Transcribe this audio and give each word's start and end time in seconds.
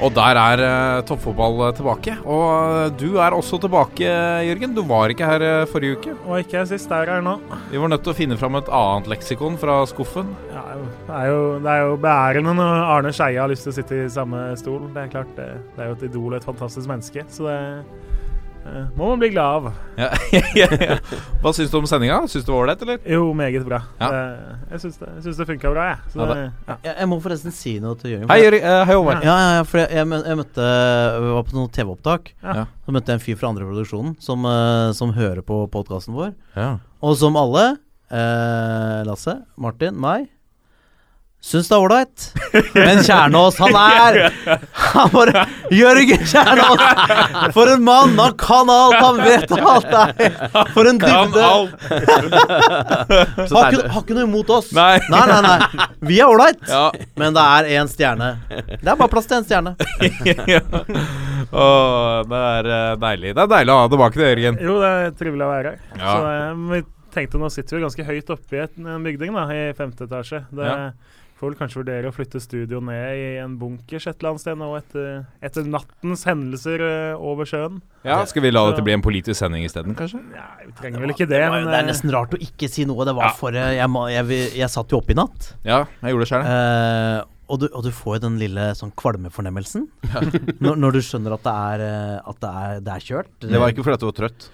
Og 0.00 0.12
der 0.16 0.38
er 0.40 0.60
uh, 0.64 1.02
toppfotball 1.04 1.58
tilbake. 1.76 2.14
Og 2.24 2.44
eh, 2.48 2.92
du 2.96 3.18
er 3.20 3.34
også 3.36 3.58
tilbake, 3.60 4.08
Jørgen. 4.46 4.72
Du 4.76 4.80
var 4.88 5.12
ikke 5.12 5.28
her 5.28 5.44
eh, 5.44 5.66
forrige 5.68 5.98
uke. 5.98 6.14
Og 6.24 6.40
ikke 6.40 6.56
jeg 6.56 6.70
sist, 6.72 6.88
jeg 6.88 7.04
er 7.04 7.18
her 7.18 7.24
nå. 7.24 7.34
Vi 7.68 7.80
var 7.80 7.92
nødt 7.92 8.04
til 8.06 8.14
å 8.14 8.16
finne 8.16 8.38
fram 8.40 8.56
et 8.56 8.70
annet 8.72 9.10
leksikon 9.12 9.58
fra 9.60 9.82
skuffen. 9.90 10.32
Ja, 10.52 10.64
det, 10.78 11.18
er 11.18 11.28
jo, 11.28 11.42
det 11.60 11.74
er 11.74 11.84
jo 11.84 11.98
beærende 12.00 12.56
når 12.56 12.84
Arne 12.94 13.12
Skeie 13.16 13.42
har 13.42 13.52
lyst 13.52 13.68
til 13.68 13.74
å 13.74 13.76
sitte 13.76 14.00
i 14.00 14.08
samme 14.12 14.46
stol. 14.60 14.88
Det 14.94 15.04
er 15.04 15.12
klart, 15.12 15.34
det, 15.36 15.50
det 15.76 15.84
er 15.84 15.92
jo 15.92 15.98
et 15.98 16.06
idol 16.08 16.30
og 16.32 16.38
et 16.40 16.48
fantastisk 16.48 16.88
menneske. 16.88 17.26
Så 17.28 17.50
det 17.50 17.58
må 18.96 19.08
man 19.08 19.20
bli 19.22 19.30
glad 19.32 19.56
av. 19.56 19.70
Ja, 20.00 20.08
ja, 20.56 20.66
ja. 20.80 20.96
Hva 21.42 21.50
syns 21.52 21.72
du 21.72 21.76
om 21.76 21.86
sendinga? 21.88 22.22
Syns 22.30 22.44
du 22.44 22.48
det 22.48 22.54
var 22.54 22.62
ålreit, 22.62 22.82
eller? 22.84 23.00
Jo, 23.08 23.26
meget 23.36 23.66
bra. 23.66 23.80
Jeg 24.00 24.80
syns 24.80 24.96
det, 25.00 25.08
jeg 25.24 25.34
det 25.36 25.46
funka 25.50 25.72
bra, 25.74 25.86
jeg. 25.90 25.98
Så 26.12 26.20
Ja, 26.20 26.28
det, 26.30 26.44
ja. 26.46 26.76
Jeg, 26.86 26.94
jeg 27.02 27.10
må 27.10 27.18
forresten 27.24 27.54
si 27.56 27.74
noe 27.82 27.98
til 28.00 28.14
Jørgen. 28.14 28.30
Hei, 28.30 28.38
Jørgen. 28.44 28.64
Eh, 28.70 28.84
hei, 28.88 28.96
Håvard. 28.96 29.26
Ja, 29.26 29.36
ja, 29.42 29.50
ja, 29.58 29.66
for 29.68 29.82
jeg, 29.82 29.90
jeg, 29.98 30.38
møtte 30.40 30.70
Jeg 30.70 31.34
var 31.34 31.46
på 31.50 31.56
noen 31.58 31.72
TV-opptak. 31.76 32.32
Ja. 32.40 32.64
Så 32.86 32.96
møtte 32.96 33.12
jeg 33.12 33.20
en 33.20 33.24
fyr 33.26 33.38
fra 33.42 33.50
andre 33.52 33.68
produksjonen 33.68 34.16
som, 34.24 34.48
eh, 34.48 34.88
som 34.96 35.12
hører 35.16 35.44
på 35.44 35.60
podkasten 35.74 36.16
vår. 36.16 36.32
Ja. 36.56 36.70
Og 37.04 37.16
som 37.20 37.36
alle, 37.40 37.66
eh, 38.08 39.00
Lasse, 39.08 39.36
Martin, 39.60 40.00
meg, 40.00 40.30
syns 41.40 41.68
det 41.70 41.76
er 41.76 41.82
ålreit. 41.84 42.24
Men 42.74 43.00
Kjernås, 43.06 43.56
han 43.62 43.76
er 43.78 44.18
Han 44.92 45.12
bare 45.14 45.44
Jørgen 45.72 46.24
Kjernås! 46.28 46.82
For 47.56 47.70
en 47.72 47.84
mann! 47.86 48.12
Han 48.18 48.34
kan 48.40 48.70
alt! 48.72 48.98
Han 49.00 49.20
vet 49.24 49.54
alt! 49.56 49.88
Nei. 49.90 50.30
For 50.74 50.90
en 50.90 51.00
Kan 51.00 51.32
dybde! 51.32 51.46
alt. 51.46 51.72
Har 53.50 53.72
ikke, 53.72 53.88
har 53.88 54.02
ikke 54.02 54.16
noe 54.18 54.26
imot 54.28 54.52
oss. 54.52 54.70
Nei. 54.76 54.98
nei, 55.10 55.24
nei. 55.30 55.40
nei. 55.46 55.88
Vi 56.10 56.20
er 56.20 56.28
ålreit. 56.30 56.62
Ja. 56.68 56.86
Men 57.20 57.36
det 57.36 57.46
er 57.56 57.70
én 57.80 57.90
stjerne. 57.90 58.30
Det 58.50 58.84
er 58.84 58.96
bare 59.00 59.10
plass 59.12 59.28
til 59.30 59.40
én 59.40 59.46
stjerne. 59.48 59.76
ja. 60.50 60.62
Åh, 61.50 62.20
det 62.30 62.40
er 62.46 62.68
eh, 62.70 62.96
deilig. 63.00 63.32
Det 63.34 63.42
er 63.42 63.50
deilig 63.50 63.72
å 63.74 63.78
ha 63.80 63.86
deg 63.86 63.94
tilbake, 63.96 64.20
det, 64.20 64.28
Jørgen. 64.30 64.58
Jo, 64.62 64.74
det 64.82 64.90
er 64.90 65.14
trivelig 65.18 65.46
å 65.46 65.50
være 65.50 65.72
her. 65.72 65.78
Ja. 65.96 66.10
Så 66.12 66.74
eh, 66.76 66.84
tenkte 67.14 67.40
nå 67.40 67.48
sitter 67.50 67.78
vi 67.78 67.84
ganske 67.86 68.06
høyt 68.06 68.28
oppe 68.36 68.58
i 68.58 68.62
en 68.66 69.06
bygning, 69.06 69.34
da, 69.34 69.46
i 69.54 69.72
femte 69.78 70.06
etasje. 70.06 70.44
Det 70.54 70.68
Ja. 70.68 70.76
Får 71.40 71.48
vel 71.50 71.56
kanskje 71.58 71.78
vurdere 71.80 72.10
å 72.10 72.14
flytte 72.14 72.40
studio 72.44 72.78
ned 72.84 73.16
i 73.16 73.24
en 73.42 73.54
bunkers 73.60 74.06
et 74.10 74.18
eller 74.20 74.34
annet 74.34 74.42
sted 74.44 74.58
nå 74.60 74.68
etter, 74.76 75.22
etter 75.48 75.66
nattens 75.72 76.22
hendelser 76.28 76.84
eh, 76.84 77.14
over 77.32 77.48
sjøen. 77.48 77.80
Ja, 78.04 78.20
Skal 78.28 78.44
vi 78.44 78.52
la 78.52 78.66
dette 78.70 78.84
bli 78.84 78.94
en 78.96 79.02
politisk 79.04 79.38
sending 79.40 79.64
isteden, 79.66 79.96
kanskje? 79.98 80.20
Ja, 80.36 80.46
vi 80.66 80.72
trenger 80.78 81.02
vel 81.04 81.14
ikke 81.16 81.26
det, 81.26 81.40
Det, 81.40 81.48
var, 81.48 81.56
men 81.64 81.72
det 81.72 81.78
er 81.80 81.86
eh, 81.86 81.90
nesten 81.90 82.12
rart 82.14 82.36
å 82.36 82.40
ikke 82.44 82.68
si 82.70 82.84
noe. 82.88 83.08
Det 83.08 83.16
var 83.16 83.30
Ja. 83.30 83.34
for 83.40 83.56
eh, 83.56 83.72
jeg, 83.80 83.90
jeg, 84.14 84.28
jeg, 84.36 84.54
jeg 84.60 84.72
satt 84.76 84.92
jo 84.94 85.00
oppe 85.02 85.16
i 85.16 85.18
natt. 85.18 85.50
Ja, 85.66 85.82
jeg 86.04 86.14
gjorde 86.14 86.28
det 86.28 86.30
sjøl. 86.34 86.48
Eh, 86.54 87.18
og, 87.50 87.58
du, 87.64 87.66
og 87.74 87.82
du 87.82 87.90
får 87.90 88.20
jo 88.20 88.24
den 88.28 88.36
lille 88.38 88.68
sånn 88.78 88.92
kvalmefornemmelsen 88.94 89.88
når, 90.62 90.76
når 90.78 90.94
du 90.94 91.00
skjønner 91.02 91.34
at 91.34 91.42
det 91.48 91.54
er, 91.74 91.82
at 92.30 92.38
det 92.44 92.50
er, 92.62 92.80
det 92.86 92.92
er 92.94 93.06
kjørt. 93.08 93.32
Det 93.42 93.58
var 93.58 93.72
ikke 93.74 93.82
fordi 93.88 93.98
du 94.04 94.06
var 94.12 94.18
trøtt. 94.20 94.50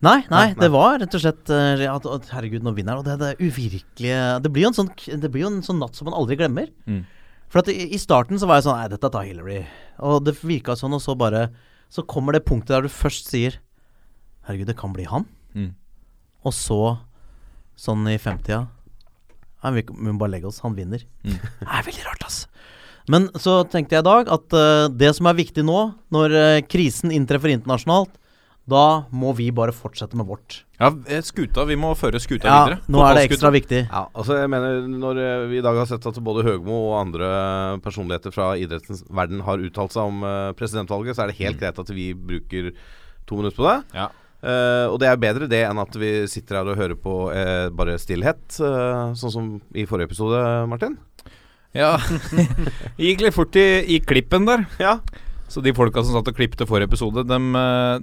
Nei, 0.00 0.22
nei, 0.30 0.46
Nei, 0.48 0.56
det 0.56 0.70
var 0.72 0.94
rett 1.02 1.14
og 1.16 1.20
slett 1.20 1.50
eh, 1.52 1.82
at, 1.84 2.28
herregud, 2.32 2.64
nå 2.64 2.72
vinner 2.76 2.96
han. 2.96 3.02
Og 3.02 3.08
det, 3.08 3.18
det 3.20 3.50
uvirkelige 3.50 4.20
Det 4.40 4.52
blir 4.52 4.64
jo 4.64 4.70
en 4.70 4.78
sånn, 4.78 4.92
det 4.96 5.28
blir 5.28 5.44
jo 5.44 5.50
en 5.52 5.64
sånn 5.64 5.80
natt 5.82 5.98
som 5.98 6.08
man 6.08 6.16
aldri 6.16 6.38
glemmer. 6.40 6.70
Mm. 6.88 7.02
For 7.52 7.60
at 7.60 7.68
i, 7.72 7.90
i 7.92 8.00
starten 8.00 8.40
så 8.40 8.48
var 8.48 8.60
jeg 8.60 8.68
sånn 8.68 8.80
Nei, 8.80 8.88
dette 8.94 9.10
tar 9.12 9.28
Hillary. 9.28 9.60
Og 10.06 10.24
det 10.24 10.38
virka 10.40 10.76
sånn, 10.78 10.96
og 10.96 11.04
så 11.04 11.16
bare 11.18 11.50
Så 11.92 12.06
kommer 12.08 12.36
det 12.36 12.46
punktet 12.48 12.72
der 12.78 12.88
du 12.88 12.92
først 12.92 13.28
sier 13.28 13.60
Herregud, 14.48 14.70
det 14.70 14.78
kan 14.80 14.94
bli 14.96 15.04
han. 15.04 15.26
Mm. 15.52 15.74
Og 16.48 16.56
så, 16.56 16.80
sånn 17.76 18.08
i 18.08 18.16
femtida 18.22 18.64
Nei, 19.60 19.74
vi 19.76 19.84
må 19.92 20.16
bare 20.16 20.32
legge 20.32 20.48
oss. 20.48 20.62
Han 20.64 20.72
vinner. 20.72 21.02
Mm. 21.20 21.36
Det 21.60 21.68
er 21.68 21.84
veldig 21.84 22.06
rart, 22.06 22.22
ass. 22.24 22.38
Men 23.10 23.26
så 23.36 23.58
tenkte 23.68 23.98
jeg 23.98 24.04
i 24.04 24.08
dag 24.08 24.30
at 24.32 24.54
uh, 24.56 24.86
det 24.88 25.10
som 25.16 25.28
er 25.28 25.36
viktig 25.36 25.64
nå, 25.66 25.82
når 26.14 26.36
uh, 26.36 26.62
krisen 26.64 27.12
inntreffer 27.12 27.52
internasjonalt, 27.52 28.14
da 28.70 28.84
må 29.10 29.32
vi 29.36 29.50
bare 29.54 29.74
fortsette 29.74 30.18
med 30.18 30.28
vårt. 30.28 30.60
Ja, 30.80 30.92
eh, 31.10 31.20
skuta. 31.26 31.66
Vi 31.68 31.76
må 31.76 31.90
føre 31.98 32.20
skuta 32.22 32.48
Ja, 32.48 32.60
videre. 32.64 32.78
nå 32.88 33.02
er 33.04 33.18
det 33.18 33.24
ekstra 33.28 33.50
viktig. 33.52 33.82
Ja, 33.90 34.06
altså 34.14 34.38
jeg 34.38 34.48
mener 34.48 34.86
Når 34.88 35.20
eh, 35.20 35.48
vi 35.50 35.58
i 35.58 35.64
dag 35.66 35.76
har 35.76 35.90
sett 35.90 36.06
at 36.06 36.22
både 36.24 36.46
Høgmo 36.46 36.78
og 36.92 37.00
andre 37.02 37.28
personligheter 37.84 38.32
fra 38.32 38.54
idrettens 38.56 39.04
verden 39.10 39.44
har 39.44 39.60
uttalt 39.60 39.92
seg 39.92 40.08
om 40.08 40.24
eh, 40.24 40.52
presidentvalget, 40.56 41.16
så 41.16 41.26
er 41.26 41.32
det 41.32 41.40
helt 41.42 41.60
greit 41.60 41.78
at 41.78 41.92
vi 41.92 42.12
bruker 42.14 42.72
to 43.26 43.36
minutter 43.36 43.60
på 43.60 43.68
det. 43.68 43.78
Ja. 43.98 44.08
Uh, 44.40 44.88
og 44.88 44.96
det 45.02 45.08
er 45.10 45.18
bedre 45.20 45.46
det 45.52 45.58
enn 45.68 45.78
at 45.82 45.96
vi 46.00 46.24
sitter 46.32 46.56
her 46.56 46.68
og 46.72 46.78
hører 46.80 46.96
på 46.96 47.28
uh, 47.28 47.68
bare 47.76 47.98
stillhet, 48.00 48.40
uh, 48.64 49.12
sånn 49.12 49.34
som 49.34 49.50
i 49.76 49.84
forrige 49.84 50.08
episode, 50.08 50.40
Martin. 50.70 50.96
Ja. 51.76 51.98
Gikk 53.04 53.20
litt 53.26 53.36
fort 53.36 53.58
i, 53.60 53.84
i 53.84 54.00
klippen 54.00 54.48
der. 54.48 54.64
Ja. 54.80 54.96
Så 55.50 55.58
de 55.64 55.72
folka 55.74 56.02
som 56.06 56.14
satt 56.14 56.28
og 56.30 56.36
klippte 56.38 56.62
forrige 56.68 56.86
episode, 56.86 57.24
de, 57.26 57.38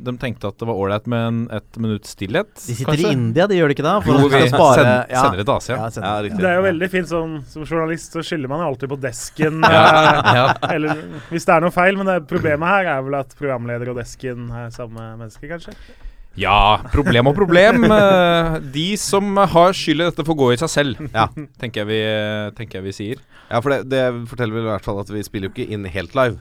de, 0.03 0.13
tenkte 0.19 0.50
at 0.50 0.58
det 0.59 0.68
var 0.68 0.75
ålreit 0.84 1.06
med 1.08 1.22
en, 1.30 1.38
et 1.56 1.78
minutts 1.80 2.12
stillhet. 2.12 2.50
De 2.59 2.74
sitter 2.75 2.90
kanskje? 2.91 3.08
i 3.08 3.16
India, 3.16 3.46
de 3.47 3.56
gjør 3.56 3.72
det 3.72 3.78
ikke 3.78 3.85
da? 3.88 3.94
Jo, 4.03 4.16
at 4.18 4.25
vi 4.25 4.31
skal 4.34 4.50
spare- 4.52 4.81
send, 4.81 5.13
ja. 5.16 5.22
sender 5.24 5.40
det 5.40 5.46
til 5.47 5.53
Asia. 5.56 5.78
Ja, 5.78 5.85
ja, 5.96 6.16
det, 6.25 6.31
det 6.41 6.50
er 6.50 6.58
jo 6.58 6.66
veldig 6.66 6.90
fint 6.91 7.08
som, 7.08 7.38
Som 7.47 7.63
journalist 7.69 8.18
så 8.18 8.24
skylder 8.28 8.52
man 8.52 8.66
jo 8.66 8.68
alltid 8.74 8.91
på 8.91 9.00
desken. 9.08 9.62
Ja, 9.78 9.85
eh, 9.85 10.34
ja. 10.41 10.44
Eller 10.75 11.00
hvis 11.31 11.47
det 11.47 11.56
er 11.56 11.63
noe 11.63 11.72
feil, 11.75 11.96
men 12.02 12.09
det, 12.12 12.18
problemet 12.28 12.68
her 12.68 12.91
er 12.97 13.08
vel 13.08 13.16
at 13.22 13.31
programleder 13.40 13.94
og 13.94 14.02
desken 14.02 14.52
er 14.52 14.68
samme 14.75 15.08
menneske, 15.16 15.47
kanskje? 15.47 15.75
ja, 16.38 16.58
problem 16.94 17.31
og 17.31 17.38
problem. 17.40 17.88
Eh, 17.97 18.58
De 18.75 18.90
som 19.02 19.31
har 19.40 19.72
skyld 19.74 20.03
i 20.03 20.09
dette, 20.09 20.25
får 20.28 20.38
gå 20.44 20.52
i 20.53 20.59
seg 20.59 20.69
selv, 20.69 21.00
Ja. 21.16 21.29
tenker 21.64 21.81
jeg 21.85 21.90
vi, 21.90 22.02
tenker 22.59 22.81
jeg 22.81 22.85
vi 22.91 22.94
sier. 23.00 23.24
ja, 23.47 23.64
for 23.64 23.74
det, 23.74 23.79
det 23.90 24.03
forteller 24.29 24.59
vel 24.59 24.68
i 24.68 24.72
hvert 24.75 24.85
fall 24.85 25.00
at 25.02 25.09
vi 25.16 25.24
spiller 25.25 25.47
jo 25.50 25.56
ikke 25.56 25.72
inn 25.74 25.88
helt 25.96 26.14
live. 26.19 26.38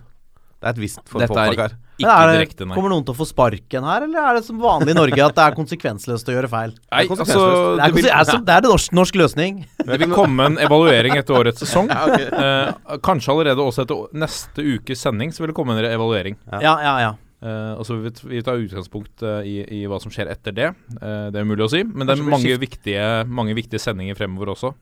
Det 0.57 0.69
er 0.71 0.73
et 0.73 0.81
visst 0.81 1.03
Dette 1.13 1.43
er. 1.43 1.75
Ikke 1.97 2.05
Men 2.05 2.13
er 2.13 2.27
det, 2.29 2.33
direkte, 2.37 2.67
nei. 2.69 2.77
Kommer 2.77 2.93
noen 2.93 3.05
til 3.09 3.15
å 3.15 3.17
få 3.17 3.25
sparken 3.29 3.85
her, 3.89 4.05
eller 4.05 4.21
er 4.21 4.37
det 4.37 4.45
som 4.45 4.59
vanlig 4.61 4.93
i 4.93 4.97
Norge 4.99 5.17
at 5.25 5.37
det 5.39 5.45
er 5.47 5.55
konsekvensløst 5.57 6.29
å 6.29 6.35
gjøre 6.35 6.51
feil? 6.53 6.75
Nei, 6.93 7.05
Det 7.09 7.15
er 7.17 7.23
altså 7.23 7.45
Det 7.47 7.85
er, 7.87 7.95
det 7.97 8.11
er, 8.13 8.25
som- 8.29 8.45
det 8.45 8.57
er 8.57 8.65
det 8.67 8.73
norsk, 8.73 8.97
norsk 8.99 9.19
løsning. 9.23 9.63
det 9.89 9.99
vil 10.03 10.13
komme 10.13 10.51
en 10.51 10.59
evaluering 10.61 11.17
etter 11.17 11.39
årets 11.41 11.65
sesong. 11.65 11.89
Eh, 12.37 12.99
kanskje 13.05 13.33
allerede 13.33 13.63
også 13.65 13.85
etter 13.87 14.11
neste 14.17 14.63
ukes 14.63 15.01
sending 15.03 15.31
så 15.33 15.43
vil 15.43 15.51
det 15.53 15.57
komme 15.57 15.75
en 15.77 15.87
evaluering. 15.89 16.37
Ja, 16.53 16.75
ja, 16.83 16.93
ja. 17.01 17.11
Eh, 17.41 17.73
og 17.79 17.85
så 17.87 17.97
vil 17.97 18.11
vi- 18.13 18.43
ta 18.43 18.51
tar 18.53 18.61
utgangspunkt 18.65 19.23
eh, 19.25 19.49
i, 19.49 19.57
i 19.81 19.87
hva 19.89 19.99
som 20.03 20.13
skjer 20.13 20.31
etter 20.33 20.55
det. 20.57 20.69
Eh, 21.01 21.29
det 21.33 21.41
er 21.41 21.45
umulig 21.49 21.67
å 21.67 21.71
si, 21.73 21.83
men 21.85 22.09
det 22.09 22.17
er 22.19 22.25
mange 22.29 22.59
viktige, 22.61 23.07
mange 23.29 23.57
viktige 23.57 23.81
sendinger 23.83 24.19
fremover 24.19 24.53
også. 24.55 24.75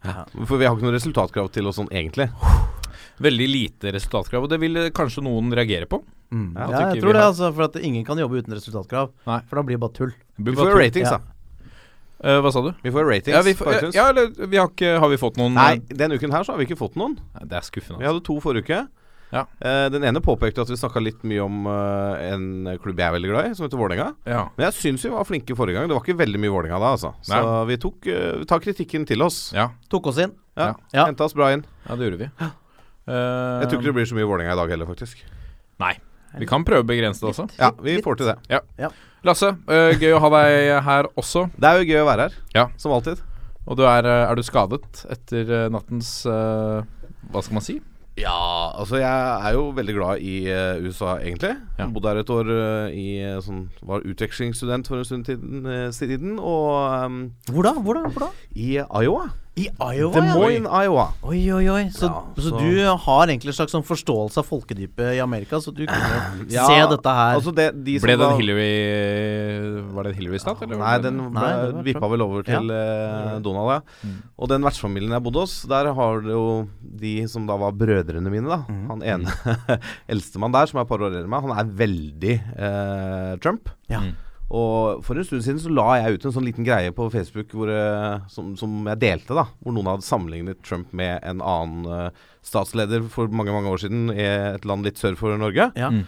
For 0.47 0.59
vi 0.59 0.67
har 0.67 0.75
ikke 0.75 0.89
noe 0.89 0.97
resultatkrav 0.99 1.51
til 1.55 1.71
oss 1.71 1.79
sånn 1.81 1.91
egentlig. 1.95 2.31
Veldig 3.25 3.49
lite 3.50 3.93
resultatkrav, 3.94 4.47
og 4.47 4.50
det 4.53 4.59
vil 4.62 4.77
eh, 4.77 4.91
kanskje 4.94 5.22
noen 5.27 5.53
reagere 5.55 5.87
på. 5.91 6.03
Mm. 6.34 6.49
Ja, 6.56 6.66
ja, 6.71 6.81
jeg 6.94 7.03
tror 7.05 7.15
det, 7.15 7.22
altså. 7.22 7.53
For 7.55 7.69
at 7.69 7.77
ingen 7.82 8.05
kan 8.06 8.19
jobbe 8.19 8.41
uten 8.43 8.56
resultatkrav. 8.56 9.12
Nei. 9.28 9.38
For 9.50 9.60
da 9.60 9.62
blir 9.69 9.78
det 9.78 9.84
bare 9.84 9.97
tull. 10.00 10.12
Vi 10.37 10.56
får 10.56 10.71
jo 10.72 10.81
ratings, 10.81 11.10
Ja. 11.10 11.19
da. 11.19 11.31
Uh, 12.25 12.38
hva 12.41 12.50
sa 12.55 12.62
du? 12.65 12.71
Vi 12.81 12.91
får 12.94 13.05
ratings 13.05 13.34
Ja, 13.34 13.43
vi, 13.44 13.53
får, 13.59 13.72
ja, 13.75 13.88
ja, 13.93 14.05
eller 14.15 14.47
vi 14.49 14.56
har, 14.56 14.71
ikke, 14.71 14.94
har 15.03 15.10
vi 15.12 15.16
fått 15.21 15.37
noen 15.37 15.53
Nei, 15.59 15.75
denne 15.93 16.16
uken 16.16 16.32
her 16.32 16.47
så 16.47 16.55
har 16.55 16.60
vi 16.62 16.65
ikke 16.65 16.78
fått 16.81 16.94
noen. 16.97 17.19
Nei, 17.34 17.43
Det 17.50 17.59
er 17.59 17.66
skuffende. 17.66 17.99
Vi 18.00 18.06
hadde 18.09 18.22
to 18.25 18.38
forrige 18.41 18.65
uke. 18.65 18.78
Ja. 19.34 19.43
Uh, 19.59 19.91
den 19.93 20.06
ene 20.06 20.22
påpekte 20.25 20.62
at 20.62 20.71
vi 20.71 20.78
snakka 20.78 21.02
litt 21.02 21.20
mye 21.26 21.43
om 21.43 21.67
uh, 21.67 22.14
en 22.23 22.70
klubb 22.81 23.02
jeg 23.02 23.11
er 23.11 23.17
veldig 23.17 23.31
glad 23.32 23.50
i, 23.50 23.55
som 23.58 23.67
heter 23.67 23.81
Vålerenga. 23.82 24.08
Ja. 24.31 24.44
Men 24.56 24.69
jeg 24.70 24.79
syns 24.79 25.05
vi 25.05 25.12
var 25.12 25.26
flinke 25.29 25.56
forrige 25.58 25.76
gang. 25.76 25.91
Det 25.91 25.99
var 25.99 26.06
ikke 26.06 26.17
veldig 26.23 26.41
mye 26.46 26.55
Vålerenga 26.55 26.81
da, 26.81 26.93
altså. 26.96 27.12
Så 27.29 27.44
vi 27.69 27.79
tok 27.82 28.08
eh, 28.14 28.29
vi 28.41 28.49
tar 28.55 28.62
kritikken 28.64 29.05
til 29.11 29.26
oss. 29.26 29.50
ja. 29.52 29.69
Tok 29.93 30.06
oss 30.14 30.23
inn. 30.25 30.32
Ja. 30.56 30.70
Ja. 30.94 31.08
Henta 31.11 31.26
oss 31.26 31.35
bra 31.37 31.50
inn. 31.52 31.67
Ja, 31.88 31.96
det 31.99 32.08
gjorde 32.08 32.23
vi. 32.25 32.31
Eh, 33.06 33.61
Jeg 33.62 33.69
tror 33.71 33.81
ikke 33.81 33.91
det 33.91 33.97
blir 33.99 34.09
så 34.09 34.17
mye 34.19 34.29
Vålerenga 34.29 34.53
i 34.55 34.61
dag 34.62 34.71
heller, 34.75 34.87
faktisk. 34.89 35.25
Nei. 35.83 35.95
Vi 36.39 36.47
kan 36.51 36.65
prøve 36.67 36.83
å 36.83 36.89
begrense 36.89 37.21
det 37.23 37.31
også. 37.31 37.45
Ja, 37.61 37.71
vi 37.85 37.99
får 38.03 38.17
til 38.19 38.33
det. 38.33 38.91
Lasse, 39.25 39.53
uh, 39.71 39.93
gøy 39.97 40.12
å 40.17 40.21
ha 40.21 40.29
deg 40.35 40.83
her 40.85 41.06
også. 41.17 41.47
Det 41.56 41.69
er 41.69 41.79
jo 41.81 41.87
gøy 41.93 42.01
å 42.03 42.09
være 42.11 42.27
her, 42.29 42.35
Ja. 42.56 42.65
som 42.77 42.93
alltid. 42.93 43.23
Og 43.67 43.79
du 43.79 43.85
er, 43.89 44.05
er 44.05 44.35
du 44.37 44.43
skadet 44.45 45.05
etter 45.09 45.71
nattens 45.73 46.27
uh, 46.29 46.83
Hva 47.33 47.41
skal 47.41 47.55
man 47.56 47.65
si? 47.65 47.79
Ja, 48.21 48.35
altså 48.79 48.99
jeg 49.01 49.11
er 49.49 49.55
jo 49.56 49.71
veldig 49.75 49.95
glad 49.97 50.21
i 50.23 50.35
uh, 50.53 50.77
USA, 50.85 51.17
egentlig. 51.25 51.55
Ja. 51.81 51.87
Bodde 51.91 52.12
her 52.12 52.21
et 52.21 52.29
år 52.31 52.51
uh, 52.53 52.93
i 52.93 53.06
sånn 53.43 53.65
Var 53.83 54.05
utvekslingsstudent 54.12 54.87
for 54.91 55.01
en 55.01 55.09
stund 55.09 55.27
siden. 55.31 55.65
Uh, 55.67 55.89
siden. 55.97 56.37
Og 56.39 57.06
um, 57.06 57.17
Hvor 57.49 57.65
da? 57.67 57.73
Hvor 57.81 57.95
da? 57.99 58.05
Hvor 58.12 58.27
da? 58.27 58.31
i 58.55 58.77
Iowa. 58.85 59.31
I 59.56 59.69
Iowa, 59.79 60.11
Des 60.19 60.25
ja. 60.27 60.35
Moines, 60.35 60.67
Iowa. 60.67 61.03
Oi, 61.23 61.41
oi, 61.55 61.69
oi. 61.71 61.83
Så, 61.95 62.09
Ja, 62.09 62.23
så. 62.37 62.43
så- 62.51 62.59
du 62.59 62.83
har 63.05 63.27
egentlig 63.29 63.53
en 63.53 63.59
slags 63.61 63.71
sånn 63.71 63.85
forståelse 63.87 64.39
av 64.43 64.47
folkedypet 64.49 65.15
i 65.15 65.21
Amerika, 65.23 65.61
så 65.62 65.71
du 65.73 65.85
kunne 65.87 66.49
Ja, 66.51 66.65
se 66.67 66.81
dette 66.91 67.06
her. 67.15 67.37
Altså 67.39 67.55
det, 67.55 67.69
de 67.87 67.95
som 68.01 68.09
Ble 68.09 68.17
det 68.19 68.27
en 68.27 68.41
Hillary 68.41 69.93
Var 69.95 70.03
det 70.03 70.11
en 70.11 70.19
Hillary-stat? 70.19 70.62
eller 70.67 70.77
Nei, 70.83 70.99
den 71.05 71.21
Nei, 71.33 71.53
vippa 71.87 72.11
vel 72.11 72.25
over 72.27 72.43
til 72.43 72.67
uh, 72.75 73.39
Donald, 73.47 73.71
ja. 73.77 73.81
Mm. 74.03 74.19
Og 74.43 74.49
den 74.49 74.67
vertsfamilien 74.67 75.15
jeg 75.15 75.23
bodde 75.29 75.45
hos, 75.47 75.55
der 75.71 75.93
har 75.95 76.21
du 76.21 76.31
jo 76.35 76.45
de 76.83 77.15
som 77.31 77.47
da 77.47 77.55
var 77.56 77.71
brødrene 77.79 78.31
mine, 78.35 78.51
da. 78.51 78.65
Mm. 78.67 78.85
Han 78.91 79.03
ene 79.06 79.39
eldstemann 80.11 80.51
der, 80.53 80.67
som 80.67 80.81
er 80.83 80.89
et 80.89 80.91
par 80.91 80.99
år 80.99 81.12
eldre 81.12 81.23
enn 81.29 81.31
meg, 81.31 81.47
han 81.47 81.59
er 81.62 81.73
veldig 81.79 82.37
uh, 82.59 83.33
Trump. 83.39 83.71
Ja. 83.89 84.03
Mm. 84.03 84.15
Og 84.55 85.01
for 85.03 85.19
en 85.19 85.27
stund 85.27 85.43
siden 85.43 85.59
så 85.62 85.73
la 85.75 85.87
jeg 85.99 86.19
ut 86.19 86.27
en 86.29 86.35
sånn 86.37 86.47
liten 86.47 86.67
greie 86.67 86.93
på 86.95 87.09
Facebook 87.11 87.51
hvor, 87.56 87.71
eh, 87.73 88.21
som, 88.31 88.53
som 88.61 88.85
jeg 88.93 89.01
delte, 89.03 89.35
da. 89.35 89.49
Hvor 89.65 89.75
noen 89.75 89.89
hadde 89.91 90.06
sammenlignet 90.06 90.61
Trump 90.67 90.93
med 90.95 91.19
en 91.27 91.41
annen 91.43 91.89
uh, 91.91 92.27
statsleder 92.47 93.03
for 93.11 93.33
mange 93.35 93.55
mange 93.55 93.73
år 93.73 93.83
siden 93.83 94.12
i 94.15 94.23
et 94.55 94.69
land 94.69 94.87
litt 94.87 95.01
sør 95.01 95.17
for 95.19 95.35
Norge. 95.41 95.73
Ja. 95.81 95.91
Mm. 95.91 96.05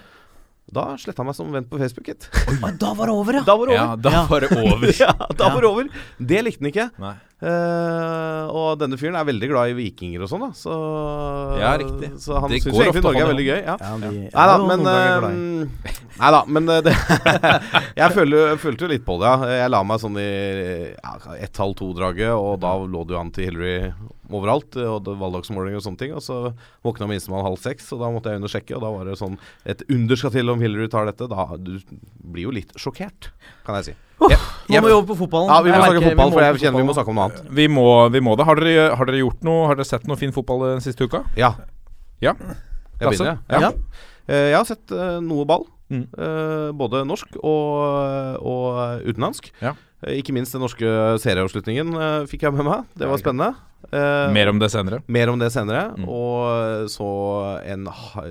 Da 0.67 0.85
sletta 0.99 1.23
han 1.23 1.29
meg 1.31 1.37
som 1.39 1.53
venn 1.55 1.67
på 1.71 1.79
Facebook, 1.79 2.09
gitt. 2.11 2.25
Da 2.81 2.89
var 2.99 3.07
det 3.07 3.15
over, 3.15 3.37
ja. 3.39 3.43
Da 3.47 3.55
var 3.59 3.71
det 3.71 3.77
Ja, 3.77 3.85
over. 3.93 4.03
da 4.03 4.11
Ja. 4.17 4.23
var 4.31 4.41
det 4.43 4.49
over. 4.59 4.89
ja, 5.05 5.13
da 5.39 5.51
var 5.55 5.63
det 5.63 5.71
over. 5.71 5.91
Det 6.19 6.41
likte 6.43 6.65
han 6.65 6.71
ikke. 6.73 6.87
Nei. 7.03 7.13
Eh, 7.37 8.45
og 8.49 8.79
denne 8.81 8.97
fyren 8.97 9.19
er 9.21 9.27
veldig 9.29 9.49
glad 9.51 9.73
i 9.73 9.77
vikinger 9.77 10.23
og 10.25 10.31
sånn, 10.31 10.47
da. 10.47 10.57
Så, 10.57 10.73
Ja, 11.61 11.75
riktig. 11.77 12.15
så 12.23 12.41
han 12.41 12.49
Det 12.51 12.63
syns 12.63 12.79
egentlig 12.81 13.03
Norge 13.05 13.25
er 13.25 13.31
veldig 13.33 13.47
gøy. 13.47 13.61
Ja. 13.61 13.77
Ja, 13.77 13.93
de 14.01 14.07
ja. 14.07 14.31
Nei 14.33 14.47
da, 14.49 14.57
men 14.65 14.87
eh, 14.93 15.93
Nei 16.17 16.31
da, 16.33 16.43
men 16.49 16.69
eh, 16.73 16.81
det 16.87 16.95
Jeg 18.01 18.17
følte 18.17 18.87
jo 18.87 18.91
litt 18.91 19.05
på 19.05 19.19
det, 19.21 19.29
ja. 19.29 19.53
Jeg 19.61 19.73
la 19.75 19.83
meg 19.85 20.01
sånn 20.01 20.17
i 20.21 20.29
ja, 20.97 21.17
ett-halv-to-draget, 21.37 22.33
og 22.33 22.61
da 22.65 22.73
lå 22.81 23.05
det 23.05 23.17
jo 23.17 23.21
an 23.21 23.35
til 23.37 23.51
Hillary 23.51 23.93
overalt. 24.33 24.73
Og 24.81 25.05
valgdagsmåling 25.05 25.21
valgdagsmålinger 25.21 25.81
og 25.81 25.85
sånne 25.85 26.01
ting. 26.01 26.15
Og 26.17 26.25
så 26.25 26.41
våkna 26.87 27.09
minstemann 27.11 27.45
halv 27.47 27.61
seks, 27.61 27.93
og 27.93 28.01
da 28.01 28.11
måtte 28.15 28.33
jeg 28.33 28.41
undersjekke, 28.41 28.73
og 28.73 28.81
sjekke. 28.81 28.81
Og 28.81 28.87
da 28.87 28.95
var 28.97 29.11
det 29.11 29.21
sånn 29.21 29.39
Et 29.69 29.85
under 29.93 30.17
skal 30.17 30.33
til 30.35 30.51
om 30.51 30.65
Hillary 30.65 30.89
tar 30.89 31.07
dette. 31.11 31.29
Da 31.29 31.47
Du 31.61 31.77
blir 32.25 32.49
jo 32.49 32.55
litt 32.55 32.73
sjokkert, 32.81 33.31
kan 33.67 33.79
jeg 33.81 33.91
si. 33.91 33.97
Nå 34.17 34.81
må 34.81 34.89
vi 34.89 34.95
over 34.97 35.07
på 35.11 35.17
fotballen. 35.21 35.51
Ja, 35.53 35.61
vi 35.63 35.71
må 35.75 35.79
snakke 35.83 36.09
fotball, 36.09 36.33
for 36.35 36.43
jeg 36.47 36.61
kjenner 36.63 36.83
vi 36.83 36.89
må 36.89 36.95
snakke 36.97 37.13
om 37.13 37.19
noe 37.21 37.29
annet. 37.29 37.53
Vi 37.61 37.67
må, 37.71 37.87
vi 38.15 38.23
må 38.25 38.35
det. 38.39 38.47
Har 38.49 38.59
dere, 38.63 38.89
har 38.99 39.11
dere 39.11 39.21
gjort 39.21 39.45
noe? 39.47 39.67
Har 39.71 39.79
dere 39.79 39.89
sett 39.89 40.07
noe 40.11 40.19
fin 40.19 40.35
fotball 40.35 40.65
den 40.73 40.85
siste 40.85 41.07
uka? 41.07 41.23
Ja. 41.39 41.53
Ja. 42.25 42.35
Jeg 43.01 43.13
begynner, 43.13 43.43
Ja. 43.53 43.69
ja. 43.69 43.73
Eh, 44.27 44.49
jeg 44.51 44.57
har 44.57 44.67
sett 44.67 44.91
eh, 44.95 45.19
noe 45.23 45.45
ball. 45.47 45.67
Mm. 45.93 46.07
Eh, 46.19 46.71
både 46.75 47.05
norsk 47.07 47.37
og, 47.39 48.41
og 48.43 49.05
utenlandsk. 49.07 49.53
Ja. 49.63 49.77
Eh, 50.03 50.19
ikke 50.21 50.35
minst 50.35 50.57
den 50.57 50.65
norske 50.65 50.89
serieavslutningen 51.23 51.93
uh, 51.95 52.25
fikk 52.29 52.49
jeg 52.49 52.57
med 52.57 52.67
meg. 52.67 52.89
Det 52.99 53.07
var 53.11 53.23
spennende. 53.23 53.53
Uh, 53.93 54.33
Mer 54.35 54.51
om 54.51 54.59
det 54.59 54.73
senere. 54.73 54.99
mer 55.07 55.31
om 55.31 55.39
det 55.39 55.53
senere. 55.55 55.93
Mm. 55.95 56.09
Og 56.11 56.91
så 56.91 57.11
en 57.71 57.87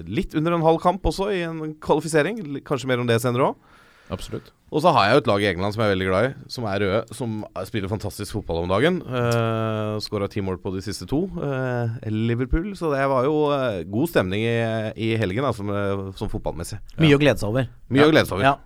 litt 0.09 0.35
under 0.35 0.57
en 0.57 0.65
halv 0.65 0.81
kamp 0.83 1.05
også, 1.07 1.29
i 1.31 1.45
en 1.47 1.77
kvalifisering. 1.79 2.41
Kanskje 2.67 2.91
mer 2.91 2.99
om 2.99 3.07
det 3.07 3.21
senere 3.23 3.53
òg. 3.53 3.79
Absolutt. 4.11 4.51
Og 4.73 4.81
så 4.81 4.91
har 4.95 5.05
jeg 5.05 5.15
jo 5.15 5.21
et 5.21 5.27
lag 5.29 5.43
i 5.43 5.47
England 5.51 5.75
som 5.75 5.83
jeg 5.83 5.87
er 5.87 5.93
veldig 5.93 6.07
glad 6.09 6.27
i, 6.27 6.31
som 6.51 6.65
er 6.67 6.81
røde, 6.81 7.01
som 7.15 7.35
spiller 7.69 7.91
fantastisk 7.91 8.33
fotball 8.33 8.63
om 8.63 8.71
dagen. 8.71 8.97
Uh, 9.05 10.01
Skåra 10.03 10.27
ti 10.31 10.41
mål 10.43 10.57
på 10.63 10.73
de 10.73 10.81
siste 10.83 11.05
to. 11.09 11.25
Uh, 11.37 11.93
Liverpool. 12.09 12.71
Så 12.75 12.89
det 12.91 13.03
var 13.11 13.27
jo 13.29 13.35
uh, 13.53 13.83
god 13.85 14.11
stemning 14.11 14.43
i, 14.47 14.55
i 14.97 15.11
helgen, 15.21 15.45
da, 15.45 15.53
som, 15.55 15.69
eh, 15.69 16.07
som 16.17 16.31
fotballmessig. 16.31 16.81
Mye 16.97 17.15
å 17.15 17.21
glede 17.21 17.39
seg 17.39 17.53
over. 17.53 17.69
Mye 17.93 18.09
å 18.09 18.11
glede 18.11 18.25
seg 18.25 18.39
over. 18.39 18.49
Ja. 18.49 18.57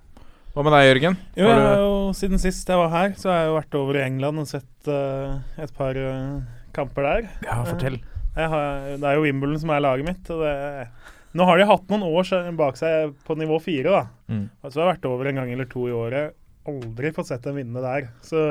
Hva 0.56 0.64
med 0.66 0.74
deg, 0.74 0.86
Jørgen? 0.88 1.18
Jo, 1.38 1.46
jeg 1.46 1.60
har 1.62 1.82
jo, 1.84 1.92
siden 2.18 2.42
sist 2.42 2.72
jeg 2.72 2.80
var 2.80 2.90
her, 2.96 3.12
så 3.20 3.30
har 3.30 3.38
jeg 3.38 3.50
jo 3.52 3.58
vært 3.60 3.76
over 3.78 4.00
i 4.00 4.06
England 4.08 4.42
og 4.42 4.48
sett 4.50 4.90
eh, 4.90 5.36
et 5.62 5.76
par 5.78 6.00
eh, 6.00 6.40
kamper 6.76 7.06
der. 7.06 7.28
Ja, 7.46 7.60
fortell. 7.68 8.00
Jeg 8.34 8.50
har, 8.56 8.88
det 8.96 9.06
er 9.06 9.20
jo 9.20 9.28
Wimbledon 9.28 9.62
som 9.62 9.76
er 9.76 9.84
laget 9.86 10.10
mitt. 10.10 10.32
Og 10.34 10.42
det, 10.42 10.56
nå 11.38 11.46
har 11.46 11.60
de 11.60 11.68
hatt 11.70 11.92
noen 11.92 12.06
år 12.08 12.54
bak 12.58 12.78
seg 12.80 13.14
på 13.28 13.36
nivå 13.38 13.60
fire, 13.62 13.90
da. 13.94 14.06
Mm. 14.32 14.46
Altså, 14.64 14.80
jeg 14.80 14.86
har 14.86 14.94
vært 14.96 15.10
over 15.10 15.30
en 15.30 15.42
gang 15.42 15.52
eller 15.54 15.70
to 15.70 15.86
i 15.90 15.94
året. 15.96 16.38
Aldri 16.70 17.12
fått 17.14 17.30
sett 17.30 17.46
dem 17.46 17.60
vinne 17.60 17.84
der. 17.84 18.10
Så 18.26 18.42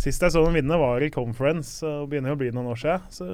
Sist 0.00 0.22
jeg 0.24 0.32
så 0.32 0.40
dem 0.46 0.56
vinne, 0.56 0.78
var 0.80 1.02
i 1.04 1.10
Conference, 1.12 1.84
og 1.84 2.08
begynner 2.08 2.32
å 2.32 2.40
bli 2.40 2.48
noen 2.56 2.70
år 2.72 2.78
siden. 2.80 3.02
Så 3.12 3.26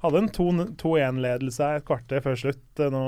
hadde 0.00 0.22
en 0.22 0.30
2 0.32 0.46
2-1-ledelse 0.80 1.68
et 1.76 1.84
kvarter 1.84 2.22
før 2.24 2.38
slutt 2.38 2.80
eh, 2.80 2.92
nå 2.94 3.02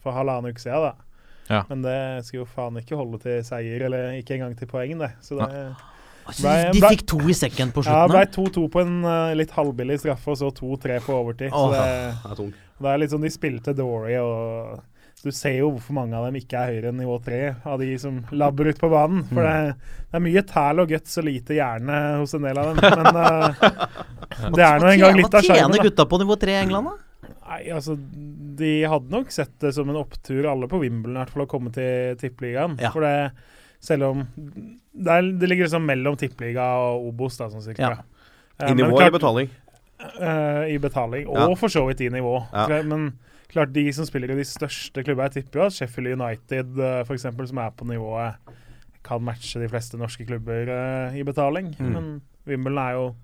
for 0.00 0.16
halvannen 0.16 0.54
uke 0.54 0.62
siden, 0.62 0.86
da. 0.88 1.26
Ja. 1.50 1.64
Men 1.68 1.82
det 1.84 1.98
skulle 2.24 2.44
jo 2.44 2.52
faen 2.52 2.78
ikke 2.80 2.96
holde 2.96 3.20
til 3.20 3.42
seier, 3.44 3.84
eller 3.84 4.14
ikke 4.16 4.38
engang 4.38 4.54
til 4.56 4.70
poeng, 4.70 4.96
det. 5.02 5.10
Så 5.26 5.36
det 5.36 5.50
Altså, 5.50 5.88
Ble- 6.30 6.72
de 6.72 6.80
ble- 6.80 6.90
fikk 6.94 7.06
to 7.10 7.18
i 7.26 7.34
sekken 7.34 7.72
på 7.74 7.82
slutten. 7.82 7.96
ja, 7.98 8.10
ble 8.10 8.20
her. 8.22 8.30
2-2 8.36 8.66
på 8.70 8.82
en 8.84 9.00
uh, 9.06 9.32
litt 9.38 9.50
halvbillig 9.56 9.98
straffe, 10.02 10.30
og 10.30 10.38
så 10.38 10.50
2-3 10.54 11.00
på 11.06 11.16
overtid. 11.16 11.50
Oh, 11.52 11.70
Så 11.70 11.74
det, 11.74 11.90
Det 12.20 12.30
er 12.30 12.54
det 12.80 12.92
er 12.94 13.02
litt 13.02 13.12
sånn 13.12 13.26
de 13.26 13.30
spilte 13.34 13.74
Dory, 13.76 14.14
og 14.22 14.80
du 15.20 15.28
ser 15.36 15.58
jo 15.58 15.66
hvorfor 15.74 15.92
mange 15.98 16.16
av 16.16 16.24
dem 16.30 16.38
ikke 16.40 16.56
er 16.56 16.70
høyere 16.72 16.88
enn 16.94 16.96
nivå 17.02 17.18
3, 17.26 17.40
av 17.68 17.82
de 17.82 17.90
som 18.00 18.22
labber 18.32 18.70
ut 18.70 18.78
på 18.80 18.88
banen. 18.88 19.20
For 19.28 19.44
det, 19.44 19.74
det 20.08 20.16
er 20.16 20.24
mye 20.24 20.42
tæl 20.48 20.80
og 20.80 20.88
guts 20.94 21.18
og 21.20 21.26
lite 21.28 21.58
hjerne 21.58 21.98
hos 22.22 22.32
en 22.38 22.46
del 22.48 22.60
av 22.62 22.70
dem. 22.70 22.80
Men 23.02 23.20
uh, 23.20 24.54
det 24.56 24.64
er 24.64 24.80
nå 24.80 24.88
engang 24.94 25.18
litt 25.20 25.28
av 25.34 25.44
Hva 25.44 25.58
tjener 25.58 25.84
gutta 25.84 26.06
på 26.08 26.20
nivå 26.22 26.38
tre 26.40 26.56
i 26.56 26.62
England, 26.62 26.88
da? 26.94 26.96
Nei, 27.50 27.62
altså, 27.74 27.96
De 28.60 28.72
hadde 28.88 29.10
nok 29.12 29.32
sett 29.34 29.52
det 29.60 29.74
som 29.76 29.88
en 29.90 29.98
opptur, 30.00 30.46
alle 30.48 30.68
på 30.70 30.80
Wimbledon, 30.80 31.18
i 31.18 31.20
hvert 31.24 31.32
fall, 31.34 31.44
å 31.44 31.50
komme 31.50 31.72
til 31.74 32.16
Tippeligaen. 32.20 32.78
Ja. 32.80 32.92
For 32.94 33.04
det, 33.04 33.32
selv 33.80 34.10
om 34.10 34.22
det, 34.26 35.08
er, 35.10 35.30
det 35.40 35.48
ligger 35.48 35.66
liksom 35.68 35.86
mellom 35.88 36.16
Tippeliga 36.20 36.66
og 36.84 37.08
Obos, 37.10 37.38
da, 37.40 37.48
sånn 37.52 37.64
cirka. 37.64 37.90
Ja. 37.94 38.28
Eh, 38.60 38.70
I 38.72 38.76
nivå 38.76 38.92
klart- 38.92 39.08
eller 39.08 39.18
betaling? 39.18 39.50
Uh, 40.00 40.64
I 40.68 40.78
betaling, 40.80 41.26
og 41.28 41.36
Ja. 41.36 41.54
for 41.60 41.68
så 41.72 41.84
vidt 41.88 42.00
i 42.00 42.08
nivå. 42.12 42.34
Ja. 42.52 42.82
Men 42.82 43.18
klart 43.52 43.72
de 43.72 43.86
som 43.92 44.06
spiller 44.08 44.30
i 44.32 44.38
de 44.38 44.44
største 44.48 45.04
klubbene, 45.04 45.28
jeg 45.28 45.44
tipper 45.44 45.60
jo 45.60 45.66
at 45.66 45.76
Sheffield 45.76 46.14
United 46.20 46.78
uh, 46.78 47.00
f.eks., 47.04 47.22
som 47.22 47.58
er 47.58 47.70
på 47.76 47.88
nivået, 47.88 48.54
kan 49.04 49.22
matche 49.24 49.60
de 49.60 49.68
fleste 49.68 49.98
norske 50.00 50.26
klubber 50.28 50.68
uh, 50.68 51.16
i 51.16 51.24
betaling. 51.24 51.74
Mm. 51.78 51.92
Men 51.92 52.08
Wimbledon 52.46 52.78
er 52.84 52.92
jo 52.96 53.14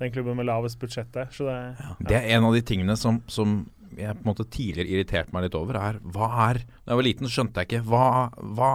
den 0.00 0.12
klubben 0.12 0.36
med 0.36 0.44
lavest 0.48 0.78
budsjett 0.80 1.12
der, 1.12 1.30
så 1.32 1.46
det 1.48 2.08
Det 2.08 2.16
er 2.16 2.36
en 2.36 2.44
av 2.44 2.52
de 2.52 2.60
tingene 2.60 2.96
som, 2.96 3.22
som 3.26 3.66
jeg 3.96 4.12
på 4.12 4.24
en 4.26 4.28
måte 4.28 4.44
tidligere 4.52 4.92
irriterte 4.92 5.32
meg 5.32 5.46
litt 5.46 5.54
over, 5.56 5.76
er 5.80 6.00
hva 6.04 6.50
er 6.50 6.60
Da 6.84 6.92
jeg 6.92 6.96
var 7.00 7.06
liten, 7.06 7.26
så 7.28 7.32
skjønte 7.38 7.62
jeg 7.62 7.70
ikke 7.70 7.86
hva, 7.88 8.08
hva 8.56 8.72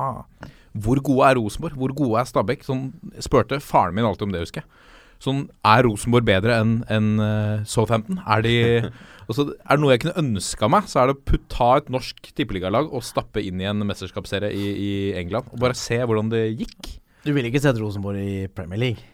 Hvor 0.71 1.01
gode 1.03 1.27
er 1.27 1.35
Rosenborg? 1.35 1.75
Hvor 1.75 1.93
gode 1.95 2.21
er 2.21 2.29
Stabæk? 2.29 2.63
Sånn 2.63 2.91
spurte 3.19 3.59
faren 3.63 3.97
min 3.97 4.07
alltid 4.07 4.29
om 4.29 4.35
det, 4.35 4.45
husker 4.45 4.63
jeg. 4.63 4.87
Sånn, 5.21 5.43
Er 5.61 5.83
Rosenborg 5.85 6.25
bedre 6.25 6.55
enn 6.57 6.79
enn, 6.89 7.09
eh, 7.21 7.65
Southampton? 7.69 8.21
Er 8.25 8.41
de 8.41 8.55
altså, 9.29 9.51
Er 9.53 9.77
det 9.77 9.81
noe 9.83 9.93
jeg 9.93 10.01
kunne 10.05 10.23
ønska 10.23 10.69
meg, 10.71 10.87
så 10.89 11.03
er 11.03 11.11
det 11.11 11.17
å 11.19 11.41
ta 11.51 11.69
et 11.77 11.91
norsk 11.93 12.31
tippeligalag 12.33 12.89
og 12.89 13.05
stappe 13.05 13.43
inn 13.43 13.61
i 13.61 13.67
en 13.69 13.85
mesterskapsserie 13.85 14.49
i, 14.49 14.65
i 14.71 14.91
England. 15.19 15.51
Og 15.53 15.61
bare 15.61 15.77
se 15.77 15.99
hvordan 16.01 16.31
det 16.33 16.47
gikk. 16.63 16.95
Du 17.21 17.35
ville 17.35 17.51
ikke 17.51 17.61
sett 17.61 17.77
Rosenborg 17.77 18.17
i 18.17 18.47
Premier 18.49 18.81
League? 18.81 19.05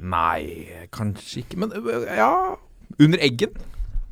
Nei, 0.00 0.70
kanskje 0.94 1.42
ikke. 1.42 1.58
Men 1.60 1.74
ja 2.06 2.30
Under 3.00 3.20
Eggen. 3.20 3.58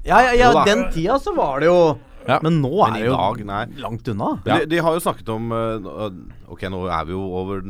Ja, 0.07 0.19
ja, 0.27 0.35
ja 0.35 0.65
den 0.67 0.89
tida 0.95 1.19
så 1.23 1.35
var 1.37 1.63
det 1.63 1.69
jo 1.71 1.79
Ja. 2.29 2.39
Men 2.45 2.61
nå 2.61 2.75
Men 2.77 2.97
er 2.99 2.99
det 2.99 3.07
jo 3.09 3.15
dag, 3.17 3.77
langt 3.81 4.09
unna. 4.13 4.33
De, 4.45 4.59
de 4.69 4.83
har 4.85 4.97
jo 4.99 5.01
snakket 5.01 5.31
om 5.33 5.49
eh, 5.55 6.19
Ok, 6.53 6.67
nå 6.69 6.83
er 6.93 7.07
vi 7.09 7.15
jo 7.15 7.23
over, 7.41 7.63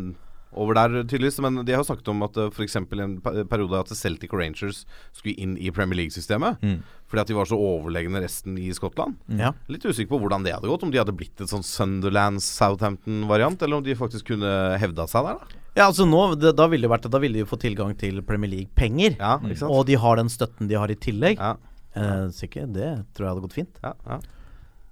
over 0.58 0.74
der, 0.78 0.96
tydeligvis. 1.04 1.38
Men 1.44 1.60
de 1.66 1.76
har 1.76 1.84
snakket 1.86 2.10
om 2.10 2.24
at 2.26 2.38
uh, 2.40 2.48
f.eks. 2.50 2.74
en 2.80 3.14
periode 3.50 3.78
at 3.78 3.92
Celtic 3.94 4.34
Rangers 4.34 4.80
skulle 5.14 5.36
inn 5.38 5.54
i 5.62 5.70
Premier 5.74 6.00
League-systemet. 6.02 6.58
Mm. 6.64 6.80
Fordi 7.08 7.22
at 7.22 7.30
de 7.30 7.36
var 7.38 7.48
så 7.50 7.58
overlegne 7.58 8.22
resten 8.24 8.58
i 8.58 8.66
Skottland. 8.74 9.14
Ja. 9.38 9.52
Litt 9.70 9.86
usikker 9.86 10.10
på 10.16 10.20
hvordan 10.24 10.42
det 10.46 10.56
hadde 10.56 10.70
gått. 10.70 10.82
Om 10.86 10.92
de 10.94 11.00
hadde 11.00 11.14
blitt 11.16 11.38
et 11.44 11.52
sånn 11.52 11.64
Sunderland-Southampton-variant, 11.66 13.62
eller 13.62 13.78
om 13.78 13.86
de 13.86 13.96
faktisk 13.98 14.32
kunne 14.34 14.50
hevda 14.82 15.06
seg 15.10 15.30
der. 15.30 15.38
da 15.38 15.64
Ja, 15.78 15.86
altså 15.86 16.08
nå, 16.08 16.34
det, 16.40 16.56
Da 16.58 16.66
ville 16.66 16.88
det 16.88 16.90
vært 16.90 17.06
Da 17.12 17.20
ville 17.22 17.38
de 17.38 17.46
få 17.48 17.60
tilgang 17.60 17.94
til 17.98 18.18
Premier 18.26 18.50
League-penger. 18.56 19.18
Ja. 19.20 19.38
Og 19.70 19.86
de 19.86 19.94
har 20.02 20.18
den 20.18 20.32
støtten 20.32 20.66
de 20.70 20.78
har 20.80 20.90
i 20.90 20.98
tillegg. 20.98 21.38
Ja, 21.38 21.56
Eh, 21.98 22.26
sikkert, 22.30 22.74
det 22.76 22.88
tror 23.16 23.24
jeg 23.24 23.32
hadde 23.32 23.42
gått 23.46 23.56
fint. 23.56 23.78
ja, 23.82 23.94
ja. 24.06 24.18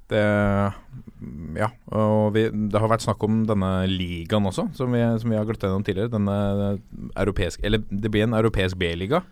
Det 0.09 0.23
Ja. 1.57 1.69
Og 1.97 2.33
vi, 2.35 2.45
det 2.71 2.79
har 2.79 2.89
vært 2.93 3.03
snakk 3.07 3.23
om 3.25 3.41
denne 3.49 3.71
ligaen 3.91 4.45
også, 4.47 4.69
som 4.77 4.93
vi, 4.93 5.01
som 5.19 5.31
vi 5.33 5.37
har 5.39 5.47
gått 5.49 5.63
gjennom 5.65 5.83
tidligere. 5.87 6.13
Denne 6.13 6.79
europeisk 7.17 7.65
Eller 7.65 7.79
det 7.91 8.11
blir 8.13 8.23
en 8.27 8.35
europeisk 8.37 8.77
B-liga. 8.79 9.23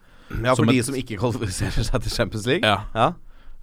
ja 0.42 0.54
Som 0.54 0.64
for 0.64 0.72
de 0.72 0.78
et- 0.78 0.84
som 0.86 0.94
ikke 0.94 1.18
kvalifiserer 1.20 1.84
seg 1.84 2.02
til 2.02 2.10
Champions 2.10 2.46
League. 2.46 2.64
Ja. 2.64 2.80
Ja. 2.94 3.12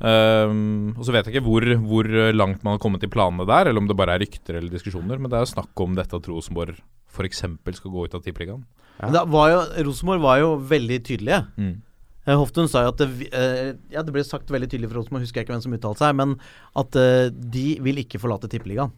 Um, 0.02 0.96
og 0.98 1.04
så 1.06 1.12
vet 1.14 1.28
jeg 1.28 1.36
ikke 1.36 1.46
hvor, 1.46 1.62
hvor 1.86 2.08
langt 2.34 2.64
man 2.66 2.74
har 2.74 2.80
kommet 2.82 3.04
i 3.06 3.10
planene 3.12 3.46
der, 3.46 3.68
eller 3.70 3.82
om 3.84 3.88
det 3.90 3.96
bare 4.00 4.16
er 4.16 4.24
rykter 4.24 4.58
eller 4.58 4.70
diskusjoner. 4.74 5.20
Men 5.20 5.30
det 5.30 5.38
er 5.38 5.46
jo 5.46 5.52
snakk 5.54 5.84
om 5.84 5.94
dette 5.98 6.16
at 6.18 6.28
Rosenborg 6.30 6.80
f.eks. 7.12 7.44
skal 7.78 7.92
gå 7.94 8.06
ut 8.08 8.16
av 8.18 8.24
Tippeligaen. 8.26 8.64
Ja. 9.00 9.06
Men 9.06 9.14
Da 9.14 9.26
var 9.26 9.50
jo, 9.52 9.60
Rosenborg 9.90 10.22
var 10.24 10.40
jo 10.40 10.56
veldig 10.58 11.04
tydelige. 11.06 11.42
Mm. 11.58 11.82
Eh, 12.28 12.36
Hoftun 12.38 12.68
sa 12.70 12.84
jo 12.86 12.92
at 12.94 12.98
det, 13.02 13.30
eh, 13.34 13.74
Ja, 13.90 14.04
det 14.06 14.14
ble 14.14 14.24
sagt 14.24 14.48
veldig 14.54 14.70
tydelig 14.70 14.92
for 14.92 15.00
oss, 15.02 15.10
men 15.12 15.22
husker 15.24 15.42
jeg 15.42 15.48
ikke 15.48 15.56
hvem 15.56 15.64
som 15.64 15.74
uttalte 15.74 16.04
seg, 16.04 16.16
men 16.16 16.36
at 16.78 16.96
eh, 16.96 17.30
de 17.34 17.80
vil 17.82 17.98
ikke 18.04 18.20
forlate 18.22 18.50
Tippeligaen. 18.52 18.92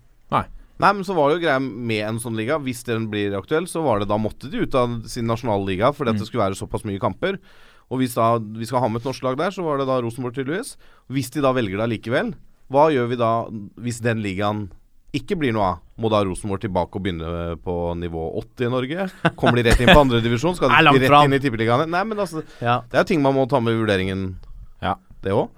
Nei, 0.82 0.90
men 0.92 1.04
så 1.06 1.14
var 1.16 1.30
det 1.30 1.38
jo 1.38 1.44
greia 1.46 1.60
med 1.62 2.02
en 2.04 2.18
sånn 2.20 2.36
liga. 2.36 2.58
Hvis 2.60 2.82
den 2.84 3.06
blir 3.08 3.36
aktuell, 3.38 3.68
så 3.70 3.84
var 3.86 4.00
det 4.02 4.08
da 4.10 4.18
måtte 4.18 4.50
de 4.52 4.64
ut 4.66 4.74
av 4.76 5.04
sin 5.08 5.28
nasjonale 5.30 5.68
liga 5.70 5.92
fordi 5.94 6.10
at 6.10 6.16
Mm. 6.18 6.20
det 6.20 6.28
skulle 6.28 6.44
være 6.50 6.58
såpass 6.58 6.84
mye 6.84 7.00
kamper. 7.00 7.38
Og 7.92 8.00
hvis 8.02 8.16
da 8.16 8.40
vi 8.40 8.66
skal 8.66 8.82
ha 8.82 8.88
med 8.90 9.00
et 9.02 9.06
norsk 9.06 9.22
lag 9.24 9.38
der, 9.38 9.52
så 9.54 9.64
var 9.64 9.78
det 9.78 9.86
da 9.88 10.02
Rosenborg 10.02 10.34
tydeligvis. 10.34 10.76
Hvis 11.12 11.30
de 11.30 11.42
da 11.46 11.54
velger 11.54 11.78
det 11.78 11.86
allikevel, 11.88 12.34
hva 12.72 12.90
gjør 12.92 13.08
vi 13.08 13.16
da 13.22 13.46
hvis 13.80 14.02
den 14.02 14.24
ligaen 14.26 14.72
ikke 15.14 15.38
blir 15.38 15.54
noe 15.54 15.66
av? 15.68 15.80
Må 16.02 16.10
da 16.10 16.24
Rosenborg 16.26 16.62
tilbake 16.64 16.98
og 16.98 17.04
begynne 17.06 17.58
på 17.64 17.74
nivå 18.02 18.24
80 18.42 18.66
i 18.66 18.72
Norge? 18.74 19.08
Kommer 19.38 19.60
de 19.62 19.68
rett 19.70 19.80
inn 19.84 19.92
på 19.94 20.02
andredivisjon? 20.02 20.56
Skal 20.58 20.70
de 20.74 21.00
rett 21.00 21.08
fram. 21.12 21.28
inn 21.30 21.38
i 21.38 21.42
tippeligaene? 21.44 21.86
Nei, 21.90 22.04
men 22.10 22.18
altså 22.24 22.42
Ja. 22.62 22.80
Det 22.90 22.98
er 22.98 23.04
jo 23.06 23.10
ting 23.14 23.22
man 23.22 23.36
må 23.38 23.48
ta 23.50 23.60
med 23.62 23.76
i 23.76 23.82
vurderingen, 23.84 24.36
Ja. 24.82 24.96
det 25.22 25.32
òg. 25.38 25.50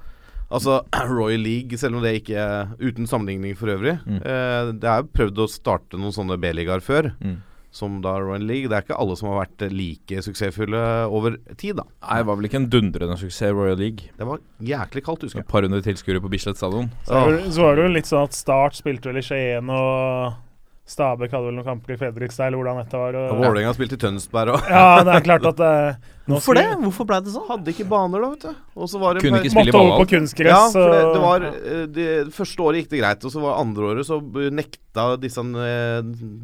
Altså, 0.51 0.81
Royal 1.09 1.39
League, 1.41 1.77
selv 1.81 1.95
om 1.97 2.03
det 2.03 2.11
ikke 2.21 2.35
er 2.37 2.67
uten 2.83 3.07
sammenligning 3.07 3.55
for 3.57 3.67
øvrig 3.73 3.95
Mm. 4.05 4.19
eh, 4.21 4.71
Det 4.75 4.83
er 4.91 5.01
jo 5.01 5.09
prøvd 5.15 5.37
å 5.41 5.49
starte 5.49 5.97
noen 5.97 6.13
sånne 6.13 6.37
B-ligaer 6.37 6.83
før, 6.83 7.13
Mm. 7.23 7.37
Som 7.75 7.99
da 8.03 8.15
Royal 8.21 8.45
League. 8.47 8.69
Det 8.71 8.77
er 8.77 8.85
ikke 8.85 8.97
alle 9.01 9.17
som 9.19 9.31
har 9.31 9.41
vært 9.43 9.65
like 9.75 10.23
suksessfulle 10.25 10.83
over 11.11 11.35
tid, 11.59 11.75
da. 11.81 11.85
Nei, 12.05 12.21
det 12.21 12.29
var 12.29 12.39
vel 12.39 12.49
ikke 12.49 12.61
en 12.61 12.69
dundrende 12.71 13.19
suksess, 13.19 13.51
Royal 13.55 13.79
League. 13.81 14.13
Det 14.15 14.29
var 14.29 14.41
jæklig 14.63 15.03
kaldt, 15.05 15.27
husker 15.27 15.43
Et 15.43 15.51
par 15.51 15.67
hundre 15.67 15.83
tilskuere 15.85 16.23
på 16.23 16.31
Bislett 16.31 16.59
stadion. 16.61 16.89
Så, 17.07 17.21
så 17.51 17.65
var 17.67 17.75
det 17.75 17.87
jo 17.87 17.93
litt 17.97 18.09
sånn 18.09 18.29
at 18.29 18.37
Start 18.37 18.79
spilte 18.79 19.11
vel 19.11 19.19
i 19.19 19.25
Skien, 19.25 19.71
og 19.71 20.44
Stabæk 20.85 21.31
hadde 21.33 21.47
vel 21.47 21.55
noen 21.57 21.65
kamper 21.65 21.95
i 21.95 21.97
Fredrikstad, 21.97 22.45
eller 22.51 22.59
hvordan 22.61 22.77
dette 22.83 22.99
var. 23.01 23.15
Og 23.17 23.31
Og, 23.33 23.39
Vålerenga 23.41 23.71
spilte 23.73 23.97
i 23.97 24.01
Tønsberg 24.03 24.51
òg. 24.53 24.67
ja, 24.69 24.83
det 25.01 25.15
er 25.15 25.23
klart 25.25 25.47
at 25.49 25.63
uh, 25.65 26.11
Hvorfor 26.29 26.57
det? 26.57 26.65
Hvorfor 26.81 27.07
ble 27.09 27.17
det 27.25 27.33
sånn? 27.33 27.47
Hadde 27.49 27.73
ikke 27.73 27.87
baner, 27.89 28.21
da, 28.21 28.29
vet 28.35 28.45
du. 28.45 28.59
Og 28.77 28.89
så 28.91 29.01
var 29.01 29.17
det 29.17 29.23
Kunne 29.25 29.39
ikke 29.41 29.53
spille 29.53 29.73
Måtte 29.73 29.81
over 29.81 30.03
på 30.03 30.07
kunstgress. 30.13 30.53
Ja, 30.53 30.61
for 30.73 30.93
det, 30.93 31.01
det 31.15 31.23
var 31.23 31.47
eh, 31.49 31.81
det, 31.97 32.05
Første 32.37 32.65
året 32.67 32.79
gikk 32.83 32.91
det 32.93 33.01
greit, 33.01 33.25
og 33.25 33.33
så 33.33 33.41
var 33.43 33.57
andre 33.63 33.89
året 33.91 34.09
så 34.09 34.19
nekta 34.61 35.07
disse 35.21 35.41
eh, 35.41 35.99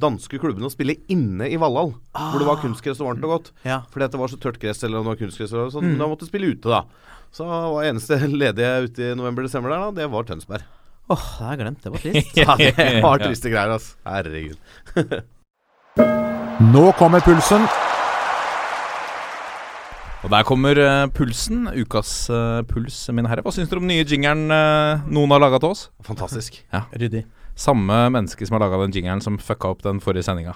danske 0.06 0.42
klubbene 0.42 0.70
å 0.70 0.74
spille 0.74 0.98
inne 1.14 1.50
i 1.50 1.62
Valhall. 1.62 1.94
Hvor 2.18 2.42
det 2.42 2.50
var 2.50 2.62
kunstgress 2.66 3.02
og 3.02 3.12
varmt 3.12 3.26
og 3.30 3.36
godt. 3.38 3.54
Ja. 3.66 3.80
Fordi 3.94 4.10
at 4.10 4.18
det 4.18 4.22
var 4.22 4.34
så 4.34 4.42
tørt 4.42 4.58
gress, 4.62 4.82
eller 4.86 5.02
om 5.02 5.06
det 5.06 5.14
var 5.16 5.22
kunstgress. 5.22 5.54
Sånn, 5.54 5.90
Mm. 5.92 5.98
Da 6.02 6.10
måtte 6.10 6.26
de 6.26 6.34
spille 6.34 6.50
ute, 6.54 6.66
da. 6.70 6.84
Så 7.34 7.46
var 7.46 7.86
eneste 7.86 8.18
ledige 8.42 8.74
ute 8.90 9.12
i 9.12 9.16
november-desember 9.18 9.70
der, 9.74 9.86
da, 9.86 9.98
det 10.02 10.10
var 10.14 10.26
Tønsberg. 10.30 10.66
Åh, 11.10 11.18
jeg 11.40 11.46
har 11.48 11.56
jeg 11.56 11.60
glemt. 11.64 11.84
Det 11.84 11.92
var 11.92 12.00
trist. 12.04 12.38
Ja, 12.38 12.56
det 12.58 13.04
var 13.04 13.18
triste 13.20 13.50
greier, 13.52 13.72
altså. 13.74 13.96
Herregud. 14.06 14.58
Nå 16.74 16.92
kommer 17.00 17.20
pulsen. 17.26 17.66
Og 20.22 20.30
der 20.30 20.44
kommer 20.46 20.78
uh, 20.78 21.08
pulsen. 21.10 21.66
Ukas 21.82 22.30
uh, 22.30 22.62
puls, 22.70 23.00
mine 23.10 23.28
herrer. 23.32 23.42
Hva 23.46 23.54
syns 23.56 23.72
dere 23.72 23.82
om 23.82 23.88
den 23.90 23.96
nye 23.98 24.06
jingeren 24.06 24.44
uh, 24.54 25.02
noen 25.10 25.34
har 25.34 25.42
laga 25.42 25.58
til 25.64 25.74
oss? 25.74 25.88
Fantastisk. 26.06 26.62
ja. 26.72 26.84
Ryddig. 26.94 27.24
Samme 27.58 27.98
menneske 28.14 28.46
som 28.48 28.56
har 28.56 28.64
laga 28.68 28.78
den 28.86 28.94
jingeren 28.96 29.22
som 29.26 29.40
fucka 29.42 29.74
opp 29.74 29.82
den 29.84 30.00
forrige 30.04 30.24
sendinga. 30.30 30.54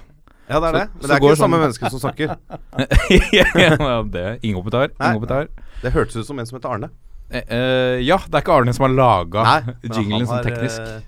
Ja, 0.48 0.60
det 0.62 0.70
er 0.70 0.72
Så- 0.72 0.78
det. 0.78 0.86
Men 0.94 1.02
så 1.02 1.08
det 1.08 1.10
er 1.10 1.18
ikke 1.18 1.34
det 1.34 1.40
samme 1.42 1.58
sånn- 1.58 1.64
menneske 1.66 1.90
som 1.90 2.00
snakker. 2.00 2.28
ja, 3.34 3.98
det 4.14 4.26
Ingen 4.46 4.60
kommentar. 4.62 4.94
Ingen 4.94 5.18
kommentar. 5.18 5.50
Det 5.82 5.92
hørtes 5.98 6.16
ut 6.22 6.28
som 6.30 6.40
en 6.40 6.46
som 6.46 6.60
heter 6.60 6.70
Arne. 6.78 6.92
Eh, 7.32 7.42
eh, 7.42 8.00
ja, 8.06 8.18
det 8.28 8.38
er 8.38 8.44
ikke 8.46 8.54
Arne 8.60 8.74
som 8.76 8.86
har 8.88 8.94
laga 8.96 9.44
jinglen 9.96 10.28
sånn 10.30 10.44
teknisk. 10.46 10.80
eh, 10.82 11.02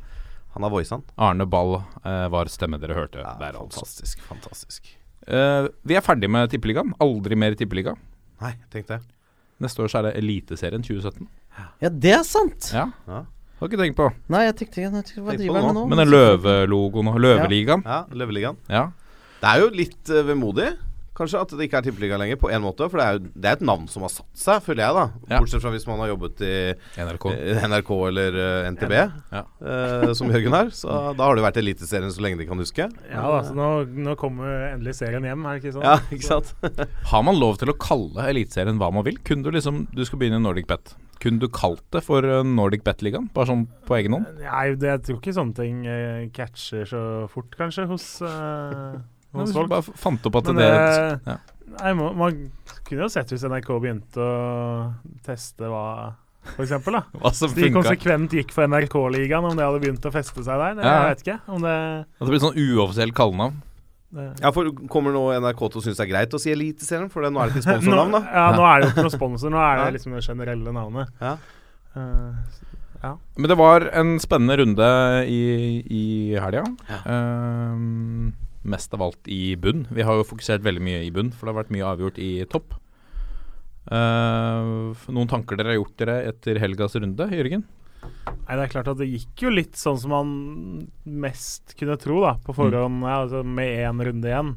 Han 0.56 0.66
har 0.66 0.72
voice 0.74 0.90
den. 0.90 1.04
Arne 1.18 1.46
Ball 1.46 1.76
eh, 1.78 2.28
var 2.34 2.50
stemme 2.50 2.80
dere 2.82 2.96
hørte 2.98 3.22
Ja, 3.22 3.36
der, 3.40 3.60
altså. 3.60 3.84
fantastisk. 3.84 4.24
Fantastisk. 4.30 4.88
Eh, 5.28 5.68
vi 5.86 5.96
er 6.00 6.02
ferdig 6.06 6.30
med 6.34 6.50
Tippeligaen. 6.50 6.94
Aldri 7.04 7.36
mer 7.38 7.54
Tippeliga. 7.60 7.94
Nei, 8.42 8.54
tenk 8.74 8.88
det. 8.90 9.02
Neste 9.62 9.82
år 9.86 9.90
så 9.94 10.00
er 10.02 10.08
det 10.10 10.16
Eliteserien 10.24 10.84
2017. 10.86 11.28
Ja, 11.82 11.90
det 11.90 12.12
er 12.14 12.24
sant! 12.26 12.72
Ja, 12.74 12.88
Ja. 13.10 13.24
har 13.60 13.70
ikke 13.72 13.80
tenkt 13.82 13.98
på. 13.98 14.06
Nei, 14.30 14.44
jeg 14.46 14.56
tenkte, 14.60 14.82
jeg 14.84 14.92
tenkte 14.94 15.22
hva 15.26 15.34
driver 15.34 15.58
jeg 15.58 15.66
med 15.66 15.74
nå. 15.80 15.86
Men 15.90 15.98
den 16.04 16.12
løvelogoen 16.14 17.08
og 17.10 17.16
Løveligaen. 17.24 17.82
Ja, 17.86 18.04
Løveligaen. 18.14 18.60
Ja. 18.70 18.84
Det 19.42 19.50
er 19.50 19.64
jo 19.64 19.70
litt 19.74 20.12
uh, 20.14 20.22
vemodig, 20.28 20.68
kanskje, 21.18 21.42
at 21.42 21.54
det 21.58 21.66
ikke 21.68 21.80
er 21.82 21.86
tippeliga 21.88 22.20
lenger, 22.22 22.38
på 22.42 22.52
en 22.54 22.64
måte. 22.64 22.88
For 22.88 23.02
det 23.02 23.06
er 23.08 23.18
jo 23.18 23.32
det 23.34 23.50
er 23.52 23.58
et 23.58 23.66
navn 23.66 23.88
som 23.92 24.06
har 24.06 24.14
satt 24.14 24.30
seg, 24.38 24.62
føler 24.66 24.84
jeg, 24.86 24.96
da. 24.98 25.06
Ja. 25.34 25.40
Bortsett 25.42 25.64
fra 25.64 25.72
hvis 25.74 25.88
man 25.90 26.02
har 26.04 26.12
jobbet 26.14 26.44
i 26.46 26.54
NRK. 27.02 27.26
eh, 27.34 27.66
NRK 27.72 27.92
eller 28.12 28.38
uh, 28.38 28.70
NTB, 28.76 28.94
Ja. 29.34 29.44
uh, 29.62 30.14
som 30.18 30.30
Jørgen 30.34 30.56
har. 30.58 30.70
Så 30.78 30.88
da 31.18 31.28
har 31.28 31.36
det 31.40 31.46
vært 31.48 31.60
Eliteserien 31.64 32.14
så 32.14 32.24
lenge 32.24 32.38
de 32.42 32.48
kan 32.50 32.62
huske. 32.62 32.88
Ja 33.12 33.26
da, 33.34 33.42
så 33.50 33.58
nå, 33.58 33.70
nå 34.08 34.16
kommer 34.22 34.70
endelig 34.74 34.96
serien 35.02 35.26
hjem, 35.26 35.44
er 35.50 35.58
det 35.58 35.66
ikke 35.66 35.76
sånn? 35.80 35.88
Ja, 35.90 35.98
ikke 36.14 36.30
sant? 36.30 36.54
Har 37.12 37.26
man 37.26 37.38
lov 37.42 37.58
til 37.62 37.74
å 37.74 37.78
kalle 37.82 38.30
Eliteserien 38.32 38.78
hva 38.82 38.92
man 38.94 39.06
vil? 39.08 39.18
Kunne 39.26 39.44
du 39.48 39.52
liksom 39.56 39.86
Du 39.96 40.04
skal 40.08 40.20
begynne 40.22 40.40
i 40.42 40.44
Nordic 40.46 40.68
Bet. 40.70 40.94
Kunne 41.18 41.42
du 41.42 41.48
kalt 41.50 41.82
det 41.96 42.04
for 42.06 42.22
eh, 42.22 42.44
Nordic 42.46 42.84
Bet-ligaen? 42.86 43.26
Bare 43.34 43.50
sånn 43.50 43.64
på 43.88 43.96
egen 43.98 44.14
hånd? 44.14 44.28
Nei, 44.44 44.68
det, 44.78 44.92
jeg 44.92 45.02
tror 45.08 45.18
ikke 45.18 45.34
sånne 45.34 45.58
ting 45.58 45.80
eh, 45.90 46.28
catcher 46.36 46.86
så 46.86 47.02
fort, 47.34 47.56
kanskje, 47.58 47.88
hos, 47.90 48.06
eh, 48.22 48.30
Nei, 48.30 49.02
hos 49.44 49.50
Hvis 49.52 49.58
folk. 49.58 49.70
bare 49.70 49.82
fant 50.06 50.26
opp 50.30 50.36
at 50.42 50.46
Men 50.52 50.56
det 50.56 50.70
det- 50.72 51.20
ja. 51.28 51.38
Nei, 51.78 51.92
må, 51.94 52.14
Man 52.16 52.52
kunne 52.88 53.02
jo 53.06 53.10
sett 53.12 53.28
hvis 53.30 53.44
NRK 53.44 53.68
begynte 53.84 54.18
å 54.24 54.94
teste 55.26 55.68
hva 55.68 56.14
For 56.56 56.64
eksempel, 56.64 56.94
da. 56.96 57.02
Hva 57.20 57.34
som 57.36 57.52
de 57.54 57.70
konsekvent 57.76 58.32
gikk 58.32 58.52
for 58.56 58.64
NRK-ligaen, 58.72 59.44
om 59.44 59.58
det 59.58 59.66
hadde 59.68 59.82
begynt 59.84 60.06
å 60.08 60.12
feste 60.14 60.40
seg 60.46 60.58
der. 60.62 60.76
Det, 60.80 60.84
Ja. 60.86 60.94
Jeg 61.04 61.10
vet 61.16 61.24
ikke. 61.26 61.40
Om 61.52 61.62
det, 61.62 61.74
At 62.08 62.24
det 62.24 62.30
blir 62.32 62.40
sånn 62.46 62.56
uoffisielt 62.56 63.14
kallenavn. 63.14 63.58
Ja, 64.40 64.52
for 64.56 64.72
Kommer 64.88 65.12
nå 65.12 65.26
NRK 65.44 65.60
til 65.74 65.82
å 65.82 65.84
synes 65.84 65.98
det 66.00 66.06
er 66.08 66.14
greit 66.14 66.32
å 66.32 66.40
si 66.40 66.50
Eliteserien? 66.56 67.10
For 67.12 67.22
det, 67.22 67.34
nå 67.36 67.42
er 67.44 67.52
det 67.52 67.60
ikke 67.60 67.68
sponsornavn, 67.76 68.12
da. 68.16 68.22
ja, 68.32 68.46
nå 68.56 68.64
er 68.64 68.80
det 68.80 68.88
jo 68.88 68.94
ikke 68.96 69.04
noe 69.10 69.18
sponsor, 69.18 69.52
nå 69.52 69.60
er 69.60 69.84
det 69.84 69.94
liksom 70.00 70.16
det 70.16 70.24
generelle 70.24 70.72
navnet. 70.72 71.12
Ja. 71.20 71.34
Eh, 72.00 73.12
Men 73.38 73.50
det 73.52 73.58
var 73.60 73.82
en 73.94 74.16
spennende 74.24 74.56
runde 74.64 74.88
i, 75.28 75.42
i 75.92 76.06
helga. 76.40 76.64
Ehm, 77.06 78.32
mest 78.70 78.94
av 78.96 79.06
alt 79.06 79.32
i 79.32 79.56
bunn. 79.60 79.86
Vi 79.94 80.06
har 80.06 80.20
jo 80.20 80.28
fokusert 80.28 80.66
veldig 80.66 80.84
mye 80.84 81.06
i 81.06 81.14
bunn, 81.14 81.32
for 81.32 81.48
det 81.48 81.54
har 81.54 81.62
vært 81.64 81.74
mye 81.76 81.88
avgjort 81.88 82.22
i 82.22 82.32
topp. 82.52 82.78
Uh, 83.88 84.92
noen 85.16 85.30
tanker 85.32 85.56
dere 85.56 85.72
har 85.72 85.80
gjort 85.80 86.00
dere 86.02 86.18
etter 86.28 86.60
helgas 86.60 86.98
runde, 87.00 87.30
Jørgen? 87.32 87.64
Nei, 88.04 88.56
det 88.56 88.64
er 88.66 88.72
klart 88.72 88.90
at 88.92 89.00
det 89.00 89.08
gikk 89.10 89.46
jo 89.46 89.52
litt 89.52 89.80
sånn 89.80 90.00
som 90.00 90.14
man 90.14 90.32
mest 91.04 91.76
kunne 91.80 91.98
tro, 92.00 92.20
da, 92.24 92.36
på 92.44 92.56
forhånd. 92.56 93.04
Ja, 93.04 93.22
altså 93.24 93.44
med 93.44 93.72
én 93.88 94.04
runde 94.10 94.32
igjen. 94.32 94.54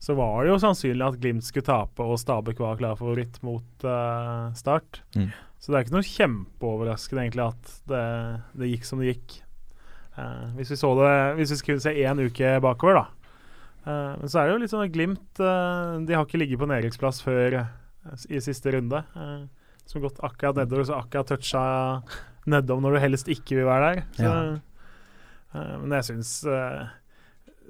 Så 0.00 0.16
var 0.16 0.40
det 0.42 0.54
jo 0.54 0.60
sannsynlig 0.62 1.04
at 1.04 1.20
Glimt 1.20 1.44
skulle 1.44 1.66
tape, 1.66 2.00
og 2.00 2.16
Stabæk 2.20 2.60
var 2.62 2.78
klar 2.80 2.96
favoritt 2.96 3.36
mot 3.44 3.84
uh, 3.84 4.48
Start. 4.56 5.02
Mm. 5.12 5.28
Så 5.60 5.68
det 5.68 5.76
er 5.76 5.84
ikke 5.84 5.96
noe 5.98 6.08
kjempeoverraskende 6.08 7.26
egentlig 7.26 7.46
at 7.50 7.72
det, 7.90 8.04
det 8.56 8.70
gikk 8.70 8.86
som 8.88 9.02
det 9.02 9.12
gikk. 9.12 9.34
Uh, 10.16 10.56
hvis 10.56 10.72
vi 10.72 10.78
så 10.80 10.88
det 10.98 11.10
Hvis 11.38 11.52
vi 11.52 11.58
skulle 11.60 11.84
se 11.84 11.92
én 12.00 12.24
uke 12.24 12.56
bakover, 12.64 13.02
da. 13.02 13.19
Eh, 13.86 14.14
men 14.20 14.28
så 14.28 14.40
er 14.40 14.48
det 14.48 14.56
jo 14.56 14.62
litt 14.64 14.72
sånn 14.72 14.84
at 14.84 14.92
Glimt 14.92 15.40
uh, 15.40 15.96
De 16.04 16.16
har 16.16 16.26
ikke 16.26 16.40
ligget 16.40 16.60
på 16.60 16.68
nedrykksplass 16.68 17.22
før 17.24 17.62
uh, 17.62 18.26
i 18.28 18.42
siste 18.44 18.74
runde. 18.74 19.04
som 19.14 19.48
som 19.90 20.04
gått 20.04 20.20
akkurat 20.22 20.60
nedover, 20.60 20.84
så 20.86 21.00
akkurat 21.00 21.26
toucha 21.32 21.62
nedom 22.50 22.84
når 22.84 22.94
du 22.94 23.02
helst 23.02 23.30
ikke 23.32 23.58
vil 23.58 23.66
være 23.66 23.88
der. 23.88 24.02
Så, 24.14 24.34
eh, 25.58 25.72
men 25.82 25.96
jeg 25.98 26.08
syns 26.12 26.34
uh, 26.46 26.92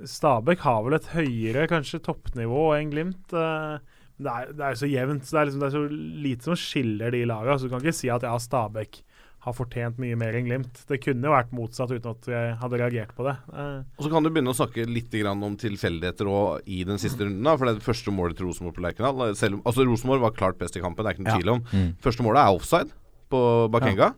Stabæk 0.05 0.64
har 0.67 0.83
vel 0.85 0.99
et 0.99 1.09
høyere 1.14 1.69
kanskje 1.71 2.02
toppnivå 2.05 2.67
enn 2.76 2.93
Glimt. 2.93 3.33
men 3.33 3.81
det 4.21 4.33
er, 4.33 4.75
jo 4.75 4.83
så 4.83 4.90
jevnt. 4.90 5.25
så 5.25 5.37
Det 5.37 5.40
er, 5.40 5.49
liksom, 5.49 5.61
det 5.61 5.69
er 5.69 5.76
så 5.76 5.85
lite 6.26 6.49
som 6.49 6.61
skiller 6.61 7.12
de 7.17 7.25
lagene. 7.29 7.57
Så 7.59 7.69
du 7.69 7.73
kan 7.73 7.81
ikke 7.85 7.97
si 7.97 8.12
at 8.12 8.25
ja, 8.25 8.37
Stabæk 8.37 9.00
har 9.40 9.54
fortjent 9.56 9.97
mye 10.02 10.16
mer 10.20 10.37
enn 10.37 10.44
Glimt. 10.44 10.82
Det 10.88 10.99
kunne 11.00 11.25
jo 11.25 11.32
vært 11.32 11.52
motsatt 11.56 11.90
uten 11.94 12.11
at 12.12 12.26
jeg 12.28 12.56
hadde 12.61 12.78
reagert 12.82 13.14
på 13.16 13.25
det. 13.25 13.37
Eh, 13.54 13.78
Og 13.97 14.04
så 14.04 14.11
kan 14.12 14.23
du 14.23 14.28
begynne 14.28 14.52
å 14.52 14.59
snakke 14.59 14.85
litt 14.87 15.11
grann 15.16 15.42
om 15.47 15.56
tilfeldigheter 15.56 16.28
òg 16.28 16.61
i 16.68 16.82
den 16.85 17.00
siste 17.00 17.25
runden. 17.25 17.42
da 17.42 17.56
For 17.56 17.64
det 17.64 17.73
er 17.76 17.78
det 17.80 17.88
første 17.88 18.12
målet 18.12 18.37
til 18.37 18.47
Rosenborg 18.50 18.76
på 18.76 18.85
Lerkendal 18.85 19.32
Altså 19.32 19.87
Rosenborg 19.88 20.20
var 20.20 20.37
klart 20.37 20.59
best 20.61 20.76
i 20.76 20.80
kampen, 20.85 21.04
det 21.04 21.14
er 21.14 21.16
ikke 21.16 21.25
noe 21.25 21.32
Ja. 21.32 21.38
tvil 21.40 21.54
om. 21.54 21.62
Mm. 21.73 21.97
Første 22.04 22.23
målet 22.23 22.40
er 22.44 22.54
offside 22.61 22.92
på 23.30 23.42
Bakenga. 23.73 24.14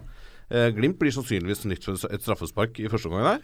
Eh, 0.50 0.71
Glimt 0.75 0.99
blir 0.99 1.12
sannsynligvis 1.14 1.64
nytt 1.71 1.85
for 1.85 1.95
et 2.12 2.21
straffespark 2.21 2.81
i 2.83 2.88
første 2.91 3.07
omgang 3.09 3.38
der. 3.38 3.43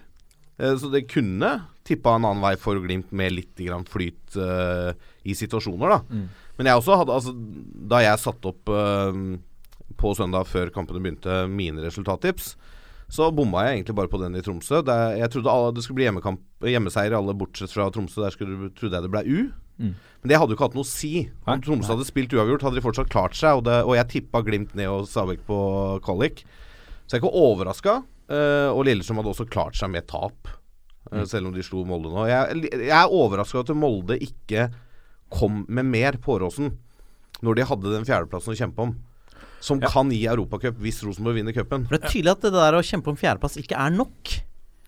Eh, 0.59 0.75
så 0.75 0.91
det 0.91 1.07
kunne 1.09 1.63
tippa 1.85 2.17
en 2.17 2.25
annen 2.27 2.43
vei 2.43 2.57
for 2.57 2.75
Glimt 2.83 3.13
med 3.13 3.31
litt 3.33 3.55
grann 3.55 3.85
flyt 3.87 4.35
eh, 4.37 4.93
i 5.25 5.33
situasjoner, 5.33 5.89
da. 5.89 5.99
Mm. 6.11 6.29
Men 6.59 6.67
jeg 6.67 6.75
også 6.83 6.99
hadde 6.99 7.15
Altså, 7.15 7.33
da 7.89 8.01
jeg 8.03 8.19
satte 8.19 8.51
opp 8.51 8.69
eh, 8.69 9.39
på 9.97 10.13
søndag 10.19 10.49
før 10.51 10.73
kampene 10.75 11.01
begynte, 11.01 11.47
mine 11.51 11.83
resultattips, 11.85 12.53
så 13.09 13.31
bomma 13.33 13.65
jeg 13.65 13.79
egentlig 13.79 13.97
bare 13.97 14.11
på 14.13 14.21
den 14.21 14.37
i 14.37 14.43
Tromsø. 14.45 14.83
Der, 14.85 15.15
jeg 15.17 15.33
trodde 15.33 15.53
alle, 15.53 15.73
det 15.73 15.85
skulle 15.85 16.03
bli 16.03 16.05
hjemmekamp, 16.05 16.43
hjemmeseier 16.69 17.17
alle 17.17 17.35
bortsett 17.41 17.73
fra 17.73 17.89
Tromsø. 17.93 18.21
Der 18.21 18.35
skulle, 18.35 18.69
trodde 18.77 18.99
jeg 18.99 19.07
det 19.07 19.13
ble 19.15 19.23
U. 19.25 19.39
Mm. 19.79 19.95
Men 19.95 20.33
det 20.33 20.37
hadde 20.37 20.53
jo 20.53 20.59
ikke 20.59 20.67
hatt 20.67 20.77
noe 20.77 20.85
å 20.85 20.91
si. 20.91 21.13
Om. 21.47 21.63
Tromsø 21.65 21.95
hadde 21.95 22.05
spilt 22.05 22.35
uavgjort, 22.37 22.67
hadde 22.67 22.77
de 22.77 22.85
fortsatt 22.85 23.09
klart 23.13 23.39
seg. 23.39 23.63
Og, 23.63 23.65
det, 23.65 23.79
og 23.89 23.97
jeg 23.97 24.11
tippa 24.13 24.43
Glimt 24.45 24.77
ned 24.77 24.93
og 24.93 25.09
Stabæk 25.09 25.41
på 25.49 25.59
kvalik. 26.05 26.45
Så 27.07 27.17
jeg 27.17 27.23
er 27.23 27.25
ikke 27.25 27.47
overraska. 27.47 27.97
og 28.77 28.83
Lillestrøm 28.85 29.23
hadde 29.23 29.33
også 29.33 29.49
klart 29.49 29.79
seg 29.79 29.89
med 29.95 30.05
tap, 30.11 30.51
uh, 31.09 31.25
selv 31.25 31.49
om 31.49 31.55
de 31.57 31.65
slo 31.65 31.87
Molde 31.89 32.13
nå. 32.13 32.27
Jeg, 32.29 32.61
jeg 32.77 32.93
er 32.93 33.17
overraska 33.23 33.65
at 33.65 33.73
Molde 33.73 34.19
ikke 34.21 34.69
kom 35.33 35.63
med 35.65 35.89
mer 35.89 36.21
på 36.21 36.37
Åråsen 36.37 36.75
når 37.45 37.57
de 37.57 37.67
hadde 37.71 37.93
den 37.95 38.05
fjerdeplassen 38.05 38.53
å 38.53 38.59
kjempe 38.59 38.85
om. 38.85 38.93
Som 39.61 39.81
Ja. 39.81 39.89
kan 39.91 40.11
gi 40.11 40.25
Europacup 40.27 40.77
hvis 40.79 41.03
Rosenborg 41.03 41.35
vinner 41.41 41.53
cupen. 41.53 41.89
Det 41.91 41.99
er 42.05 42.09
tydelig 42.09 42.31
at 42.31 42.41
det 42.43 42.53
der 42.53 42.73
å 42.79 42.83
kjempe 42.83 43.09
om 43.11 43.17
fjerdeplass 43.17 43.57
ikke 43.59 43.75
er 43.77 43.91
nok 43.91 44.37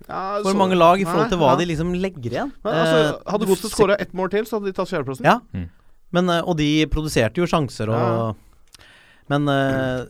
Ja, 0.09 0.41
for 0.43 0.53
så- 0.53 0.57
mange 0.57 0.77
lag 0.79 1.00
i 1.00 1.05
forhold 1.05 1.29
til 1.29 1.39
Nei, 1.39 1.45
hva 1.47 1.50
ja. 1.53 1.57
de 1.57 1.67
liksom 1.75 1.95
legger 2.00 2.31
igjen. 2.31 2.53
Nei, 2.65 2.73
altså, 2.73 3.00
Eh, 3.21 3.31
hadde 3.33 3.47
Godset 3.47 3.71
skåra 3.75 3.97
ett 4.00 4.12
mål 4.15 4.31
til, 4.31 4.45
så 4.45 4.59
hadde 4.61 4.67
de 4.67 4.73
tatt 4.73 4.89
fjerdeplassen. 4.89 5.25
Ja, 5.25 5.41
Mm. 5.55 5.69
men, 6.12 6.31
eh, 6.31 6.41
og 6.43 6.57
de 6.57 6.87
produserte 6.87 7.35
jo 7.37 7.47
sjanser 7.47 7.89
og 7.89 7.97
Ja. 7.97 8.33
Men 9.29 9.49
eh, 9.49 10.07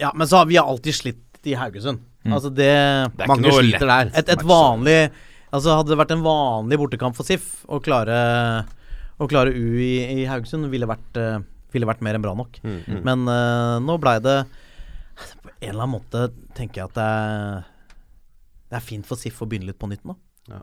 Ja, 0.00 0.10
men 0.14 0.26
så 0.26 0.38
har 0.38 0.46
vi 0.46 0.56
alltid 0.56 0.92
slitt 0.92 1.20
i 1.46 1.54
Haugesund. 1.54 2.00
Altså 2.26 2.48
det, 2.54 3.16
Det 3.16 3.28
Mange 3.28 3.52
sliter 3.52 3.86
der. 3.86 4.10
Et, 4.18 4.28
et 4.28 4.38
vanlig 4.40 5.10
Altså 5.52 5.76
Hadde 5.76 5.88
det 5.88 5.98
vært 5.98 6.10
en 6.10 6.22
vanlig 6.24 6.78
bortekamp 6.78 7.14
for 7.14 7.22
SIF 7.22 7.64
å 7.68 7.80
klare 7.80 8.64
Å 9.20 9.28
klare 9.28 9.54
U 9.54 9.76
i, 9.78 10.22
i 10.22 10.24
Haugesund, 10.26 10.68
ville 10.70 10.86
vært, 10.86 11.44
ville 11.74 11.88
vært 11.88 12.02
mer 12.06 12.16
enn 12.18 12.24
bra 12.24 12.34
nok. 12.38 12.60
Mm, 12.64 13.02
Men 13.04 13.26
uh, 13.28 13.76
nå 13.82 13.98
blei 14.02 14.16
det 14.22 14.38
På 15.42 15.50
en 15.52 15.68
eller 15.70 15.84
annen 15.84 15.94
måte 15.96 16.28
tenker 16.56 16.82
jeg 16.82 16.90
at 16.90 16.96
det 16.98 17.08
er 17.08 17.66
Det 18.70 18.78
er 18.80 18.86
fint 18.86 19.06
for 19.06 19.20
SIF 19.20 19.42
å 19.42 19.48
begynne 19.50 19.70
litt 19.70 19.80
på 19.80 19.90
nytt 19.90 20.06
nå. 20.08 20.16
Ja 20.50 20.62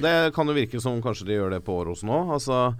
Det 0.00 0.12
kan 0.34 0.50
jo 0.50 0.56
virke 0.56 0.80
som 0.82 1.00
kanskje 1.02 1.28
de 1.28 1.38
gjør 1.38 1.54
det 1.54 1.64
på 1.66 1.74
Åråsen 1.78 2.10
òg. 2.10 2.32
Altså, 2.36 2.74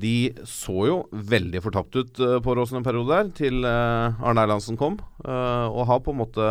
de 0.00 0.30
så 0.46 0.74
jo 0.86 0.96
veldig 1.10 1.62
fortapt 1.64 1.96
ut 1.96 2.20
eh, 2.22 2.36
på 2.42 2.52
Åråsen 2.52 2.78
en 2.78 2.86
periode 2.86 3.10
der, 3.10 3.30
til 3.36 3.64
eh, 3.66 4.20
Arne 4.22 4.44
Erlandsen 4.44 4.78
kom. 4.80 4.98
Uh, 5.24 5.66
og 5.72 5.88
har 5.88 6.02
på 6.04 6.12
en 6.14 6.20
måte 6.20 6.50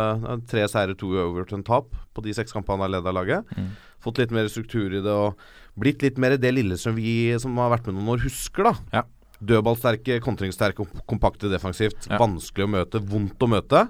tre 0.50 0.66
seire, 0.70 0.96
to 0.98 1.12
uavgjort, 1.14 1.54
en 1.56 1.64
tap 1.66 1.94
på 2.14 2.24
de 2.26 2.34
seks 2.36 2.52
kampene 2.54 2.78
han 2.80 2.86
har 2.88 2.94
leda 2.98 3.14
laget. 3.14 3.54
Fått 4.02 4.20
litt 4.20 4.34
mer 4.34 4.50
struktur 4.50 4.92
i 4.92 5.02
det 5.04 5.14
og 5.14 5.40
blitt 5.80 6.02
litt 6.04 6.18
mer 6.20 6.36
det 6.40 6.52
Lillestrøm 6.52 6.98
vi 6.98 7.32
som 7.40 7.56
har 7.62 7.72
vært 7.72 7.88
med 7.88 7.98
noen 7.98 8.16
år, 8.16 8.24
husker, 8.26 8.70
da. 8.70 8.74
Ja. 9.00 9.06
Dødballsterke, 9.40 10.20
kontringssterke, 10.24 10.84
og 10.84 11.02
kompakte 11.08 11.50
defensivt. 11.52 12.08
Ja. 12.10 12.20
Vanskelig 12.20 12.66
å 12.66 12.72
møte, 12.76 13.02
vondt 13.02 13.44
å 13.44 13.50
møte. 13.50 13.84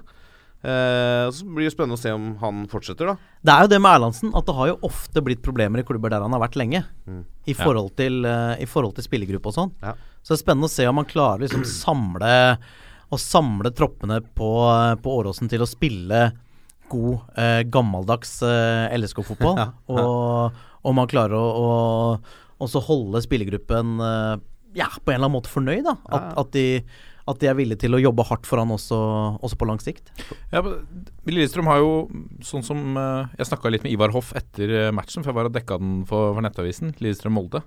Eh, 0.61 1.25
så 1.33 1.47
blir 1.47 1.65
det 1.65 1.73
spennende 1.73 1.97
å 1.97 2.01
se 2.01 2.13
om 2.15 2.35
han 2.39 2.63
fortsetter, 2.71 3.11
da. 3.11 3.33
Det 3.41 3.55
er 3.55 3.65
jo 3.65 3.71
det 3.73 3.81
med 3.81 3.97
Erlandsen, 3.97 4.31
at 4.37 4.47
det 4.47 4.55
har 4.59 4.71
jo 4.71 4.77
ofte 4.87 5.23
blitt 5.25 5.41
problemer 5.43 5.81
i 5.81 5.87
klubber 5.87 6.13
der 6.13 6.23
han 6.23 6.35
har 6.35 6.43
vært 6.43 6.59
lenge. 6.61 6.83
I, 7.49 7.57
forhold 7.57 7.95
til, 7.97 8.21
uh, 8.23 8.53
I 8.61 8.69
forhold 8.69 8.95
til 8.95 9.07
spillergruppe 9.07 9.51
og 9.51 9.57
sånn. 9.57 9.73
Ja. 9.81 9.95
Så 10.21 10.33
det 10.33 10.39
er 10.39 10.43
spennende 10.45 10.69
å 10.69 10.75
se 10.75 10.85
om 10.87 11.01
han 11.01 11.09
klarer 11.09 11.43
liksom 11.43 11.65
samle 11.67 12.31
å 13.11 13.19
samle 13.19 13.71
troppene 13.75 14.21
på, 14.23 14.51
på 15.03 15.15
Åråsen 15.19 15.51
til 15.51 15.63
å 15.65 15.69
spille 15.69 16.29
god, 16.91 17.17
eh, 17.39 17.61
gammeldags 17.71 18.37
eh, 18.47 18.91
LSK-fotball. 18.97 19.57
Ja, 19.59 19.67
ja. 19.91 20.05
Og 20.05 20.87
om 20.87 21.01
han 21.01 21.11
klarer 21.11 21.35
å, 21.35 21.49
å 21.51 22.63
også 22.63 22.83
holde 22.87 23.23
spillergruppen 23.25 23.99
eh, 24.05 24.33
ja, 24.75 24.87
på 24.87 25.11
en 25.11 25.15
eller 25.19 25.27
annen 25.27 25.37
måte 25.39 25.51
fornøyd. 25.51 25.83
da 25.83 25.95
At, 26.09 26.21
Ja. 26.21 26.33
at, 26.41 26.51
de, 26.51 26.83
at 27.27 27.39
de 27.39 27.47
er 27.47 27.53
villige 27.55 27.79
til 27.83 27.93
å 27.95 28.01
jobbe 28.01 28.23
hardt 28.29 28.45
for 28.49 28.57
han 28.61 28.69
også, 28.73 28.97
også 29.41 29.57
på 29.59 29.67
lang 29.67 29.79
sikt. 29.83 30.11
Ja, 30.51 30.61
Lillestrøm 31.27 31.67
har 31.69 31.77
jo, 31.83 31.91
sånn 32.41 32.63
som 32.65 32.97
eh, 32.97 33.27
Jeg 33.37 33.47
snakka 33.51 33.69
litt 33.71 33.83
med 33.83 33.91
Ivar 33.93 34.11
Hoff 34.15 34.33
etter 34.35 34.69
eh, 34.87 34.91
matchen, 34.91 35.23
for 35.23 35.31
jeg 35.31 35.35
var 35.41 35.45
og 35.51 35.53
dekka 35.55 35.77
den 35.79 36.05
for, 36.05 36.33
for 36.33 36.41
Nettavisen. 36.41 36.95
Lillestrøm-Molde. 36.99 37.63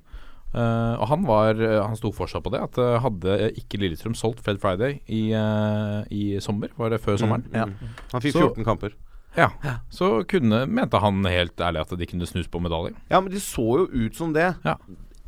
Uh, 0.54 0.94
og 1.02 1.08
han 1.10 1.24
var 1.26 1.58
eh, 1.58 1.80
Han 1.82 1.96
sto 1.98 2.12
fortsatt 2.14 2.44
på 2.44 2.52
det. 2.54 2.60
At 2.62 2.76
eh, 2.78 3.00
hadde 3.02 3.48
ikke 3.58 3.80
Lillestrøm 3.82 4.14
solgt 4.14 4.38
Fred 4.44 4.60
Friday 4.62 5.00
i, 5.10 5.32
uh, 5.34 6.04
i 6.14 6.38
sommer, 6.44 6.70
var 6.78 6.92
det 6.94 7.00
før 7.02 7.18
sommeren, 7.18 7.48
Ja. 7.50 7.64
Han 8.12 8.22
fikk 8.22 8.36
Så- 8.36 8.44
14 8.54 8.64
kamper. 8.64 8.94
ja, 9.34 9.48
så 9.90 10.22
kunne, 10.30 10.60
mente 10.70 10.94
han 11.02 11.24
helt 11.26 11.58
ærlig 11.58 11.80
at 11.82 11.98
de 11.98 12.06
kunne 12.06 12.22
snus 12.30 12.46
på 12.46 12.60
medalje. 12.62 12.92
Ja, 13.10 13.18
men 13.20 13.32
de 13.32 13.40
så 13.42 13.64
jo 13.80 13.88
ut 13.90 14.14
som 14.14 14.30
det. 14.32 14.54
Ja. 14.62 14.76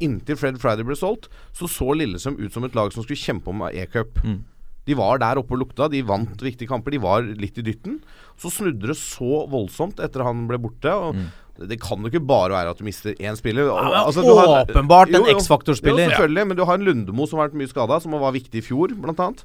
Inntil 0.01 0.37
Fred 0.37 0.59
Friday 0.61 0.85
ble 0.85 0.95
solgt, 0.99 1.29
så 1.57 1.69
så 1.69 1.95
Lillesøm 1.97 2.37
ut 2.39 2.53
som 2.53 2.65
et 2.65 2.75
lag 2.77 2.93
som 2.93 3.03
skulle 3.03 3.17
kjempe 3.21 3.49
om 3.49 3.63
e-cup. 3.71 4.21
Mm. 4.25 4.43
De 4.87 4.95
var 4.95 5.19
der 5.19 5.37
oppe 5.41 5.53
og 5.57 5.59
lukta, 5.65 5.89
de 5.91 6.03
vant 6.07 6.37
viktige 6.39 6.69
kamper, 6.71 6.93
de 6.95 6.99
var 7.03 7.23
litt 7.23 7.57
i 7.59 7.63
dytten. 7.67 8.01
Så 8.39 8.53
snudde 8.55 8.87
det 8.87 8.95
så 9.01 9.47
voldsomt 9.51 9.99
etter 9.99 10.23
han 10.23 10.47
ble 10.47 10.59
borte. 10.63 10.93
Og 10.93 11.15
Mm. 11.17 11.27
det, 11.69 11.81
kan 11.81 11.99
jo 12.05 12.07
ikke 12.11 12.25
bare 12.27 12.51
være 12.53 12.71
at 12.71 12.79
du 12.79 12.85
mister 12.85 13.15
én 13.15 13.35
spiller. 13.37 13.67
Altså, 13.73 14.23
du 14.23 14.35
har- 14.37 14.65
åpenbart 14.67 15.09
en. 15.15 15.25
X-faktor-spiller. 15.35 16.11
Selvfølgelig, 16.11 16.47
men 16.47 16.57
du 16.57 16.65
har 16.65 16.75
en 16.75 16.85
Lundemo 16.85 17.27
som 17.27 17.39
har 17.41 17.49
vært 17.49 17.55
mye 17.59 17.69
skada, 17.69 18.01
som 18.01 18.13
var 18.13 18.31
viktig 18.33 18.55
i 18.55 18.61
fjor, 18.61 18.89
blant 18.95 19.19
annet. 19.19 19.45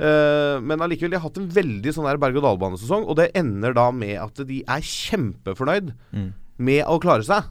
Eh, 0.00 0.60
men 0.60 0.78
allikevel, 0.80 1.10
de 1.10 1.16
har 1.18 1.28
hatt 1.28 1.38
en 1.38 1.48
veldig 1.48 1.92
sånn 1.94 2.18
berg-og-dal-banesesong, 2.20 3.06
og 3.08 3.16
det 3.16 3.30
ender 3.34 3.72
da 3.72 3.90
med 3.90 4.16
at 4.18 4.34
de 4.46 4.62
er 4.66 4.80
kjempefornøyd 4.80 5.92
Mm. 6.14 6.32
med 6.58 6.84
å 6.86 7.00
klare 7.00 7.24
seg. 7.24 7.44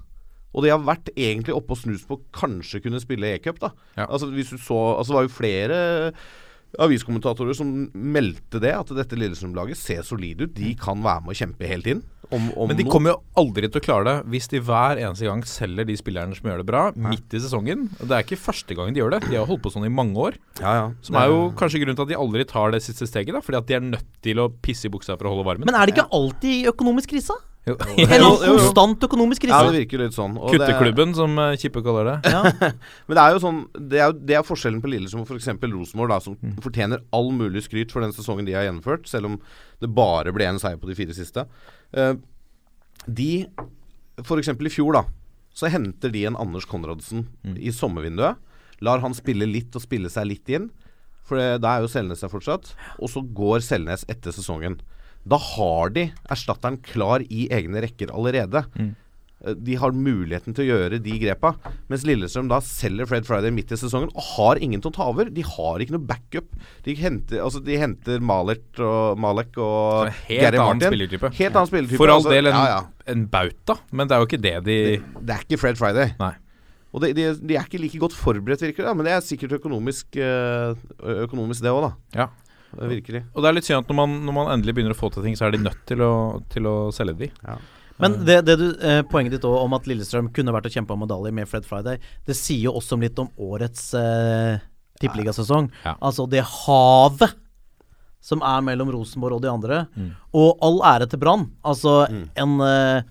Og 0.56 0.64
de 0.64 0.72
har 0.74 0.82
vært 0.82 1.12
egentlig 1.14 1.56
oppe 1.56 1.76
og 1.76 1.82
snus 1.82 2.06
på 2.08 2.20
kanskje 2.36 2.82
kunne 2.86 3.02
spille 3.04 3.36
e-cup, 3.36 3.60
da. 3.62 3.74
Ja. 3.98 4.08
Altså, 4.08 4.30
hvis 4.34 4.54
du 4.54 4.58
så 4.58 4.78
Altså, 4.98 5.12
det 5.12 5.18
var 5.20 5.28
jo 5.28 5.36
flere 5.36 5.80
aviskommentatorer 6.84 7.56
som 7.58 7.70
meldte 7.94 8.60
det, 8.62 8.74
at 8.76 8.92
dette 8.98 9.18
Lillestrøm-laget 9.18 9.80
ser 9.80 10.04
solide 10.06 10.48
ut. 10.48 10.56
De 10.58 10.74
kan 10.80 11.00
være 11.04 11.24
med 11.24 11.34
å 11.34 11.38
kjempe 11.40 11.70
hele 11.70 11.86
tiden. 11.86 12.04
Om, 12.28 12.50
om 12.60 12.68
Men 12.68 12.76
de 12.76 12.84
kommer 12.84 13.14
jo 13.14 13.20
aldri 13.40 13.70
til 13.72 13.80
å 13.80 13.86
klare 13.86 14.04
det 14.04 14.16
hvis 14.34 14.50
de 14.52 14.60
hver 14.68 15.00
eneste 15.00 15.30
gang 15.30 15.46
selger 15.48 15.88
de 15.88 15.96
spillerne 15.96 16.36
som 16.36 16.50
gjør 16.50 16.60
det 16.60 16.68
bra, 16.68 16.82
midt 17.00 17.38
i 17.38 17.40
sesongen. 17.40 17.86
Og 18.02 18.10
Det 18.10 18.18
er 18.18 18.26
ikke 18.26 18.40
første 18.50 18.76
gangen 18.76 18.98
de 18.98 19.00
gjør 19.00 19.16
det. 19.16 19.22
De 19.30 19.40
har 19.40 19.48
holdt 19.48 19.64
på 19.64 19.72
sånn 19.72 19.88
i 19.88 19.94
mange 19.94 20.20
år. 20.20 20.40
ja, 20.60 20.74
ja. 20.82 20.88
Som 21.08 21.20
er 21.22 21.32
jo 21.32 21.40
kanskje 21.58 21.82
grunnen 21.86 22.00
til 22.00 22.10
at 22.10 22.12
de 22.12 22.20
aldri 22.20 22.48
tar 22.50 22.76
det 22.76 22.84
siste 22.84 23.08
steget. 23.08 23.32
da 23.38 23.44
Fordi 23.46 23.62
at 23.62 23.70
de 23.70 23.78
er 23.80 23.86
nødt 23.94 24.10
til 24.28 24.44
å 24.44 24.50
pisse 24.52 24.90
i 24.90 24.92
buksa 24.92 25.16
for 25.16 25.30
å 25.30 25.36
holde 25.36 25.48
varmen. 25.48 25.70
Men 25.70 25.80
er 25.80 25.88
det 25.88 25.96
ikke 25.96 26.10
alltid 26.12 26.68
økonomisk 26.74 27.16
krise? 27.16 27.38
Jo. 27.68 27.76
En 28.06 28.14
annen 28.24 28.40
konstant 28.56 29.02
økonomisk 29.10 29.44
Ja, 29.50 29.60
det 29.68 29.82
virker 29.82 30.06
litt 30.06 30.16
sånn. 30.16 30.38
og 30.40 30.54
det- 30.54 30.62
Kutteklubben, 30.62 31.12
som 31.18 31.34
eh, 31.44 31.56
Kippe 31.60 31.82
kaller 31.84 32.08
det. 32.14 32.32
Ja. 32.32 32.44
Men 33.10 33.18
det 33.20 33.24
er 33.26 33.36
jo 33.36 33.42
sånn 33.44 33.60
Det 33.76 34.00
er, 34.06 34.14
det 34.16 34.38
er 34.40 34.46
forskjellen 34.48 34.80
på 34.84 34.92
Lillestrøm 34.94 35.26
og 35.26 35.34
f.eks. 35.34 35.50
Rosenborg, 35.68 36.14
da, 36.14 36.20
som 36.24 36.38
fortjener 36.64 37.04
all 37.16 37.34
mulig 37.36 37.66
skryt 37.68 37.92
for 37.92 38.06
den 38.06 38.16
sesongen 38.16 38.48
de 38.48 38.56
har 38.56 38.64
gjennomført, 38.70 39.08
selv 39.12 39.32
om 39.34 39.38
det 39.84 39.92
bare 39.94 40.32
ble 40.36 40.48
én 40.48 40.60
seier 40.64 40.80
på 40.80 40.88
de 40.90 40.96
fire 40.98 41.14
siste. 41.18 41.44
Uh, 41.92 42.16
de 43.08 43.46
F.eks. 44.24 44.50
i 44.50 44.74
fjor, 44.74 44.96
da, 44.98 45.04
så 45.54 45.70
henter 45.70 46.10
de 46.14 46.24
en 46.26 46.38
Anders 46.40 46.66
Konradsen 46.70 47.28
i 47.56 47.70
sommervinduet. 47.76 48.40
Lar 48.86 49.02
han 49.04 49.14
spille 49.18 49.46
litt 49.50 49.76
og 49.78 49.84
spille 49.84 50.10
seg 50.14 50.26
litt 50.30 50.50
inn, 50.54 50.70
for 51.28 51.38
det, 51.40 51.62
da 51.64 51.76
er 51.76 51.84
jo 51.86 51.92
Selnes 51.92 52.22
der 52.24 52.32
fortsatt. 52.32 52.72
Og 53.02 53.10
så 53.12 53.22
går 53.22 53.62
Selnes 53.66 54.06
etter 54.10 54.34
sesongen. 54.34 54.80
Da 55.28 55.40
har 55.42 55.92
de 55.96 56.08
erstatteren 56.32 56.80
klar 56.86 57.26
i 57.28 57.48
egne 57.54 57.84
rekker 57.84 58.14
allerede. 58.16 58.64
Mm. 58.78 58.96
De 59.38 59.76
har 59.78 59.94
muligheten 59.94 60.56
til 60.58 60.66
å 60.66 60.68
gjøre 60.72 60.98
de 61.04 61.14
grepa. 61.22 61.52
Mens 61.92 62.02
Lillestrøm 62.08 62.48
da 62.50 62.58
selger 62.66 63.06
Fred 63.10 63.28
Friday 63.28 63.54
midt 63.54 63.70
i 63.76 63.78
sesongen 63.78 64.10
og 64.10 64.32
har 64.32 64.62
ingen 64.66 64.82
til 64.82 64.90
å 64.90 64.96
ta 64.96 65.06
over. 65.12 65.30
De 65.34 65.44
har 65.46 65.84
ikke 65.84 65.94
noe 65.94 66.08
backup. 66.10 66.50
De 66.88 66.96
henter, 66.98 67.44
altså 67.44 67.62
de 67.64 67.78
henter 67.78 68.24
Malert 68.24 68.82
og 68.82 69.22
Malek 69.22 69.60
og 69.62 70.10
Gary 70.26 70.58
Martin. 70.58 70.90
spillertype. 70.90 71.32
Helt 71.38 71.54
annen 71.54 71.70
spillertype. 71.70 72.02
For 72.02 72.10
all 72.10 72.24
altså, 72.24 72.34
del 72.34 72.50
en, 72.50 72.58
ja, 72.58 72.74
ja. 72.74 73.14
en 73.14 73.30
bauta, 73.30 73.78
men 73.92 74.10
det 74.10 74.18
er 74.18 74.24
jo 74.24 74.30
ikke 74.32 74.44
det 74.48 74.58
de 74.66 74.82
Det, 74.88 75.00
det 75.22 75.38
er 75.38 75.46
ikke 75.46 75.62
Fred 75.62 75.80
Friday. 75.80 76.18
Nei. 76.24 76.34
Og 76.96 77.04
de, 77.04 77.14
de, 77.14 77.30
de 77.38 77.60
er 77.60 77.68
ikke 77.68 77.84
like 77.84 78.00
godt 78.02 78.16
forberedt, 78.18 78.64
virker 78.64 78.88
det. 78.88 78.98
Men 78.98 79.06
det 79.06 79.14
er 79.14 79.24
sikkert 79.26 79.54
økonomisk, 79.60 80.18
eh, 80.18 80.74
økonomisk 81.28 81.62
det 81.62 81.74
òg, 81.76 81.92
da. 81.92 82.24
Ja. 82.24 82.30
De. 82.76 83.24
Og 83.34 83.44
det 83.44 83.50
er 83.50 83.56
litt 83.56 83.68
synd 83.68 83.86
at 83.86 83.90
når 83.92 83.98
man, 83.98 84.14
når 84.28 84.36
man 84.36 84.52
endelig 84.58 84.76
begynner 84.76 84.96
å 84.96 85.00
få 85.00 85.10
til 85.14 85.24
ting, 85.26 85.38
så 85.40 85.48
er 85.48 85.56
de 85.56 85.64
nødt 85.64 85.84
til 85.88 86.04
å, 86.04 86.14
til 86.52 86.68
å 86.70 86.76
selge 86.96 87.16
de. 87.22 87.30
Men 87.98 88.20
det, 88.28 88.42
det 88.46 88.58
du, 88.60 88.68
eh, 88.86 89.02
poenget 89.10 89.38
ditt 89.38 89.48
også 89.48 89.64
om 89.66 89.76
at 89.78 89.88
Lillestrøm 89.90 90.30
kunne 90.36 90.54
vært 90.54 90.70
å 90.70 90.74
kjempe 90.76 90.94
om 90.94 91.02
medalje 91.02 91.34
med 91.34 91.50
Fred 91.50 91.66
Friday, 91.66 92.02
det 92.28 92.36
sier 92.38 92.68
jo 92.68 92.76
også 92.78 93.00
litt 93.02 93.18
om 93.24 93.32
årets 93.42 93.90
eh, 93.98 94.60
tippeligasesong. 95.02 95.72
Ja. 95.86 95.96
Altså 95.98 96.28
det 96.30 96.44
havet 96.46 97.38
som 98.28 98.44
er 98.46 98.64
mellom 98.66 98.92
Rosenborg 98.92 99.40
og 99.40 99.46
de 99.46 99.52
andre. 99.52 99.84
Mm. 99.96 100.12
Og 100.36 100.64
all 100.66 100.82
ære 100.90 101.08
til 101.10 101.22
Brann. 101.22 101.48
Altså 101.66 102.02
en, 102.12 102.58
eh, 102.66 103.02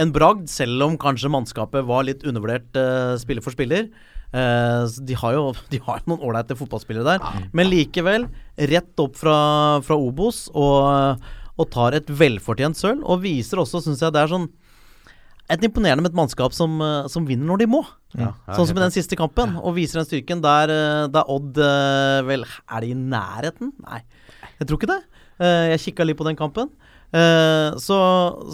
en 0.00 0.12
bragd, 0.14 0.48
selv 0.52 0.86
om 0.86 0.98
kanskje 1.00 1.32
mannskapet 1.32 1.86
var 1.88 2.06
litt 2.06 2.24
undervurdert 2.26 2.78
eh, 2.78 3.14
spiller 3.20 3.44
for 3.44 3.56
spiller. 3.56 3.88
Eh, 4.34 4.84
de 5.06 5.14
har 5.20 5.36
jo 5.36 5.44
de 5.72 5.80
har 5.86 6.02
noen 6.10 6.22
ålreite 6.26 6.56
fotballspillere 6.58 7.14
der. 7.14 7.46
Men 7.54 7.70
likevel, 7.70 8.26
rett 8.70 9.02
opp 9.02 9.16
fra, 9.20 9.38
fra 9.86 9.98
Obos 9.98 10.48
og, 10.50 11.22
og 11.54 11.70
tar 11.74 11.98
et 12.00 12.10
velfortjent 12.10 12.78
sølv. 12.78 13.04
Og 13.06 13.22
viser 13.24 13.62
også, 13.62 13.82
syns 13.84 14.02
jeg, 14.02 14.14
det 14.14 14.24
er 14.24 14.34
sånn 14.34 14.50
et 15.52 15.60
imponerende 15.66 16.00
med 16.00 16.14
et 16.14 16.16
mannskap 16.16 16.54
som, 16.56 16.78
eh, 16.80 17.10
som 17.12 17.26
vinner 17.28 17.46
når 17.50 17.64
de 17.64 17.70
må. 17.76 17.84
sånn 18.14 18.68
som 18.70 18.78
i 18.78 18.84
den 18.84 18.94
siste 18.94 19.18
kampen. 19.18 19.58
Og 19.60 19.76
viser 19.78 20.00
den 20.00 20.08
styrken 20.08 20.42
der, 20.44 20.72
eh, 20.72 21.06
der 21.12 21.30
Odd 21.30 21.60
Vel, 22.26 22.46
er 22.46 22.80
de 22.80 22.94
i 22.94 22.98
nærheten? 22.98 23.74
Nei, 23.84 24.00
jeg 24.58 24.66
tror 24.68 24.80
ikke 24.80 24.94
det. 24.94 25.02
Jeg 25.44 25.80
kikka 25.82 26.04
litt 26.06 26.16
på 26.16 26.26
den 26.26 26.38
kampen. 26.38 26.70
Eh, 27.14 27.76
Så, 27.78 27.96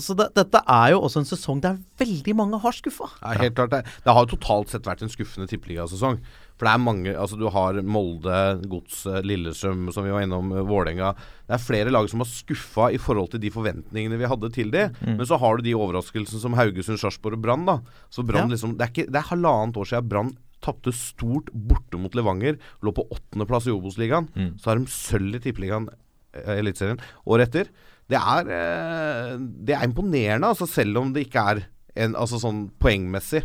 så 0.05 0.15
det, 0.19 0.27
dette 0.37 0.61
er 0.69 0.93
jo 0.93 1.01
også 1.07 1.23
en 1.23 1.29
sesong 1.31 1.61
der 1.65 1.79
veldig 2.01 2.35
mange 2.37 2.59
har 2.61 2.75
skuffa. 2.77 3.09
Ja, 3.23 3.35
helt 3.41 3.57
klart 3.57 3.73
det. 3.73 3.83
Det 4.05 4.15
har 4.17 4.29
totalt 4.29 4.69
sett 4.73 4.85
vært 4.89 5.03
en 5.07 5.13
skuffende 5.13 5.49
tippeligasesong. 5.51 6.19
For 6.61 6.69
det 6.69 6.73
er 6.75 6.83
mange 6.85 7.13
Altså, 7.17 7.39
du 7.41 7.47
har 7.49 7.79
Molde, 7.81 8.61
Godset, 8.69 9.25
Lillestrøm, 9.25 9.87
som 9.95 10.05
vi 10.05 10.13
var 10.13 10.27
innom, 10.27 10.53
eh, 10.53 10.61
Vålerenga. 10.69 11.15
Det 11.49 11.57
er 11.57 11.65
flere 11.65 11.91
lag 11.95 12.09
som 12.13 12.21
har 12.21 12.29
skuffa 12.29 12.91
i 12.93 13.01
forhold 13.01 13.31
til 13.33 13.41
de 13.41 13.51
forventningene 13.55 14.19
vi 14.21 14.29
hadde 14.29 14.53
til 14.53 14.71
de. 14.71 14.91
Men 15.01 15.25
så 15.27 15.39
har 15.41 15.57
du 15.57 15.63
de 15.65 15.73
overraskelsene 15.75 16.41
som 16.43 16.53
Haugesund, 16.59 17.01
Sarpsborg 17.01 17.39
og 17.39 17.43
Brann, 17.43 17.65
da. 17.65 17.79
Så 18.13 18.27
Brann 18.27 18.51
Ja. 18.51 18.57
liksom 18.57 18.77
Det 18.77 18.85
er, 18.85 18.93
ikke, 18.93 19.11
det 19.11 19.17
er 19.23 19.31
halvannet 19.33 19.77
år 19.81 19.89
siden 19.89 20.09
Brann 20.09 20.37
tapte 20.61 20.93
stort 20.93 21.49
borte 21.55 21.97
mot 21.97 22.13
Levanger. 22.13 22.59
Lå 22.85 22.93
på 22.93 23.09
åttendeplass 23.09 23.67
i 23.67 23.73
Obos-ligaen. 23.73 24.29
Så 24.61 24.65
har 24.69 24.77
de 24.77 24.85
sølv 24.85 25.35
i 25.37 25.39
tippeligaen, 25.41 25.89
eh, 26.35 26.59
Eliteserien, 26.61 27.01
året 27.27 27.49
etter. 27.49 27.69
Det 28.11 28.19
er, 28.19 28.53
eh, 28.57 29.35
det 29.39 29.77
er 29.77 29.87
imponerende, 29.87 30.51
altså, 30.51 30.69
selv 30.69 30.99
om 30.99 31.13
det 31.15 31.29
ikke 31.29 31.45
er 31.53 31.63
en, 31.97 32.17
altså 32.19 32.41
sånn 32.43 32.65
poengmessig 32.83 33.45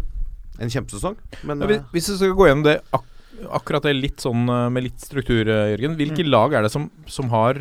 en 0.62 0.71
kjempesesong. 0.71 1.17
Men 1.43 1.62
Ja, 1.62 1.67
hvis, 1.67 1.82
eh, 1.82 1.91
vi 1.91 2.01
skal 2.06 2.38
gå 2.38 2.49
gjennom 2.49 2.65
det 2.65 2.80
ak 2.95 3.12
akkurat 3.51 3.84
det 3.84 3.97
litt 3.97 4.23
sånn 4.23 4.47
eh, 4.47 4.69
med 4.71 4.86
litt 4.88 5.01
struktur, 5.04 5.43
Jørgen. 5.43 5.97
Hvilke 5.99 6.23
lag 6.23 6.54
er 6.56 6.65
det 6.65 6.71
som, 6.71 6.88
som 7.06 7.28
har 7.34 7.60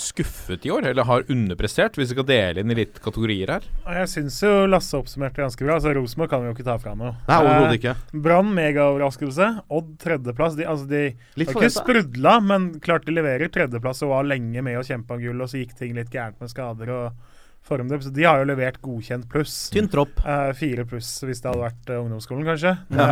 skuffet 0.00 0.66
i 0.66 0.70
år, 0.72 0.86
eller 0.90 1.04
har 1.08 1.24
underprestert, 1.28 1.96
hvis 1.98 2.10
vi 2.10 2.16
skal 2.16 2.26
dele 2.28 2.62
inn 2.62 2.72
i 2.72 2.76
litt 2.78 3.00
kategorier 3.04 3.52
her? 3.52 3.66
Jeg 3.98 4.10
syns 4.12 4.38
jo 4.42 4.52
Lasse 4.70 4.96
oppsummerte 4.98 5.42
ganske 5.42 5.64
bra. 5.64 5.76
Altså 5.78 5.92
Rosenborg 5.96 6.30
kan 6.32 6.42
vi 6.44 6.50
jo 6.50 6.56
ikke 6.56 6.66
ta 6.68 6.76
fra 6.82 6.94
noe. 6.98 7.14
Nei, 7.28 7.38
overhodet 7.44 7.78
Eh. 7.88 7.94
Brann 8.24 8.52
megaoverraskelse. 8.56 9.48
Odd 9.70 9.94
tredjeplass. 10.02 10.56
De, 10.58 10.66
altså 10.66 10.88
de 10.88 11.02
Litt 11.38 11.52
har 11.52 11.60
ikke 11.62 11.74
sprudla, 11.76 12.38
men 12.44 12.70
klart 12.84 13.06
de 13.06 13.12
leverer 13.14 13.50
tredjeplass 13.52 14.02
og 14.06 14.14
var 14.14 14.24
lenge 14.28 14.62
med 14.64 14.78
å 14.80 14.84
kjempe 14.86 15.14
om 15.14 15.22
gull, 15.22 15.42
og 15.44 15.50
så 15.52 15.60
gikk 15.62 15.76
ting 15.78 15.94
litt 15.96 16.10
gærent 16.12 16.40
med 16.40 16.50
skader 16.52 16.90
og 16.94 17.36
formdøp. 17.68 18.02
Så 18.06 18.12
de 18.14 18.24
har 18.26 18.40
jo 18.42 18.48
levert 18.48 18.80
godkjent 18.84 19.28
pluss. 19.30 19.54
Tynn 19.74 19.90
tropp. 19.92 20.18
Eh, 20.24 20.50
fire 20.58 20.86
pluss 20.88 21.10
hvis 21.24 21.42
det 21.44 21.50
hadde 21.52 21.62
vært 21.66 21.92
eh, 21.92 22.00
ungdomsskolen, 22.02 22.46
kanskje. 22.48 22.74
Ja, 22.96 23.08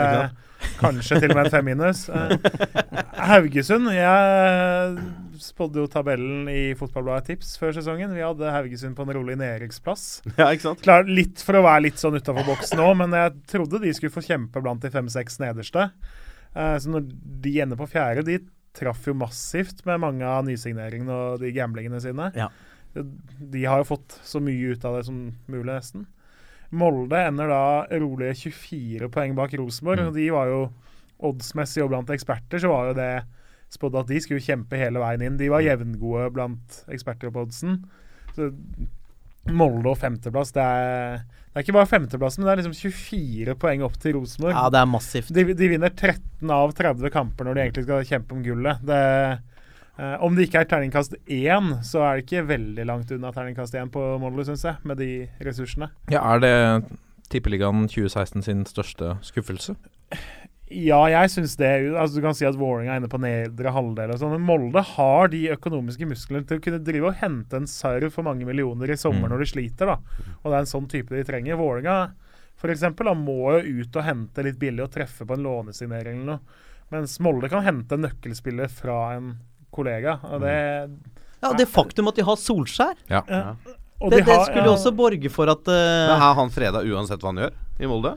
Eh, 0.56 0.70
kanskje 0.80 1.18
til 1.20 1.30
og 1.34 1.36
med 1.36 1.46
en 1.46 1.52
fem 1.52 1.66
minus. 1.68 2.06
Eh, 2.08 2.32
Haugesund 3.28 3.90
Jeg 3.92 4.96
spådde 5.44 5.82
jo 5.82 5.88
tabellen 5.92 6.48
i 6.48 6.72
Fotballbladet 6.78 7.28
Tips 7.30 7.54
før 7.60 7.74
sesongen. 7.76 8.14
Vi 8.16 8.24
hadde 8.24 8.52
Haugesund 8.54 8.96
på 8.96 9.04
en 9.06 9.14
rolig 9.18 9.36
nedrykksplass. 9.40 10.06
Ja, 10.40 10.48
ikke 10.50 10.70
sant? 10.70 10.82
Klar, 10.84 11.04
litt 11.08 11.44
for 11.44 11.58
å 11.60 11.64
være 11.66 11.86
litt 11.88 12.00
sånn 12.00 12.16
utafor 12.16 12.48
boksen 12.48 12.80
nå, 12.80 12.88
men 13.02 13.14
jeg 13.16 13.36
trodde 13.52 13.82
de 13.84 13.92
skulle 13.96 14.14
få 14.14 14.24
kjempe 14.24 14.62
blant 14.64 14.82
de 14.84 14.92
fem-seks 14.92 15.38
nederste. 15.44 15.90
Eh, 16.56 16.76
så 16.80 16.92
når 16.92 17.08
de 17.44 17.52
ender 17.66 17.76
på 17.80 17.88
fjerde 17.92 18.24
De 18.26 18.38
traff 18.76 19.06
jo 19.08 19.14
massivt 19.16 19.84
med 19.88 20.02
mange 20.02 20.24
av 20.28 20.44
nysigneringene 20.48 21.12
og 21.12 21.40
de 21.44 21.52
gamblingene 21.56 22.00
sine. 22.04 22.30
Ja. 22.36 22.50
De 22.96 23.64
har 23.64 23.82
jo 23.82 23.90
fått 23.92 24.18
så 24.24 24.40
mye 24.42 24.74
ut 24.74 24.84
av 24.88 24.98
det 24.98 25.06
som 25.08 25.20
mulig, 25.50 25.70
nesten. 25.70 26.06
Molde 26.76 27.20
ender 27.28 27.50
da 27.52 27.62
rolige 28.00 28.50
24 28.50 29.10
poeng 29.14 29.36
bak 29.38 29.54
Rosenborg. 29.58 30.08
og 30.08 30.16
De 30.16 30.26
var 30.34 30.50
jo 30.50 30.60
oddsmessig 31.26 31.84
og 31.84 31.92
blant 31.92 32.12
eksperter 32.12 32.60
så 32.60 32.70
var 32.72 32.90
jo 32.90 32.98
det 32.98 33.10
spådd 33.72 33.96
at 34.02 34.10
de 34.10 34.18
skulle 34.22 34.44
kjempe 34.44 34.78
hele 34.78 35.00
veien 35.02 35.24
inn. 35.26 35.38
De 35.40 35.50
var 35.52 35.64
jevngode 35.64 36.28
blant 36.34 36.82
eksperter 36.92 37.32
på 37.34 37.46
oddsen. 37.46 37.80
Så 38.36 38.52
Molde 39.46 39.92
og 39.92 39.98
femteplass, 40.00 40.50
det 40.56 40.62
er, 40.62 41.20
det 41.22 41.60
er 41.60 41.62
ikke 41.62 41.76
bare 41.76 41.86
femteplassen, 41.86 42.42
men 42.42 42.48
det 42.48 42.52
er 42.52 42.60
liksom 42.64 42.90
24 42.98 43.54
poeng 43.62 43.84
opp 43.86 43.94
til 44.02 44.16
Rosenborg. 44.16 44.56
Ja, 44.56 44.64
det 44.74 44.80
er 44.80 44.88
massivt. 44.90 45.30
De, 45.34 45.44
de 45.54 45.68
vinner 45.70 45.92
13 45.92 46.50
av 46.50 46.74
30 46.74 47.12
kamper 47.14 47.46
når 47.46 47.54
de 47.54 47.62
egentlig 47.62 47.84
skal 47.86 48.08
kjempe 48.08 48.34
om 48.34 48.42
gullet. 48.42 48.82
Det, 48.82 48.98
eh, 49.98 50.16
om 50.24 50.34
det 50.36 50.48
ikke 50.48 50.60
er 50.64 50.70
terningkast 50.70 51.14
én, 51.26 51.82
så 51.84 52.02
er 52.04 52.16
det 52.20 52.26
ikke 52.26 52.46
veldig 52.48 52.86
langt 52.86 53.10
unna 53.12 53.32
terningkast 53.32 53.74
én 53.74 53.90
på 53.92 54.02
Molde, 54.22 54.44
syns 54.48 54.64
jeg, 54.64 54.76
med 54.84 54.98
de 54.98 55.28
ressursene. 55.40 55.90
Ja, 56.12 56.22
Er 56.34 56.40
det 56.40 56.54
Tippeligaen 57.28 57.88
2016 57.88 58.42
sin 58.46 58.64
største 58.64 59.16
skuffelse? 59.26 59.74
Ja, 60.66 61.04
jeg 61.06 61.30
syns 61.30 61.54
det. 61.56 61.68
Altså, 61.94 62.16
du 62.18 62.22
kan 62.24 62.34
si 62.34 62.44
at 62.46 62.56
Vålerenga 62.58 62.96
er 62.96 63.00
inne 63.00 63.10
på 63.10 63.20
nedre 63.22 63.70
halvdel, 63.70 64.10
og 64.10 64.18
sånn, 64.18 64.32
men 64.34 64.46
Molde 64.48 64.82
har 64.82 65.28
de 65.30 65.44
økonomiske 65.54 66.08
musklene 66.10 66.46
til 66.46 66.58
å 66.58 66.62
kunne 66.64 66.82
drive 66.82 67.06
og 67.12 67.18
hente 67.20 67.54
en 67.60 67.68
serv 67.70 68.10
for 68.14 68.26
mange 68.26 68.44
millioner 68.48 68.90
i 68.90 68.96
sommer 68.98 69.28
Mm. 69.28 69.30
når 69.30 69.38
de 69.38 69.46
sliter. 69.52 69.86
da. 69.86 69.98
Og 70.42 70.50
det 70.50 70.54
er 70.54 70.58
en 70.64 70.72
sånn 70.74 70.88
type 70.90 71.14
de 71.14 71.22
trenger. 71.22 71.56
Vålerenga 71.56 72.12
eksempel, 72.66 73.06
må 73.14 73.62
jo 73.62 73.82
ut 73.82 73.96
og 73.96 74.02
hente 74.02 74.42
litt 74.42 74.58
billig 74.58 74.82
og 74.82 74.90
treffe 74.90 75.24
på 75.24 75.34
en 75.36 75.44
lånesignering 75.44 76.22
eller 76.22 76.26
noe. 76.26 76.40
Mens 76.90 77.18
Molde 77.20 77.48
kan 77.48 77.62
hente 77.62 77.92
en 77.94 78.02
nøkkelspiller 78.02 78.68
fra 78.68 79.14
en 79.16 79.36
kollega. 79.76 80.18
og 80.24 80.40
det... 80.44 80.56
Ja, 81.44 81.52
Det 81.52 81.66
faktum 81.68 82.08
at 82.08 82.16
de 82.16 82.24
har 82.26 82.36
Solskjær, 82.40 82.96
Ja. 83.12 83.22
Ja. 83.28 83.42
Og 84.00 84.10
det, 84.12 84.24
de 84.24 84.28
det 84.28 84.40
skulle 84.44 84.64
jo 84.66 84.72
ja. 84.72 84.76
også 84.76 84.90
borge 84.92 85.30
for 85.32 85.48
at 85.48 85.68
uh, 85.72 85.76
Men 86.12 86.20
er 86.20 86.34
han 86.36 86.50
freda 86.52 86.82
uansett 86.84 87.22
hva 87.22 87.30
han 87.32 87.38
gjør 87.46 87.54
i 87.80 87.88
Molde? 87.88 88.10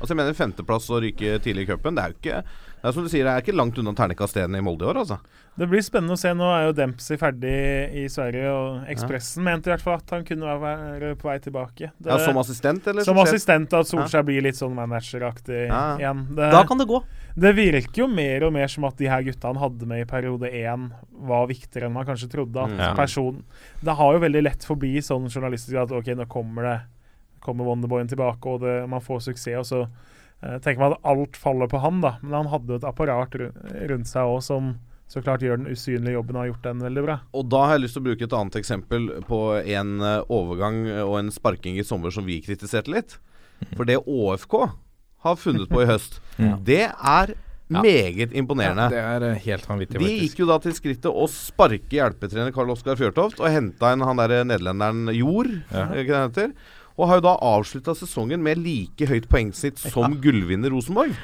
Altså 0.00 0.14
jeg 0.14 0.18
mener 0.18 0.34
Femteplass 0.34 0.88
og 0.90 1.02
ryke 1.04 1.36
tidlig 1.44 1.66
i 1.68 1.70
cupen, 1.70 1.94
det 1.94 2.02
er 2.02 2.10
jo 2.10 2.16
ikke 2.18 2.38
Det 2.80 2.88
er 2.88 2.94
som 2.96 3.04
du 3.04 3.10
sier, 3.12 3.26
det 3.28 3.34
er 3.36 3.44
ikke 3.44 3.54
langt 3.54 3.78
unna 3.78 3.92
terningkastene 3.94 4.58
i 4.58 4.64
Molde 4.64 4.86
i 4.86 4.88
år, 4.90 4.98
altså. 5.04 5.18
Det 5.60 5.66
blir 5.68 5.82
spennende 5.84 6.14
å 6.16 6.18
se. 6.18 6.30
Nå 6.32 6.46
er 6.56 6.62
jo 6.64 6.72
Dempsey 6.78 7.18
ferdig 7.20 7.52
i 8.00 8.06
Sverige, 8.08 8.48
og 8.48 8.86
Ekspressen 8.88 9.44
mente 9.44 9.68
i 9.68 9.74
hvert 9.74 9.82
fall 9.84 9.98
at 10.00 10.14
han 10.16 10.24
kunne 10.24 10.54
være 10.62 11.10
på 11.20 11.28
vei 11.28 11.36
tilbake. 11.44 11.90
Det- 11.98 12.08
Ja, 12.10 12.16
Som 12.24 12.38
assistent, 12.40 12.86
eller? 12.88 13.04
som 13.04 13.18
assistent, 13.20 13.74
at 13.76 13.86
Solskjær 13.90 14.24
blir 14.24 14.40
litt 14.42 14.56
sånn 14.56 14.72
manageraktig 14.74 15.66
Ja. 15.68 15.98
igjen. 16.00 16.24
Det, 16.34 16.50
Da 16.50 16.64
kan 16.64 16.78
det 16.80 16.88
gå. 16.88 17.02
Det 17.34 17.52
virker 17.56 18.02
jo 18.02 18.06
mer 18.10 18.46
og 18.46 18.54
mer 18.54 18.70
som 18.70 18.86
at 18.88 18.98
de 18.98 19.08
her 19.10 19.24
gutta 19.26 19.50
han 19.52 19.60
hadde 19.60 19.86
med 19.88 20.04
i 20.04 20.08
periode 20.08 20.50
én, 20.50 20.90
var 21.20 21.50
viktigere 21.50 21.88
enn 21.88 21.94
man 21.94 22.08
kanskje 22.08 22.30
trodde. 22.32 22.56
At 22.56 22.70
Mm. 22.70 22.78
Ja. 22.80 22.94
personen 22.94 23.44
Det 23.84 23.96
har 23.96 24.14
jo 24.14 24.24
veldig 24.24 24.42
lett 24.42 24.64
forbi 24.64 24.96
sånn 25.04 25.28
journalistisk 25.28 25.76
at 25.76 25.92
OK, 25.92 26.14
nå 26.16 26.26
kommer 26.28 26.62
det 26.62 26.78
kommer 27.40 27.64
Wonderboyen 27.64 28.08
tilbake, 28.08 28.46
og 28.46 28.60
det, 28.60 28.88
man 28.88 29.00
får 29.00 29.20
suksess, 29.20 29.56
og 29.62 29.66
så 29.66 29.80
uh, 29.88 30.58
tenker 30.60 30.78
man 30.82 30.92
at 30.92 31.06
alt 31.08 31.36
faller 31.40 31.70
på 31.72 31.80
han, 31.80 32.02
da. 32.04 32.18
Men 32.22 32.42
han 32.42 32.52
hadde 32.52 32.74
jo 32.74 32.80
et 32.82 32.84
apparat 32.84 33.34
rundt 33.34 34.10
seg 34.10 34.28
òg 34.28 34.42
som 34.44 34.74
så 35.10 35.22
klart 35.24 35.42
gjør 35.42 35.58
den 35.58 35.72
usynlige 35.72 36.14
jobben 36.14 36.36
og 36.36 36.44
har 36.44 36.50
gjort 36.52 36.66
den 36.68 36.84
veldig 36.84 37.02
bra. 37.02 37.16
Og 37.34 37.48
da 37.50 37.64
har 37.66 37.74
jeg 37.74 37.82
lyst 37.82 37.96
til 37.96 38.04
å 38.04 38.06
bruke 38.06 38.28
et 38.28 38.36
annet 38.38 38.58
eksempel 38.60 39.08
på 39.26 39.40
en 39.58 39.96
eh, 40.06 40.20
overgang 40.30 40.84
og 41.02 41.16
en 41.18 41.32
sparking 41.34 41.80
i 41.80 41.86
sommer 41.86 42.14
som 42.14 42.28
vi 42.28 42.36
kritiserte 42.44 42.92
litt. 42.94 43.16
For 43.74 43.88
det 43.88 43.98
ÅFK 44.04 44.54
har 45.24 45.36
funnet 45.36 45.68
på 45.70 45.82
i 45.82 45.86
høst, 45.90 46.20
ja. 46.38 46.56
det 46.64 46.82
er 46.90 47.34
Ja. 47.70 47.78
meget 47.84 48.32
imponerende. 48.34 48.88
Det 48.90 48.98
er 48.98 49.22
eh, 49.28 49.36
helt 49.44 49.62
vanvittig, 49.68 49.98
De 50.00 50.02
faktisk. 50.02 50.22
gikk 50.24 50.38
jo 50.42 50.46
da 50.48 50.56
til 50.58 50.72
skrittet 50.74 51.06
å 51.06 51.26
sparke 51.30 51.92
hjelpetrener 51.94 52.50
Karl 52.56 52.72
Oskar 52.74 52.96
Fjørtoft 52.98 53.38
og 53.38 53.46
henta 53.54 53.92
inn 53.94 54.02
han 54.02 54.18
derre 54.18 54.40
nederlenderen 54.44 55.06
Jord, 55.14 55.52
Ja. 55.70 55.84
ikke 55.94 56.10
det 56.10 56.22
heter? 56.24 56.52
Og 56.98 57.06
har 57.08 57.20
jo 57.20 57.26
da 57.28 57.36
avslutta 57.38 57.94
sesongen 57.94 58.42
med 58.42 58.58
like 58.58 59.06
høyt 59.06 59.28
poengsnitt 59.30 59.78
som 59.78 60.18
gullvinner 60.20 60.68
Rosenborg. 60.74 61.14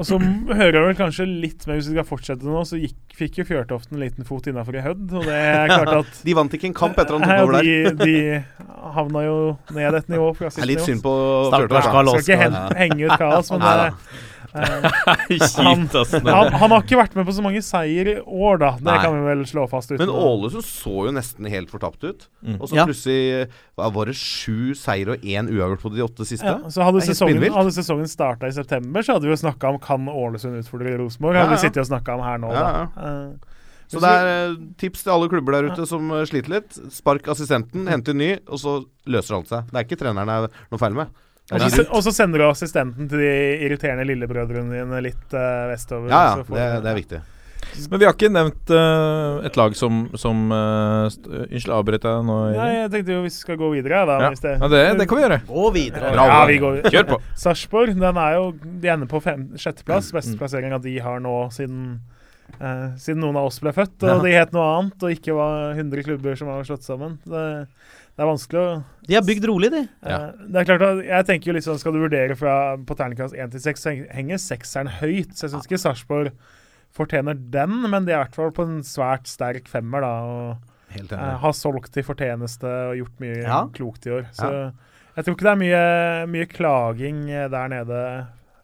Og 0.00 0.06
så 0.08 0.16
hører 0.16 0.78
jeg 0.78 0.84
vel 0.86 0.96
kanskje 0.96 1.26
litt 1.28 1.66
med, 1.68 1.76
hvis 1.76 1.90
vi 1.90 1.96
skal 1.98 2.06
fortsette 2.08 2.46
nå, 2.48 2.62
så 2.64 2.78
gikk, 2.80 2.96
fikk 3.18 3.42
jo 3.42 3.44
Fjørtoft 3.50 3.90
en 3.92 4.00
liten 4.00 4.24
fot 4.24 4.46
innafor 4.48 4.78
i 4.78 4.84
Hødd. 4.84 5.02
Og 5.12 5.26
det 5.28 5.36
er 5.36 5.68
klart 5.74 5.92
at 5.98 6.22
De 6.24 6.36
vant 6.38 6.56
ikke 6.56 6.70
en 6.70 6.76
kamp 6.78 6.96
etter 7.02 7.18
han 7.18 7.26
tok 7.26 7.42
over 7.44 7.58
der. 7.58 7.98
de, 8.00 8.06
de 8.08 8.94
havna 8.96 9.26
jo 9.26 9.36
ned 9.76 9.98
et 10.00 10.08
nivå 10.14 10.30
fra 10.38 10.48
Det 10.54 10.64
er 10.64 10.70
litt 10.72 10.84
synd 10.86 11.04
på 11.04 11.12
Fjørtoft. 11.52 11.90
Skal 12.24 12.40
ikke 12.40 12.80
henge 12.80 13.10
ut 13.10 13.16
kaos, 13.20 13.52
men 13.52 13.66
det, 13.66 13.90
han, 15.60 15.84
han, 15.88 16.52
han 16.52 16.72
har 16.74 16.82
ikke 16.82 16.98
vært 16.98 17.14
med 17.18 17.26
på 17.28 17.34
så 17.36 17.42
mange 17.44 17.62
seier 17.64 18.08
i 18.12 18.16
år, 18.20 18.58
da. 18.62 18.70
Det 18.78 18.86
Nei. 18.88 18.96
kan 19.04 19.14
vi 19.16 19.20
vel 19.28 19.44
slå 19.48 19.66
fast. 19.70 19.92
Men 20.00 20.10
Ålesund 20.10 20.66
så 20.66 20.94
jo 21.08 21.12
nesten 21.14 21.46
helt 21.50 21.70
fortapt 21.72 22.02
ut. 22.06 22.26
Mm. 22.42 22.56
Og 22.60 22.68
så 22.70 22.80
Ja. 22.80 22.86
plutselig 22.88 23.50
var 23.76 24.10
det 24.10 24.16
sju 24.18 24.74
seier 24.78 25.12
og 25.14 25.22
én 25.26 25.48
uavgjort 25.50 25.84
på 25.84 25.92
de 25.94 26.02
åtte 26.06 26.26
siste. 26.26 26.46
ja, 26.46 26.58
så 26.70 26.82
hadde 26.86 27.04
sesongen, 27.06 27.46
hadde 27.52 27.72
sesongen 27.76 28.08
starta 28.10 28.48
i 28.50 28.52
september, 28.56 29.02
så 29.06 29.14
hadde 29.16 29.28
vi 29.28 29.34
jo 29.34 29.40
snakka 29.44 29.74
om 29.74 29.78
kan 29.78 30.08
Ålesund 30.10 30.58
utfordre 30.60 30.96
Rosenborg. 30.98 31.36
Ja, 31.38 31.46
Hadde 31.46 31.56
vi 31.56 31.62
sittet 31.68 31.84
og 31.84 31.90
snakka 31.92 32.18
om 32.18 32.26
her 32.26 32.38
nå, 32.42 32.52
Ja, 32.52 32.66
da. 32.66 33.06
Eh, 33.06 33.56
Så 33.90 33.98
det 33.98 34.10
er 34.10 34.28
eh, 34.50 34.56
tips 34.78 35.02
til 35.02 35.10
alle 35.10 35.28
klubber 35.28 35.56
der 35.56 35.70
ute 35.72 35.86
som 35.88 36.10
eh, 36.14 36.22
sliter 36.28 36.52
litt. 36.60 36.76
Spark 36.94 37.26
assistenten, 37.32 37.88
hent 37.90 38.06
en 38.08 38.18
ny, 38.22 38.36
og 38.46 38.58
så 38.62 38.76
løser 39.10 39.34
alt 39.40 39.48
seg. 39.50 39.66
Det 39.72 39.80
er 39.80 39.88
ikke 39.88 39.98
treneren 40.04 40.30
det 40.30 40.36
er 40.52 40.68
noe 40.70 40.78
feil 40.78 40.94
med. 40.94 41.08
Og 41.50 42.02
så, 42.04 42.12
sender 42.14 42.42
du 42.42 42.46
assistenten 42.46 43.10
til 43.10 43.18
de 43.22 43.34
irriterende 43.66 44.06
lillebrødrene 44.06 44.80
dine 44.80 45.02
litt 45.02 45.34
uh, 45.34 45.66
vestover. 45.72 46.12
Ja, 46.12 46.22
ja. 46.38 46.46
Det, 46.46 46.70
det 46.84 46.90
er 46.92 46.98
viktig. 46.98 47.20
Men 47.90 48.00
vi 48.00 48.06
har 48.06 48.14
ikke 48.16 48.30
nevnt 48.32 48.70
uh, 48.72 49.44
et 49.46 49.56
lag 49.58 49.74
som, 49.78 50.02
som 50.18 50.46
uh, 50.50 51.06
Unnskyld, 51.06 51.74
avbrøt 51.76 52.06
jeg 52.08 52.24
nå? 52.26 52.36
Nei, 52.56 52.68
jeg 52.78 52.92
tenkte 52.94 53.14
jo 53.14 53.24
vi 53.26 53.32
skal 53.34 53.58
gå 53.60 53.68
videre, 53.74 54.00
da. 54.08 54.16
Ja. 54.24 54.30
hvis 54.32 54.42
det, 54.44 54.54
Ja, 54.56 54.70
det, 54.72 54.80
det 55.00 55.08
kan 55.10 55.20
vi 55.20 55.24
gjøre. 55.26 55.40
Gå 55.48 55.66
videre. 55.76 56.14
Bra, 56.14 56.28
Ja, 56.30 56.38
vi 56.50 56.56
går 56.62 56.80
Kjør 56.88 57.10
på. 57.12 57.20
Sarpsborg 57.42 57.92
den 58.00 58.22
er 58.24 58.38
jo, 58.38 58.46
de 58.82 58.94
ender 58.94 59.10
på 59.10 59.20
fem, 59.24 59.44
Mm. 59.50 59.60
sjetteplass. 59.60 60.10
Beste 60.14 60.36
plasseringa 60.40 60.80
de 60.82 60.96
har 61.02 61.20
nå 61.24 61.36
siden, 61.56 62.00
Uh, 62.60 62.90
siden 62.98 63.20
noen 63.22 63.36
av 63.38 63.46
oss 63.46 63.60
ble 63.62 63.70
født. 63.72 64.02
Og 64.10 64.24
de 64.26 64.32
het 64.34 64.50
noe 64.52 64.64
annet, 64.74 65.04
og 65.06 65.12
ikke 65.14 65.32
var 65.36 65.70
100 65.70 66.02
klubber 66.04 66.34
som 66.36 66.48
var 66.50 66.64
slått 66.66 66.82
sammen. 66.82 67.14
Det, 67.22 67.44
det 68.20 68.26
er 68.26 68.28
vanskelig 68.28 68.60
å 68.60 68.72
De 69.08 69.14
har 69.16 69.22
bygd 69.24 69.46
rolig, 69.48 69.70
de. 69.72 69.80
Ja. 70.04 70.16
eh, 70.28 70.46
Det 70.52 70.60
er 70.60 70.66
klart 70.68 70.82
at 70.84 70.98
Jeg 71.08 71.26
tenker 71.30 71.54
jo 71.56 71.62
sånn 71.64 71.78
Skal 71.80 71.94
du 71.96 72.02
vurdere 72.02 72.36
fra 72.36 72.76
på 72.76 72.96
terningkast 72.98 73.32
1 73.34 73.54
til 73.54 73.60
6, 73.64 73.80
så 73.80 73.90
heng- 73.94 74.10
henger 74.12 74.36
sekseren 74.42 74.90
høyt. 75.00 75.32
Så 75.32 75.46
jeg 75.48 75.54
syns 75.54 75.64
ikke 75.70 75.80
Sarpsborg 75.80 76.32
fortjener 76.92 77.38
den, 77.54 77.78
men 77.88 78.04
de 78.04 78.12
er 78.12 78.18
i 78.18 78.24
hvert 78.26 78.34
fall 78.36 78.50
på 78.52 78.66
en 78.66 78.80
svært 78.84 79.24
sterk 79.30 79.68
femmer, 79.70 80.00
da. 80.04 80.12
Og 80.26 80.56
Helt 80.90 81.12
enig. 81.16 81.38
har 81.40 81.52
solgt 81.56 81.92
til 81.94 82.02
fortjeneste 82.02 82.66
og 82.90 82.96
gjort 82.98 83.20
mye 83.24 83.42
Ja. 83.42 83.60
klokt 83.72 84.06
i 84.06 84.10
år. 84.10 84.26
Så 84.34 84.50
jeg 85.16 85.24
tror 85.24 85.34
ikke 85.36 85.46
det 85.48 85.54
er 85.54 85.62
mye, 85.64 86.26
mye 86.28 86.46
klaging 86.50 87.30
eh, 87.30 87.48
der 87.48 87.68
nede 87.68 88.02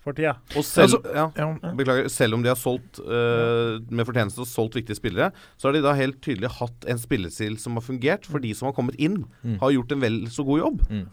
for 0.07 0.15
tida. 0.17 0.37
Og 0.55 0.63
selv, 0.65 0.87
Altså, 0.87 1.01
ja, 1.19 1.27
Ja. 1.43 1.73
beklager, 1.77 2.09
selv 2.15 2.35
om 2.39 2.43
de 2.47 2.49
har 2.53 2.57
solgt 2.61 3.01
uh, 3.03 3.77
med 3.91 4.07
fortjeneste 4.07 4.41
og 4.45 4.47
solgt 4.47 4.79
viktige 4.79 4.97
spillere, 5.01 5.33
så 5.59 5.69
har 5.69 5.77
de 5.77 5.83
da 5.85 5.93
helt 5.99 6.21
tydelig 6.23 6.53
hatt 6.61 6.87
en 6.89 6.99
spillestil 7.03 7.59
som 7.59 7.75
har 7.79 7.83
fungert, 7.85 8.25
for 8.31 8.39
de 8.43 8.55
som 8.55 8.71
har 8.71 8.77
kommet 8.79 8.95
inn, 9.03 9.25
Mm. 9.43 9.59
har 9.61 9.75
gjort 9.75 9.93
en 9.93 10.01
vel 10.07 10.21
så 10.31 10.45
god 10.47 10.63
jobb. 10.63 10.87
Mm. 10.91 11.07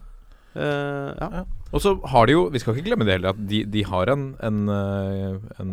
Uh, 0.53 1.09
ja. 1.17 1.43
Og 1.73 1.81
så 1.81 1.95
har 2.13 2.27
de 2.29 2.35
jo, 2.35 2.43
vi 2.53 2.59
skal 2.61 2.75
ikke 2.77 2.85
glemme 2.91 3.05
det 3.07 3.15
heller, 3.17 3.33
at 3.33 3.41
de, 3.49 3.63
de 3.65 3.83
har 3.89 4.05
en 4.13 4.35
en, 4.43 4.59
eh, 4.69 5.39
en, 5.59 5.71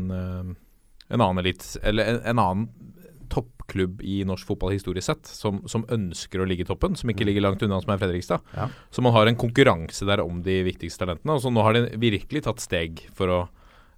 en 1.11 1.21
annen 1.21 1.39
elit, 1.43 1.77
eller 1.83 2.05
en, 2.15 2.21
en 2.25 2.39
annen 2.41 2.69
toppklubb 3.71 4.03
i 4.03 4.25
norsk 4.25 4.47
fotball 4.47 4.75
historisk 4.75 5.07
sett, 5.07 5.27
som, 5.27 5.63
som 5.69 5.85
ønsker 5.89 6.41
å 6.41 6.47
ligge 6.49 6.65
i 6.65 6.69
toppen, 6.69 6.97
som 6.97 7.11
ikke 7.11 7.25
ligger 7.25 7.43
langt 7.43 7.63
unna, 7.63 7.81
som 7.81 7.93
er 7.93 8.01
Fredrikstad. 8.01 8.43
Ja. 8.55 8.69
Så 8.91 9.03
man 9.03 9.13
har 9.13 9.27
en 9.27 9.39
konkurranse 9.39 10.07
der 10.07 10.23
om 10.23 10.43
de 10.43 10.63
viktigste 10.67 11.05
talentene. 11.05 11.37
Og 11.37 11.43
så 11.43 11.51
nå 11.51 11.63
har 11.63 11.77
de 11.77 11.87
virkelig 12.01 12.45
tatt 12.45 12.61
steg 12.61 13.07
for 13.15 13.31
å 13.31 13.41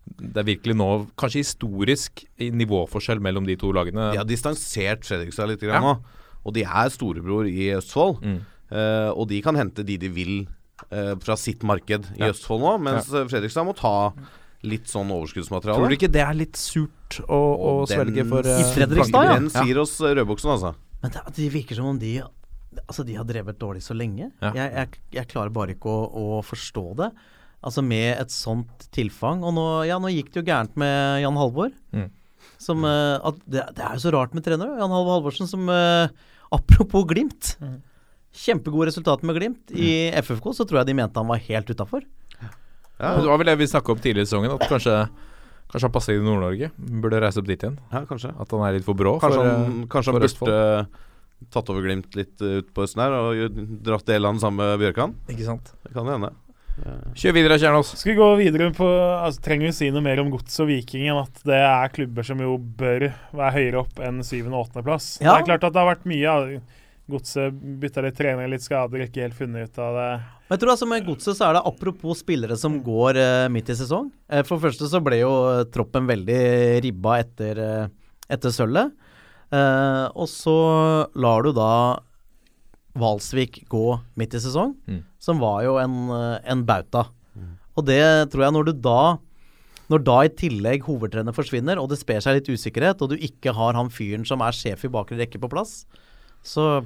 det 0.02 0.40
er 0.40 0.46
virkelig 0.48 0.74
nå 0.74 0.86
kanskje 1.14 1.44
historisk 1.44 2.24
nivåforskjell 2.42 3.20
mellom 3.22 3.44
de 3.46 3.54
to 3.54 3.68
lagene. 3.70 4.08
De 4.10 4.18
har 4.18 4.26
distansert 4.26 5.06
Fredrikstad 5.06 5.52
litt 5.52 5.62
grann 5.62 5.92
Ja. 5.92 5.94
Og 6.42 6.56
de 6.56 6.64
er 6.66 6.88
storebror 6.90 7.46
i 7.46 7.68
Østfold. 7.76 8.18
Mm. 8.18 8.40
Uh, 8.72 9.14
og 9.14 9.28
de 9.30 9.38
kan 9.44 9.54
hente 9.54 9.84
de 9.86 9.94
de 10.00 10.08
vil 10.10 10.32
uh, 10.90 11.14
fra 11.22 11.36
sitt 11.38 11.62
marked 11.62 12.08
i 12.16 12.24
Ja. 12.24 12.32
Østfold 12.32 12.64
nå, 12.64 12.72
mens 12.82 13.06
Fredrikstad 13.30 13.62
må 13.68 13.76
ta 13.78 14.10
litt 14.66 14.90
sånn 14.90 15.10
overskuddsmateriale. 15.14 15.80
Tror 15.80 15.90
du 15.90 15.96
ikke 15.96 16.10
det 16.12 16.22
er 16.24 16.36
litt 16.38 16.58
surt 16.60 17.18
å, 17.26 17.40
å 17.40 17.72
svelge 17.90 18.24
for 18.30 18.46
I 18.46 18.54
eh, 18.54 18.70
Fredrikstad, 18.76 19.26
ja. 19.26 19.34
Den 19.40 19.50
sier 19.52 19.82
oss 19.82 19.96
eh, 20.00 20.14
rødbuksen, 20.18 20.54
altså. 20.54 20.72
Men 21.02 21.14
det, 21.14 21.24
det 21.38 21.50
virker 21.54 21.78
som 21.78 21.92
om 21.94 22.00
de 22.00 22.20
Altså, 22.88 23.02
de 23.04 23.18
har 23.18 23.26
drevet 23.28 23.58
dårlig 23.60 23.82
så 23.84 23.92
lenge. 23.92 24.30
Ja. 24.40 24.50
Jeg, 24.56 24.70
jeg, 24.72 25.00
jeg 25.12 25.28
klarer 25.28 25.52
bare 25.52 25.74
ikke 25.74 25.92
å, 25.92 26.06
å 26.08 26.38
forstå 26.40 26.84
det. 27.02 27.10
Altså 27.60 27.82
med 27.84 28.14
et 28.16 28.32
sånt 28.32 28.86
tilfang. 28.96 29.42
Og 29.44 29.52
nå, 29.52 29.64
ja, 29.84 29.98
nå 30.00 30.08
gikk 30.08 30.30
det 30.32 30.40
jo 30.40 30.46
gærent 30.46 30.78
med 30.80 31.20
Jan 31.20 31.36
Halvor. 31.36 31.74
Mm. 31.92 32.06
Som 32.56 32.86
uh, 32.88 33.20
at 33.28 33.42
det, 33.44 33.66
det 33.76 33.84
er 33.84 33.98
jo 33.98 34.04
så 34.06 34.14
rart 34.16 34.32
med 34.32 34.46
trenere. 34.46 34.78
Jan 34.80 34.94
Halvor 34.94 35.18
Halvorsen 35.18 35.50
som 35.50 35.68
uh, 35.68 36.08
Apropos 36.48 37.04
Glimt. 37.12 37.52
Kjempegode 38.32 38.88
resultater 38.88 39.28
med 39.28 39.36
Glimt. 39.36 39.76
I 39.76 40.08
FFK 40.24 40.54
så 40.56 40.64
tror 40.64 40.80
jeg 40.80 40.94
de 40.94 40.96
mente 41.02 41.20
han 41.20 41.28
var 41.28 41.44
helt 41.44 41.76
utafor. 41.76 42.08
Ja, 43.02 43.16
Det 43.18 43.28
var 43.28 43.40
vel 43.42 43.50
det 43.50 43.58
vi 43.60 43.68
snakka 43.68 43.92
om 43.92 44.00
tidligere 44.00 44.28
i 44.28 44.30
sesongen, 44.30 44.54
at 44.56 44.70
kanskje 44.70 44.96
Kanskje 45.72 45.88
han 45.88 45.92
passer 45.94 46.18
i 46.18 46.20
Nord-Norge. 46.20 46.68
Burde 46.76 47.20
reise 47.22 47.40
opp 47.40 47.46
dit 47.48 47.62
igjen. 47.62 47.78
ja 47.88 48.02
kanskje. 48.04 48.28
At 48.36 48.50
han 48.52 48.60
er 48.66 48.74
litt 48.76 48.84
for 48.84 48.98
brå. 48.98 49.14
Kanskje 49.22 49.38
for, 49.40 49.48
han, 49.48 49.78
eh, 49.80 49.86
kanskje 49.88 50.12
han 50.12 50.20
burde 50.20 51.46
tatt 51.50 51.70
over 51.72 51.82
Glimt 51.82 52.14
litt 52.14 52.42
uh, 52.44 52.58
ut 52.60 52.68
på 52.76 52.84
østen 52.84 53.00
her 53.02 53.14
og 53.16 53.56
dratt 53.82 54.04
del 54.06 54.28
av 54.28 54.36
den 54.36 54.42
samme 54.42 54.66
Bjørkan. 54.78 55.16
Ikke 55.32 55.46
sant. 55.48 55.72
Det 55.82 55.94
kan 55.96 56.10
hende. 56.12 56.28
Kjør 57.16 57.34
videre, 57.36 57.58
Kjernås. 57.60 57.94
Skal 58.00 58.12
vi 58.12 58.18
gå 58.20 58.28
videre 58.38 58.68
på 58.76 58.86
altså, 58.86 59.42
Trenger 59.44 59.68
vi 59.68 59.72
si 59.76 59.90
noe 59.92 60.04
mer 60.04 60.20
om 60.22 60.30
Gods 60.32 60.60
og 60.62 60.70
Viking 60.70 61.08
enn 61.08 61.20
at 61.20 61.42
det 61.48 61.58
er 61.58 61.92
klubber 61.92 62.24
som 62.24 62.40
jo 62.40 62.54
bør 62.56 63.08
være 63.32 63.52
høyere 63.56 63.82
opp 63.82 64.00
enn 64.04 64.22
syvende- 64.24 64.56
og 64.60 64.68
åttendeplass? 64.68 65.08
Ja. 65.20 65.34
Det 65.34 65.42
er 65.42 65.50
klart 65.50 65.66
at 65.68 65.74
det 65.74 65.82
har 65.82 65.90
vært 65.90 66.08
mye 66.08 66.36
av 66.36 66.54
Godset 67.12 67.56
bytta 67.82 68.04
litt 68.04 68.16
trener, 68.16 68.48
litt 68.48 68.64
skader, 68.64 69.02
ikke 69.04 69.24
helt 69.26 69.36
funnet 69.36 69.72
ut 69.72 69.80
av 69.82 69.96
det. 69.98 70.10
Men 70.52 70.58
jeg 70.58 70.66
tror 70.66 70.70
altså 70.74 70.86
med 70.90 71.06
Godset 71.06 71.38
så 71.38 71.46
er 71.46 71.54
det 71.56 71.62
apropos 71.64 72.18
spillere 72.20 72.56
som 72.60 72.74
går 72.84 73.16
eh, 73.16 73.48
midt 73.48 73.70
i 73.72 73.76
sesong. 73.78 74.10
Eh, 74.28 74.42
for 74.44 74.58
det 74.58 74.66
første 74.66 74.84
så 74.92 74.98
ble 75.00 75.22
jo 75.22 75.30
eh, 75.48 75.62
troppen 75.72 76.04
veldig 76.04 76.40
ribba 76.84 77.14
etter, 77.22 77.56
eh, 77.56 77.86
etter 78.36 78.52
sølvet. 78.52 78.92
Eh, 79.48 80.04
og 80.12 80.28
så 80.28 80.52
lar 81.16 81.48
du 81.48 81.54
da 81.56 81.70
Valsvik 83.00 83.62
gå 83.72 83.84
midt 84.20 84.36
i 84.36 84.42
sesong, 84.44 84.74
Mm. 84.84 85.00
som 85.18 85.40
var 85.40 85.62
jo 85.64 85.78
en, 85.80 85.96
eh, 86.12 86.38
en 86.52 86.66
bauta. 86.68 87.06
Og 87.72 87.86
det 87.88 88.28
tror 88.28 88.44
jeg 88.44 88.52
når 88.52 88.64
du 88.68 88.72
da 88.84 89.18
når 89.88 90.04
da 90.04 90.18
i 90.24 90.28
tillegg 90.28 90.84
hovedtrener 90.84 91.32
forsvinner, 91.32 91.80
og 91.80 91.88
det 91.88 91.98
sper 91.98 92.20
seg 92.20 92.36
litt 92.36 92.52
usikkerhet, 92.52 93.00
og 93.00 93.08
du 93.08 93.16
ikke 93.16 93.54
har 93.56 93.72
han 93.72 93.88
fyren 93.88 94.26
som 94.28 94.40
er 94.44 94.52
sjef 94.52 94.84
i 94.84 94.88
bakre 94.92 95.16
rekke 95.16 95.40
på 95.40 95.48
plass, 95.48 95.86
så 96.44 96.84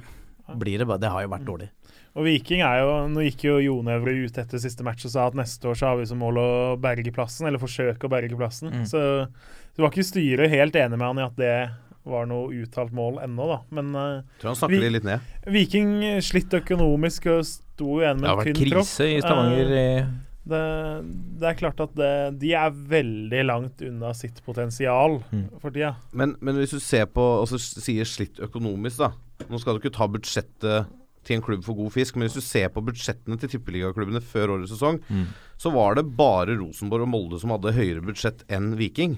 blir 0.55 0.79
det 0.79 0.87
bare 0.87 0.99
Det 0.99 1.11
har 1.11 1.21
jo 1.23 1.27
vært 1.35 1.45
dårlig. 1.45 1.69
Og 2.17 2.25
Viking 2.25 2.63
er 2.65 2.79
jo 2.81 2.93
Nå 3.13 3.21
gikk 3.27 3.43
jo 3.45 3.57
Jonevre 3.61 4.13
ut 4.25 4.37
etter 4.41 4.57
siste 4.61 4.81
match 4.85 5.05
og 5.05 5.11
sa 5.13 5.27
at 5.29 5.35
neste 5.37 5.69
år 5.69 5.77
så 5.77 5.91
har 5.91 5.99
vi 5.99 6.07
som 6.09 6.17
mål 6.21 6.39
å 6.41 6.47
berge 6.81 7.11
plassen, 7.13 7.45
eller 7.47 7.61
forsøke 7.61 8.07
å 8.07 8.09
berge 8.09 8.33
plassen. 8.39 8.71
Mm. 8.73 8.85
Så 8.89 9.01
det 9.29 9.83
var 9.83 9.91
ikke 9.93 10.07
styret 10.07 10.49
helt 10.49 10.75
enig 10.81 10.97
med 10.97 11.05
han 11.11 11.19
i 11.21 11.27
at 11.27 11.37
det 11.37 11.53
var 12.07 12.25
noe 12.25 12.49
uttalt 12.63 12.93
mål 12.95 13.17
ennå, 13.25 13.45
da. 13.51 13.57
Men 13.75 13.89
eh, 13.93 14.21
Tror 14.41 14.53
han 14.53 14.59
snakker 14.61 14.79
Vi- 14.81 14.89
litt 14.95 15.03
ned. 15.05 15.19
Viking 15.45 15.91
slitt 16.23 16.53
økonomisk 16.57 17.27
og 17.35 17.43
sto 17.45 17.97
igjen 18.01 18.17
Det 18.17 18.23
med 18.23 18.29
har 18.31 18.39
en 18.39 18.41
vært 18.45 18.55
tynn 18.63 18.71
tropp. 18.71 18.87
krise 18.87 19.09
i 19.11 19.19
Stavanger. 19.21 19.73
Eh, 19.75 19.99
i 19.99 20.23
det, 20.47 20.61
det 21.41 21.47
er 21.49 21.57
klart 21.59 21.81
at 21.83 21.93
det, 21.99 22.11
de 22.39 22.53
er 22.55 22.71
veldig 22.71 23.41
langt 23.45 23.81
unna 23.83 24.13
sitt 24.15 24.39
potensial 24.45 25.19
Mm. 25.29 25.49
for 25.59 25.69
tida. 25.75 25.97
Men, 26.15 26.37
men 26.39 26.55
hvis 26.55 26.71
du 26.71 26.79
ser 26.79 27.05
på 27.11 27.19
og 27.41 27.49
så 27.51 27.59
sier 27.59 28.07
slitt 28.07 28.39
økonomisk, 28.39 28.97
da. 29.03 29.11
Nå 29.51 29.59
skal 29.59 29.75
du 29.77 29.83
ikke 29.83 29.93
ta 29.99 30.07
budsjettet 30.07 30.87
til 31.27 31.37
en 31.37 31.43
klubb 31.45 31.65
for 31.67 31.75
god 31.77 31.91
fisk, 31.93 32.15
men 32.15 32.25
hvis 32.29 32.39
du 32.39 32.43
ser 32.45 32.71
på 32.73 32.81
budsjettene 32.87 33.37
til 33.41 33.51
tippeligaklubbene 33.57 34.23
før 34.23 34.55
årets 34.55 34.71
sesong, 34.73 35.01
Mm. 35.11 35.27
så 35.59 35.71
var 35.75 35.95
det 35.99 36.05
bare 36.17 36.55
Rosenborg 36.57 37.03
og 37.05 37.11
Molde 37.13 37.39
som 37.43 37.51
hadde 37.53 37.75
høyere 37.75 38.01
budsjett 38.07 38.45
enn 38.49 38.73
Viking. 38.79 39.17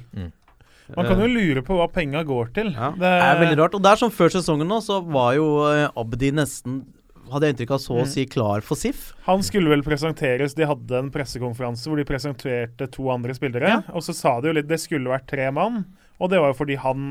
Man 0.97 1.05
kan 1.05 1.19
jo 1.21 1.27
lure 1.29 1.61
på 1.61 1.75
hva 1.77 1.85
penga 1.93 2.23
går 2.25 2.47
til. 2.55 2.71
Ja. 2.73 2.89
Det 2.97 3.05
er 3.05 3.35
veldig 3.43 3.57
rart. 3.59 3.75
Og 3.77 3.83
det 3.85 3.91
er 3.91 3.99
som 4.01 4.09
før 4.09 4.31
sesongen 4.33 4.65
nå, 4.71 4.79
så 4.81 4.97
var 5.05 5.35
jo 5.37 5.45
eh, 5.69 5.85
Abdi 6.01 6.31
nesten 6.33 6.79
hadde 7.29 7.45
jeg 7.45 7.53
inntrykk 7.53 7.75
av 7.75 7.81
så 7.83 7.97
å 8.01 8.07
si 8.09 8.23
klar 8.25 8.63
for 8.65 8.73
SIF. 8.79 9.11
Han 9.27 9.43
skulle 9.45 9.69
vel 9.69 9.83
presenteres 9.85 10.55
De 10.57 10.65
hadde 10.65 10.97
en 10.97 11.11
pressekonferanse 11.13 11.85
hvor 11.85 11.99
de 12.01 12.07
presenterte 12.09 12.87
to 12.89 13.05
andre 13.13 13.35
spillere. 13.37 13.69
Ja. 13.69 13.83
Og 13.93 14.01
så 14.01 14.15
sa 14.17 14.39
de 14.41 14.49
jo 14.49 14.55
litt 14.57 14.65
Det 14.71 14.79
skulle 14.81 15.11
vært 15.13 15.27
tre 15.29 15.45
mann. 15.53 15.83
Og 16.17 16.31
det 16.33 16.41
var 16.41 16.49
jo 16.55 16.57
fordi 16.57 16.79
han 16.81 17.03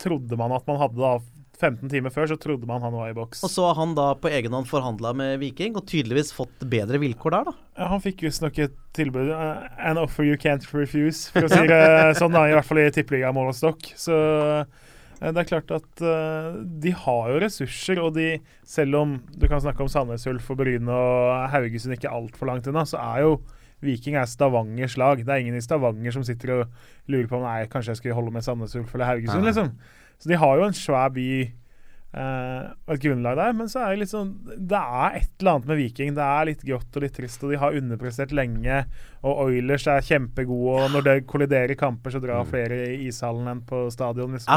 trodde 0.00 0.36
man 0.36 0.52
at 0.52 0.68
man 0.68 0.76
hadde 0.84 1.00
da 1.00 1.14
15 1.60 1.90
timer 1.92 2.12
før, 2.14 2.30
så 2.30 2.38
trodde 2.40 2.68
man 2.68 2.82
han 2.84 2.94
var 2.94 3.10
i 3.10 3.16
boks. 3.16 3.42
Og 3.46 3.52
så 3.52 3.66
har 3.68 3.78
han 3.78 3.94
da 3.98 4.10
på 4.18 4.30
egen 4.32 4.54
hånd 4.56 4.68
forhandla 4.70 5.12
med 5.16 5.38
Viking, 5.42 5.76
og 5.78 5.86
tydeligvis 5.90 6.32
fått 6.36 6.64
bedre 6.72 7.00
vilkår 7.02 7.36
der, 7.36 7.50
da. 7.50 7.56
Ja, 7.80 7.90
han 7.92 8.02
fikk 8.04 8.24
visstnok 8.26 8.58
et 8.64 8.76
tilbud 8.96 9.30
uh, 9.30 9.66
An 9.78 10.00
offer 10.00 10.26
you 10.26 10.38
can't 10.40 10.64
refuse, 10.74 11.28
for 11.32 11.46
å 11.46 11.52
si 11.52 11.66
det 11.68 11.82
sånn, 12.20 12.34
da, 12.36 12.46
i 12.48 12.56
hvert 12.56 12.68
fall 12.68 12.82
i 12.82 12.88
tippeligamålestokk. 12.96 13.92
Så 14.00 14.16
uh, 14.16 14.90
det 15.20 15.36
er 15.36 15.48
klart 15.52 15.72
at 15.76 16.04
uh, 16.04 16.58
de 16.80 16.96
har 16.96 17.32
jo 17.34 17.40
ressurser, 17.44 18.00
og 18.00 18.16
de, 18.16 18.34
selv 18.64 19.02
om 19.02 19.16
du 19.36 19.48
kan 19.50 19.62
snakke 19.62 19.84
om 19.84 19.92
Sandnes 19.92 20.26
Ulf 20.30 20.48
og 20.52 20.62
Bryne 20.62 20.90
og 20.90 21.48
Haugesund 21.52 21.98
ikke 21.98 22.12
altfor 22.12 22.48
langt 22.48 22.68
unna, 22.70 22.86
så 22.88 23.02
er 23.04 23.26
jo 23.26 23.40
Viking 23.84 24.16
er 24.20 24.28
Stavangers 24.28 24.98
lag. 25.00 25.22
Det 25.24 25.32
er 25.32 25.40
ingen 25.40 25.56
i 25.56 25.62
Stavanger 25.64 26.12
som 26.12 26.24
sitter 26.26 26.52
og 26.52 26.64
lurer 27.08 27.28
på 27.30 27.38
om 27.38 27.46
nei, 27.46 27.64
kanskje 27.72 27.94
jeg 27.94 28.00
skulle 28.02 28.16
holde 28.18 28.34
med 28.34 28.44
Sandnes 28.44 28.76
Ulf 28.76 28.92
eller 28.96 29.08
Haugesund, 29.08 29.46
liksom. 29.48 29.72
Så 30.20 30.28
de 30.28 30.38
har 30.40 30.60
jo 30.60 30.66
en 30.68 30.76
svær 30.76 31.08
by 31.14 31.30
eh, 31.40 32.64
og 32.84 32.94
et 32.94 33.04
grunnlag 33.04 33.38
der, 33.38 33.54
men 33.56 33.70
så 33.72 33.80
er 33.82 33.94
det 33.94 34.02
litt 34.02 34.12
sånn 34.12 34.34
Det 34.44 34.80
er 34.80 35.16
et 35.20 35.30
eller 35.40 35.54
annet 35.54 35.70
med 35.70 35.80
Viking. 35.80 36.12
Det 36.18 36.26
er 36.26 36.48
litt 36.50 36.64
grått 36.66 36.98
og 36.98 37.06
litt 37.06 37.16
trist, 37.16 37.40
og 37.46 37.54
de 37.54 37.60
har 37.62 37.78
underprestert 37.80 38.34
lenge. 38.36 38.82
Og 39.24 39.42
Oilers 39.46 39.88
er 39.88 40.04
kjempegode, 40.04 40.76
og 40.76 40.94
når 40.94 41.08
det 41.08 41.16
kolliderer 41.30 41.74
i 41.74 41.80
kamper, 41.80 42.12
så 42.12 42.22
drar 42.22 42.48
flere 42.48 42.82
i 42.90 43.08
ishallen 43.08 43.48
enn 43.54 43.64
på 43.68 43.86
stadion. 43.94 44.36
Liksom, 44.36 44.52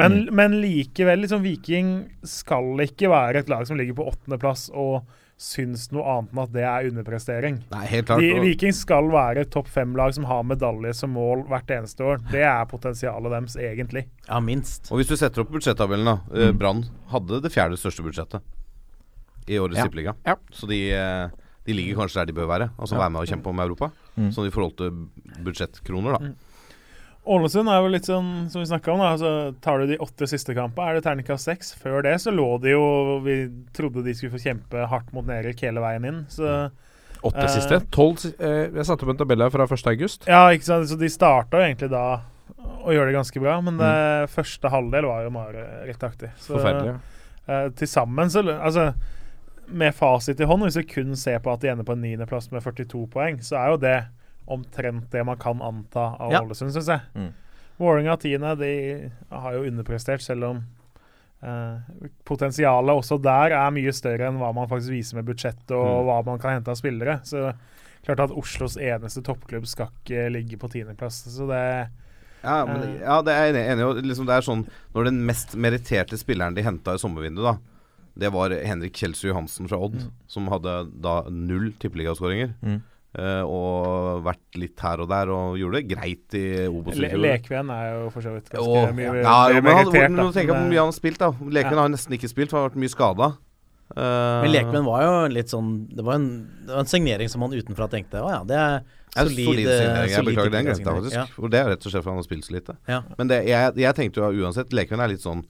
men, 0.00 0.22
men 0.34 0.58
likevel, 0.62 1.22
liksom, 1.26 1.46
Viking 1.46 1.96
skal 2.26 2.86
ikke 2.86 3.12
være 3.12 3.44
et 3.44 3.52
lag 3.52 3.66
som 3.68 3.78
ligger 3.78 3.98
på 4.00 4.10
åttendeplass 4.10 4.70
og 4.74 5.04
syns 5.40 5.86
noe 5.94 6.04
annet 6.04 6.34
enn 6.34 6.40
at 6.42 6.50
det 6.52 6.64
er 6.68 6.88
underprestering. 6.90 7.54
Nei, 7.72 7.84
helt 7.88 8.10
klart. 8.10 8.20
De, 8.20 8.28
Viking 8.44 8.74
skal 8.76 9.08
være 9.08 9.46
et 9.46 9.50
topp 9.54 9.70
fem-lag 9.72 10.12
som 10.12 10.26
har 10.28 10.42
medalje 10.44 10.92
som 10.98 11.14
mål 11.16 11.46
hvert 11.48 11.72
eneste 11.78 12.04
år. 12.04 12.20
Det 12.30 12.42
er 12.44 12.66
potensialet 12.68 13.32
deres, 13.32 13.56
egentlig. 13.56 14.02
Ja, 14.28 14.40
minst. 14.44 14.90
Og 14.92 15.00
hvis 15.00 15.08
du 15.08 15.16
setter 15.16 15.40
opp 15.44 15.52
budsjettabellen, 15.54 16.04
da. 16.10 16.18
Mm. 16.52 16.58
Brann 16.60 16.82
hadde 17.14 17.40
det 17.40 17.52
fjerde 17.54 17.80
største 17.80 18.04
budsjettet 18.04 18.44
i 19.48 19.56
årets 19.56 19.80
Ja. 19.80 19.88
tippeliga. 19.88 20.14
Ja. 20.28 20.36
Så 20.52 20.68
de, 20.68 20.82
eh, 20.92 21.30
de 21.64 21.72
ligger 21.72 22.02
kanskje 22.02 22.20
der 22.20 22.26
de 22.26 22.36
bør 22.36 22.46
være. 22.52 22.70
Altså 22.78 22.94
Ja. 22.94 23.00
være 23.00 23.10
med 23.16 23.22
og 23.22 23.28
kjempe 23.32 23.48
om 23.48 23.60
Europa. 23.64 23.90
Mm. 24.18 24.30
Sånn 24.36 24.46
i 24.46 24.50
forhold 24.52 24.76
til 24.76 24.90
budsjettkroner, 25.42 26.18
da. 26.20 26.34
Ålesund 27.30 27.70
er 27.70 27.78
jo 27.84 27.90
litt 27.92 28.08
sånn 28.08 28.30
som 28.50 28.60
vi 28.62 28.66
snakka 28.66 28.92
om. 28.92 28.98
da, 28.98 29.12
altså 29.14 29.54
Tar 29.62 29.78
du 29.78 29.86
de 29.92 29.98
åtte 30.02 30.26
siste 30.26 30.54
kampene, 30.56 30.88
er 30.90 30.94
det 30.98 31.04
terningkast 31.06 31.46
seks. 31.46 31.74
Før 31.78 32.02
det 32.02 32.16
så 32.22 32.32
lå 32.34 32.48
de 32.60 32.72
jo 32.74 33.20
Vi 33.24 33.36
trodde 33.76 34.02
de 34.04 34.14
skulle 34.18 34.34
få 34.34 34.42
kjempe 34.42 34.86
hardt 34.90 35.12
mot 35.14 35.26
Nerik 35.28 35.60
hele 35.62 35.80
veien 35.84 36.04
inn. 36.10 36.24
Så 36.28 36.70
Åtte 37.22 37.42
Eh, 37.44 37.52
siste. 37.52 37.80
Tolv 37.92 38.16
si- 38.18 38.34
eh, 38.40 38.70
Jeg 38.72 38.86
satte 38.88 39.04
opp 39.04 39.10
en 39.12 39.16
tabell 39.20 39.42
her 39.42 39.50
fra 39.50 39.66
1. 39.66 39.86
august. 39.92 40.26
ja, 40.26 40.48
ikke 40.50 40.64
sant. 40.64 40.88
Så 40.88 40.98
de 40.98 41.06
starta 41.08 41.58
jo 41.60 41.66
egentlig 41.68 41.90
da 41.90 42.20
å 42.84 42.88
gjøre 42.90 43.12
det 43.12 43.14
ganske 43.18 43.40
bra, 43.40 43.60
men 43.60 43.76
det 43.76 44.30
første 44.30 44.70
halvdel 44.72 45.04
var 45.06 45.22
jo 45.24 45.30
marerittaktig. 45.30 46.30
Så 46.40 46.56
Forferdelig. 46.58 46.98
eh, 47.48 47.68
til 47.76 47.86
sammen 47.88 48.26
så 48.30 48.42
Altså 48.60 48.94
med 49.68 49.94
fasit 49.94 50.40
i 50.40 50.44
hånd, 50.44 50.62
hvis 50.64 50.76
vi 50.76 50.82
kun 50.82 51.14
ser 51.14 51.38
på 51.38 51.52
at 51.52 51.60
de 51.60 51.68
ender 51.68 51.84
på 51.84 51.92
en 51.92 52.00
niendeplass 52.02 52.50
med 52.50 52.62
42 52.62 53.06
poeng, 53.08 53.36
så 53.38 53.56
er 53.58 53.70
jo 53.70 53.76
det 53.76 54.04
omtrent 54.50 55.10
det 55.12 55.22
man 55.26 55.38
kan 55.40 55.62
anta 55.62 56.08
av 56.20 56.32
Ja. 56.34 56.42
Ålesund, 56.42 56.72
syns 56.74 56.88
jeg. 56.90 57.00
Mm. 57.14 57.32
Vålerenga 57.80 58.16
tiende, 58.20 58.54
de 58.60 59.10
har 59.30 59.52
jo 59.56 59.64
underprestert, 59.70 60.20
selv 60.20 60.44
om 60.50 60.62
eh, 61.42 61.78
potensialet 62.28 62.92
også 63.00 63.16
der 63.22 63.54
er 63.56 63.70
mye 63.72 63.92
større 63.96 64.26
enn 64.28 64.36
hva 64.40 64.50
man 64.54 64.68
faktisk 64.68 64.92
viser 64.92 65.16
med 65.16 65.24
budsjettet 65.30 65.72
og 65.72 65.86
Mm. 66.02 66.04
hva 66.10 66.18
man 66.26 66.38
kan 66.42 66.52
hente 66.58 66.68
av 66.68 66.76
spillere. 66.76 67.20
Så 67.24 67.54
klart 68.04 68.20
at 68.20 68.30
Oslos 68.36 68.76
eneste 68.76 69.22
toppklubb 69.24 69.66
skal 69.66 69.88
ikke 70.04 70.26
ligge 70.32 70.58
på 70.60 70.68
tiendeplass. 70.70 71.22
Så 71.30 71.46
det 71.48 71.88
Ja, 72.42 72.64
men, 72.66 72.82
Eh. 72.82 73.00
ja 73.00 73.20
det 73.22 73.32
er 73.32 73.52
jeg 73.52 73.68
enig 73.76 73.98
i. 73.98 74.02
Liksom 74.08 74.24
det 74.26 74.32
er 74.36 74.40
sånn 74.40 74.66
Når 74.94 75.04
den 75.04 75.26
mest 75.26 75.54
meritterte 75.56 76.16
spilleren 76.16 76.54
de 76.54 76.62
henta 76.62 76.94
i 76.94 76.98
sommervinduet, 76.98 77.44
da 77.44 77.58
det 78.18 78.32
var 78.32 78.50
Henrik 78.50 78.92
Kjelsrud 78.92 79.30
Johansen 79.32 79.68
fra 79.68 79.78
Odd, 79.78 80.10
som 80.26 80.46
hadde 80.48 80.90
da 81.00 81.22
null 81.30 81.72
tippeligaskåringer. 81.78 82.52
Mm. 82.62 82.82
Eh, 83.18 83.42
og 83.42 84.22
vært 84.26 84.58
litt 84.60 84.80
her 84.84 85.02
og 85.04 85.08
der, 85.10 85.30
og 85.34 85.58
gjorde 85.58 85.80
det 85.80 85.88
greit 85.90 86.36
i 86.38 86.44
Obos. 86.68 86.96
Le. 87.00 87.10
Lekven 87.18 87.70
er 87.74 87.86
jo 87.96 88.08
for 88.14 88.22
så 88.26 88.34
vidt 88.36 88.50
ganske 88.52 88.66
og, 88.68 88.94
mye 88.96 89.12
ja, 89.22 89.36
jo, 89.50 89.60
men 89.62 89.70
han, 89.74 89.86
merittert, 89.90 90.14
nå 90.14 90.26
da. 90.28 90.32
tenker 90.36 90.52
jeg 90.52 90.56
på 90.56 90.58
hvor 90.60 90.72
mye 90.74 90.82
han 90.84 90.92
har 90.92 90.98
spilt. 90.98 91.18
da 91.22 91.30
Lekven 91.58 91.78
Ja. 91.78 91.84
har 91.86 91.94
nesten 91.96 92.18
ikke 92.18 92.30
spilt, 92.30 92.50
for 92.52 92.60
han 92.60 92.68
har 92.68 92.70
vært 92.74 92.82
mye 92.84 92.94
skada. 92.94 93.30
Uh, 93.90 94.44
Men 94.44 94.52
Lekven 94.54 94.84
var 94.86 95.00
jo 95.02 95.14
litt 95.34 95.50
sånn 95.50 95.70
Det 95.90 96.04
var 96.06 96.14
en, 96.20 96.26
det 96.62 96.70
var 96.70 96.84
en 96.84 96.86
signering 96.86 97.26
som 97.26 97.42
han 97.42 97.50
utenfra 97.50 97.88
tenkte 97.90 98.20
Å 98.22 98.28
ja, 98.30 98.36
det 98.46 98.54
er 98.54 98.76
solid, 99.16 99.40
solid 99.48 99.66
signering. 99.66 100.12
Jeg 100.12 100.26
beklager, 100.28 100.52
den 100.54 100.68
glemte 100.68 100.84
jeg 100.84 100.98
faktisk. 101.00 101.16
Ja. 101.16 101.24
For 101.34 101.50
Det 101.50 101.58
er 101.58 101.66
rett 101.72 101.82
og 101.88 101.90
slett 101.90 102.04
fordi 102.04 102.12
han 102.14 102.20
har 102.20 102.28
spilt 102.28 102.46
så 102.46 102.54
lite. 102.54 102.76
Ja. 102.86 103.00
Men 103.18 103.32
det, 103.32 103.40
jeg, 103.50 103.74
jeg 103.82 103.96
tenkte 103.98 104.22
jo 104.22 104.44
uansett 104.46 104.70
Lekven 104.78 105.02
er 105.02 105.10
litt 105.10 105.24
sånn 105.26 105.42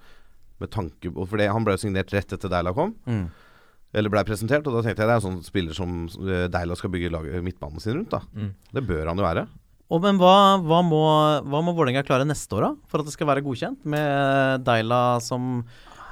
med 0.61 0.73
tanke 0.73 1.12
på 1.12 1.27
For 1.29 1.40
det, 1.40 1.51
han 1.53 1.66
ble 1.68 1.77
jo 1.77 1.83
signert 1.85 2.12
rett 2.16 2.33
etter 2.33 2.49
Deila 2.53 2.73
kom. 2.77 2.94
Mm. 3.05 3.27
Eller 3.94 4.12
blei 4.12 4.22
presentert, 4.22 4.66
og 4.70 4.76
da 4.76 4.83
tenkte 4.87 5.03
jeg 5.03 5.09
det 5.11 5.14
er 5.16 5.20
en 5.20 5.24
sånn 5.26 5.40
spiller 5.42 5.74
som 5.74 6.05
eh, 6.29 6.44
Deila 6.53 6.76
skal 6.79 6.92
bygge 6.94 7.11
laget, 7.11 7.42
midtbanen 7.42 7.81
sin 7.83 7.96
rundt. 7.98 8.11
da 8.14 8.20
Mm. 8.37 8.53
Det 8.72 8.85
bør 8.87 9.09
han 9.11 9.18
jo 9.18 9.24
være. 9.26 9.46
Og, 9.90 9.98
men 10.05 10.18
hva, 10.22 10.35
hva 10.62 10.79
må, 10.87 11.00
hva 11.50 11.61
må 11.66 11.72
Vålerenga 11.74 12.05
klare 12.07 12.22
neste 12.29 12.55
år, 12.55 12.68
da? 12.68 12.72
For 12.87 13.03
at 13.03 13.09
det 13.09 13.14
skal 13.16 13.26
være 13.26 13.42
godkjent? 13.42 13.81
Med 13.90 14.62
Deila 14.62 15.18
som 15.20 15.64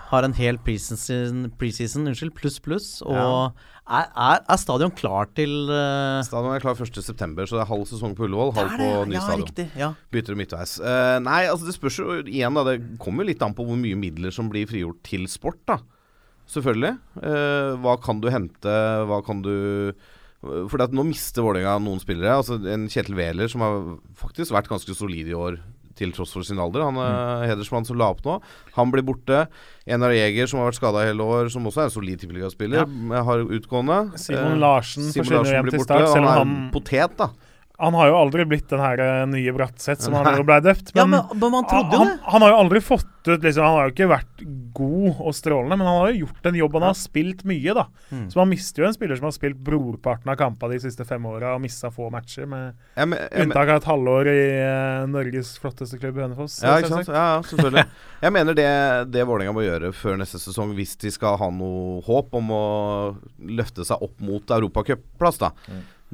har 0.09 0.25
en 0.25 0.33
hel 0.35 0.57
preseason, 0.65 1.51
preseason 1.61 2.09
unnskyld, 2.09 2.33
pluss, 2.35 2.57
pluss. 2.65 2.89
Og 3.07 3.15
Ja. 3.15 3.53
er, 3.87 4.09
er, 4.17 4.41
er 4.51 4.57
stadion 4.59 4.91
klar 4.91 5.29
til 5.37 5.69
uh, 5.71 6.19
Stadion 6.27 6.57
er 6.57 6.65
klar 6.65 6.75
1.9., 6.75 7.47
så 7.47 7.55
det 7.55 7.61
er 7.63 7.69
halv 7.71 7.85
sesong 7.87 8.17
på 8.17 8.25
Ullevål, 8.27 8.55
halv 8.57 8.73
på 8.75 8.89
det? 9.05 9.09
ny 9.13 9.15
Ja, 9.15 9.23
stadion. 9.23 9.45
riktig. 9.47 9.69
Ja. 9.79 9.93
Bytter 10.11 10.35
midtveis. 10.41 10.79
Uh, 10.81 11.21
nei, 11.23 11.45
altså 11.47 11.69
det 11.69 11.77
spørs 11.77 12.01
jo 12.01 12.19
igjen, 12.25 12.57
da. 12.59 12.65
Det 12.73 12.99
kommer 12.99 13.23
jo 13.23 13.29
litt 13.31 13.45
an 13.47 13.55
på 13.55 13.69
hvor 13.69 13.79
mye 13.79 14.01
midler 14.01 14.35
som 14.35 14.49
blir 14.51 14.67
frigjort 14.67 14.99
til 15.07 15.29
sport, 15.31 15.61
da. 15.71 15.79
Selvfølgelig. 16.49 16.95
Eh, 17.23 17.73
hva 17.83 17.97
kan 18.01 18.23
du 18.23 18.31
hente? 18.33 18.77
Hva 19.09 19.21
kan 19.27 19.43
du 19.45 19.93
For 20.41 20.79
nå 20.95 21.03
mister 21.05 21.43
Vålerenga 21.45 21.77
noen 21.83 22.01
spillere. 22.01 22.37
Altså 22.39 22.57
En 22.73 22.87
Kjetil 22.89 23.17
Wæler 23.19 23.51
som 23.51 23.65
har 23.65 23.81
faktisk 24.17 24.55
vært 24.55 24.71
ganske 24.71 24.95
solid 24.95 25.29
i 25.29 25.35
år, 25.37 25.59
til 25.99 26.13
tross 26.15 26.31
for 26.33 26.47
sin 26.47 26.61
alder. 26.63 26.85
Han 26.87 26.97
er 27.03 27.49
hedersmann 27.51 27.85
som 27.85 27.99
la 27.99 28.13
opp 28.15 28.23
nå. 28.23 28.37
Han 28.77 28.93
blir 28.95 29.03
borte. 29.03 29.49
Enar 29.91 30.15
Jæger, 30.15 30.47
som 30.47 30.61
har 30.63 30.71
vært 30.71 30.79
skada 30.79 31.03
hele 31.09 31.27
år, 31.27 31.51
som 31.51 31.67
også 31.67 31.83
er 31.83 31.91
en 31.91 31.97
solid 31.97 32.23
tippeligaspiller, 32.23 32.87
har 32.87 33.43
utgående. 33.43 33.99
Simon 34.17 34.55
Eh, 34.55 34.63
Larsen 34.63 35.11
Simon 35.11 35.27
forsvinner 35.27 35.43
Larsen 35.43 35.57
hjem 35.59 35.71
til 35.75 35.85
start, 35.89 36.07
selv 36.15 36.23
om 36.23 36.29
han 36.29 36.31
er 36.31 36.39
han- 36.39 36.55
en 36.55 36.71
potet, 36.71 37.17
da. 37.19 37.31
Han 37.79 37.95
har 37.95 38.09
jo 38.11 38.17
aldri 38.19 38.43
blitt 38.51 38.67
den 38.73 38.81
her 38.83 38.99
eh, 38.99 39.25
nye 39.31 39.53
Bratseth 39.55 40.03
som 40.03 40.17
han 40.19 40.27
jo 40.35 40.43
ble 40.49 40.57
døpt. 40.65 40.89
Ja, 40.97 41.05
Men, 41.07 41.21
men, 41.31 41.39
men 41.45 41.53
man 41.55 41.67
trodde 41.71 41.95
jo 41.95 42.01
han, 42.03 42.09
det. 42.17 42.25
han 42.33 42.43
har 42.43 42.51
jo 42.51 42.57
aldri 42.65 42.81
fått 42.83 43.07
ut 43.29 43.45
liksom, 43.45 43.63
Han 43.63 43.75
har 43.77 43.85
jo 43.87 43.93
ikke 43.93 44.09
vært 44.11 44.43
god 44.79 45.19
og 45.21 45.35
strålende, 45.37 45.77
men 45.79 45.87
han 45.87 45.99
har 46.01 46.11
jo 46.11 46.25
gjort 46.25 46.49
en 46.51 46.57
jobb. 46.59 46.75
Han 46.79 46.87
har 46.89 46.97
spilt 46.99 47.45
mye, 47.47 47.75
da. 47.77 47.85
Mm. 48.11 48.25
Så 48.33 48.41
man 48.41 48.49
mister 48.51 48.83
jo 48.83 48.89
en 48.89 48.97
spiller 48.97 49.19
som 49.21 49.29
har 49.29 49.35
spilt 49.37 49.61
brorparten 49.69 50.33
av 50.33 50.39
kampene 50.41 50.75
de 50.75 50.81
siste 50.89 51.07
fem 51.07 51.27
åra 51.31 51.53
og 51.55 51.63
mista 51.63 51.91
få 51.95 52.09
matcher, 52.15 52.49
med 52.51 52.73
ja, 52.97 53.05
men- 53.07 53.19
ja, 53.21 53.29
men- 53.31 53.47
unntak 53.47 53.69
av 53.75 53.77
et 53.83 53.89
halvår 53.91 54.31
i 54.33 54.41
uh, 54.59 55.05
Norges 55.13 55.53
flotteste 55.63 56.01
klubb, 56.03 56.19
Hønefoss. 56.23 56.59
Ja, 56.65 56.79
ikke 56.83 56.91
sant? 56.97 57.13
Ja, 57.15 57.27
ja, 57.37 57.43
selvfølgelig. 57.51 57.85
Jeg 58.25 58.35
mener 58.35 58.59
det, 58.59 58.69
det 59.15 59.27
Vålerenga 59.29 59.55
må 59.55 59.63
gjøre 59.67 59.93
før 59.95 60.19
neste 60.19 60.41
sesong, 60.43 60.73
hvis 60.75 60.97
de 61.05 61.13
skal 61.15 61.39
ha 61.39 61.51
noe 61.55 62.01
håp 62.09 62.35
om 62.41 62.51
å 62.55 62.65
løfte 63.39 63.87
seg 63.87 64.03
opp 64.03 64.19
mot 64.25 64.51
europacupplass, 64.59 65.39
da. 65.47 65.53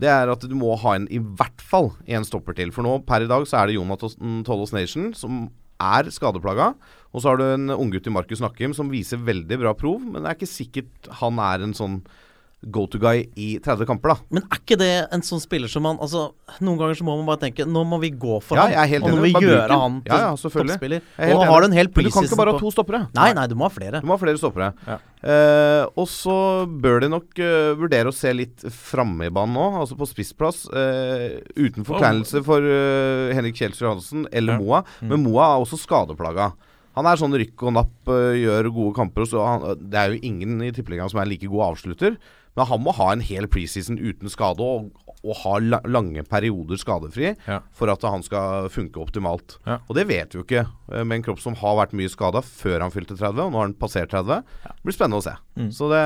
Det 0.00 0.11
er 0.11 0.30
at 0.33 0.42
du 0.42 0.54
må 0.59 0.74
ha 0.83 0.96
en 0.98 1.07
i 1.12 1.20
hvert 1.22 1.62
fall 1.62 1.92
en 2.11 2.26
stopper 2.26 2.57
til. 2.59 2.72
For 2.74 2.87
nå 2.87 2.98
per 3.07 3.24
i 3.24 3.30
dag 3.30 3.46
så 3.46 3.61
er 3.61 3.70
det 3.70 3.76
Jonathan 3.78 4.42
Tollos 4.46 4.74
Nation 4.74 5.12
som 5.14 5.46
er 5.83 6.11
skadeplaga. 6.11 6.72
Og 7.14 7.22
så 7.22 7.30
har 7.30 7.38
du 7.38 7.46
en 7.46 7.70
unggutt 7.76 8.09
i 8.11 8.14
Markus 8.14 8.42
Nakkim 8.42 8.74
som 8.74 8.90
viser 8.90 9.22
veldig 9.22 9.61
bra 9.62 9.74
prov, 9.78 10.02
men 10.02 10.22
det 10.22 10.30
er 10.30 10.38
ikke 10.38 10.50
sikkert 10.50 11.11
han 11.20 11.38
er 11.42 11.62
en 11.62 11.76
sånn 11.76 12.00
go 12.72 12.87
to 12.90 13.00
guy 13.03 13.24
i 13.40 13.48
30 13.64 13.88
kamper, 13.88 14.14
da. 14.14 14.29
Men 14.35 14.46
er 14.48 14.61
ikke 14.61 14.79
det 14.81 14.90
en 15.14 15.24
sånn 15.27 15.42
spiller 15.42 15.70
som 15.70 15.85
man 15.87 15.98
Altså, 16.03 16.27
Noen 16.64 16.79
ganger 16.81 16.98
så 16.98 17.07
må 17.07 17.16
man 17.18 17.29
bare 17.29 17.42
tenke 17.46 17.66
Nå 17.68 17.85
må 17.88 17.98
vi 18.03 18.11
gå 18.11 18.38
for 18.44 18.59
Ja, 18.59 18.85
helt 18.88 19.07
og 19.07 19.14
nå 19.14 19.20
må 19.20 19.27
vi 19.27 19.33
gjøre 19.35 19.66
bruken. 19.68 19.83
han 19.85 19.98
til 20.05 20.14
Ja, 20.14 20.20
ja, 20.24 20.37
toppspiller. 20.37 21.09
Er 21.18 21.35
Og 21.35 21.42
nå 21.42 21.50
har 21.50 21.64
du 21.64 21.68
en 21.70 21.77
hel 21.79 21.90
Men 21.94 22.09
du 22.09 22.12
kan 22.14 22.29
ikke 22.29 22.40
bare 22.40 22.55
ha 22.55 22.62
to 22.62 22.72
stoppere. 22.74 23.05
Nei, 23.16 23.33
nei, 23.37 23.46
du 23.50 23.57
må 23.59 23.68
ha 23.68 23.72
flere. 23.72 24.00
Du 24.03 24.09
må 24.09 24.16
ha 24.16 24.22
flere 24.22 24.40
stoppere. 24.40 24.72
Ja. 24.88 24.98
Uh, 25.24 25.87
og 25.96 26.05
så 26.12 26.35
bør 26.68 27.00
de 27.00 27.09
nok 27.09 27.38
uh, 27.40 27.72
vurdere 27.81 28.11
å 28.11 28.14
se 28.14 28.29
litt 28.37 28.64
framme 28.68 29.31
i 29.31 29.33
banen 29.33 29.57
nå, 29.57 29.68
altså 29.81 29.96
på 29.96 30.09
spissplass. 30.11 30.66
Uh, 30.68 31.40
uten 31.57 31.87
forkleinelse 31.87 32.42
for 32.44 32.64
eh, 32.64 33.33
Henrik 33.37 33.57
Kjelsrud 33.57 33.87
Johansen 33.87 34.29
eller. 34.33 34.61
Moa. 34.61 34.83
Mm. 35.00 35.09
Men 35.11 35.24
Moa 35.24 35.48
er 35.55 35.64
også 35.64 35.79
skadeplaga. 35.81 36.53
Han 36.94 37.09
er 37.11 37.18
sånn 37.18 37.35
rykk 37.35 37.64
og 37.66 37.72
napp, 37.74 38.11
gjør 38.38 38.68
gode 38.70 38.94
kamper. 38.94 39.24
og 39.24 39.31
Så 39.33 39.42
han, 39.42 39.64
det 39.81 39.98
er 39.98 40.12
jo 40.12 40.20
ingen 40.29 40.61
i 40.62 40.70
Tippeligaen 40.74 41.11
som 41.11 41.22
er 41.22 41.31
like 41.31 41.48
god 41.50 41.72
avslutter. 41.72 42.18
Men 42.57 42.69
han 42.71 42.83
må 42.85 42.93
ha 42.95 43.09
en 43.12 43.23
hel 43.25 43.49
preseason 43.51 43.97
uten 43.99 44.31
skade 44.31 44.62
og, 44.62 44.93
og 45.25 45.35
ha 45.43 45.55
la, 45.59 45.81
lange 45.90 46.23
perioder 46.29 46.79
skadefri 46.79 47.33
Ja. 47.49 47.61
for 47.75 47.90
at 47.90 48.03
han 48.07 48.23
skal 48.23 48.69
funke 48.71 49.01
optimalt. 49.03 49.57
Ja. 49.67 49.81
Og 49.88 49.97
det 49.99 50.07
vet 50.11 50.35
vi 50.35 50.38
jo 50.38 50.45
ikke 50.47 50.62
eh, 50.93 51.03
med 51.03 51.17
en 51.19 51.27
kropp 51.27 51.40
som 51.43 51.57
har 51.59 51.75
vært 51.81 51.97
mye 51.99 52.12
skada 52.12 52.43
før 52.47 52.85
han 52.87 52.95
fylte 52.95 53.17
30, 53.19 53.40
og 53.49 53.51
nå 53.55 53.59
har 53.59 53.67
han 53.71 53.75
passert 53.81 54.12
30. 54.14 54.45
Det 54.69 54.85
blir 54.87 54.95
spennende 54.99 55.23
å 55.23 55.27
se. 55.27 55.35
Mm. 55.59 55.71
Så 55.75 55.90
det 55.90 56.05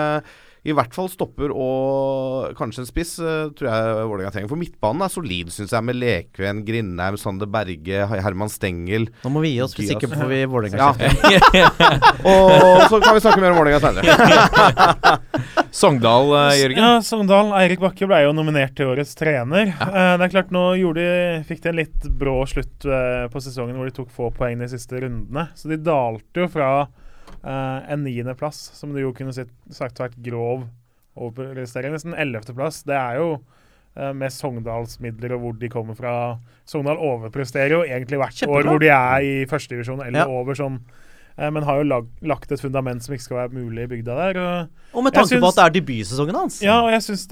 i 0.66 0.75
hvert 0.75 0.94
fall 0.94 1.09
stopper 1.11 1.53
og 1.55 2.57
kanskje 2.59 2.83
en 2.83 2.88
spiss 2.88 3.14
eh, 3.23 3.51
tror 3.57 3.68
jeg 3.71 4.07
Vålerenga 4.11 4.33
trenger. 4.35 4.51
For 4.51 4.61
midtbanen 4.61 5.05
er 5.07 5.12
solid, 5.12 5.53
syns 5.55 5.75
jeg, 5.75 5.87
med 5.87 5.99
Lekven, 5.99 6.64
Grindheim, 6.66 7.18
Sander 7.21 7.51
Berge, 7.51 8.03
Herman 8.11 8.51
Stengel. 8.53 9.09
Nå 9.23 9.33
må 9.35 9.42
vi 9.44 9.55
gi 9.55 9.62
oss, 9.64 9.77
hvis 9.79 9.94
ikke 9.94 10.11
får 10.12 10.29
vi 10.33 10.40
Vålerenga. 10.51 10.90
Ja. 11.55 11.71
og 12.33 12.85
så 12.90 13.01
kan 13.05 13.16
vi 13.16 13.25
snakke 13.25 13.42
mer 13.42 13.55
om 13.55 13.61
Vålerenga 13.62 13.81
senere. 13.87 15.16
Sogndal, 15.79 16.33
eh, 16.35 16.59
Jørgen. 16.62 16.83
Ja, 16.83 16.92
Sogndal. 17.07 17.53
Eirik 17.61 17.83
Bakke 17.83 18.09
ble 18.11 18.23
jo 18.27 18.35
nominert 18.37 18.75
til 18.79 18.90
årets 18.90 19.14
trener. 19.18 19.71
Ja. 19.71 20.16
det 20.18 20.29
er 20.29 20.35
klart, 20.35 20.55
nå 20.55 20.71
de, 20.99 21.09
fikk 21.49 21.62
de 21.64 21.73
en 21.73 21.83
litt 21.83 22.09
brå 22.18 22.40
slutt 22.51 22.88
eh, 22.88 23.27
på 23.31 23.42
sesongen 23.44 23.79
hvor 23.79 23.88
de 23.88 23.94
tok 23.94 24.11
få 24.14 24.33
poeng 24.35 24.59
de 24.62 24.71
siste 24.71 25.01
rundene. 25.05 25.49
Så 25.59 25.71
de 25.71 25.79
dalte 25.81 26.44
jo 26.44 26.51
fra 26.51 26.73
eh, 27.49 27.93
en 27.95 28.05
niendeplass, 28.05 28.59
som 28.77 28.93
du 28.93 29.01
jo 29.01 29.15
kunne 29.17 29.33
sitt, 29.33 29.51
sagt 29.73 29.99
vært 30.03 30.19
grov 30.23 30.67
overprestering, 31.19 31.95
nesten 31.97 32.15
ellevteplass. 32.15 32.83
Det 32.87 32.95
er 32.95 33.17
jo 33.19 33.31
uh, 33.99 34.13
med 34.15 34.31
Sogndals 34.31 34.99
midler 35.03 35.33
og 35.35 35.41
hvor 35.43 35.57
de 35.59 35.71
kommer 35.73 35.97
fra. 35.99 36.13
Sogndal 36.69 37.01
overpresterer 37.03 37.75
jo 37.75 37.81
egentlig 37.89 38.21
hvert 38.21 38.37
Kjempebra. 38.39 38.61
år 38.61 38.69
hvor 38.71 38.83
de 38.85 38.91
er 38.95 39.27
i 39.27 39.35
førstedivisjon 39.51 40.05
eller 40.07 40.21
Ja. 40.23 40.29
over 40.31 40.55
sånn. 40.55 40.79
eh, 41.39 41.51
Men 41.51 41.63
har 41.67 41.79
jo 41.81 41.89
lag, 41.89 42.07
lagt 42.23 42.53
et 42.53 42.61
fundament 42.61 43.03
som 43.03 43.15
ikke 43.15 43.23
skal 43.27 43.37
være 43.49 43.57
mulig 43.59 43.83
i 43.89 43.91
bygda 43.97 44.15
der. 44.33 44.39
og 44.39 44.69
Og 44.99 45.05
med 45.05 45.13
tanke 45.15 45.31
tanke 45.31 45.41
på 45.43 45.49
at 45.49 45.55
det 45.59 45.65
er 45.65 45.81
debutsesongen 45.81 46.35
hans. 46.39 46.61
ja, 46.63 46.79
og 46.85 46.91
jeg 46.91 47.03
syns 47.09 47.27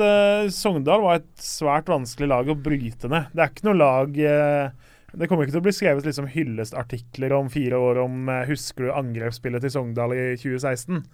Sogndal 0.55 1.01
var 1.03 1.15
et 1.21 1.31
svært 1.39 1.87
vanskelig 1.87 2.29
lag 2.29 2.47
å 2.49 2.55
bryte 2.61 3.09
ned. 3.09 3.27
Det 3.35 3.43
er 3.43 3.51
ikke 3.55 3.69
noe 3.71 3.79
lag 3.79 4.19
eh, 4.19 4.71
Det 5.15 5.29
kommer 5.31 5.47
ikke 5.47 5.57
til 5.57 5.63
å 5.63 5.67
bli 5.69 5.75
skrevet 5.77 6.07
liksom 6.09 6.29
hyllestartikler 6.33 7.35
om 7.37 7.51
fire 7.53 7.79
år 7.79 8.03
om 8.03 8.31
eh, 8.33 8.47
Husker 8.51 8.89
du 8.89 8.95
angrepsspillet 8.95 9.63
til 9.63 9.73
Sogndal 9.73 10.17
i 10.17 10.25
2016? 10.41 11.05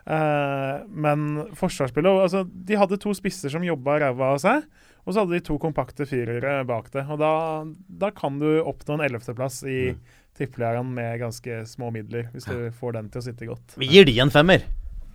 Uh, 0.00 0.80
men 0.88 1.26
forsvarsspillet 1.58 2.22
altså, 2.24 2.40
De 2.48 2.78
hadde 2.80 2.96
to 3.02 3.12
spisser 3.14 3.52
som 3.52 3.66
jobba 3.66 3.98
ræva 4.00 4.30
av 4.32 4.38
seg, 4.40 4.64
og 5.04 5.12
så 5.12 5.22
hadde 5.22 5.36
de 5.36 5.44
to 5.44 5.58
kompakte 5.60 6.06
firere 6.08 6.62
bak 6.68 6.88
det. 6.94 7.04
Og 7.12 7.20
da, 7.20 7.32
da 8.00 8.08
kan 8.16 8.40
du 8.40 8.48
oppnå 8.62 8.96
en 8.96 9.04
ellevteplass 9.06 9.60
i 9.68 9.80
tippeligaen 10.38 10.88
med 10.96 11.20
ganske 11.20 11.62
små 11.68 11.90
midler, 11.94 12.30
hvis 12.32 12.48
du 12.48 12.70
får 12.80 12.96
den 12.96 13.10
til 13.12 13.20
å 13.20 13.26
sitte 13.28 13.50
godt. 13.50 13.76
Vi 13.80 13.90
gir 13.92 14.08
de 14.08 14.16
en 14.24 14.32
femmer. 14.32 14.64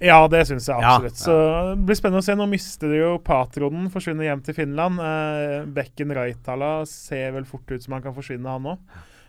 Ja, 0.04 0.28
det 0.28 0.44
syns 0.50 0.68
jeg 0.68 0.82
Ja. 0.82 0.96
absolutt. 0.98 1.20
Så 1.20 1.36
det 1.76 1.86
blir 1.88 1.96
spennende 1.96 2.24
å 2.24 2.26
se. 2.26 2.36
Nå 2.36 2.48
mister 2.50 2.92
de 2.92 3.00
jo 3.00 3.18
Patronen, 3.24 3.90
forsvinner 3.92 4.28
hjem 4.28 4.44
til 4.44 4.54
Finland. 4.58 5.00
Eh, 5.00 5.66
Bekken 5.66 6.12
Raitala 6.16 6.86
ser 6.86 7.32
vel 7.32 7.46
fort 7.46 7.70
ut 7.72 7.84
som 7.84 7.94
han 7.94 8.04
kan 8.04 8.14
forsvinne, 8.14 8.46
han 8.46 8.64
òg. 8.64 8.80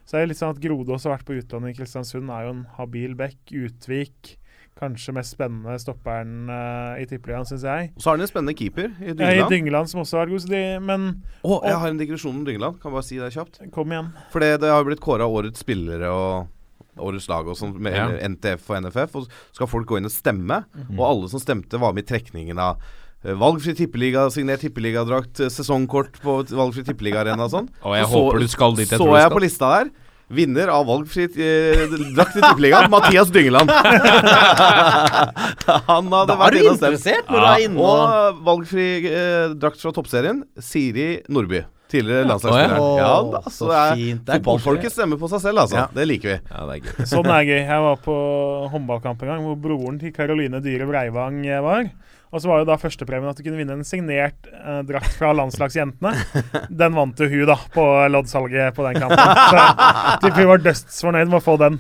Så 0.07 0.17
er 0.17 0.23
det 0.23 0.35
litt 0.35 0.39
sånn 0.39 0.55
at 0.55 0.63
Grodås 0.63 1.05
har 1.05 1.17
vært 1.17 1.27
på 1.27 1.35
utlandet 1.35 1.75
i 1.75 1.79
Kristiansund, 1.81 2.31
er 2.31 2.47
jo 2.47 2.51
en 2.55 2.67
habil 2.77 3.15
bekk. 3.19 3.39
Utvik, 3.51 4.37
kanskje 4.79 5.15
mest 5.17 5.35
spennende 5.35 5.75
stopperen 5.81 6.51
uh, 6.51 6.95
i 7.01 7.07
Tippeligaen, 7.11 7.47
syns 7.49 7.65
jeg. 7.67 7.91
Og 7.97 8.03
så 8.03 8.11
har 8.11 8.19
han 8.19 8.27
en 8.27 8.31
spennende 8.31 8.55
keeper 8.55 8.93
i 9.01 9.15
Dyngeland. 9.17 9.41
Ja, 9.41 9.47
I 9.47 9.51
Dyngeland. 9.51 9.91
Som 9.91 10.03
også 10.05 10.21
er 10.23 10.31
god, 10.31 10.45
så 10.45 10.53
de, 10.53 10.63
men 10.79 11.09
oh, 11.43 11.59
jeg 11.65 11.75
har 11.83 11.89
en 11.91 11.99
digresjon 11.99 12.37
om 12.39 12.45
Dyngeland. 12.47 12.79
Kan 12.83 12.95
bare 12.95 13.07
si 13.07 13.19
det 13.19 13.33
kjapt? 13.35 13.59
kom 13.75 13.91
igjen. 13.91 14.13
For 14.31 14.45
det, 14.45 14.61
det 14.63 14.71
har 14.71 14.85
jo 14.85 14.91
blitt 14.93 15.03
kåra 15.03 15.27
årets 15.27 15.65
spillere 15.65 16.13
og 16.13 16.53
årets 16.99 17.29
lag 17.29 17.47
og 17.49 17.57
sånn 17.57 17.75
med 17.79 17.95
Ja. 17.95 18.07
NTF 18.29 18.71
og 18.71 18.83
NFF. 18.83 19.15
Og 19.17 19.23
så 19.27 19.29
skal 19.53 19.67
folk 19.67 19.87
gå 19.87 19.97
inn 19.99 20.05
og 20.07 20.13
stemme. 20.13 20.65
Mhm. 20.75 20.99
Og 20.99 21.05
alle 21.11 21.29
som 21.29 21.41
stemte, 21.41 21.79
var 21.79 21.93
med 21.93 22.05
i 22.05 22.11
trekningen 22.19 22.59
av 22.59 22.77
eh, 23.25 23.33
Valgfri 23.35 23.75
tippeliga, 23.75 24.29
signert 24.31 24.61
tippeligadrakt, 24.61 25.41
eh, 25.41 25.49
sesongkort 25.51 26.21
på 26.23 26.45
valgfri 26.51 26.85
tippeligaarena 26.85 27.45
og 27.45 27.51
sånn. 27.51 27.69
Og 27.83 27.95
jeg 27.97 28.07
Så- 28.07 28.13
håper 28.13 28.39
du 28.39 28.47
skal 28.49 28.73
dit 28.77 28.89
jeg 28.89 28.99
Så 28.99 29.03
tror 29.05 29.13
du 29.13 29.17
jeg 29.19 29.23
skal. 29.31 29.37
på 29.39 29.41
lista 29.43 29.67
der. 29.85 29.91
Vinner 30.29 30.69
av 30.69 30.87
valgfri 30.87 31.25
eh, 31.25 31.87
drakt 32.15 32.37
i 32.37 32.41
tippeligaen, 32.43 32.91
Mathias 32.95 33.31
Dyngeland. 33.31 33.71
Han 35.87 36.11
hadde 36.11 36.27
Da 36.27 36.35
er 36.35 36.41
vært 36.41 36.53
du 36.53 36.59
inne 36.61 36.71
og 36.73 36.79
stemt. 36.79 36.97
interessert 36.97 37.27
når 37.31 37.39
du 37.41 37.47
er 37.47 37.65
inne 37.67 37.79
Og 37.87 38.41
valgfri 38.47 38.87
eh, 39.11 39.55
drakt 39.55 39.81
fra 39.83 39.93
toppserien, 39.97 40.43
Siri 40.59 41.23
Nordby. 41.29 41.65
Tidligere 41.91 42.27
landslagsspiller. 42.27 42.81
Oh, 42.83 42.97
Ja, 42.99 43.13
da, 43.31 43.43
så 43.47 43.69
så 43.69 43.71
er, 43.71 43.93
fint. 44.01 44.25
Det 44.27 44.41
Fotballfolket 44.41 44.95
stemmer 44.95 45.21
på 45.21 45.31
seg 45.31 45.45
selv, 45.45 45.63
altså. 45.63 45.77
Ja. 45.85 45.87
Det 45.95 46.07
liker 46.09 46.33
vi. 46.33 46.39
Ja, 46.51 46.65
det 46.67 46.79
er 46.79 46.89
gøy. 46.89 47.07
Sånn 47.13 47.31
er 47.31 47.47
gøy. 47.47 47.61
Jeg 47.61 47.85
var 47.87 48.01
på 48.03 48.17
håndballkamp 48.73 49.23
en 49.23 49.33
gang 49.35 49.47
hvor 49.47 49.61
broren 49.69 50.01
til 50.03 50.15
Caroline 50.17 50.63
Dyhre 50.65 50.89
Breivang 50.91 51.39
eh, 51.47 51.63
var. 51.63 51.87
Og 52.35 52.43
så 52.43 52.51
var 52.51 52.59
jo 52.61 52.67
da 52.67 52.75
førstepremien 52.77 53.31
at 53.31 53.39
du 53.39 53.45
kunne 53.47 53.61
vinne 53.61 53.77
en 53.79 53.87
signert 53.87 54.49
eh, 54.51 54.81
drakt 54.89 55.15
fra 55.15 55.31
landslagsjentene. 55.39 56.11
Den 56.83 56.97
vant 56.99 57.23
jo 57.23 57.29
hun, 57.31 57.45
da, 57.49 57.57
på 57.73 57.85
loddsalget 58.13 58.75
på 58.77 58.87
den 58.89 58.99
kampen. 59.01 59.45
Så 60.25 60.33
hun 60.35 60.51
var 60.51 60.65
dødsfornøyd 60.65 61.31
med 61.31 61.39
å 61.39 61.45
få 61.45 61.55
den. 61.63 61.79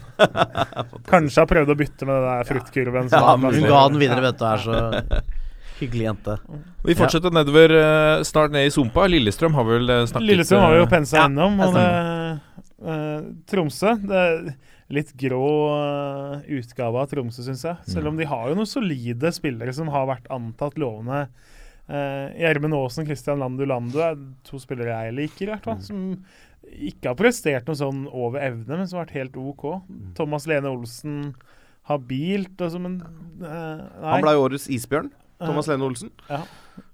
Kanskje 1.10 1.42
har 1.42 1.50
prøvd 1.50 1.74
å 1.74 1.78
bytte 1.82 2.06
med 2.06 2.14
den 2.22 2.30
der 2.30 2.48
fruktkurven. 2.52 3.10
Ja, 3.10 3.34
hun 3.34 3.66
ga 3.66 3.82
den 3.90 4.00
videre, 4.00 4.22
vet 4.28 4.38
du. 4.38 4.46
Her, 4.46 4.62
så 4.62 5.26
hyggelig 5.80 6.06
jente. 6.08 6.36
Vi 6.86 6.94
fortsetter 6.98 7.34
nedover, 7.34 7.74
eh, 7.80 8.22
snart 8.28 8.54
ned 8.54 8.68
i 8.68 8.70
Sumpa. 8.74 9.06
Lillestrøm 9.10 9.56
har 9.56 9.66
vel 9.68 9.90
eh, 9.90 10.04
snakket 10.10 10.30
Lillestrøm 10.30 10.64
har 10.64 10.72
vi 10.74 10.80
jo 10.80 10.86
eh, 10.86 10.92
pensa 10.92 11.24
ja, 11.24 11.48
Og 11.66 11.76
det, 11.76 11.86
eh, 12.92 13.20
Tromsø 13.50 13.98
det 14.04 14.22
er 14.22 14.48
Litt 14.86 15.08
grå 15.18 15.46
utgave 16.46 17.00
av 17.00 17.08
Tromsø, 17.10 17.42
syns 17.42 17.64
jeg. 17.66 17.74
Selv 17.90 18.06
om 18.12 18.20
de 18.20 18.28
har 18.30 18.44
jo 18.46 18.54
noen 18.54 18.68
solide 18.70 19.32
spillere 19.34 19.72
som 19.74 19.88
har 19.90 20.04
vært 20.06 20.28
antatt 20.30 20.76
lovende. 20.78 21.24
Uh, 21.90 22.30
Aasen 22.38 22.74
og 22.74 23.10
Christian 23.10 23.42
Landu 23.42 23.64
Landu 23.66 23.98
er 24.02 24.14
to 24.46 24.60
spillere 24.62 24.94
jeg 24.94 25.16
liker, 25.16 25.42
i 25.48 25.50
hvert 25.50 25.66
fall. 25.66 25.80
Som 25.82 26.04
ikke 26.70 27.10
har 27.10 27.18
prestert 27.18 27.66
noe 27.66 27.78
sånn 27.78 28.06
over 28.10 28.42
evne, 28.46 28.78
men 28.78 28.86
som 28.86 29.00
har 29.00 29.08
vært 29.08 29.18
helt 29.18 29.36
OK. 29.42 29.66
Thomas 30.14 30.46
Lene 30.46 30.70
Olsen 30.70 31.18
habilt, 31.86 32.54
altså, 32.58 32.80
men 32.82 32.98
uh, 33.42 33.82
nei. 33.86 34.10
Han 34.10 34.24
ble 34.26 34.38
årets 34.42 34.66
isbjørn. 34.70 35.12
Thomas 35.38 35.68
Lene 35.68 35.84
Olsen. 35.84 36.10
Eh, 36.30 36.46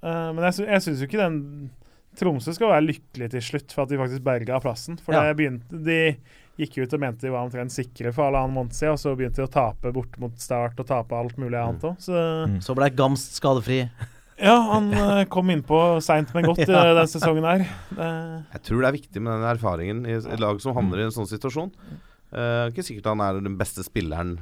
men 0.03 0.43
jeg, 0.49 0.55
sy 0.59 0.65
jeg 0.67 0.83
syns 0.87 1.01
jo 1.03 1.09
ikke 1.11 1.23
den 1.23 1.71
Tromsø 2.19 2.53
skal 2.53 2.69
være 2.69 2.85
lykkelig 2.91 3.31
til 3.33 3.41
slutt 3.41 3.73
for 3.73 3.87
at 3.87 3.89
de 3.93 3.97
faktisk 3.97 4.25
berga 4.27 4.59
plassen. 4.61 4.99
For 5.01 5.15
Ja. 5.17 5.33
begynte, 5.33 5.79
de 5.85 6.17
gikk 6.61 6.83
ut 6.83 6.93
og 6.93 7.01
mente 7.01 7.25
de 7.25 7.31
var 7.33 7.47
omtrent 7.47 7.73
sikre 7.73 8.13
for 8.13 8.27
halvannen 8.29 8.53
måned 8.53 8.75
siden, 8.77 8.93
og 8.93 9.01
så 9.01 9.15
begynte 9.17 9.41
de 9.41 9.47
å 9.47 9.51
tape 9.51 9.93
bort 9.97 10.19
mot 10.21 10.35
start 10.39 10.77
og 10.79 10.87
tape 10.87 11.17
alt 11.17 11.39
mulig 11.41 11.57
annet 11.57 11.81
òg. 11.89 11.97
Så 12.05 12.61
Så 12.61 12.75
ble 12.77 12.91
Gamst 12.91 13.39
skadefri. 13.41 13.89
ja, 14.39 14.59
han 14.75 14.93
eh, 14.93 15.25
kom 15.33 15.49
innpå 15.49 15.81
seint, 16.05 16.35
men 16.35 16.45
godt 16.45 16.59
i 16.67 16.69
Ja. 16.69 16.93
den 17.01 17.07
sesongen 17.09 17.45
her. 17.49 17.65
Det, 17.97 18.45
Jeg 18.59 18.63
tror 18.69 18.81
det 18.83 18.89
er 18.93 18.99
viktig 19.01 19.23
med 19.23 19.33
den 19.33 19.49
erfaringen 19.57 20.05
i 20.07 20.13
et 20.21 20.41
lag 20.41 20.61
som 20.61 20.75
havner 20.77 20.99
i 21.01 21.07
en 21.09 21.17
sånn 21.17 21.27
situasjon. 21.33 21.73
Eh, 22.33 22.69
ikke 22.69 22.85
sikkert 22.85 23.09
han 23.09 23.21
er 23.25 23.41
den 23.41 23.57
beste 23.57 23.81
spilleren 23.89 24.37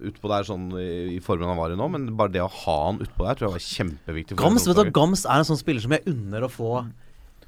utpå 0.00 0.28
der 0.32 0.46
sånn 0.48 0.66
i, 0.80 1.16
i 1.16 1.20
formen 1.24 1.48
han 1.48 1.58
var 1.60 1.70
i 1.74 1.78
nå, 1.78 1.88
men 1.92 2.08
bare 2.18 2.32
det 2.34 2.42
å 2.42 2.50
ha 2.50 2.76
han 2.88 3.00
utpå 3.04 3.26
der 3.28 3.38
tror 3.38 3.48
jeg 3.48 3.54
var 3.56 3.64
kjempeviktig. 3.68 4.36
for 4.36 4.44
Gams, 4.48 4.66
vet 4.68 4.80
du. 4.82 4.90
Gams 4.96 5.24
er 5.26 5.42
en 5.42 5.48
sånn 5.52 5.60
spiller 5.60 5.84
som 5.84 5.94
jeg 5.96 6.06
unner 6.10 6.46
å 6.46 6.50
få 6.52 6.86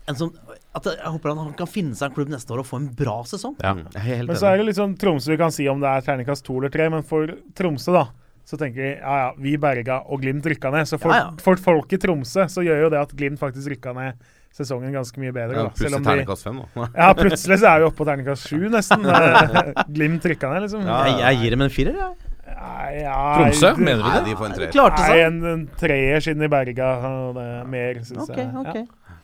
en 0.07 0.15
sånn 0.15 0.31
at 0.77 0.85
Jeg 0.87 1.11
håper 1.11 1.33
han 1.35 1.55
kan 1.59 1.67
finne 1.67 1.97
seg 1.99 2.11
en 2.11 2.15
klubb 2.15 2.29
neste 2.31 2.53
år 2.55 2.61
og 2.63 2.67
få 2.69 2.79
en 2.79 2.91
bra 2.95 3.17
sesong. 3.27 3.57
Ja. 3.59 3.73
Mm, 3.75 4.27
men 4.29 4.37
så 4.39 4.53
er 4.53 4.61
det 4.61 4.69
litt 4.69 4.79
sånn 4.79 4.95
Tromsø 5.01 5.33
vi 5.33 5.39
kan 5.41 5.51
si 5.55 5.67
om 5.73 5.81
det 5.83 5.89
er 5.91 6.05
terningkast 6.07 6.45
to 6.47 6.61
eller 6.61 6.71
tre, 6.71 6.87
men 6.93 7.03
for 7.03 7.33
Tromsø, 7.59 7.91
da. 7.97 8.05
Så 8.47 8.55
tenker 8.61 8.79
vi 8.79 8.91
ja 8.93 9.15
ja, 9.25 9.31
vi 9.43 9.57
berga 9.59 10.05
og 10.07 10.21
Glimt 10.23 10.47
rykka 10.47 10.71
ned. 10.71 10.87
Så 10.87 11.01
for, 11.03 11.11
Ja, 11.11 11.25
ja. 11.25 11.31
for 11.43 11.59
folk 11.59 11.91
i 11.97 11.99
Tromsø 11.99 12.45
så 12.53 12.63
gjør 12.63 12.85
jo 12.85 12.91
det 12.95 13.01
at 13.03 13.15
Glimt 13.19 13.41
faktisk 13.43 13.73
rykka 13.75 13.97
ned 13.97 14.21
sesongen 14.57 14.95
ganske 14.95 15.19
mye 15.21 15.35
bedre. 15.35 15.57
Ja, 15.59 15.65
da. 15.67 15.73
Selv 15.75 15.81
Plutselig 15.81 15.97
om 15.99 16.05
de 16.05 16.11
terningkast 16.13 16.47
fem, 16.47 16.61
da. 16.63 16.87
Ja, 17.03 17.09
plutselig 17.19 17.59
så 17.65 17.73
er 17.73 17.83
vi 17.83 17.89
oppe 17.91 17.99
på 17.99 18.07
terningkast 18.09 18.47
sju, 18.47 18.61
nesten. 18.73 19.03
Eh, 19.17 19.83
Glimt 19.91 20.25
rykka 20.31 20.53
ned, 20.55 20.69
liksom. 20.69 20.87
Ja, 20.87 21.01
Jeg, 21.11 21.19
jeg 21.25 21.43
gir 21.43 21.57
dem 21.57 21.67
en 21.67 21.75
firer, 21.75 21.99
jeg. 22.05 22.36
Nei, 22.47 23.01
ja, 23.03 23.17
Tromsø, 23.37 23.73
mener 23.79 24.03
du 24.03 24.07
Nei, 24.07 24.19
det? 24.19 24.25
de 24.29 24.37
får 24.39 24.47
en 24.47 24.55
treer. 24.57 24.77
Nei, 25.01 25.17
en, 25.25 25.41
en 25.53 25.65
treer 25.81 26.23
siden 26.25 26.47
i 26.47 26.51
berga 26.53 26.91
og 27.09 27.35
det 27.39 27.47
er 27.57 27.65
mer, 27.73 27.99
syns 28.07 28.23
okay, 28.29 28.45
jeg. 28.45 28.63
Okay. 28.63 28.85
Ja. 28.87 29.17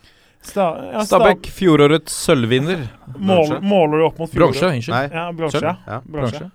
Sta, 0.43 0.65
ja, 0.91 1.05
Stabæk, 1.07 1.47
fjorårets 1.55 2.17
sølvvinner. 2.27 2.83
Mål, 3.15 3.61
måler 3.63 4.03
du 4.03 4.07
opp 4.09 4.19
mot 4.19 4.33
Bronse, 4.35 4.59
fjoråret? 4.59 4.81
unnskyld. 4.81 5.15
Ja, 5.15 5.29
bronse. 5.39 5.63
Ja. 5.63 5.77
Ja, 5.87 6.01
bronse. 6.03 6.41
Bronse. 6.43 6.51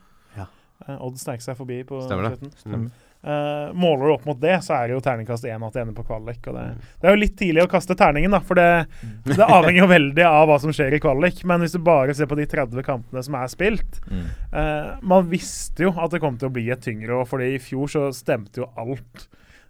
Eh, 0.88 0.96
Odd 1.04 1.18
snek 1.20 1.42
seg 1.44 1.58
forbi 1.60 1.82
på 1.88 2.00
Stemmer 2.06 2.30
det. 2.30 2.38
slutten. 2.40 2.74
Mm. 2.88 2.90
Eh, 3.28 3.74
måler 3.76 4.08
du 4.08 4.12
opp 4.14 4.26
mot 4.30 4.38
det, 4.40 4.54
så 4.64 4.72
er 4.78 4.88
det 4.88 4.94
jo 4.96 5.02
terningkast 5.04 5.44
én 5.52 5.64
at 5.68 5.74
det 5.76 5.82
ender 5.82 5.96
på 5.98 6.06
kvalik. 6.08 6.40
Og 6.48 6.54
det, 6.56 6.62
Mm. 6.68 6.84
det 7.02 7.08
er 7.10 7.16
jo 7.16 7.20
litt 7.20 7.34
tidlig 7.36 7.64
å 7.66 7.70
kaste 7.74 7.96
terningen, 8.00 8.32
da, 8.32 8.40
for 8.40 8.56
det, 8.56 8.88
det 9.26 9.44
avhenger 9.44 9.82
jo 9.82 9.88
veldig 9.92 10.24
av 10.30 10.48
hva 10.48 10.56
som 10.64 10.72
skjer 10.72 10.96
i 10.96 11.00
kvalik. 11.04 11.42
Men 11.44 11.60
hvis 11.60 11.74
du 11.76 11.80
bare 11.84 12.14
ser 12.16 12.30
på 12.32 12.38
de 12.40 12.46
30 12.48 12.86
kampene 12.88 13.24
som 13.26 13.36
er 13.36 13.48
spilt 13.52 14.00
Mm. 14.08 14.24
eh, 14.54 14.96
Man 15.02 15.28
visste 15.30 15.84
jo 15.84 15.92
at 16.00 16.12
det 16.12 16.22
kom 16.24 16.38
til 16.38 16.48
å 16.48 16.54
bli 16.54 16.70
et 16.72 16.80
tyngre 16.82 17.20
år, 17.20 17.28
fordi 17.28 17.56
i 17.56 17.60
fjor 17.60 17.88
så 17.92 18.06
stemte 18.16 18.62
jo 18.64 18.70
alt. 18.78 19.28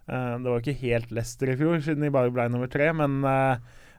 Uh, 0.08 0.38
det 0.38 0.48
var 0.48 0.60
ikke 0.62 0.80
helt 0.80 1.10
Leicester 1.12 1.50
i 1.52 1.56
fjor, 1.56 1.82
siden 1.84 2.00
de 2.00 2.08
bare 2.14 2.30
ble 2.32 2.46
nummer 2.48 2.66
tre, 2.72 2.86
men 2.96 3.18
eh, 3.28 3.56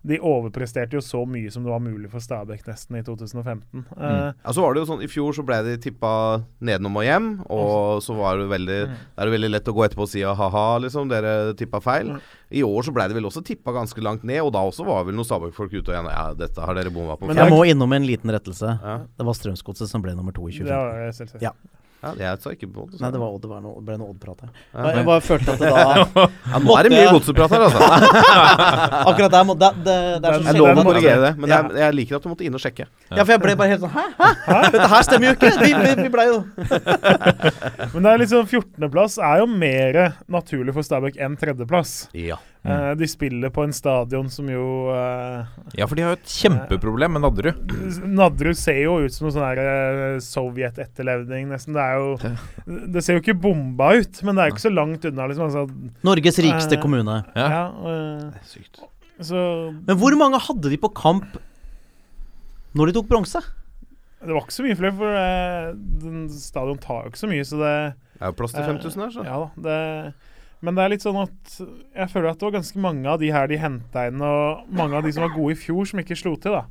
de 0.08 0.18
overpresterte 0.20 0.94
jo 0.96 1.02
så 1.04 1.26
mye 1.28 1.52
som 1.52 1.64
det 1.66 1.72
var 1.72 1.80
mulig 1.84 2.10
for 2.10 2.20
Stabæk 2.24 2.64
nesten 2.68 2.96
i 3.00 3.02
2015. 3.04 3.86
Eh, 3.98 4.32
Ja, 4.46 4.52
så 4.56 4.62
var 4.64 4.74
det 4.74 4.84
jo 4.86 4.90
sånn, 4.94 5.04
I 5.04 5.08
fjor 5.12 5.34
så 5.36 5.44
ble 5.46 5.58
de 5.64 5.78
tippa 5.78 6.44
nedenom 6.62 6.96
og 6.96 7.04
hjem, 7.04 7.28
og 7.50 8.02
så 8.02 8.16
var 8.16 8.38
det 8.38 8.48
veldig 8.50 8.80
Mm. 8.88 8.94
det 8.96 9.20
er 9.20 9.26
det 9.26 9.34
veldig 9.40 9.52
lett 9.52 9.68
å 9.68 9.74
gå 9.76 9.86
etterpå 9.88 10.02
og 10.08 10.10
si 10.10 10.22
ha-ha, 10.22 10.80
liksom, 10.80 11.10
dere 11.10 11.54
tippa 11.56 11.82
feil. 11.82 12.14
Mm. 12.16 12.22
I 12.52 12.62
år 12.64 12.82
så 12.84 12.94
ble 12.94 13.08
det 13.08 13.14
vel 13.16 13.26
også 13.30 13.44
tippa 13.46 13.72
ganske 13.76 14.02
langt 14.02 14.24
ned, 14.24 14.40
og 14.42 14.54
da 14.54 14.60
også 14.60 14.86
var 14.86 15.04
vel 15.06 15.14
noen 15.16 15.26
Stabæk-folk 15.28 15.74
ute 15.74 15.90
og 15.90 15.96
igjen 15.96 16.10
Ja, 16.10 16.34
dette 16.34 16.58
har 16.60 16.74
dere 16.74 16.90
bomma 16.90 17.18
på. 17.20 17.28
Men 17.28 17.36
Jeg 17.38 17.52
må 17.52 17.66
innom 17.68 17.94
en 17.94 18.08
liten 18.08 18.30
rettelse. 18.32 18.80
Ja. 18.82 18.98
Det 19.18 19.26
var 19.26 19.34
Strømsgodset 19.34 19.88
som 19.88 20.02
ble 20.02 20.16
nummer 20.16 20.32
to 20.34 20.48
i 20.48 20.52
det 20.52 20.66
2015. 20.66 20.74
var 20.80 21.06
jeg 21.06 21.14
selvsagt. 21.20 21.42
Ja. 21.42 21.52
Ja, 22.00 22.12
jeg 22.16 22.40
sa 22.40 22.52
ikke 22.56 22.68
på 22.72 22.86
Nei, 22.96 23.10
det, 23.12 23.20
var, 23.20 23.34
Odd, 23.36 23.42
det 23.44 23.50
var 23.52 23.60
noe, 23.64 23.74
det 23.80 23.86
ble 23.90 23.96
noe 24.00 24.14
Odd-prat 24.14 24.44
her. 24.46 24.52
Ja. 24.72 24.92
Jeg 24.96 25.06
bare 25.10 25.24
følte 25.26 25.52
at 25.52 25.60
det 25.60 25.72
da 25.74 25.82
ja, 26.54 26.62
nå 26.64 26.76
er 26.80 26.88
det 26.88 26.92
mye 26.94 27.10
godseprat 27.12 27.56
her, 27.56 27.66
altså. 27.66 27.80
Akkurat 29.12 29.34
der 29.36 29.44
må 29.50 29.56
det, 29.60 29.70
det, 29.84 29.96
det 30.24 30.30
er 30.32 30.38
så 30.40 30.46
Jeg 30.48 30.60
lover 30.62 30.80
å 30.80 30.86
korrigere 30.88 31.20
det, 31.26 31.32
men 31.42 31.52
Ja. 31.52 31.60
jeg, 31.60 31.80
jeg 31.84 31.98
liker 32.00 32.20
at 32.20 32.24
du 32.24 32.30
måtte 32.32 32.48
inn 32.48 32.56
og 32.56 32.64
sjekke. 32.64 32.88
Ja, 33.12 33.20
for 33.26 33.34
jeg 33.36 33.44
ble 33.44 33.56
bare 33.60 33.74
helt 33.74 33.84
sånn 33.84 33.96
Hæ? 33.98 34.06
Hæ? 34.16 34.62
Dette 34.78 34.88
her 34.94 35.08
stemmer 35.10 35.28
jo 35.28 35.34
ikke! 35.36 35.52
Vi, 35.60 35.74
vi, 35.76 35.92
vi 36.06 36.12
ble 36.14 36.28
jo 36.30 36.38
Men 37.94 38.06
det 38.08 38.14
er 38.14 38.22
liksom 38.24 38.48
14.-plass 38.48 39.20
er 39.32 39.42
jo 39.44 39.50
mer 39.52 40.00
naturlig 40.32 40.76
for 40.78 40.86
Stabæk 40.88 41.20
enn 41.20 41.36
tredjeplass. 41.40 41.98
Ja. 42.16 42.40
Eh, 42.60 42.92
de 43.00 43.08
spiller 43.08 43.52
på 43.56 43.64
en 43.64 43.72
stadion 43.72 44.28
som 44.28 44.48
jo 44.52 44.64
uh, 44.92 45.48
Ja, 45.80 45.86
for 45.88 45.96
de 45.96 46.04
har 46.04 46.12
jo 46.12 46.18
et 46.18 46.34
kjempeproblem 46.42 47.14
med 47.16 47.24
Nadderud. 47.24 47.72
Nadderud 48.04 48.60
ser 48.60 48.82
jo 48.82 48.98
ut 49.00 49.16
som 49.16 49.30
noe 49.30 49.36
sånn 49.36 49.62
eh, 49.64 50.18
Sovjet-etterlevning, 50.26 51.48
nesten. 51.54 51.78
Det 51.78 51.86
er 51.86 52.02
jo 52.02 52.82
Det 52.92 53.06
ser 53.06 53.16
jo 53.16 53.24
ikke 53.24 53.38
bomba 53.48 53.94
ut, 54.02 54.20
men 54.28 54.36
det 54.36 54.44
er 54.44 54.52
jo 54.52 54.58
ikke 54.58 54.66
så 54.66 54.74
langt 54.76 55.08
unna, 55.08 55.30
liksom. 55.32 55.48
Altså, 55.48 55.94
Norges 56.10 56.42
rikeste 56.44 56.76
uh, 56.76 56.84
kommune. 56.84 57.22
Ja. 57.32 57.48
ja, 57.56 57.64
uh, 57.80 58.44
Sykt. 58.50 58.84
så 59.24 59.46
Men 59.80 59.96
hvor 60.02 60.20
mange 60.20 60.44
hadde 60.50 60.74
de 60.74 60.82
på 60.84 60.92
kamp 61.00 61.40
når 62.76 62.92
de 62.92 63.00
tok 63.00 63.08
bronse? 63.10 63.40
det 64.20 64.36
var 64.36 64.44
ikke 64.44 64.52
så 64.52 64.64
mye 64.66 64.76
flere, 64.76 64.98
for 65.00 66.34
stadion 66.44 66.80
tar 66.84 67.06
jo 67.06 67.12
ikke 67.14 67.22
så 67.22 67.30
mye, 67.32 67.44
så 67.48 67.60
det 67.62 67.76
Det 68.20 68.26
er 68.26 68.34
jo 68.34 68.36
plass 68.36 68.52
til 68.52 68.66
5000 68.68 69.04
her, 69.06 69.14
så. 69.16 69.24
Ja 69.24 69.38
da. 69.40 69.48
Det, 69.64 69.78
men 70.62 70.76
det 70.76 70.84
er 70.84 70.92
litt 70.92 71.06
sånn 71.06 71.22
at 71.22 71.54
jeg 71.60 72.12
føler 72.12 72.32
at 72.32 72.40
det 72.40 72.48
var 72.48 72.58
ganske 72.58 72.82
mange 72.84 73.08
av 73.08 73.22
de 73.22 73.32
her 73.32 73.48
de 73.48 73.60
henta 73.62 74.08
inn, 74.10 74.22
og 74.24 74.66
mange 74.76 74.98
av 75.00 75.06
de 75.06 75.14
som 75.16 75.24
var 75.24 75.36
gode 75.36 75.56
i 75.56 75.60
fjor, 75.60 75.88
som 75.88 76.02
ikke 76.02 76.18
slo 76.20 76.36
til. 76.42 76.58
da. 76.58 76.66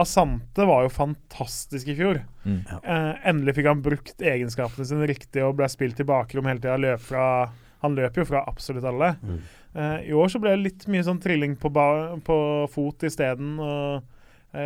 Asante 0.00 0.66
var 0.68 0.84
jo 0.84 0.92
fantastisk 0.94 1.88
i 1.90 1.96
fjor. 1.98 2.20
Mm. 2.44 2.60
Eh, 2.78 3.14
endelig 3.32 3.56
fikk 3.56 3.70
han 3.72 3.82
brukt 3.82 4.22
egenskapene 4.22 4.86
sine 4.86 5.08
riktig 5.10 5.42
og 5.42 5.56
ble 5.58 5.66
spilt 5.72 5.98
i 6.02 6.06
bakrom 6.06 6.46
hele 6.46 6.62
tida. 6.62 6.78
Løp 6.78 7.02
fra 7.08 7.24
Han 7.80 7.94
løper 7.96 8.20
jo 8.20 8.26
fra 8.28 8.42
absolutt 8.44 8.84
alle. 8.84 9.14
Mm. 9.24 9.36
Eh, 9.72 9.98
I 10.10 10.12
år 10.12 10.28
så 10.28 10.38
ble 10.38 10.50
det 10.52 10.64
litt 10.66 10.82
mye 10.92 11.04
sånn 11.06 11.20
trilling 11.22 11.54
på, 11.56 11.70
ba 11.72 12.18
på 12.20 12.36
fot 12.68 13.06
isteden. 13.08 13.54
Og 13.56 14.02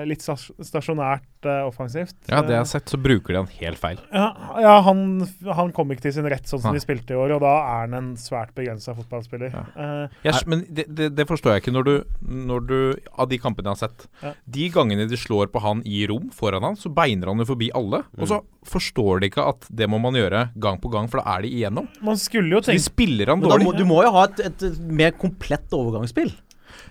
litt 0.08 0.22
stasjonært 0.24 1.44
uh, 1.44 1.66
offensivt. 1.68 2.14
Ja, 2.30 2.38
det 2.40 2.54
jeg 2.54 2.56
Eh, 2.56 2.62
har 2.62 2.68
sett, 2.70 2.88
så 2.88 2.96
bruker 2.96 3.34
de 3.34 3.40
han 3.42 3.48
helt 3.60 3.78
feil. 3.78 3.98
ja, 4.14 4.30
ja 4.64 4.74
han, 4.86 5.26
han 5.58 5.72
kom 5.76 5.90
ikke 5.92 6.06
til 6.06 6.14
sin 6.16 6.28
rett 6.30 6.46
sånn 6.48 6.62
som 6.62 6.70
ja. 6.72 6.78
de 6.78 6.84
spilte 6.84 7.12
i 7.12 7.18
år, 7.20 7.34
og 7.36 7.42
da 7.44 7.52
er 7.60 7.82
han 7.84 7.96
en 7.98 8.08
svært 8.16 8.54
begrensa 8.56 8.94
fotballspiller. 8.96 9.52
Ja. 9.52 9.64
Uh, 9.76 10.14
yes, 10.24 10.46
men 10.48 10.62
det, 10.72 10.86
det, 10.88 11.10
det 11.18 11.26
forstår 11.28 11.52
jeg 11.58 11.64
ikke 11.66 11.74
når 11.76 11.84
du, 11.90 11.94
når 12.24 12.64
du 12.70 12.76
Av 13.20 13.28
de 13.28 13.38
kampene 13.42 13.68
jeg 13.68 13.76
har 13.76 13.82
sett 13.88 14.06
Ja. 14.24 14.32
De 14.56 14.68
gangene 14.72 15.06
de 15.10 15.18
slår 15.20 15.50
på 15.52 15.60
han 15.60 15.82
i 15.84 16.06
rom 16.08 16.30
foran 16.32 16.64
han, 16.64 16.76
så 16.80 16.88
beiner 16.94 17.28
han 17.32 17.42
jo 17.44 17.48
forbi 17.52 17.68
alle. 17.76 18.00
Og 18.16 18.28
så 18.30 18.40
forstår 18.64 19.20
de 19.20 19.28
ikke 19.28 19.44
at 19.52 19.66
det 19.68 19.88
må 19.92 20.00
man 20.00 20.16
gjøre 20.16 20.46
gang 20.56 20.80
på 20.80 20.88
gang, 20.94 21.10
for 21.12 21.20
da 21.20 21.36
er 21.36 21.44
de 21.44 21.52
igjennom. 21.58 21.88
man 22.00 22.16
skulle 22.16 22.48
jo 22.56 22.62
tenke 22.64 22.80
de 22.80 22.86
spiller 22.88 23.26
han 23.34 23.44
dårlig. 23.44 23.66
må, 23.68 23.74
du 23.76 23.84
må 23.88 24.00
jo 24.06 24.14
ha 24.16 24.24
et, 24.30 24.40
et 24.48 24.80
mer 24.80 25.12
komplett 25.20 25.68
overgangsspill. 25.76 26.32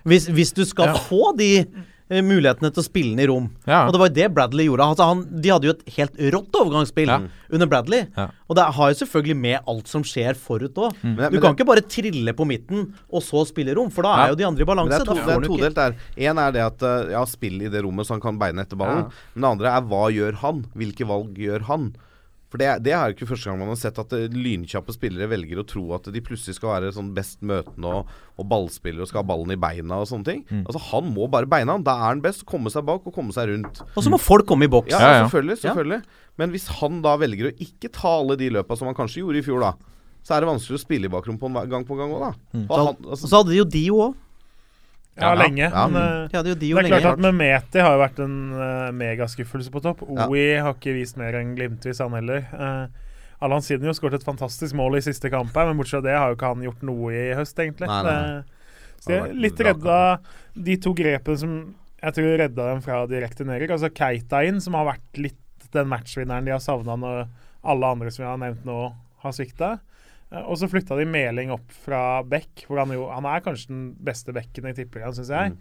Hvis, 0.08 0.28
hvis 0.30 0.54
du 0.56 0.64
skal 0.68 0.92
Ja. 0.94 1.00
få 1.10 1.32
de 1.40 1.50
eh, 1.64 1.66
mulighetene 2.10 2.70
til 2.74 2.82
å 2.84 2.86
spille 2.86 3.16
den 3.16 3.24
i 3.24 3.28
rom. 3.30 3.46
Ja. 3.66 3.86
Og 3.88 3.94
det 3.94 4.00
var 4.02 4.10
jo 4.10 4.14
det 4.18 4.28
Bradley 4.36 4.66
gjorde. 4.68 4.86
Altså, 4.94 5.08
han, 5.08 5.22
de 5.42 5.50
hadde 5.54 5.66
jo 5.70 5.74
et 5.74 5.84
helt 5.96 6.18
rått 6.36 6.58
overgangsspill 6.60 7.08
Ja. 7.10 7.20
under 7.50 7.68
Bradley. 7.72 8.08
Ja. 8.18 8.28
Og 8.50 8.56
det 8.60 8.66
har 8.76 8.92
jo 8.92 9.00
selvfølgelig 9.06 9.38
med 9.40 9.60
alt 9.68 9.88
som 9.88 10.04
skjer 10.04 10.36
forut 10.36 10.74
òg. 10.76 10.94
Mm. 11.02 11.16
Du 11.16 11.22
men 11.22 11.32
kan 11.42 11.42
det, 11.42 11.54
ikke 11.58 11.70
bare 11.72 11.82
trille 11.88 12.34
på 12.34 12.46
midten 12.46 12.94
og 13.12 13.22
så 13.24 13.46
spille 13.48 13.74
rom, 13.76 13.90
for 13.90 14.04
da 14.04 14.10
Ja. 14.18 14.26
er 14.26 14.30
jo 14.30 14.36
de 14.36 14.44
andre 14.46 14.62
i 14.62 14.66
balanse. 14.66 14.90
det 14.90 15.02
er, 15.02 15.06
to, 15.06 15.14
Da 15.16 15.26
det 15.26 15.34
er 15.34 15.48
todelt 15.48 15.76
der. 15.76 15.96
Én 16.18 16.38
er 16.48 16.52
det 16.52 16.62
at 16.62 16.82
uh, 16.84 17.12
ja, 17.12 17.24
spill 17.26 17.62
i 17.62 17.70
det 17.70 17.84
rommet 17.84 18.06
så 18.06 18.14
han 18.18 18.22
kan 18.22 18.38
beine 18.38 18.62
etter 18.62 18.76
ballen. 18.78 19.10
Men 19.34 19.42
det 19.42 19.50
andre 19.52 19.78
er 19.78 19.82
hva 19.82 20.12
gjør 20.12 20.34
han? 20.44 20.66
Hvilke 20.76 21.08
valg 21.08 21.34
gjør 21.38 21.62
han? 21.72 21.94
For 22.54 22.62
det, 22.62 22.68
det 22.86 22.92
er 22.94 23.10
jo 23.10 23.16
ikke 23.16 23.26
første 23.32 23.50
gang 23.50 23.58
man 23.64 23.72
har 23.72 23.78
sett 23.82 23.98
at 23.98 24.12
uh, 24.14 24.28
lynkjappe 24.30 24.94
spillere 24.94 25.26
velger 25.32 25.58
å 25.58 25.66
tro 25.66 25.88
at 25.98 26.06
de 26.14 26.22
plutselig 26.22 26.60
skal 26.60 26.70
være 26.76 26.92
sånn 26.94 27.08
best 27.18 27.40
møtende 27.42 27.90
og, 27.90 28.12
og 28.38 28.46
ballspillere 28.52 29.02
og 29.02 29.10
skal 29.10 29.24
ha 29.24 29.30
ballen 29.32 29.56
i 29.56 29.58
beina 29.58 29.98
og 30.04 30.06
sånne 30.12 30.28
ting. 30.28 30.44
Altså 30.62 30.82
Han 30.92 31.10
må 31.16 31.26
bare 31.34 31.50
beina. 31.50 31.74
han. 31.80 31.86
Da 31.88 31.96
er 31.98 32.12
han 32.12 32.22
best. 32.22 32.46
Komme 32.46 32.70
seg 32.70 32.86
bak 32.86 33.08
og 33.10 33.16
komme 33.16 33.34
seg 33.34 33.50
rundt. 33.50 33.82
Og 33.98 34.06
så 34.06 34.14
må 34.14 34.20
folk 34.22 34.46
komme 34.46 34.70
i 34.70 34.72
boks. 34.72 34.94
Ja, 34.94 35.00
Ja, 35.02 35.16
ja. 35.16 35.24
selvfølgelig. 35.26 35.58
selvfølgelig 35.64 36.04
Men 36.38 36.54
hvis 36.54 36.68
han 36.78 37.02
da 37.02 37.16
velger 37.18 37.50
å 37.50 37.56
ikke 37.66 37.90
ta 37.90 38.14
alle 38.20 38.38
de 38.38 38.52
løpa 38.54 38.78
som 38.78 38.92
han 38.92 38.98
kanskje 39.02 39.24
gjorde 39.26 39.42
i 39.42 39.48
fjor, 39.50 39.66
da. 39.66 39.74
så 40.22 40.38
er 40.38 40.46
det 40.46 40.52
vanskelig 40.54 40.78
å 40.78 40.84
spille 40.86 41.10
i 41.10 41.14
bakrom 41.18 41.42
på 41.42 41.50
en 41.50 41.58
gang 41.74 41.84
på 41.90 41.98
gang 41.98 42.14
òg, 42.14 42.22
da. 42.28 42.32
Mm. 42.54 42.68
Han, 42.70 42.94
altså, 43.10 43.26
så 43.26 43.42
hadde 43.42 43.56
de 43.56 43.60
jo 43.64 43.66
Dio 43.66 43.98
òg. 44.12 44.16
Ja, 45.16 45.30
Ja, 45.30 45.34
lenge. 45.38 45.70
ja. 45.70 45.88
Men, 45.88 46.02
eh, 46.02 46.28
De 46.32 46.38
hadde 46.38 46.50
jo 46.50 46.56
det 46.56 46.70
er 46.72 46.82
lenge. 46.82 47.02
klart 47.02 47.14
at 47.14 47.20
Memeti 47.20 47.80
har 47.80 47.94
jo 47.94 48.02
vært 48.02 48.20
en 48.24 48.36
uh, 48.54 48.92
megaskuffelse 48.92 49.70
på 49.70 49.82
topp. 49.82 50.02
Ja. 50.10 50.28
OI 50.28 50.58
har 50.60 50.74
ikke 50.74 50.94
vist 50.96 51.18
mer 51.18 51.34
enn 51.38 51.56
glimtvis, 51.56 52.00
han 52.02 52.12
heller. 52.18 52.48
Uh, 52.54 52.88
Allan 53.44 53.62
Sidney 53.62 53.88
har 53.92 53.94
skåret 53.94 54.16
et 54.16 54.26
fantastisk 54.26 54.74
mål 54.74 54.98
i 54.98 55.02
siste 55.06 55.30
kamp, 55.30 55.54
her, 55.54 55.68
men 55.70 55.78
bortsett 55.78 56.02
fra 56.02 56.08
det 56.08 56.18
har 56.18 56.30
jo 56.32 56.36
ikke 56.38 56.48
han 56.56 56.64
gjort 56.66 56.82
noe 56.84 57.12
i 57.14 57.34
høst, 57.38 57.60
egentlig. 57.60 57.88
Nei, 57.88 58.02
nei. 58.04 58.42
Det- 58.42 59.04
så 59.04 59.12
jeg 59.12 59.22
er 59.30 59.34
litt 59.34 59.60
redd 59.60 59.82
redda 59.84 60.20
de 60.64 60.78
to 60.78 60.94
grepene 60.96 61.38
som 61.38 61.76
jeg 62.02 62.14
tror 62.14 62.38
redda 62.40 62.68
dem 62.72 62.82
fra 62.82 63.06
direkte 63.06 63.44
nedrykk. 63.46 63.72
Altså 63.76 63.90
Keita 63.94 64.46
inn, 64.48 64.62
som 64.62 64.74
har 64.74 64.86
vært 64.96 65.18
litt 65.20 65.72
den 65.74 65.88
matchvinneren 65.90 66.46
de 66.46 66.52
har 66.52 66.60
savna 66.64 66.96
når 66.98 67.28
alle 67.66 67.86
andre 67.86 68.10
som 68.12 68.24
vi 68.24 68.30
har 68.30 68.38
nevnt 68.38 68.64
nå, 68.66 68.94
har 69.24 69.32
svikta. 69.32 69.80
Eh, 70.34 70.44
Og 70.50 70.58
så 70.60 70.70
flytta 70.72 70.98
de 70.98 71.06
Meling 71.10 71.54
opp 71.54 71.72
fra 71.86 72.24
Beck, 72.26 72.66
hvor 72.68 72.82
han 72.82 72.94
jo 72.96 73.08
Han 73.12 73.28
er 73.30 73.44
kanskje 73.46 73.72
den 73.72 73.88
beste 74.04 74.34
bekken 74.36 74.70
i 74.72 74.76
tippeligaen, 74.78 75.16
syns 75.18 75.32
jeg. 75.34 75.58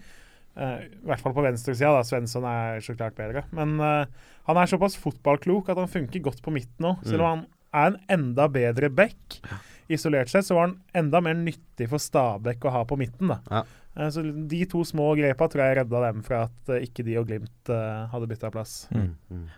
Eh, 0.56 0.86
I 0.88 1.08
hvert 1.08 1.22
fall 1.24 1.34
på 1.36 1.44
venstresida, 1.44 1.92
da. 1.96 2.04
Svensson 2.04 2.46
er 2.48 2.80
så 2.84 2.96
klart 2.96 3.16
bedre. 3.16 3.44
Men 3.56 3.76
uh, 3.80 4.04
han 4.48 4.58
er 4.60 4.68
såpass 4.70 4.98
fotballklok 5.00 5.70
at 5.72 5.80
han 5.80 5.88
funker 5.92 6.24
godt 6.24 6.42
på 6.44 6.52
midten 6.54 6.90
òg. 6.92 7.04
Selv 7.08 7.24
om 7.24 7.30
han 7.30 7.46
er 7.72 7.92
en 7.92 8.00
enda 8.18 8.48
bedre 8.52 8.90
back 8.92 9.38
isolert 9.92 10.28
sett, 10.28 10.44
så 10.44 10.56
var 10.56 10.68
han 10.68 10.74
enda 10.96 11.22
mer 11.24 11.38
nyttig 11.38 11.88
for 11.88 12.00
Stabæk 12.00 12.66
å 12.68 12.74
ha 12.74 12.84
på 12.84 12.98
midten. 13.00 13.32
da. 13.32 13.40
Ja. 13.48 13.62
Uh, 13.96 14.08
så 14.12 14.24
de 14.24 14.60
to 14.68 14.84
små 14.88 15.10
grepa 15.16 15.48
tror 15.52 15.66
jeg 15.66 15.80
redda 15.82 16.04
dem 16.06 16.22
fra 16.24 16.46
at 16.50 16.76
ikke 16.84 17.04
de 17.04 17.16
og 17.20 17.26
Glimt 17.28 17.72
hadde 18.12 18.28
bytta 18.28 18.52
plass. 18.52 18.86
Mm. 18.92 19.48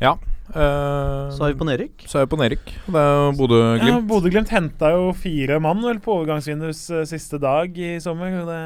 Ja. 0.00 0.14
Uh, 0.50 1.28
Så 1.30 1.44
er 1.46 1.52
vi 1.52 1.58
på 1.60 1.66
nedrykk. 1.68 2.06
så 2.10 2.18
er 2.18 2.24
vi 2.26 2.30
på 2.32 2.38
nedrykk. 2.40 2.70
Det 2.90 3.02
er 3.02 3.36
Bodø-Glimt. 3.38 3.90
Ja, 3.92 3.98
Bodø-Glimt 4.10 4.50
henta 4.50 4.88
jo 4.96 5.10
fire 5.14 5.60
mann 5.62 5.82
vel 5.84 6.00
på 6.02 6.16
overgangsvinduets 6.18 6.80
uh, 6.90 7.04
siste 7.06 7.38
dag 7.42 7.76
i 7.78 7.98
sommer. 8.02 8.40
det 8.48 8.62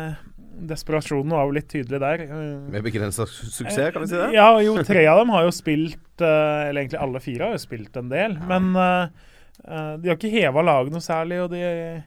Desperasjonen 0.55 1.33
var 1.35 1.49
jo 1.49 1.55
litt 1.57 1.67
tydelig 1.69 1.99
der. 1.99 2.21
Uh, 2.31 2.71
Med 2.71 2.85
begrensa 2.87 3.27
suksess, 3.27 3.91
kan 3.93 4.05
vi 4.05 4.09
si 4.13 4.17
det? 4.17 4.31
Ja, 4.37 4.49
jo, 4.63 4.77
tre 4.87 5.03
av 5.11 5.19
dem 5.25 5.33
har 5.35 5.43
jo 5.49 5.53
spilt 5.53 6.23
eh, 6.23 6.69
Eller 6.69 6.85
egentlig 6.85 7.01
alle 7.03 7.21
fire 7.25 7.49
har 7.49 7.57
jo 7.57 7.63
spilt 7.65 7.97
en 7.99 8.09
del. 8.13 8.37
Men 8.49 8.71
eh, 8.79 9.09
eh, 9.67 9.93
de 9.99 10.13
har 10.13 10.15
ikke 10.17 10.31
heva 10.31 10.63
laget 10.63 10.95
noe 10.95 11.03
særlig, 11.05 11.41
og 11.43 11.51
de 11.53 11.65
eh, 11.67 12.05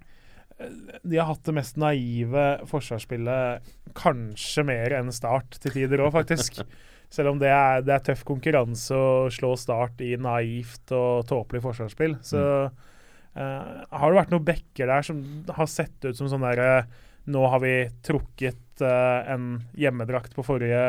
de 1.03 1.19
har 1.19 1.28
hatt 1.30 1.43
det 1.45 1.53
mest 1.53 1.75
naive 1.78 2.45
forsvarsspillet 2.65 3.67
kanskje 3.99 4.63
mer 4.65 4.95
enn 4.97 5.11
Start 5.13 5.59
til 5.61 5.75
tider 5.75 6.01
òg, 6.07 6.15
faktisk. 6.15 6.63
Selv 7.14 7.32
om 7.32 7.39
det 7.39 7.49
er, 7.53 7.86
det 7.88 7.93
er 7.95 8.03
tøff 8.10 8.26
konkurranse 8.28 8.95
å 8.95 9.30
slå 9.32 9.53
Start 9.60 10.01
i 10.03 10.16
naivt 10.20 10.91
og 10.95 11.28
tåpelig 11.30 11.64
forsvarsspill. 11.64 12.18
Så 12.26 12.43
Uh, 13.38 13.84
har 13.93 14.10
det 14.10 14.18
vært 14.18 14.32
noen 14.34 14.45
bekker 14.47 14.89
der 14.89 15.03
som 15.05 15.20
har 15.53 15.68
sett 15.70 16.01
ut 16.08 16.18
som 16.18 16.26
sånn 16.32 16.41
derre 16.41 16.88
Nå 17.30 17.43
har 17.51 17.60
vi 17.62 17.74
trukket 18.01 18.82
uh, 18.82 19.28
en 19.30 19.60
hjemmedrakt 19.78 20.32
på 20.34 20.45
forrige 20.47 20.80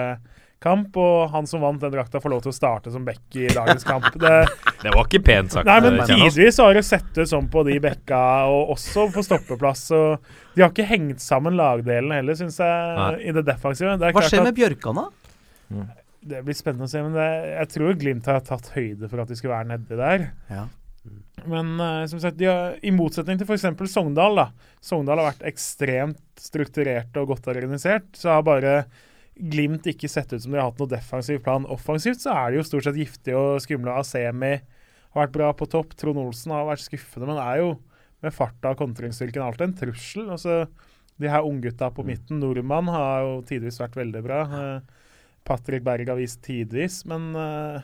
kamp, 0.62 0.96
og 0.98 1.32
han 1.34 1.48
som 1.50 1.62
vant 1.62 1.82
den 1.82 1.92
drakta, 1.92 2.20
får 2.22 2.32
lov 2.32 2.44
til 2.44 2.52
å 2.52 2.54
starte 2.54 2.92
som 2.94 3.04
bekk 3.06 3.36
i 3.42 3.48
dagens 3.50 3.84
kamp. 3.86 4.06
Det, 4.22 4.32
Det 4.80 4.94
var 4.94 5.10
ikke 5.10 5.20
pent 5.26 5.54
sagt. 5.54 5.66
Nei, 5.66 5.76
men 5.82 5.98
eh, 5.98 6.08
tidvis 6.08 6.60
har 6.62 6.78
det 6.78 6.84
sett 6.86 7.10
ut 7.18 7.30
sånn 7.30 7.50
på 7.50 7.66
de 7.66 7.76
bekka, 7.82 8.22
og 8.50 8.72
også 8.76 9.08
på 9.14 9.26
stoppeplass. 9.26 9.84
Og 9.98 10.30
de 10.54 10.62
har 10.62 10.70
ikke 10.70 10.86
hengt 10.86 11.22
sammen 11.22 11.58
lagdelen 11.58 12.14
heller, 12.14 12.38
syns 12.38 12.58
jeg, 12.62 12.92
Nei. 12.98 13.12
i 13.26 13.34
det 13.34 13.44
defensive. 13.50 13.98
Det, 13.98 14.10
er 14.10 14.14
Hva 14.14 14.26
skjer 14.30 14.46
med 14.46 14.58
Bjørkan, 14.58 15.02
da? 15.02 15.88
Det 16.20 16.42
blir 16.46 16.56
spennende 16.56 16.88
å 16.88 16.90
se, 16.90 17.02
men 17.04 17.14
det, 17.16 17.28
jeg 17.52 17.70
tror 17.76 17.98
Glimt 17.98 18.28
har 18.30 18.42
tatt 18.46 18.72
høyde 18.74 19.08
for 19.10 19.22
at 19.22 19.30
de 19.30 19.38
skulle 19.38 19.54
være 19.54 19.70
nedi 19.70 19.98
der. 19.98 20.28
Ja. 20.50 20.64
Men 21.48 21.76
uh, 21.80 22.04
som 22.10 22.20
sagt, 22.20 22.38
de 22.40 22.48
har, 22.50 22.74
i 22.82 22.92
motsetning 22.92 23.38
til 23.38 23.48
f.eks. 23.48 23.68
Sogndal, 23.92 24.40
da. 24.40 24.48
Sogndal 24.84 25.22
har 25.22 25.30
vært 25.30 25.46
ekstremt 25.48 26.42
strukturert 26.42 27.14
og 27.20 27.30
godt 27.32 27.48
organisert. 27.52 28.10
Så 28.18 28.32
har 28.34 28.46
bare 28.46 28.80
Glimt 29.38 29.84
ikke 29.86 30.08
sett 30.10 30.32
ut 30.32 30.42
som 30.42 30.50
de 30.50 30.58
har 30.58 30.66
hatt 30.66 30.80
noe 30.82 30.90
defensiv 30.90 31.38
plan. 31.44 31.66
Offensivt 31.70 32.24
så 32.24 32.32
er 32.34 32.50
de 32.50 32.58
jo 32.58 32.64
stort 32.66 32.88
sett 32.88 32.98
giftige 32.98 33.38
og 33.38 33.60
skumle. 33.62 33.94
Asemi 33.94 34.56
har 34.58 35.20
vært 35.20 35.36
bra 35.36 35.52
på 35.54 35.68
topp. 35.70 35.94
Trond 35.94 36.18
Olsen 36.18 36.56
har 36.56 36.66
vært 36.66 36.82
skuffende, 36.82 37.28
men 37.30 37.38
er 37.38 37.60
jo 37.62 37.68
med 38.24 38.34
farta 38.34 38.72
og 38.74 38.80
kontringsstyrken 38.80 39.44
alltid 39.44 39.68
en 39.68 39.76
trussel. 39.78 40.24
Altså, 40.34 40.64
de 41.22 41.30
her 41.30 41.46
unggutta 41.46 41.92
på 41.94 42.02
midten, 42.06 42.40
Nordmann, 42.42 42.90
har 42.90 43.28
jo 43.28 43.36
tidvis 43.46 43.78
vært 43.78 44.00
veldig 44.00 44.24
bra. 44.26 44.40
Eh, 44.58 45.06
Patrick 45.48 45.82
Berg 45.86 46.08
har 46.12 46.18
vist 46.20 46.42
tidvis, 46.44 47.00
men 47.08 47.30
uh, 47.36 47.80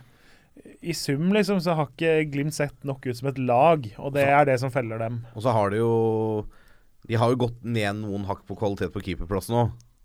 i 0.85 0.95
sum 0.95 1.33
liksom 1.35 1.59
så 1.65 1.75
har 1.79 1.89
ikke 1.91 2.13
Glimt 2.31 2.55
sett 2.55 2.77
nok 2.87 3.07
ut 3.09 3.17
som 3.19 3.29
et 3.33 3.39
lag, 3.43 3.89
og 3.99 4.13
det 4.15 4.27
er 4.29 4.45
det 4.49 4.59
som 4.63 4.71
feller 4.75 5.01
dem. 5.03 5.23
Og 5.35 5.43
så 5.47 5.53
har 5.57 5.73
de 5.75 5.81
jo 5.83 6.45
De 7.09 7.19
har 7.21 7.33
jo 7.35 7.41
gått 7.47 7.59
ned 7.65 7.99
noen 8.05 8.25
hakk 8.29 8.45
på 8.49 8.57
kvalitet 8.57 8.93
på 8.95 9.03
keeperplassen 9.05 9.57
nå. 9.59 9.65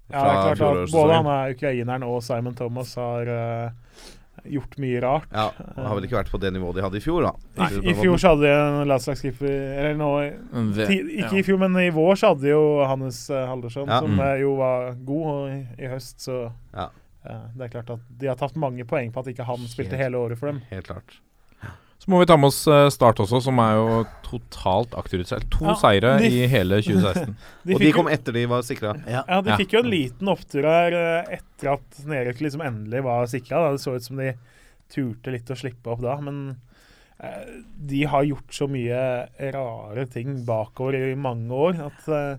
Ja, 0.10 0.24
det 0.24 0.30
er 0.56 0.56
klart 0.58 0.80
at 0.88 0.92
Både 0.96 1.20
han 1.20 1.28
er 1.30 1.52
ukraineren 1.54 2.04
og 2.08 2.24
Simon 2.26 2.56
Thomas 2.58 2.96
har 2.98 3.30
uh, 3.30 4.08
gjort 4.50 4.74
mye 4.82 5.00
rart. 5.04 5.28
Ja, 5.36 5.50
det 5.76 5.84
har 5.86 5.96
vel 6.00 6.08
ikke 6.08 6.18
vært 6.18 6.32
på 6.34 6.40
det 6.42 6.50
nivået 6.56 6.80
de 6.80 6.84
hadde 6.86 6.98
i 6.98 7.04
fjor, 7.04 7.28
da. 7.28 7.32
Nei, 7.60 7.68
I 7.92 7.96
fjor 8.00 8.18
så 8.24 8.32
hadde 8.34 8.48
de 8.48 8.54
en 8.56 8.88
landslagskeeper 8.90 9.52
Eller 9.52 9.98
nå 10.00 10.08
Ikke 10.80 11.38
i 11.40 11.44
fjor, 11.46 11.60
men 11.62 11.76
i 11.84 11.90
vår 11.94 12.18
så 12.20 12.32
hadde 12.34 12.48
de 12.48 12.54
jo 12.56 12.64
Hannes 12.90 13.20
uh, 13.30 13.44
Haldersson, 13.52 13.86
Ja. 13.92 14.00
som 14.02 14.16
Mm. 14.18 14.24
eh, 14.26 14.36
jo 14.42 14.56
var 14.58 14.96
god. 15.06 15.28
Og 15.36 15.50
i, 15.54 15.60
i 15.86 15.92
høst 15.94 16.26
så 16.26 16.40
Ja. 16.74 16.90
Eh, 17.26 17.48
Det 17.56 17.66
er 17.68 17.74
klart 17.78 17.90
at 17.90 18.00
de 18.20 18.28
har 18.28 18.36
tatt 18.40 18.56
mange 18.56 18.86
poeng 18.86 19.12
på 19.12 19.20
at 19.20 19.28
ikke 19.34 19.46
han 19.46 19.66
spilte 19.68 19.98
Helt. 19.98 20.04
hele 20.10 20.18
året 20.18 20.38
for 20.40 20.48
dem. 20.52 20.62
Helt 20.70 20.88
klart. 20.88 21.20
Så 22.00 22.08
må 22.08 22.20
vi 22.22 22.26
ta 22.30 22.38
med 22.40 22.48
oss 22.48 22.62
eh, 22.72 22.86
Start 22.96 23.18
også, 23.20 23.42
som 23.44 23.58
er 23.60 23.74
jo 23.76 24.06
totalt 24.24 24.94
akterutseilt. 24.96 25.50
To 25.52 25.66
Ja, 25.66 25.74
seire 25.76 26.14
de- 26.22 26.30
i 26.32 26.46
hele 26.48 26.78
2016. 26.82 27.36
De 27.68 27.74
Og 27.76 27.80
de 27.82 27.90
jo- 27.90 27.96
kom 27.98 28.08
etter 28.08 28.32
de 28.32 28.46
var 28.48 28.62
sikra. 28.64 28.94
Ja. 29.06 29.26
Ja, 29.28 29.42
de 29.42 29.50
Ja. 29.52 29.58
fikk 29.60 29.74
jo 29.76 29.80
en 29.84 29.90
liten 29.92 30.28
opptur 30.32 30.64
her 30.64 30.96
eh, 30.96 31.36
etter 31.40 31.74
at 31.74 32.00
nedrykket 32.08 32.42
liksom 32.48 32.62
endelig 32.64 33.04
var 33.04 33.26
sikra. 33.28 33.66
Det 33.74 33.82
så 33.84 33.96
ut 33.98 34.04
som 34.08 34.16
de 34.18 34.32
turte 34.90 35.30
litt 35.36 35.52
å 35.52 35.58
slippe 35.60 35.92
opp 35.92 36.00
da, 36.02 36.16
men 36.24 36.56
eh, 37.20 37.44
de 37.76 38.06
har 38.06 38.24
gjort 38.24 38.48
så 38.56 38.66
mye 38.72 39.28
rare 39.52 40.06
ting 40.08 40.46
bakover 40.48 40.96
i 41.12 41.16
mange 41.20 41.52
år 41.52 41.84
at 41.90 42.08
eh, 42.08 42.38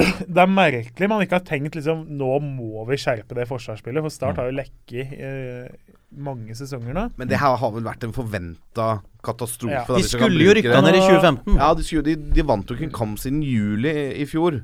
det 0.34 0.42
er 0.42 0.50
merkelig 0.50 1.08
man 1.10 1.22
ikke 1.24 1.38
har 1.38 1.46
tenkt 1.48 1.76
liksom 1.78 2.04
Nå 2.20 2.32
må 2.44 2.84
vi 2.88 2.98
skjerpe 3.00 3.36
det 3.38 3.46
forsvarsspillet, 3.50 4.02
for 4.06 4.14
Start 4.14 4.40
har 4.40 4.50
jo 4.50 4.56
lekket 4.58 5.14
i 5.16 5.22
eh, 5.30 5.94
mange 6.16 6.56
sesonger 6.58 6.96
nå. 6.96 7.04
Men 7.20 7.28
det 7.30 7.38
her 7.38 7.54
har 7.60 7.70
vel 7.76 7.84
vært 7.86 8.02
en 8.08 8.12
forventa 8.16 8.88
katastrofe. 9.22 9.76
Ja. 9.76 9.84
da, 9.86 9.96
De 10.00 10.08
skulle 10.10 10.42
jo 10.42 10.56
rykke 10.58 10.82
ned 10.82 10.96
i 10.98 11.00
2015. 11.06 11.56
Ja, 11.60 11.72
de, 11.78 11.84
skulle, 11.86 12.04
de, 12.08 12.16
de 12.34 12.42
vant 12.48 12.66
jo 12.70 12.74
ikke 12.78 12.88
en 12.90 12.96
kamp 12.96 13.18
siden 13.22 13.42
juli 13.46 13.92
i 14.18 14.26
fjor. 14.26 14.62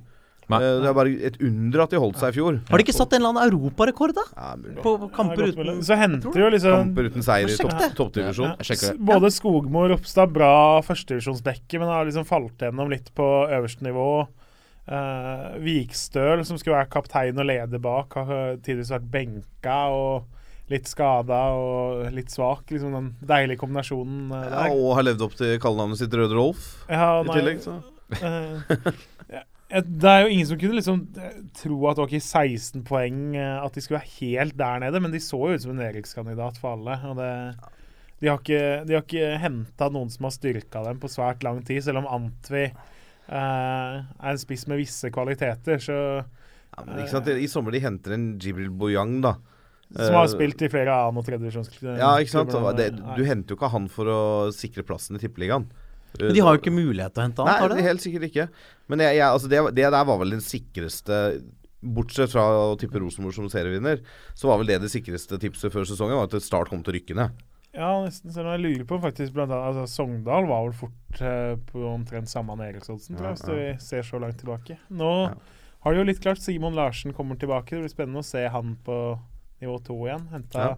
Nei. 0.51 0.59
Eh, 0.62 0.76
Det 0.82 0.87
er 0.91 0.95
bare 0.95 1.12
et 1.28 1.37
under 1.43 1.80
at 1.82 1.91
de 1.95 1.99
holdt 2.03 2.18
seg 2.22 2.30
i 2.30 2.37
fjor. 2.39 2.59
Har 2.70 2.78
de 2.78 2.84
ikke 2.87 2.95
satt 2.95 3.14
en 3.16 3.22
eller 3.22 3.32
annen 3.34 3.49
europarekord, 3.51 4.12
da? 4.14 4.24
Ja. 4.34 4.51
På 4.82 4.93
er 5.07 5.09
kamper 5.14 5.49
uten. 5.51 5.80
Så 5.87 5.99
henter 5.99 6.39
jo 6.43 6.51
liksom 6.55 6.76
Kamper 6.84 7.09
uten 7.11 7.26
seier 7.26 7.51
i 7.51 7.57
toppdivisjon. 7.99 8.53
Ja, 8.55 8.66
s- 8.78 8.93
Både 9.11 9.30
Skogmo 9.34 9.82
og 9.84 9.91
Ropstad 9.95 10.30
bra 10.34 10.53
førstedivisjonsbekker, 10.87 11.78
men 11.82 11.91
har 11.91 12.07
liksom 12.07 12.26
falt 12.28 12.62
gjennom 12.62 12.91
litt 12.91 13.11
på 13.18 13.26
øverste 13.51 13.87
nivå. 13.87 14.09
Eh, 14.87 15.57
Vikstøl, 15.64 16.45
som 16.47 16.59
skulle 16.61 16.76
være 16.78 16.91
kaptein 16.93 17.39
og 17.43 17.49
leder 17.49 17.80
bak, 17.82 18.14
har 18.28 18.61
tidvis 18.62 18.93
vært 18.95 19.09
benka 19.11 19.78
og 19.91 20.28
litt 20.70 20.87
skada 20.91 21.41
og 21.59 22.07
litt 22.14 22.30
svak. 22.34 22.64
Liksom 22.70 22.95
den 22.95 23.11
deilige 23.26 23.59
kombinasjonen 23.64 24.30
eh, 24.34 24.47
Ja, 24.53 24.64
og 24.70 24.95
har 24.99 25.09
levd 25.09 25.26
opp 25.26 25.37
til 25.39 25.59
kallenavnet 25.62 26.01
sitt 26.01 26.14
Røde 26.14 26.39
Rolf 26.39 26.70
Ja, 26.91 27.11
i 27.22 27.26
nei, 27.28 27.37
tillegg. 27.41 27.62
Så. 27.66 27.76
eh, 28.22 28.91
ja, 29.34 29.43
det 29.82 30.11
er 30.12 30.20
jo 30.22 30.30
ingen 30.34 30.47
som 30.53 30.59
kunne 30.62 30.78
liksom 30.78 31.01
eh, 31.18 31.39
tro 31.59 31.78
at 31.91 32.03
ikke 32.07 32.22
16 32.22 32.84
poeng, 32.87 33.22
eh, 33.34 33.57
at 33.62 33.74
de 33.74 33.82
skulle 33.82 33.99
være 34.03 34.14
helt 34.20 34.59
der 34.59 34.84
nede, 34.87 35.03
men 35.03 35.14
de 35.14 35.22
så 35.22 35.41
jo 35.43 35.57
ut 35.59 35.64
som 35.66 35.74
en 35.74 35.82
nedrykkskandidat 35.82 36.62
for 36.62 36.76
alle. 36.78 36.99
Og 37.11 37.18
det, 37.18 37.32
de 38.22 38.30
har 38.30 38.39
ikke, 38.39 38.62
de 38.87 38.95
har 38.97 39.03
ikke 39.03 39.32
henta 39.43 39.91
noen 39.93 40.14
som 40.14 40.28
har 40.30 40.34
styrka 40.39 40.87
dem 40.87 41.03
på 41.03 41.11
svært 41.11 41.43
lang 41.47 41.59
tid, 41.66 41.82
selv 41.84 42.05
om 42.05 42.11
Antvi 42.22 42.68
eh, 42.70 42.84
er 43.32 44.30
en 44.32 44.38
spiss 44.40 44.66
med 44.70 44.78
visse 44.82 45.10
kvaliteter, 45.14 45.80
så, 45.82 45.96
Ja, 46.76 46.84
men 46.84 46.98
ikke 47.02 47.14
sant? 47.14 47.28
I 47.32 47.46
sommer 47.48 47.72
de 47.72 47.80
henter 47.80 48.12
en 48.12 48.26
Jibril 48.42 48.68
Boyang, 48.70 49.20
da. 49.24 49.34
som 49.94 50.14
har 50.18 50.26
Eh, 50.26 50.32
spilt 50.34 50.60
i 50.62 50.68
flere 50.68 50.92
annen- 50.92 51.18
og 51.18 51.24
tredjevisjonsklubber. 51.24 51.98
Ja, 51.98 52.10
ikke 52.20 52.34
sant? 52.34 52.50
Det, 52.76 52.88
du 53.16 53.24
henter 53.24 53.54
jo 53.54 53.56
ikke 53.56 53.70
han 53.72 53.88
for 53.88 54.04
å 54.10 54.20
sikre 54.52 54.82
plassen 54.84 55.16
i 55.16 55.22
Tippeligaen. 55.22 55.66
Men 56.18 56.32
de 56.34 56.40
har 56.40 56.54
jo 56.56 56.60
ikke 56.62 56.72
mulighet 56.72 57.12
til 57.14 57.20
å 57.22 57.26
hente 57.26 57.44
Nei, 57.44 57.52
han, 57.52 57.60
har 57.62 57.68
det 57.68 57.76
de? 57.76 57.82
helt 57.86 58.00
sikkert 58.00 58.22
ikke. 58.30 58.48
Men 58.88 58.98
jeg, 59.04 59.16
jeg, 59.18 59.26
altså 59.28 59.48
det, 59.52 59.60
det 59.76 59.90
der 59.92 60.04
var 60.08 60.18
vel 60.18 60.30
den 60.30 60.40
sikreste 60.40 61.42
Bortsett 61.86 62.32
fra 62.32 62.42
å 62.72 62.76
tippe 62.80 62.98
Rosenborg 62.98 63.34
som 63.36 63.48
serievinner, 63.52 64.00
så 64.34 64.48
var 64.48 64.58
vel 64.58 64.66
det 64.66 64.80
det 64.82 64.90
sikreste 64.90 65.38
tipset 65.38 65.70
før 65.70 65.84
sesongen, 65.86 66.16
var 66.18 66.24
at 66.26 66.42
Start 66.42 66.70
kom 66.72 66.80
til 66.82 66.94
å 66.94 66.96
rykke 66.96 67.14
ned. 67.14 67.30
Ja, 67.76 67.90
nesten. 68.06 68.32
Selv 68.32 68.48
om 68.48 68.54
jeg 68.56 68.62
lurer 68.64 68.86
på 68.88 68.98
faktisk 69.02 69.34
blant 69.36 69.52
annet 69.52 69.68
altså, 69.76 69.84
Sogndal 69.92 70.46
var 70.48 70.64
vel 70.64 70.72
fort 70.78 71.20
eh, 71.20 71.54
på 71.68 71.82
omtrent 71.90 72.30
samme 72.32 72.56
nedrykksoddsen, 72.56 73.18
tror 73.18 73.28
jeg, 73.34 73.36
hvis 73.36 73.52
vi 73.52 73.68
ser 73.84 74.02
så 74.08 74.20
langt 74.22 74.38
tilbake. 74.40 74.78
Nå 74.96 75.10
Ja. 75.28 75.34
har 75.84 75.92
det 75.92 76.00
jo 76.00 76.08
litt 76.08 76.20
klart 76.24 76.40
Simon 76.42 76.74
Larsen 76.74 77.12
kommer 77.14 77.36
tilbake. 77.38 77.76
Det 77.76 77.84
blir 77.84 77.92
spennende 77.92 78.24
å 78.24 78.26
se 78.26 78.46
han 78.48 78.76
på 78.86 78.96
nivå 79.62 79.76
to 79.84 79.98
igjen. 80.08 80.28
Henta 80.32 80.58
Ja. 80.70 80.74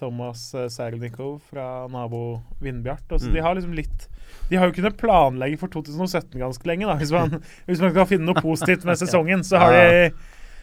Thomas 0.00 0.54
eh, 0.56 0.68
Sernikov 0.72 1.42
fra 1.50 1.86
nabo 1.92 2.40
Vindbjart. 2.62 3.04
Altså, 3.12 3.28
Mm. 3.28 3.34
De 3.34 3.40
har 3.44 3.54
liksom 3.54 3.74
litt 3.76 4.08
De 4.48 4.56
har 4.56 4.66
jo 4.70 4.72
kunnet 4.80 4.96
planlegge 4.96 5.58
for 5.58 5.68
2017 5.68 6.38
ganske 6.40 6.64
lenge, 6.66 6.86
da. 6.86 6.94
Hvis 6.96 7.12
man, 7.12 7.42
hvis 7.68 7.80
man 7.84 7.92
kan 7.92 8.06
finne 8.06 8.24
noe 8.24 8.40
positivt 8.40 8.84
med 8.88 8.96
sesongen, 9.02 9.44
så 9.44 9.58
har 9.60 9.72
de 9.76 10.12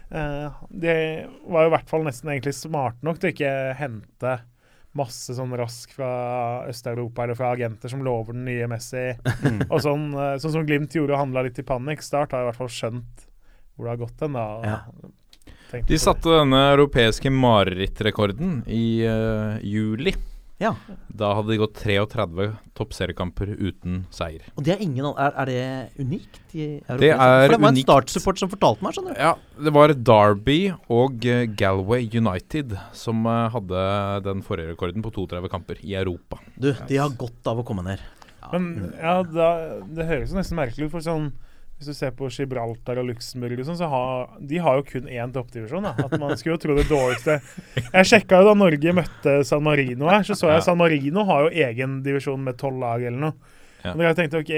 eh, 0.10 0.50
De 0.72 1.28
var 1.48 1.64
jo 1.68 1.70
i 1.70 1.76
hvert 1.78 1.90
fall 1.90 2.04
nesten 2.08 2.30
egentlig 2.34 2.56
smarte 2.58 3.04
nok 3.06 3.20
til 3.20 3.30
å 3.30 3.34
ikke 3.36 3.54
hente 3.78 4.40
masse 4.98 5.36
sånn 5.38 5.52
rask 5.60 5.92
fra 5.94 6.10
Øst-Europa 6.70 7.24
eller 7.24 7.38
fra 7.38 7.52
agenter 7.54 7.92
som 7.92 8.04
lover 8.06 8.38
den 8.38 8.48
nye 8.48 8.68
Messi. 8.72 9.10
og 9.72 9.82
sånn, 9.84 10.10
eh, 10.14 10.36
sånn 10.42 10.56
som 10.60 10.66
Glimt 10.68 10.96
gjorde 10.96 11.16
og 11.16 11.26
handla 11.26 11.46
litt 11.48 11.60
i 11.60 11.68
panikk. 11.68 12.06
Start 12.06 12.34
har 12.34 12.46
i 12.46 12.50
hvert 12.50 12.62
fall 12.62 12.72
skjønt 12.72 13.28
hvor 13.76 13.86
det 13.86 13.94
har 13.94 14.02
gått 14.02 14.26
hen. 14.26 14.40
Ja. 14.66 14.80
De 15.88 16.00
satte 16.00 16.32
denne 16.32 16.62
europeiske 16.72 17.30
marerittrekorden 17.34 18.62
i 18.72 19.04
uh, 19.06 19.60
juli. 19.62 20.16
Ja. 20.58 20.72
Da 21.14 21.36
hadde 21.38 21.52
de 21.54 21.60
gått 21.62 21.76
33 21.84 22.48
toppseriekamper 22.78 23.52
uten 23.60 24.00
seier. 24.14 24.46
Og 24.58 24.66
det 24.66 24.74
er 24.74 24.82
ingen 24.82 25.06
Er, 25.12 25.36
er 25.44 25.50
det 25.50 26.02
unikt? 26.02 26.40
I 26.58 26.80
Europa? 26.80 26.98
Det 27.04 27.12
er 27.14 27.44
For 27.44 27.54
det 27.54 27.60
var 27.62 27.74
en 27.74 27.82
startsupport 27.84 28.42
som 28.42 28.52
fortalte 28.52 28.86
meg, 28.86 28.96
skjønner 28.98 29.14
du. 29.14 29.22
Ja, 29.22 29.34
det 29.68 29.74
var 29.78 29.94
Derby 29.94 30.60
og 30.90 31.28
eh, 31.30 31.46
Galway 31.60 32.10
United 32.10 32.74
som 32.98 33.22
eh, 33.30 33.44
hadde 33.54 33.84
den 34.26 34.42
forrige 34.46 34.74
rekorden 34.74 35.06
på 35.06 35.14
32 35.14 35.54
kamper 35.54 35.82
i 35.86 35.94
Europa. 36.00 36.42
Du, 36.58 36.72
de 36.74 37.02
har 37.04 37.14
godt 37.22 37.54
av 37.54 37.62
å 37.62 37.68
komme 37.68 37.86
ned. 37.86 38.02
Men 38.48 38.96
ja, 38.96 39.20
da, 39.28 39.50
det 39.94 40.10
høres 40.10 40.32
jo 40.32 40.40
nesten 40.40 40.58
merkelig 40.58 40.88
ut, 40.88 40.94
for 40.96 41.06
sånn 41.06 41.32
hvis 41.78 41.92
du 41.92 41.94
ser 41.94 42.14
på 42.18 42.26
Gibraltar 42.34 42.98
og 42.98 43.06
Luxembourg, 43.12 43.60
og 43.62 43.68
sånn, 43.68 43.78
så 43.78 43.90
har 43.92 44.32
de 44.50 44.58
har 44.66 44.80
jo 44.80 44.86
kun 44.88 45.10
én 45.14 45.34
toppdivisjon. 45.34 45.86
da. 45.86 45.94
At 46.08 46.18
Man 46.18 46.34
skulle 46.40 46.56
jo 46.56 46.64
tro 46.64 46.78
det 46.78 46.88
dårligste 46.90 47.38
Jeg 47.94 48.10
sjekka 48.10 48.42
jo 48.42 48.50
da 48.50 48.56
Norge 48.58 48.94
møtte 48.98 49.38
San 49.46 49.62
Marino 49.66 50.10
her, 50.10 50.26
så 50.26 50.34
så 50.34 50.50
jeg 50.50 50.58
Ja. 50.58 50.66
San 50.66 50.82
Marino 50.82 51.24
har 51.30 51.46
jo 51.46 51.66
egen 51.68 52.02
divisjon 52.04 52.42
med 52.44 52.58
tolv 52.58 52.80
lag 52.82 53.04
eller 53.04 53.20
noe. 53.30 53.34
Ja. 53.84 53.94
Men 53.94 54.08
jeg 54.08 54.18
tenkte 54.18 54.42
ok, 54.42 54.54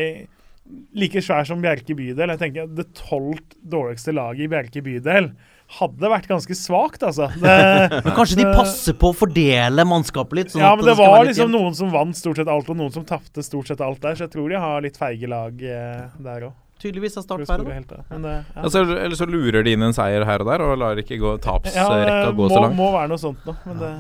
like 0.96 1.22
svær 1.22 1.46
som 1.46 1.62
Bjerke 1.62 1.96
bydel. 1.98 2.30
Jeg 2.36 2.40
tenker 2.40 2.68
Det 2.68 2.88
tolvt 2.96 3.58
dårligste 3.68 4.16
laget 4.16 4.48
i 4.48 4.52
Bjerke 4.52 4.82
bydel 4.86 5.34
hadde 5.78 6.10
vært 6.10 6.26
ganske 6.30 6.56
svakt, 6.58 7.04
altså. 7.06 7.28
Det, 7.44 8.02
Men 8.06 8.16
kanskje 8.16 8.40
de 8.40 8.48
passer 8.56 8.96
på 8.98 9.12
å 9.12 9.18
fordele 9.18 9.86
mannskapet 9.86 10.40
litt? 10.40 10.54
Sånn 10.54 10.64
ja, 10.64 10.72
at 10.74 10.80
men 10.80 10.88
det 10.88 10.96
skal 10.98 11.12
var 11.14 11.28
liksom 11.28 11.52
noen 11.54 11.78
som 11.78 11.92
vant 11.94 12.18
stort 12.18 12.42
sett 12.42 12.50
alt, 12.50 12.72
og 12.72 12.80
noen 12.80 12.96
som 12.96 13.06
tapte 13.06 13.44
stort 13.46 13.70
sett 13.70 13.84
alt 13.86 14.02
der. 14.02 14.18
Så 14.18 14.26
jeg 14.26 14.34
tror 14.34 14.50
de 14.50 14.58
har 14.64 14.82
litt 14.82 14.98
feige 14.98 15.30
lag 15.30 15.62
eh, 15.62 16.08
der 16.26 16.48
òg. 16.50 16.58
Tydeligvis 16.80 17.18
av 17.20 17.24
Start 17.28 17.44
færre, 17.50 17.82
da. 17.90 17.98
Men 18.10 18.22
det, 18.24 18.34
ja. 18.56 18.62
Altså, 18.64 18.86
eller 18.88 19.16
så 19.20 19.28
lurer 19.28 19.64
de 19.68 19.74
inn 19.76 19.84
en 19.84 19.94
seier 19.96 20.24
her 20.26 20.40
og 20.46 20.48
der 20.48 20.64
og 20.64 20.78
lar 20.80 21.02
ikke 21.02 21.18
gå, 21.20 21.34
ja, 21.36 21.42
tapsrekka 21.44 22.30
det 22.30 22.36
gå 22.38 22.46
må, 22.46 22.50
så 22.54 22.62
langt. 22.64 22.78
må 22.80 22.92
være 22.96 23.12
noe 23.12 23.22
sånt 23.22 23.44
nå. 23.50 23.56
Men 23.66 23.82
det, 23.84 23.92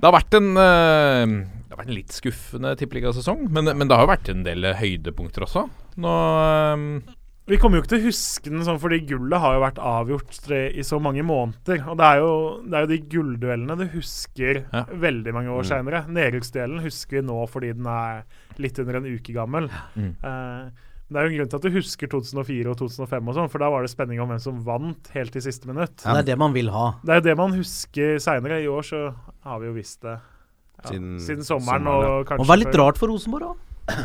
Det 0.00 0.04
har 0.10 0.16
vært 0.16 0.34
en 0.40 0.48
eh, 0.60 1.26
Det 1.66 1.74
har 1.76 1.78
vært 1.82 1.92
en 1.92 1.98
litt 2.00 2.12
skuffende 2.16 2.72
tippeligasesong, 2.80 3.46
men, 3.52 3.70
men 3.76 3.88
det 3.88 3.96
har 3.96 4.04
jo 4.06 4.10
vært 4.14 4.28
en 4.32 4.42
del 4.46 4.64
høydepunkter 4.80 5.44
også. 5.46 5.66
Nå 6.00 6.16
eh, 6.48 7.14
vi 7.46 7.60
kommer 7.62 7.78
jo 7.78 7.84
ikke 7.84 7.92
til 7.92 8.00
å 8.02 8.06
huske 8.08 8.50
den 8.50 8.64
sånn, 8.66 8.80
fordi 8.82 8.96
gullet 9.06 9.38
har 9.38 9.52
jo 9.54 9.60
vært 9.62 9.76
avgjort 9.78 10.48
i 10.50 10.82
så 10.82 10.98
mange 10.98 11.22
måneder. 11.22 11.84
Og 11.92 11.94
det 12.00 12.06
er 12.08 12.16
jo, 12.18 12.32
det 12.66 12.74
er 12.74 12.82
jo 12.82 12.90
de 12.90 12.98
gullduellene 13.12 13.76
du 13.78 13.84
husker 13.92 14.64
Ja. 14.72 14.80
veldig 14.90 15.34
mange 15.36 15.52
år 15.54 15.62
Mm. 15.62 15.68
seinere. 15.70 16.00
Nedrykksduellen 16.10 16.82
husker 16.82 17.20
vi 17.20 17.22
nå 17.28 17.36
fordi 17.48 17.70
den 17.78 17.86
er 17.86 18.24
litt 18.58 18.80
under 18.82 18.96
en 18.98 19.06
uke 19.06 19.30
gammel. 19.36 19.68
Mm. 19.94 20.10
Eh, 20.26 20.70
men 21.06 21.14
det 21.14 21.20
er 21.20 21.26
jo 21.26 21.30
en 21.30 21.38
grunn 21.38 21.50
til 21.52 21.58
at 21.60 21.66
du 21.66 21.76
husker 21.76 22.10
2004 22.10 22.70
og 22.72 22.78
2005, 22.80 23.28
og 23.30 23.36
sånn, 23.36 23.50
for 23.52 23.62
da 23.62 23.68
var 23.70 23.84
det 23.86 23.92
spenning 23.92 24.18
om 24.22 24.32
hvem 24.32 24.40
som 24.42 24.56
vant 24.66 25.10
helt 25.14 25.36
i 25.38 25.42
siste 25.44 25.68
minutt. 25.70 26.00
Det 26.02 26.16
er 26.18 26.26
det 26.26 26.36
man 26.40 26.56
vil 26.56 26.72
ha. 26.74 26.88
Det 27.06 27.14
er 27.14 27.20
jo 27.20 27.26
det 27.28 27.36
man 27.38 27.54
husker 27.54 28.18
seinere. 28.22 28.58
I 28.64 28.66
år 28.72 28.88
så 28.88 29.02
har 29.46 29.62
vi 29.62 29.70
jo 29.70 29.76
visst 29.76 30.02
det 30.02 30.16
ja, 30.16 30.90
Siden 30.90 31.14
siden, 31.22 31.46
sommeren, 31.46 31.86
sommeren, 31.86 32.18
og 32.18 32.26
kanskje 32.28 32.42
Og 32.42 32.50
være 32.50 32.62
litt 32.64 32.78
rart 32.82 32.98
for 32.98 33.12
Rosenborg 33.12 33.52
òg. 33.52 34.02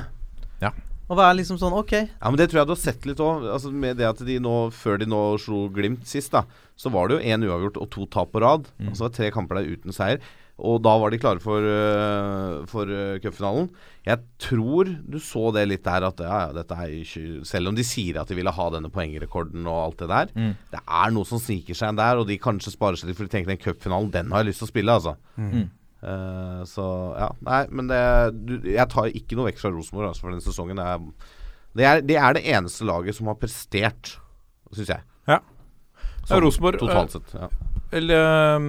Ja. 0.62 0.70
Å 1.12 1.16
være 1.18 1.40
liksom 1.42 1.58
sånn 1.60 1.74
OK. 1.74 1.92
Ja, 1.98 2.30
men 2.30 2.38
Det 2.40 2.52
tror 2.52 2.62
jeg 2.62 2.70
du 2.70 2.74
har 2.76 2.80
sett 2.80 3.06
litt 3.10 3.20
òg. 3.20 3.48
Altså, 3.50 3.72
med 3.74 3.98
det 4.00 4.06
at 4.08 4.22
de 4.24 4.38
nå, 4.40 4.54
før 4.72 5.02
de 5.02 5.10
nå 5.10 5.24
slo 5.42 5.66
Glimt 5.74 6.06
sist, 6.08 6.32
da, 6.32 6.46
så 6.80 6.94
var 6.94 7.10
det 7.10 7.18
jo 7.18 7.34
én 7.34 7.44
uavgjort 7.50 7.82
og 7.82 7.90
to 7.92 8.06
tap 8.14 8.30
på 8.32 8.44
rad. 8.46 8.70
Mm. 8.78 8.92
Og 8.92 8.96
så 8.96 9.08
var 9.08 9.12
det 9.12 9.18
tre 9.18 9.32
kamper 9.34 9.60
der 9.60 9.74
uten 9.74 9.98
seier. 9.98 10.22
Og 10.62 10.78
da 10.86 10.92
var 11.02 11.10
de 11.10 11.18
klare 11.18 11.42
for, 11.42 11.66
uh, 11.66 12.62
for 12.70 12.86
uh, 12.90 13.16
cupfinalen. 13.24 13.70
Jeg 14.06 14.22
tror 14.42 14.90
du 15.10 15.18
så 15.22 15.48
det 15.56 15.64
litt 15.72 15.84
der 15.86 16.06
at 16.06 16.22
ja, 16.22 16.38
ja, 16.48 16.54
dette 16.60 16.74
er 16.78 16.94
ikke 17.00 17.42
Selv 17.46 17.70
om 17.72 17.76
de 17.78 17.84
sier 17.86 18.18
at 18.22 18.30
de 18.30 18.38
ville 18.38 18.54
ha 18.54 18.66
denne 18.74 18.90
poengrekorden 18.94 19.66
og 19.70 19.80
alt 19.88 20.00
det 20.04 20.10
der, 20.12 20.32
Mm. 20.38 20.56
det 20.74 20.82
er 20.86 21.14
noe 21.14 21.26
som 21.30 21.42
sniker 21.42 21.78
seg 21.78 21.90
inn 21.94 22.00
der, 22.02 22.22
og 22.22 22.28
de 22.30 22.38
kanskje 22.42 22.74
sparer 22.74 22.98
seg 22.98 23.10
litt 23.12 23.18
for 23.20 23.26
de 23.30 23.34
tenker 23.36 23.54
den 23.54 23.62
cupfinalen, 23.62 24.12
den 24.14 24.32
har 24.34 24.42
jeg 24.44 24.52
lyst 24.52 24.62
til 24.64 24.70
å 24.70 24.74
spille, 24.74 24.98
altså. 25.02 25.16
Mm. 25.38 25.70
Uh, 26.02 26.62
så 26.66 26.86
ja, 27.14 27.28
nei, 27.46 27.60
men 27.70 27.86
det 27.92 28.02
du, 28.34 28.54
Jeg 28.74 28.88
tar 28.90 29.12
ikke 29.14 29.38
noe 29.38 29.52
vekk 29.52 29.60
fra 29.62 29.70
Rosenborg 29.74 30.08
altså, 30.10 30.24
for 30.26 30.34
denne 30.34 30.46
sesongen. 30.46 30.80
Det 30.82 30.86
er, 30.90 31.04
det, 31.78 31.86
er, 31.86 32.02
det 32.10 32.18
er 32.18 32.38
det 32.38 32.46
eneste 32.58 32.88
laget 32.90 33.18
som 33.18 33.30
har 33.30 33.38
prestert, 33.42 34.16
syns 34.74 34.90
jeg. 34.96 35.06
Ja. 35.30 35.42
Sånn, 36.26 36.38
Ja, 36.38 36.40
Rosenborg, 36.46 36.82
Totalt 36.82 37.14
sett. 37.18 37.36
Ja. 37.38 37.50
Eller 37.94 38.26
eh, 38.26 38.66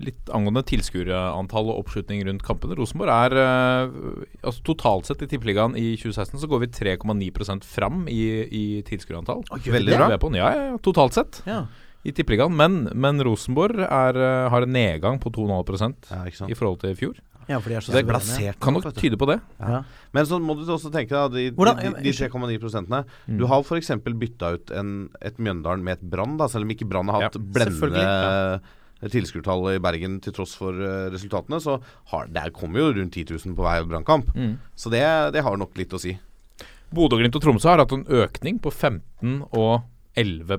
litt 0.00 0.30
angående 0.32 0.62
tilskuerantall 0.68 1.68
og 1.72 1.82
oppslutning 1.82 2.22
rundt 2.28 2.42
kampene. 2.46 2.76
Rosenborg 2.78 3.12
er 3.12 3.36
eh, 3.42 3.96
altså 4.42 4.62
Totalt 4.72 5.08
sett 5.10 5.22
i 5.26 5.28
Tippeligaen 5.30 5.76
i 5.76 5.92
2016 6.00 6.40
så 6.42 6.48
går 6.50 6.64
vi 6.64 6.70
3,9% 6.96 7.64
fram 7.68 8.06
i, 8.08 8.22
i 8.48 8.64
tilskuerantall. 8.88 9.42
Veldig 9.66 9.98
bra. 9.98 10.08
ja, 10.38 10.52
ja, 10.54 10.64
ja, 10.72 10.78
totalt 10.82 11.14
sett 11.18 11.42
Ja. 11.46 11.66
i 12.04 12.12
Tippeligaen. 12.12 12.54
Men, 12.56 12.88
men 12.94 13.20
Rosenborg 13.22 13.82
er, 13.84 14.16
eh, 14.16 14.48
har 14.54 14.62
en 14.66 14.72
nedgang 14.72 15.20
på 15.22 15.30
2,5 15.34 15.94
Ja, 16.10 16.24
i 16.48 16.54
forhold 16.58 16.80
til 16.80 16.90
i 16.94 16.98
fjor. 16.98 17.20
ja, 17.48 17.58
for 17.58 17.68
de 17.70 17.76
er 17.76 17.80
så 17.82 17.90
Så 17.92 17.98
det 17.98 18.06
plassert. 18.06 18.58
Kan 18.62 18.74
nok 18.74 18.92
tyde 18.94 19.16
på 19.18 19.26
det. 19.26 19.40
Ja. 19.60 19.82
Men 20.14 20.24
så 20.26 20.38
må 20.40 20.54
du 20.56 20.62
også 20.70 20.90
tenke 20.94 21.10
deg 21.28 21.32
de, 21.32 21.64
de, 21.64 21.94
de 22.02 22.12
3,9 22.14 22.58
prosentene. 22.62 23.04
Mm. 23.26 23.38
Du 23.38 23.46
har 23.50 23.62
f.eks. 23.66 23.90
bytta 24.04 24.54
ut 24.54 24.70
en, 24.70 25.08
et 25.20 25.38
Mjøndalen 25.38 25.82
med 25.82 25.98
et 25.98 26.06
Brann, 26.10 26.38
selv 26.48 26.64
om 26.64 26.70
ikke 26.74 26.86
Brann 26.88 27.08
har 27.10 27.28
hatt 27.28 27.34
Ja, 27.36 27.42
blendende 27.42 28.60
selvfølgelig, 29.02 29.12
tilskuertall 29.12 29.74
i 29.74 29.78
Bergen 29.82 30.20
til 30.22 30.32
tross 30.32 30.54
for 30.58 30.72
eh, 30.72 31.10
resultatene. 31.12 31.60
Så 31.60 31.78
har, 32.12 32.26
der 32.32 32.50
kommer 32.50 32.78
jo 32.80 32.92
rundt 32.92 33.12
10 33.12 33.24
000 33.34 33.56
på 33.58 33.62
hver 33.66 33.84
Brannkamp. 33.88 34.30
Mm. 34.34 34.58
Så 34.76 34.90
det, 34.90 35.02
det 35.34 35.42
har 35.42 35.56
nok 35.56 35.76
litt 35.76 35.92
å 35.92 36.00
si. 36.00 36.16
Bodø, 36.92 37.16
Glimt 37.16 37.36
og 37.36 37.42
Tromsø 37.42 37.70
har 37.72 37.78
hatt 37.82 37.92
en 37.96 38.04
økning 38.06 38.58
på 38.62 38.70
15 38.70 39.42
og 39.52 39.82
11 40.14 40.58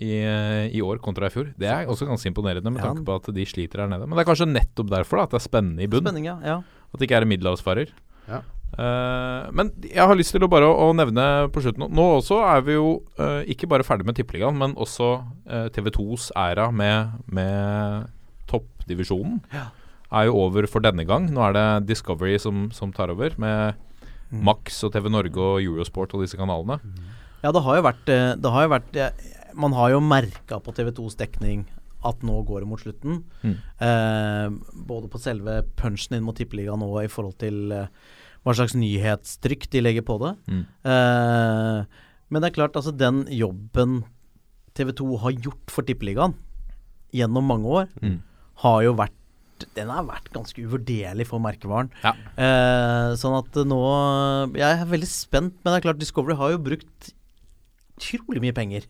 i, 0.00 0.22
eh, 0.24 0.70
i 0.72 0.80
år 0.80 0.98
kontra 1.04 1.28
i 1.28 1.30
fjor. 1.34 1.50
Det 1.60 1.68
er 1.68 1.86
også 1.86 2.06
ganske 2.08 2.30
imponerende 2.30 2.70
med 2.72 2.80
Ja. 2.80 2.88
tanke 2.88 3.04
på 3.04 3.14
at 3.20 3.34
de 3.34 3.44
sliter 3.44 3.82
her 3.84 3.88
nede. 3.88 4.06
Men 4.08 4.16
det 4.16 4.24
er 4.26 4.30
kanskje 4.32 4.48
nettopp 4.48 4.88
derfor 4.88 5.16
da, 5.20 5.22
at 5.24 5.30
det 5.30 5.40
er 5.42 5.48
spennende 5.48 5.82
i 5.84 5.86
bunn. 5.86 6.00
Spenning, 6.06 6.24
ja. 6.24 6.38
ja. 6.40 6.62
At 6.90 6.98
det 6.98 7.06
ikke 7.08 7.18
er 7.20 7.22
en 7.22 7.28
middelhavsfarer. 7.28 7.92
Ja. 8.26 8.40
Eh, 8.78 9.50
men 9.56 9.72
jeg 9.82 10.06
har 10.06 10.18
lyst 10.18 10.34
til 10.34 10.46
å 10.46 10.50
bare 10.50 10.68
å, 10.68 10.88
å 10.88 10.94
nevne 10.94 11.24
på 11.50 11.62
slutten 11.64 11.88
Nå 11.90 12.04
også 12.20 12.38
er 12.46 12.62
vi 12.62 12.76
jo 12.76 13.00
uh, 13.18 13.42
ikke 13.50 13.66
bare 13.70 13.84
ferdig 13.84 14.06
med 14.06 14.16
Tippeligaen, 14.16 14.56
men 14.56 14.76
også 14.78 15.10
uh, 15.50 15.66
TV2s 15.74 16.30
æra 16.38 16.68
med, 16.70 17.18
med 17.26 18.06
toppdivisjonen 18.50 19.40
er 20.10 20.26
jo 20.26 20.38
over 20.42 20.66
for 20.70 20.82
denne 20.82 21.04
gang. 21.06 21.28
Nå 21.30 21.42
er 21.46 21.54
det 21.54 21.66
Discovery 21.90 22.38
som, 22.42 22.68
som 22.74 22.94
tar 22.94 23.12
over, 23.12 23.34
med 23.38 23.78
Max 24.30 24.78
og 24.86 24.94
TV 24.94 25.10
Norge 25.10 25.42
og 25.42 25.62
Eurosport 25.62 26.14
og 26.14 26.24
disse 26.24 26.38
kanalene. 26.38 26.78
Ja, 27.42 27.52
det 27.54 27.62
har 27.64 27.78
jo 27.78 27.84
vært, 27.86 28.08
eh, 28.12 28.32
det 28.36 28.52
har 28.52 28.66
jo 28.66 28.72
vært 28.74 28.96
eh, 29.00 29.28
Man 29.56 29.72
har 29.74 29.90
jo 29.90 30.00
merka 30.04 30.60
på 30.62 30.74
TV2s 30.76 31.16
dekning 31.18 31.64
at 32.06 32.22
nå 32.24 32.38
går 32.48 32.62
det 32.62 32.68
mot 32.70 32.80
slutten. 32.80 33.24
Mm. 33.42 33.56
Eh, 33.86 34.74
både 34.86 35.10
på 35.10 35.20
selve 35.20 35.60
punchen 35.76 36.16
inn 36.16 36.24
mot 36.24 36.36
Tippeligaen 36.36 36.84
og 36.86 37.00
i 37.02 37.10
forhold 37.10 37.36
til 37.42 37.72
eh, 37.74 37.90
hva 38.44 38.54
slags 38.56 38.74
nyhetstrykk 38.78 39.68
de 39.70 39.82
legger 39.84 40.04
på 40.06 40.16
det. 40.22 40.32
Mm. 40.48 40.62
Eh, 40.88 41.84
men 42.30 42.40
det 42.42 42.50
er 42.50 42.56
klart, 42.56 42.76
altså 42.78 42.92
den 42.96 43.24
jobben 43.34 44.02
TV2 44.78 45.18
har 45.24 45.32
gjort 45.32 45.70
for 45.74 45.82
Tippeligaen 45.84 46.34
gjennom 47.12 47.44
mange 47.50 47.66
år, 47.66 47.88
Mm. 48.00 48.20
har 48.62 48.82
jo 48.86 48.94
vært 48.94 49.16
den 49.76 49.90
har 49.92 50.04
vært 50.08 50.30
ganske 50.32 50.56
uvurderlig 50.56 51.26
for 51.28 51.38
merkevaren. 51.38 51.90
Ja. 52.02 52.14
Eh, 52.38 53.12
sånn 53.20 53.36
at 53.36 53.52
nå 53.68 54.56
Jeg 54.56 54.78
er 54.80 54.86
veldig 54.88 55.06
spent, 55.06 55.52
men 55.62 55.74
det 55.74 55.82
er 55.84 55.92
klart 55.92 55.98
Discovery 56.00 56.34
har 56.34 56.52
jo 56.52 56.58
brukt 56.64 57.10
utrolig 57.98 58.40
mye 58.40 58.54
penger 58.56 58.86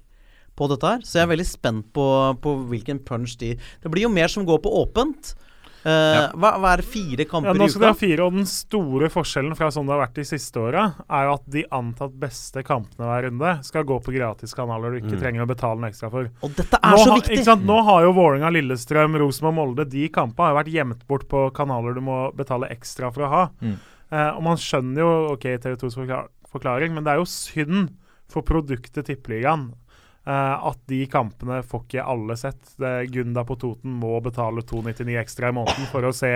på 0.54 0.68
dette 0.70 0.86
her. 0.86 1.00
Så 1.02 1.18
jeg 1.18 1.24
er 1.26 1.32
veldig 1.36 1.46
spent 1.48 1.92
på, 1.92 2.04
på 2.40 2.52
hvilken 2.70 3.00
punch 3.02 3.36
de 3.40 3.56
Det 3.82 3.90
blir 3.90 4.02
jo 4.06 4.12
mer 4.14 4.28
som 4.28 4.46
går 4.46 4.60
på 4.62 4.70
åpent. 4.86 5.34
Eh, 5.80 6.26
hva, 6.36 6.50
hva 6.60 6.74
er 6.76 6.82
fire 6.84 7.24
kamper 7.24 7.48
Ja, 7.48 7.54
nå 7.56 7.64
i 7.64 7.72
skal 7.72 7.80
de 7.80 7.86
ha 7.88 7.94
uka? 7.94 8.00
fire, 8.02 8.24
og 8.26 8.34
den 8.34 8.44
store 8.50 9.08
forskjellen 9.08 9.54
fra 9.56 9.70
sånn 9.72 9.86
det 9.88 9.94
har 9.96 10.02
vært 10.02 10.18
de 10.20 10.24
siste 10.28 10.60
åra, 10.60 10.82
er 11.08 11.24
jo 11.24 11.32
at 11.38 11.46
de 11.54 11.62
antatt 11.72 12.12
beste 12.20 12.62
kampene 12.66 13.06
hver 13.08 13.24
runde 13.30 13.52
skal 13.64 13.86
gå 13.88 13.96
på 14.04 14.12
gratiskanaler 14.12 14.92
du 14.92 14.98
ikke 15.00 15.16
Mm. 15.16 15.20
trenger 15.22 15.42
å 15.46 15.48
betale 15.48 15.78
en 15.80 15.88
ekstra 15.90 16.10
for. 16.10 16.28
Og 16.42 16.50
dette 16.54 16.76
er 16.82 16.90
Nå, 16.92 16.98
så 17.00 17.10
ha- 17.10 17.16
viktig! 17.16 17.32
Ikke 17.38 17.44
sant? 17.48 17.64
Nå 17.64 17.78
har 17.84 18.02
jo 18.04 18.12
Vålerenga, 18.12 18.50
Lillestrøm, 18.52 19.16
Rosenborg, 19.18 19.54
Molde 19.54 19.88
De 19.88 20.08
kampene 20.10 20.44
har 20.44 20.52
jo 20.52 20.60
vært 20.60 20.74
gjemt 20.74 21.06
bort 21.08 21.28
på 21.28 21.50
kanaler 21.54 21.94
du 21.94 22.00
må 22.02 22.18
betale 22.36 22.68
ekstra 22.68 23.12
for 23.12 23.22
å 23.24 23.28
ha. 23.30 23.50
Mm. 23.62 23.76
Uh, 24.12 24.36
og 24.36 24.42
man 24.42 24.56
skjønner 24.56 24.98
jo 24.98 25.32
OK, 25.32 25.44
TV2s 25.64 25.96
forklaring, 26.52 26.92
men 26.92 27.04
det 27.04 27.12
er 27.14 27.18
jo 27.22 27.24
synd 27.30 27.90
for 28.28 28.42
produktet 28.42 29.06
Tippeligaen 29.06 29.72
Eh, 30.28 30.66
at 30.68 30.80
de 30.90 31.00
kampene 31.08 31.62
får 31.64 31.86
ikke 31.86 32.04
alle 32.12 32.36
sett. 32.36 32.60
Det, 32.80 32.92
Gunda 33.14 33.44
på 33.48 33.56
Toten 33.60 33.94
må 34.02 34.18
betale 34.24 34.64
299 34.68 35.16
ekstra 35.22 35.48
i 35.48 35.56
måneden 35.56 35.88
for 35.92 36.04
å 36.04 36.12
se 36.14 36.34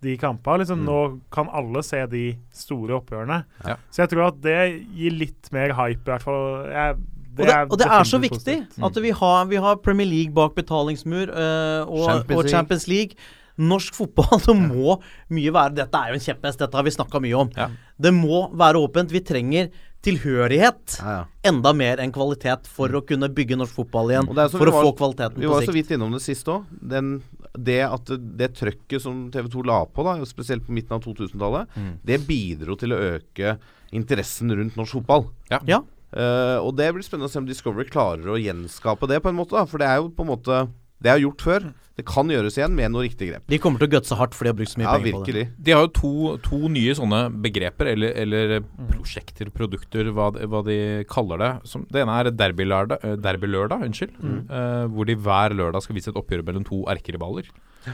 de 0.00 0.16
kampene. 0.20 0.62
Liksom, 0.62 0.84
Nå 0.86 1.00
kan 1.32 1.50
alle 1.52 1.82
se 1.84 2.00
de 2.10 2.24
store 2.56 2.96
oppgjørene. 2.96 3.42
Ja. 3.66 3.76
Så 3.92 4.04
jeg 4.04 4.14
tror 4.14 4.30
at 4.30 4.38
det 4.44 4.60
gir 4.96 5.18
litt 5.20 5.50
mer 5.52 5.76
hype, 5.76 6.06
i 6.06 6.14
hvert 6.14 6.24
fall. 6.24 6.46
Jeg, 6.72 7.02
Og 7.30 7.44
det, 7.44 7.58
og 7.68 7.76
det 7.80 7.90
er 7.92 8.08
så 8.08 8.18
viktig 8.20 8.38
positivt. 8.40 8.80
at 8.88 9.02
vi 9.04 9.12
har, 9.20 9.44
vi 9.52 9.60
har 9.60 9.76
Premier 9.84 10.08
League 10.08 10.34
bak 10.34 10.56
betalingsmur 10.56 11.30
uh, 11.30 11.84
og, 11.84 12.08
Champions 12.08 12.24
og 12.24 12.40
League. 12.40 12.54
Champions 12.54 12.88
League. 12.88 13.28
Norsk 13.60 13.92
fotball 13.92 14.40
det 14.46 14.56
må 14.56 14.96
mye 15.36 15.52
være 15.52 15.76
Dette 15.82 16.00
er 16.00 16.14
jo 16.14 16.16
en 16.16 16.24
kjepphest, 16.24 16.62
dette 16.62 16.78
har 16.78 16.86
vi 16.86 16.96
snakka 16.96 17.20
mye 17.20 17.44
om. 17.44 17.52
Ja. 17.56 17.68
Det 18.00 18.12
må 18.16 18.46
være 18.56 18.80
åpent. 18.80 19.12
Vi 19.12 19.20
trenger 19.20 19.68
tilhørighet. 20.02 20.98
Ja, 21.00 21.10
ja. 21.18 21.24
Enda 21.50 21.72
mer 21.76 22.00
enn 22.00 22.12
kvalitet 22.14 22.66
for 22.70 22.88
å 22.88 23.02
kunne 23.06 23.28
bygge 23.32 23.58
norsk 23.60 23.74
fotball 23.82 24.10
igjen. 24.14 24.30
For 24.50 24.66
å 24.70 24.72
var- 24.72 24.84
få 24.88 24.96
kvaliteten 24.96 25.34
på 25.36 25.40
sikt. 25.40 25.46
Vi 25.46 25.52
var 25.54 25.62
så 25.68 25.72
vidt 25.76 25.90
innom 25.90 26.12
det 26.12 26.22
sist 26.22 26.46
òg. 26.46 26.64
Det 27.58 27.80
at 27.82 28.06
det, 28.06 28.54
trøkket 28.54 29.00
som 29.02 29.30
TV 29.30 29.48
2 29.48 29.62
la 29.66 29.84
på, 29.84 30.04
da, 30.04 30.24
spesielt 30.24 30.64
på 30.64 30.70
midten 30.72 30.92
av 30.94 31.02
2000-tallet, 31.02 31.66
Mm. 31.76 31.98
det 32.04 32.26
bidro 32.26 32.76
til 32.78 32.90
å 32.90 33.18
øke 33.18 33.58
interessen 33.92 34.50
rundt 34.54 34.76
norsk 34.76 34.92
fotball. 35.00 35.26
Ja. 35.50 35.58
Eh, 36.12 36.58
og 36.58 36.76
det 36.76 36.92
blir 36.94 37.02
spennende 37.02 37.28
å 37.28 37.30
se 37.30 37.38
om 37.38 37.46
Discovery 37.46 37.84
klarer 37.84 38.24
å 38.26 38.38
gjenskape 38.38 39.06
det, 39.08 39.20
på 39.22 39.28
en 39.28 39.36
måte. 39.36 39.50
da 39.50 39.64
For 39.64 39.78
det 39.78 39.86
er 39.88 39.96
jo 39.98 40.08
på 40.10 40.20
en 40.22 40.36
måte 40.38 40.68
Det 41.00 41.10
er 41.12 41.22
gjort 41.22 41.44
før. 41.46 41.70
Det 42.00 42.04
kan 42.08 42.30
gjøres 42.32 42.56
igjen 42.56 42.72
med 42.72 42.92
noe 42.94 43.02
riktig 43.04 43.26
grep. 43.28 43.42
De 43.50 43.58
kommer 43.60 43.80
til 43.82 43.88
å 43.90 43.92
gutse 43.92 44.16
hardt 44.16 44.32
for 44.36 44.46
de 44.46 44.52
har 44.52 44.56
brukt 44.56 44.72
så 44.72 44.80
mye 44.80 44.86
Ja, 44.86 44.92
penger 44.96 45.12
på 45.12 45.18
det. 45.20 45.34
virkelig. 45.34 45.64
De 45.66 45.72
har 45.76 45.82
jo 45.84 45.90
to, 45.98 46.12
to 46.46 46.58
nye 46.72 46.94
sånne 46.96 47.18
begreper, 47.44 47.90
eller, 47.92 48.14
eller 48.22 48.54
prosjekter, 48.88 49.50
produkter, 49.52 50.08
hva, 50.16 50.30
de- 50.32 50.46
hva 50.48 50.62
de 50.64 50.78
kaller 51.12 51.42
det. 51.42 51.50
Som, 51.68 51.84
det 51.92 52.00
ene 52.04 52.16
er 52.22 52.30
Derbylørdag, 52.30 53.04
derby 53.20 53.52
unnskyld, 53.52 54.16
mm. 54.16 54.38
uh, 54.48 54.86
hvor 54.94 55.04
de 55.10 55.16
hver 55.16 55.56
lørdag 55.58 55.84
skal 55.84 55.98
vise 55.98 56.08
et 56.12 56.16
oppgjør 56.20 56.46
mellom 56.46 56.64
to 56.64 56.84
erkerivaler. 56.88 57.50
S- 57.84 57.92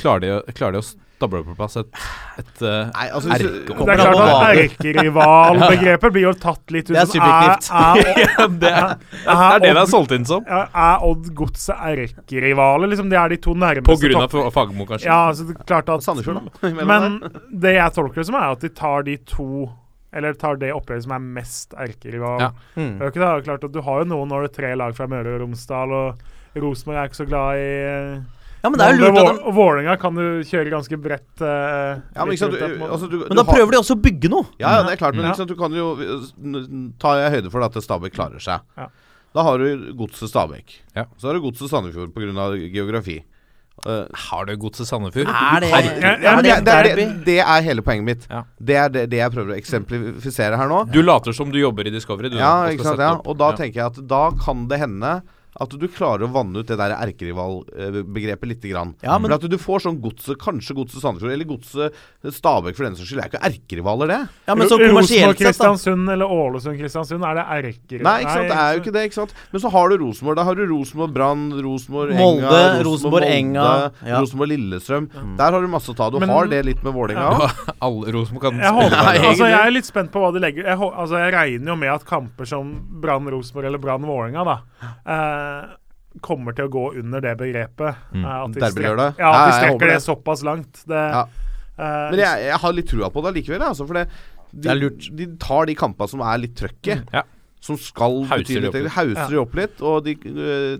Klarer 0.00 0.24
de, 0.24 0.54
klarer 0.56 0.78
de 0.78 0.84
å 0.84 0.88
stable 1.16 1.42
på 1.46 1.54
plass 1.56 1.76
et, 1.80 2.00
et 2.40 2.62
eh, 2.62 2.90
Nei, 2.92 3.06
altså 3.16 3.30
hvis 3.30 3.44
Det 3.44 3.94
er 3.94 4.00
klart 4.00 4.18
at 4.22 4.58
erkerivalbegrepet 4.62 6.12
blir 6.12 6.26
jo 6.26 6.32
tatt 6.40 6.74
litt 6.74 6.90
ut 6.90 6.94
Det 6.96 7.02
er 7.02 7.10
subjektivt. 7.12 7.70
Er, 7.76 8.02
det, 8.02 8.70
er, 8.70 8.92
det 9.24 9.36
er 9.36 9.62
det 9.62 9.70
det 9.70 9.80
er 9.80 9.88
solgt 9.90 10.12
inn 10.16 10.26
som. 10.28 10.44
er 10.46 11.06
Odd 11.06 11.30
Godset 11.36 11.80
erkerivaler? 11.92 12.90
Liksom, 12.92 13.08
det 13.12 13.18
er 13.20 13.32
de 13.32 13.40
to 13.46 13.56
nærmeste 13.56 13.88
På 13.88 13.96
grunn 14.02 14.26
av 14.26 14.52
Fagermo, 14.54 14.86
kanskje? 14.88 15.08
Ja, 15.08 15.18
altså, 15.30 15.48
det 15.48 15.56
er 15.56 15.68
klart 15.72 15.90
at 15.92 16.04
Sandefjord, 16.04 16.44
da. 16.44 16.70
Men 16.92 17.18
det 17.50 17.76
jeg 17.78 17.96
tolker 17.96 18.22
det 18.22 18.28
som, 18.28 18.38
er 18.38 18.52
at 18.52 18.64
de 18.64 18.72
tar 18.76 19.08
de 19.08 19.16
to 19.28 19.48
Eller 20.16 20.36
tar 20.38 20.60
det 20.60 20.72
opplegget 20.74 21.08
som 21.08 21.16
er 21.16 21.26
mest 21.40 21.76
erkerival. 21.76 22.48
Ja. 22.48 22.52
Mm. 22.76 22.96
Det 22.96 23.00
er 23.00 23.04
jo 23.04 23.12
ikke 23.14 23.24
det, 23.24 23.34
klart 23.48 23.68
at 23.68 23.74
Du 23.74 23.82
har 23.88 24.04
jo 24.04 24.10
noen 24.12 24.32
når 24.32 24.46
det 24.46 24.52
er 24.52 24.56
tre 24.60 24.72
lag 24.84 24.96
fra 24.96 25.08
Møre 25.10 25.36
og 25.36 25.44
Romsdal, 25.44 25.96
og 25.96 26.56
Rosenborg 26.56 27.00
er 27.00 27.10
ikke 27.10 27.24
så 27.24 27.28
glad 27.28 27.60
i 27.60 27.70
eh, 27.84 28.35
Ja, 28.66 28.70
men 28.74 28.80
det 28.82 28.86
er 28.88 28.96
jo 28.98 29.04
lurt 29.06 29.18
at 29.22 29.28
de... 29.38 29.52
Vålerenga 29.54 29.94
kan 30.02 30.16
du 30.18 30.24
kjøre 30.42 30.72
ganske 30.74 30.98
bredt. 30.98 31.28
eh, 31.38 32.02
Ja, 32.16 32.24
men 32.26 32.34
ikke 32.34 32.42
sant, 32.42 32.56
du, 32.58 32.82
altså, 32.90 33.06
du, 33.12 33.18
Men 33.22 33.36
da 33.38 33.42
du 33.44 33.44
har- 33.46 33.54
prøver 33.54 33.76
de 33.76 33.78
også 33.78 33.94
å 33.94 34.02
bygge 34.02 34.30
noe. 34.32 34.48
Ja, 34.58 34.72
ja, 34.80 34.82
det 34.88 34.96
er 34.96 35.00
klart, 35.04 35.14
men 35.14 35.24
Ja. 35.28 35.30
ikke 35.30 35.44
sant, 35.44 35.54
du 35.54 35.58
kan 35.60 35.70
jo 35.72 35.94
Ta 36.98 37.14
høyde 37.30 37.50
for 37.52 37.62
at 37.62 37.78
Stabæk 37.78 38.16
klarer 38.18 38.42
seg. 38.42 38.60
Ja. 38.76 38.88
Da 39.36 39.42
har 39.46 39.58
du 39.62 39.92
Godset 39.94 40.30
Stabæk. 40.32 40.78
Ja. 40.96 41.04
Så 41.20 41.28
har 41.30 41.34
du 41.38 41.40
Godset 41.46 41.70
Sandefjord 41.70 42.12
pga. 42.14 42.50
geografi. 42.72 43.22
Uh, 43.86 44.06
Har 44.16 44.46
du 44.48 44.56
Godset 44.56 44.88
Sandefjord? 44.88 45.28
Er 45.28 45.60
det, 45.60 45.68
Ja, 45.68 45.76
ja, 45.76 46.30
er 46.32 46.36
men 46.36 46.44
det 46.44 46.64
det, 46.64 47.24
det, 47.26 47.38
er, 47.38 47.44
er 47.44 47.60
hele 47.62 47.82
poenget 47.84 48.04
mitt. 48.08 48.26
Ja. 48.30 48.42
Det 48.58 48.74
er 48.80 48.88
det, 48.88 49.02
det 49.12 49.18
jeg 49.20 49.30
prøver 49.34 49.52
å 49.52 49.58
eksemplifisere 49.60 50.56
her 50.56 50.66
nå. 50.70 50.90
Du 50.90 51.02
later 51.02 51.32
som 51.36 51.52
du 51.52 51.58
jobber 51.60 51.86
i 51.86 51.90
Discovery. 51.92 52.30
Du, 52.32 52.38
Ja, 52.40 52.64
og 52.64 52.72
ikke 52.72 52.82
sant, 52.88 52.98
ja. 53.04 53.10
Og 53.26 53.36
da 53.36 53.50
Ja. 53.52 53.56
tenker 53.60 53.74
jeg 53.82 53.86
at 53.92 54.00
da 54.08 54.30
kan 54.30 54.66
det 54.68 54.78
hende 54.80 55.22
at 55.60 55.70
du 55.70 55.86
klarer 55.88 56.26
å 56.26 56.32
vanne 56.32 56.58
ut 56.60 56.66
det 56.68 56.76
der 56.76 56.92
erkerivalbegrepet 56.96 58.48
lite 58.48 58.68
grann. 58.68 58.94
Ja, 59.02 59.18
men- 59.18 59.30
For 59.30 59.36
at 59.36 59.50
du 59.50 59.56
får 59.58 59.80
sånn 59.86 60.00
godset, 60.00 60.36
kanskje 60.38 60.74
Godset 60.76 61.00
Sandefjord, 61.00 61.32
eller 61.32 61.44
Godset 61.44 61.92
Stabæk 62.24 62.76
for 62.76 62.84
den 62.84 62.94
saks 62.96 63.08
skyld. 63.08 63.22
Det 63.22 63.24
er 63.24 63.30
ikke 63.30 63.46
erkerivaler, 63.50 64.06
det. 64.08 64.28
Ja, 64.48 64.54
men 64.54 64.68
så 64.68 64.76
kommersielt 64.78 65.38
sett. 65.38 65.56
Rosenborg-Kristiansund 65.56 66.12
eller 66.12 66.26
Ålesund-Kristiansund, 66.26 67.24
er 67.24 67.34
det 67.34 67.44
erkerivaler? 67.56 68.02
Nei, 68.04 68.20
ikke 68.22 68.34
sant, 68.36 68.48
det 68.48 68.56
er 68.56 68.72
jo 68.74 68.80
ikke 68.82 68.92
det. 68.92 69.04
ikke 69.10 69.14
sant 69.14 69.34
Men 69.52 69.60
så 69.60 69.70
har 69.70 69.88
du 69.88 69.96
Rosenborg. 69.98 70.36
Da 70.36 70.44
har 70.44 70.54
du 70.54 70.66
Rosenborg 70.66 71.12
Brann, 71.14 71.44
Rosenborg 71.62 72.10
Enga, 72.10 72.20
Molde, 72.20 72.84
Rosenborg 72.84 73.24
Enga, 73.24 73.92
ja. 74.06 74.20
Rosenborg 74.20 74.48
Lillestrøm. 74.52 75.08
Der 75.36 75.50
har 75.52 75.60
du 75.60 75.68
masse 75.68 75.88
å 75.88 75.96
ta. 75.96 76.10
Du 76.10 76.18
Men- 76.20 76.28
har 76.28 76.46
det 76.46 76.64
litt 76.64 76.82
med 76.84 76.92
Vålerenga 76.92 77.32
òg. 77.32 77.50
Alle 77.86 78.12
Rosenborg 78.12 78.42
kan 78.42 78.58
Jeg, 78.60 78.72
håper, 78.72 78.90
spille 78.96 79.30
altså, 79.30 79.48
jeg 79.48 79.66
er 79.66 79.70
litt 79.70 79.84
spent 79.88 80.10
på 80.12 80.20
hva 80.20 80.32
de 80.32 80.40
legger 80.40 80.64
jeg, 80.64 80.78
altså, 80.78 81.16
jeg 81.24 81.32
regner 81.34 81.66
jo 81.72 81.76
med 81.76 81.88
at 81.94 82.04
kamper 82.04 82.44
som 82.46 82.74
Brann-Rosenborg 83.00 83.64
eller 83.70 83.78
Brann-Vålerenga 83.78 84.44
da, 84.44 84.56
eh, 85.06 85.45
kommer 86.24 86.54
til 86.56 86.68
å 86.68 86.72
gå 86.72 86.84
under 87.02 87.20
det 87.24 87.34
begrepet. 87.40 87.98
Mm. 88.12 88.24
Eh, 88.24 88.36
at 88.44 88.54
de 88.56 88.62
Derby-lørdag? 88.64 89.18
Ja, 89.20 89.32
at 89.32 89.50
de 89.50 89.56
strekker 89.60 89.86
det 89.90 89.98
det. 89.98 90.04
såpass 90.06 90.42
langt. 90.46 90.82
Det, 90.88 91.02
Ja. 91.12 91.24
uh, 91.76 92.10
Men 92.10 92.18
jeg, 92.22 92.44
jeg 92.48 92.58
har 92.62 92.72
litt 92.72 92.88
trua 92.88 93.10
på 93.12 93.22
det 93.24 93.32
allikevel. 93.34 93.62
Altså, 93.68 93.86
for 93.86 93.94
det, 94.00 94.06
de, 94.52 94.60
Det 94.64 94.70
er 94.72 94.80
lurt. 94.80 95.08
de 95.16 95.26
tar 95.36 95.66
de 95.66 95.74
kampene 95.76 96.08
som 96.08 96.20
er 96.24 96.38
litt 96.38 96.54
trøkket. 96.56 97.10
Ja. 97.12 97.22
Som 97.60 97.76
skal 97.80 98.22
Hauser 98.30 98.44
bety 98.44 98.54
de 98.54 98.60
litt, 98.60 98.68
opp 98.70 98.80
litt. 98.84 98.92
hauser 98.96 99.30
de 99.34 99.38
opp 99.42 99.54
litt. 99.58 99.80
Og 99.82 100.04
de, 100.06 100.14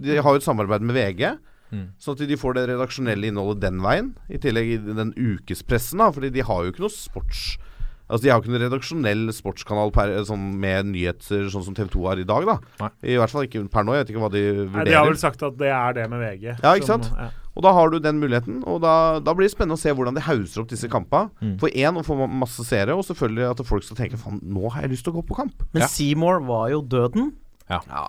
de 0.00 0.16
har 0.22 0.30
jo 0.36 0.40
et 0.40 0.46
samarbeid 0.46 0.80
med 0.86 0.94
VG. 0.96 1.36
Mm. 1.74 1.86
Sånn 1.98 2.14
at 2.14 2.28
de 2.30 2.36
får 2.38 2.54
det 2.54 2.66
redaksjonelle 2.70 3.26
innholdet 3.26 3.60
den 3.64 3.80
veien. 3.82 4.12
I 4.30 4.38
tillegg 4.38 4.68
i 4.70 4.76
den 4.94 5.12
ukespressen, 5.18 5.98
da. 5.98 6.12
Fordi 6.14 6.30
de 6.32 6.44
har 6.46 6.64
jo 6.64 6.72
ikke 6.72 6.84
noe 6.86 6.94
sports... 6.94 7.56
Altså 8.08 8.22
De 8.22 8.30
har 8.30 8.40
ikke 8.40 8.52
noen 8.52 8.62
redaksjonell 8.70 9.22
sportskanal 9.34 9.90
per, 9.92 10.12
sånn 10.28 10.54
med 10.62 10.86
nyheter 10.92 11.48
sånn 11.50 11.64
som 11.66 11.74
TV 11.74 11.88
2 11.90 12.04
har 12.06 12.20
i 12.22 12.24
dag. 12.28 12.44
da 12.46 12.58
Nei. 12.84 12.90
I 13.02 13.16
hvert 13.18 13.30
fall 13.34 13.46
ikke 13.48 13.64
per 13.68 13.82
nå. 13.82 13.96
Jeg 13.96 14.04
vet 14.06 14.12
ikke 14.14 14.22
hva 14.22 14.30
de 14.30 14.42
vurderer. 14.44 14.76
nei, 14.76 14.84
de 14.84 14.94
har 14.94 15.06
vel 15.08 15.16
sagt 15.18 15.42
at 15.42 15.56
det 15.58 15.72
er 15.74 15.92
det 15.98 16.08
med 16.10 16.20
VG. 16.22 16.44
Ja, 16.62 16.74
ikke 16.78 16.86
som- 16.86 17.02
sant? 17.02 17.18
ja. 17.18 17.30
Og 17.56 17.62
da 17.64 17.72
har 17.72 17.88
du 17.88 17.98
den 17.98 18.20
muligheten, 18.20 18.62
og 18.68 18.82
da, 18.82 19.18
da 19.18 19.32
blir 19.32 19.48
det 19.48 19.56
spennende 19.56 19.78
å 19.78 19.80
se 19.80 19.88
hvordan 19.90 20.14
de 20.14 20.20
hauser 20.20 20.60
opp 20.60 20.68
disse 20.68 20.88
kampene. 20.92 21.30
Mm. 21.40 21.58
For 21.58 21.68
én, 21.70 21.96
å 21.96 22.04
få 22.04 22.28
masse 22.28 22.60
seere, 22.68 22.92
og 22.94 23.02
selvfølgelig 23.08 23.50
at 23.50 23.64
folk 23.66 23.82
skal 23.82 23.96
tenke 23.96 24.18
faen, 24.20 24.42
nå 24.44 24.70
har 24.70 24.82
jeg 24.82 24.90
lyst 24.90 25.04
til 25.08 25.14
å 25.14 25.22
gå 25.22 25.26
på 25.26 25.36
kamp. 25.40 25.64
Men 25.72 25.80
Ja. 25.82 25.86
Seymour 25.88 26.44
var 26.46 26.68
jo 26.70 26.82
døden, 26.82 27.32
Ja. 27.70 27.80
Ja. 27.88 28.06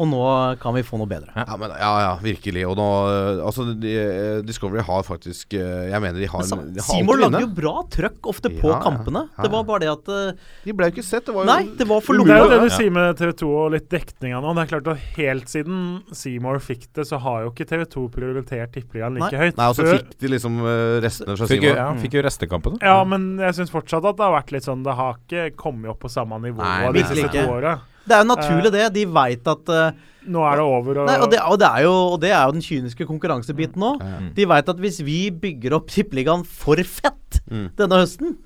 Og 0.00 0.06
nå 0.08 0.20
kan 0.62 0.72
vi 0.72 0.80
få 0.86 0.96
noe 0.96 1.08
bedre. 1.10 1.28
Ja, 1.36 1.56
men, 1.60 1.72
ja, 1.76 1.90
ja, 2.06 2.12
virkelig. 2.24 2.62
Og 2.70 2.76
nå 2.78 2.86
øh, 3.10 3.40
Altså, 3.44 3.66
de, 3.76 3.90
øh, 4.00 4.38
Discovery 4.48 4.80
har 4.86 5.02
faktisk 5.04 5.52
øh, 5.58 5.90
Jeg 5.90 6.00
mener 6.00 6.20
de 6.22 6.28
har, 6.32 6.44
Men 6.54 6.70
de 6.74 6.80
har 6.80 6.86
Seymour 6.88 7.20
lagde 7.20 7.42
jo 7.44 7.48
bra 7.58 7.74
trøkk 7.92 8.28
ofte 8.32 8.48
på 8.54 8.70
Ja, 8.72 8.78
kampene. 8.84 9.26
Ja, 9.36 9.44
Det 9.44 9.50
var 9.52 9.66
bare 9.68 9.82
det 9.84 9.90
at 9.92 10.08
eh, 10.14 10.40
De 10.64 10.74
ble 10.76 10.88
jo 10.88 10.94
ikke 10.96 11.04
sett. 11.04 11.26
Det 11.28 11.34
var 11.36 11.44
jo 11.44 11.50
Nei, 11.52 11.66
det 11.76 11.86
var 11.90 12.00
for 12.06 12.16
Det 12.16 12.32
er 12.32 12.40
jo 12.44 12.48
det 12.54 12.60
du 12.64 12.74
sier 12.78 12.94
med 12.96 13.20
TV 13.20 13.34
2 13.42 13.50
og 13.60 13.68
litt 13.76 13.90
dekninga 13.92 14.40
nå. 14.40 14.54
Det 14.56 14.64
er 14.64 14.72
klart 14.72 14.90
at 14.94 15.04
Helt 15.18 15.52
siden 15.52 15.84
Seymour 16.16 16.60
fikk 16.64 16.88
det, 16.96 17.06
så 17.10 17.20
har 17.20 17.44
jo 17.44 17.52
ikke 17.52 17.68
TV 17.74 17.84
2 17.98 18.06
prioritert 18.16 18.72
Tippeligaen 18.76 19.20
like 19.20 19.36
høyt. 19.36 19.60
Nei, 19.60 19.68
og 19.68 19.76
så 19.78 19.86
fikk 19.90 20.16
de 20.22 20.32
liksom 20.34 20.58
restene 21.04 21.36
fra 21.36 21.50
Seymour. 21.50 21.76
ja, 21.82 21.88
fikk 22.00 22.16
jo 22.18 22.24
restekampene. 22.24 22.80
Ja, 22.84 22.98
men 23.04 23.30
jeg 23.42 23.58
syns 23.60 23.72
fortsatt 23.74 24.06
at 24.08 24.16
det 24.18 24.24
har 24.26 24.34
vært 24.38 24.54
litt 24.56 24.66
sånn 24.66 24.82
Det 24.86 24.96
har 24.96 25.20
ikke 25.20 25.50
kommet 25.60 25.92
opp 25.92 26.00
på 26.04 26.10
samme 26.12 26.38
nivå 26.42 26.62
Nei, 26.64 26.92
de 26.96 27.04
siste 27.10 27.30
to 27.34 27.46
åra. 27.58 27.76
Det 28.06 28.16
er 28.16 28.22
jo 28.24 28.28
naturlig, 28.30 28.72
det. 28.74 28.86
De 28.94 29.04
veit 29.06 29.50
at 29.52 29.68
uh, 29.74 30.06
Nå 30.30 30.42
er 30.44 30.58
det 30.60 30.64
over, 30.64 30.98
og, 31.00 31.06
Nei, 31.08 31.16
og 31.24 31.30
det, 31.32 31.38
og, 31.40 31.56
det 31.60 31.66
er 31.68 31.82
jo, 31.86 31.92
og 32.14 32.18
det 32.20 32.30
er 32.30 32.42
jo 32.44 32.52
den 32.52 32.64
kyniske 32.64 33.06
konkurransebiten 33.08 33.80
òg. 33.86 34.02
Mm. 34.04 34.26
De 34.36 34.44
veit 34.50 34.68
at 34.68 34.82
hvis 34.84 34.98
vi 35.06 35.18
bygger 35.32 35.78
opp 35.78 35.88
Tippeligaen 35.92 36.44
for 36.44 36.76
fett 36.84 37.16
Mm. 37.50 37.70
denne 37.74 37.96
høsten, 37.98 38.36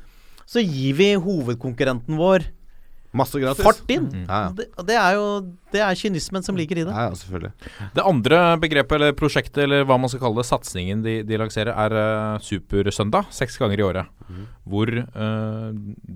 så 0.49 0.63
gir 0.65 0.95
vi 0.97 1.11
hovedkonkurrenten 1.21 2.17
vår 2.17 2.47
Masse 3.15 3.39
gratis. 3.39 3.63
fart 3.65 3.91
inn. 3.95 4.09
Ja, 4.25 4.39
ja. 4.47 4.51
Det, 4.59 4.67
det 4.89 4.97
er 4.99 5.19
jo 5.19 5.27
det 5.75 5.83
er 5.83 5.99
kynismen 5.99 6.45
som 6.47 6.59
ligger 6.59 6.81
i 6.81 6.85
det. 6.87 6.93
Ja, 6.95 7.09
ja, 7.09 7.19
selvfølgelig. 7.19 7.53
Det 7.95 8.07
andre 8.11 8.41
begrepet 8.63 8.97
eller 8.99 9.17
prosjektet, 9.19 9.65
eller 9.67 9.87
hva 9.89 9.99
man 10.01 10.11
skal 10.11 10.23
kalle 10.25 10.43
det, 10.43 10.47
satsingen 10.51 11.03
de, 11.07 11.17
de 11.27 11.41
lanserer, 11.41 11.73
er 11.75 11.95
uh, 11.95 12.43
Supersøndag. 12.43 13.31
Seks 13.35 13.59
ganger 13.63 13.83
i 13.83 13.87
året. 13.87 14.13
Hvor 14.67 14.91
uh, 14.91 15.71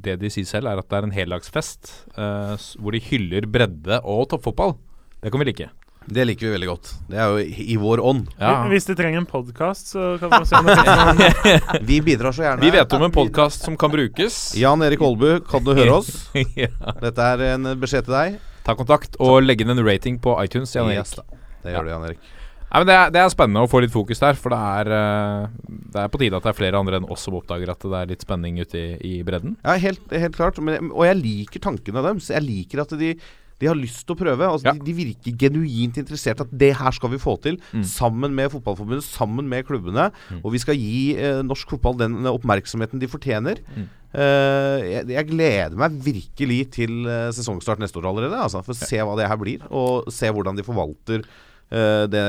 det 0.06 0.18
de 0.22 0.32
sier 0.32 0.48
selv, 0.48 0.70
er 0.70 0.82
at 0.82 0.90
det 0.90 1.00
er 1.00 1.08
en 1.08 1.14
heldagsfest 1.14 1.92
uh, 2.18 2.54
hvor 2.78 2.94
de 2.94 3.02
hyller 3.10 3.46
bredde 3.50 4.02
og 4.02 4.28
toppfotball. 4.34 4.76
Det 5.22 5.34
kan 5.34 5.42
vi 5.42 5.50
like. 5.50 5.70
Det 6.08 6.24
liker 6.24 6.46
vi 6.46 6.52
veldig 6.54 6.68
godt. 6.70 6.90
Det 7.10 7.18
er 7.20 7.32
jo 7.32 7.40
i, 7.44 7.74
vår 7.80 8.00
ånd. 8.00 8.30
Ja. 8.40 8.62
Hvis 8.70 8.88
de 8.88 8.94
trenger 8.96 9.20
en 9.20 9.26
podkast, 9.28 9.90
så 9.92 10.14
kan 10.20 10.32
vi 10.32 10.40
se 10.48 10.56
om 10.56 10.68
det 10.68 10.76
finnes. 10.78 11.66
Vi 11.90 11.98
bidrar 12.06 12.32
så 12.32 12.46
gjerne. 12.46 12.64
Vi 12.64 12.70
vet 12.72 12.94
om 12.96 13.04
en 13.04 13.12
podkast 13.12 13.66
som 13.68 13.76
kan 13.76 13.92
brukes. 13.92 14.38
Jan 14.56 14.82
Erik 14.86 15.04
Holbu, 15.04 15.42
kan 15.48 15.66
du 15.66 15.74
høre 15.76 15.98
oss? 16.00 16.30
ja. 16.62 16.70
Dette 17.02 17.28
er 17.34 17.44
en 17.50 17.74
beskjed 17.80 18.08
til 18.08 18.16
deg. 18.16 18.40
Ta 18.64 18.76
kontakt 18.78 19.20
og 19.20 19.42
legg 19.44 19.60
inn 19.64 19.74
en 19.74 19.84
rating 19.84 20.16
på 20.22 20.32
iTunes. 20.40 20.72
Jan 20.76 20.88
Erik. 20.88 21.04
Yes, 21.04 21.18
da. 21.20 21.40
Det 21.64 21.76
gjør 21.76 21.88
du, 21.88 21.92
Jan 21.92 22.06
Erik. 22.08 22.34
Nei, 22.68 22.80
men 22.82 22.88
det, 22.88 22.96
er, 22.96 23.12
det 23.12 23.20
er 23.20 23.30
spennende 23.32 23.64
å 23.64 23.68
få 23.70 23.80
litt 23.80 23.92
fokus 23.92 24.20
der, 24.20 24.36
for 24.36 24.52
det 24.52 24.58
er, 24.60 24.90
eh, 24.92 25.76
det 25.92 26.02
er 26.02 26.10
på 26.12 26.20
tide 26.20 26.36
at 26.36 26.44
det 26.44 26.50
er 26.52 26.56
flere 26.58 26.80
andre 26.80 26.98
enn 27.00 27.08
oss 27.08 27.24
som 27.24 27.36
oppdager 27.38 27.72
at 27.72 27.84
det 27.84 28.00
er 28.00 28.10
litt 28.10 28.24
spenning 28.24 28.60
ute 28.60 28.80
i, 28.80 28.88
i 29.08 29.12
bredden. 29.24 29.56
Ja, 29.64 29.76
helt, 29.80 30.04
helt 30.12 30.36
klart. 30.36 30.60
Men, 30.60 30.90
og 30.92 31.04
jeg 31.08 31.20
liker 31.20 31.64
tankene 31.64 32.04
deres. 32.04 32.28
Jeg 32.32 32.44
liker 32.44 32.84
at 32.84 32.92
de 33.00 33.14
De 33.58 33.66
har 33.66 33.78
lyst 33.78 34.04
til 34.06 34.14
å 34.14 34.18
prøve. 34.18 34.46
Altså, 34.46 34.68
Ja. 34.68 34.72
de, 34.76 34.84
de 34.86 34.94
virker 34.94 35.36
genuint 35.38 35.98
interessert 35.98 36.40
at 36.44 36.50
det 36.50 36.72
her 36.78 36.94
skal 36.94 37.10
vi 37.10 37.18
få 37.18 37.36
til. 37.42 37.58
Mm. 37.74 37.84
Sammen 37.84 38.34
med 38.34 38.52
Fotballforbundet, 38.52 39.06
sammen 39.06 39.48
med 39.50 39.66
klubbene. 39.66 40.10
Og 40.42 40.52
vi 40.54 40.62
skal 40.62 40.78
gi 40.78 41.16
eh, 41.18 41.42
norsk 41.42 41.74
fotball 41.74 41.98
den 41.98 42.28
oppmerksomheten 42.30 43.02
de 43.02 43.10
fortjener. 43.10 43.62
Mm. 43.76 43.88
Uh, 44.08 44.80
jeg, 44.88 45.02
jeg 45.12 45.26
gleder 45.28 45.74
meg 45.76 45.98
virkelig 46.00 46.62
til 46.78 47.04
eh, 47.04 47.26
sesongstart 47.36 47.82
neste 47.82 48.00
år 48.00 48.08
allerede. 48.08 48.38
Altså, 48.40 48.62
for 48.64 48.72
å 48.72 48.78
se 48.78 49.02
hva 49.04 49.18
det 49.18 49.26
her 49.28 49.36
blir, 49.36 49.66
og 49.68 50.08
se 50.14 50.30
hvordan 50.32 50.56
de 50.56 50.64
forvalter 50.64 51.26
uh, 51.26 52.06
det, 52.08 52.24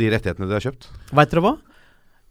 de 0.00 0.08
rettighetene 0.14 0.48
de 0.48 0.56
har 0.56 0.64
kjøpt. 0.64 0.88
Veit 1.12 1.34
dere 1.34 1.44
hva? 1.44 1.52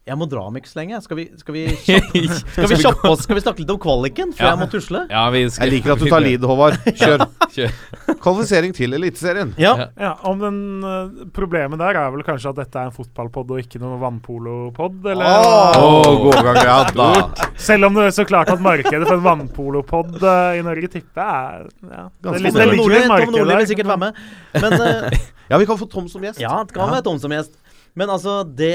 Jeg 0.03 0.17
må 0.19 0.25
dra 0.27 0.41
om 0.49 0.57
ikke 0.59 0.67
så 0.67 0.81
lenge. 0.81 0.97
Skal 0.99 1.15
vi, 1.15 1.23
skal 1.39 1.55
vi, 1.55 1.61
skal 1.79 2.67
vi, 2.67 2.77
kjappe 2.81 3.07
oss, 3.07 3.21
skal 3.23 3.37
vi 3.37 3.43
snakke 3.45 3.63
litt 3.63 3.69
om 3.71 3.79
kvaliken 3.79 4.33
før 4.35 4.43
Ja. 4.43 4.49
jeg 4.51 4.59
må 4.59 4.65
tusle? 4.73 5.03
Ja, 5.07 5.21
vi 5.31 5.43
skal, 5.47 5.69
Jeg 5.69 5.77
liker 5.77 5.93
at 5.93 6.01
du 6.03 6.09
tar 6.11 6.23
lead, 6.25 6.43
Håvard. 6.43 6.75
Kjør. 6.99 7.23
Kjør. 7.53 7.77
Kvalifisering 8.19 8.75
til 8.75 8.97
Eliteserien. 8.97 9.53
Ja. 9.61 9.71
Ja, 9.95 10.11
om 10.27 10.43
den 10.43 10.57
eh, 10.83 11.29
Problemet 11.35 11.79
der 11.79 12.01
er 12.01 12.11
vel 12.11 12.25
kanskje 12.27 12.51
at 12.51 12.59
dette 12.59 12.81
er 12.81 12.91
en 12.91 12.95
fotballpod 12.95 13.53
og 13.55 13.63
ikke 13.63 13.79
noen 13.79 14.01
vannpolopod, 14.03 14.99
eller? 15.13 15.23
Åh, 15.23 16.09
god 16.25 16.39
gang, 16.49 16.59
ja 16.67 16.77
da. 16.91 17.09
Selv 17.55 17.87
om 17.87 17.95
det 17.95 18.09
er 18.09 18.17
så 18.19 18.27
klart 18.27 18.51
at 18.51 18.63
markedet 18.63 19.05
for 19.07 19.15
en 19.15 19.23
vannpolopod 19.23 20.19
eh, 20.19 20.59
i 20.59 20.65
Norge 20.67 20.91
tipper 20.97 21.23
er 21.23 21.63
ja, 21.63 22.09
det, 22.09 22.27
er 22.27 22.27
Tom 22.27 22.35
det 22.35 22.43
ligger 22.43 22.73
litt 22.73 23.07
Tom 23.13 23.37
Nordli 23.37 23.61
vil 23.61 23.71
sikkert 23.71 23.93
være 23.93 24.03
med. 24.03 24.19
Men 24.59 24.77
uh, 24.83 25.23
Ja, 25.53 25.57
vi 25.57 25.65
kan 25.65 25.77
få 25.77 25.85
Tom 25.85 26.07
som 26.09 26.23
gjest. 26.23 26.39
Ja, 26.41 26.63
det 26.65 26.73
kan 26.75 26.89
være 26.89 27.03
Tom 27.05 27.19
som 27.21 27.31
gjest. 27.31 27.55
Men 27.95 28.09
altså, 28.09 28.39
det, 28.57 28.71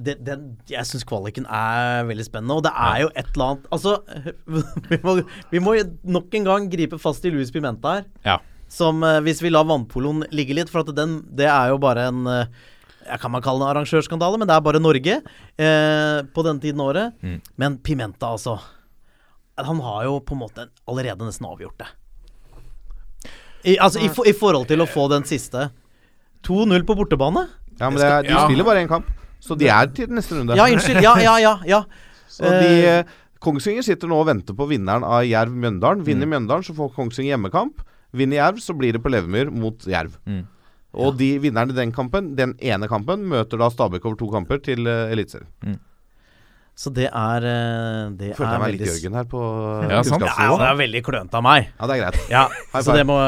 det, 0.00 0.14
det 0.24 0.34
Jeg 0.72 0.86
syns 0.88 1.04
kvaliken 1.04 1.44
er 1.44 2.06
veldig 2.08 2.24
spennende, 2.24 2.54
og 2.56 2.62
det 2.64 2.72
er 2.72 3.02
jo 3.02 3.10
et 3.12 3.26
eller 3.34 3.50
annet 3.50 3.66
Altså, 3.76 3.98
vi 4.88 4.98
må, 5.04 5.14
vi 5.52 5.60
må 5.60 5.74
nok 6.16 6.36
en 6.38 6.46
gang 6.48 6.68
gripe 6.72 6.96
fast 7.02 7.24
i 7.28 7.32
Louis 7.34 7.50
Pimenta 7.52 7.98
her. 7.98 8.06
Ja. 8.24 8.38
Som 8.72 9.02
eh, 9.04 9.18
Hvis 9.26 9.42
vi 9.44 9.50
lar 9.52 9.66
vannpoloen 9.68 10.24
ligge 10.32 10.56
litt, 10.56 10.72
for 10.72 10.80
at 10.86 10.94
den, 10.96 11.18
det 11.36 11.50
er 11.52 11.74
jo 11.74 11.80
bare 11.82 12.06
en 12.08 12.22
jeg 13.02 13.18
Kan 13.18 13.32
man 13.34 13.42
kalle 13.42 13.58
det 13.58 13.66
en 13.66 13.72
arrangørskandale, 13.74 14.38
men 14.38 14.46
det 14.48 14.54
er 14.56 14.62
bare 14.64 14.80
Norge 14.80 15.16
eh, 15.20 16.18
på 16.32 16.44
denne 16.46 16.62
tiden 16.62 16.80
av 16.80 16.92
året. 16.92 17.16
Mm. 17.20 17.40
Men 17.58 17.76
Pimenta, 17.82 18.28
altså. 18.36 18.54
Han 19.58 19.80
har 19.84 20.04
jo 20.06 20.20
på 20.24 20.36
en 20.36 20.40
måte 20.46 20.68
allerede 20.88 21.26
nesten 21.26 21.48
avgjort 21.50 21.82
det. 21.82 21.88
I, 23.64 23.74
altså, 23.78 24.00
i, 24.02 24.08
for- 24.10 24.26
I 24.30 24.32
forhold 24.38 24.68
til 24.70 24.80
å 24.82 24.86
få 24.90 25.08
den 25.12 25.26
siste 25.28 25.68
2-0 26.46 26.86
på 26.88 26.96
bortebane. 26.98 27.44
Ja, 27.80 27.88
men 27.88 27.98
det 28.00 28.08
er, 28.08 28.28
De 28.28 28.38
spiller 28.46 28.66
bare 28.68 28.84
én 28.84 28.90
kamp, 28.90 29.08
så 29.42 29.56
de 29.58 29.68
er 29.72 29.90
til 29.94 30.12
neste 30.12 30.38
runde. 30.38 30.56
Ja, 30.58 30.68
unnskyld. 30.70 31.02
Ja, 31.02 31.16
ja, 31.22 31.36
ja. 31.42 31.56
ja. 31.66 31.82
Så 32.32 32.48
de, 32.48 32.68
eh, 32.88 33.16
Kongsvinger 33.42 33.84
sitter 33.84 34.08
nå 34.08 34.16
og 34.22 34.28
venter 34.30 34.56
på 34.56 34.64
vinneren 34.70 35.04
av 35.04 35.26
Jerv-Mjøndalen. 35.28 36.00
Vinner 36.06 36.30
Mjøndalen, 36.30 36.64
så 36.64 36.72
får 36.76 36.94
Kongsvinger 36.94 37.34
hjemmekamp. 37.34 37.82
Vinner 38.16 38.38
Jerv, 38.38 38.60
så 38.62 38.72
blir 38.78 38.96
det 38.96 39.02
på 39.04 39.12
Levermyr 39.12 39.50
mot 39.52 39.84
Jerv. 39.88 40.14
Mm. 40.24 40.46
Og 41.02 41.16
de 41.18 41.28
vinneren 41.42 41.72
i 41.72 41.76
den 41.76 41.92
kampen, 41.92 42.32
den 42.38 42.54
ene 42.60 42.88
kampen, 42.88 43.24
møter 43.28 43.60
da 43.60 43.68
Stabæk 43.72 44.06
over 44.08 44.18
to 44.20 44.28
kamper 44.32 44.60
til 44.64 44.86
uh, 44.86 45.12
Eliteserien. 45.12 45.50
Så 46.82 46.90
det 46.90 47.04
er 47.06 47.44
eh, 47.46 48.10
Det 48.18 48.32
Følte 48.34 48.48
er 48.48 48.56
jeg 48.56 48.62
meg 48.62 48.72
litt 48.74 48.88
Jørgen 48.88 49.14
her 49.14 49.26
på 49.30 49.40
Ja, 49.86 50.00
sant. 50.02 50.24
Ja, 50.26 50.48
det 50.58 50.66
er 50.66 50.78
veldig 50.80 51.02
klønete 51.06 51.38
av 51.38 51.44
meg. 51.46 51.68
Ja, 51.76 51.86
det 51.86 51.94
er 51.94 52.00
greit. 52.00 52.16
Ja, 52.32 52.42
High 52.72 52.82
Så 52.82 52.96
det 52.96 53.04
må 53.06 53.18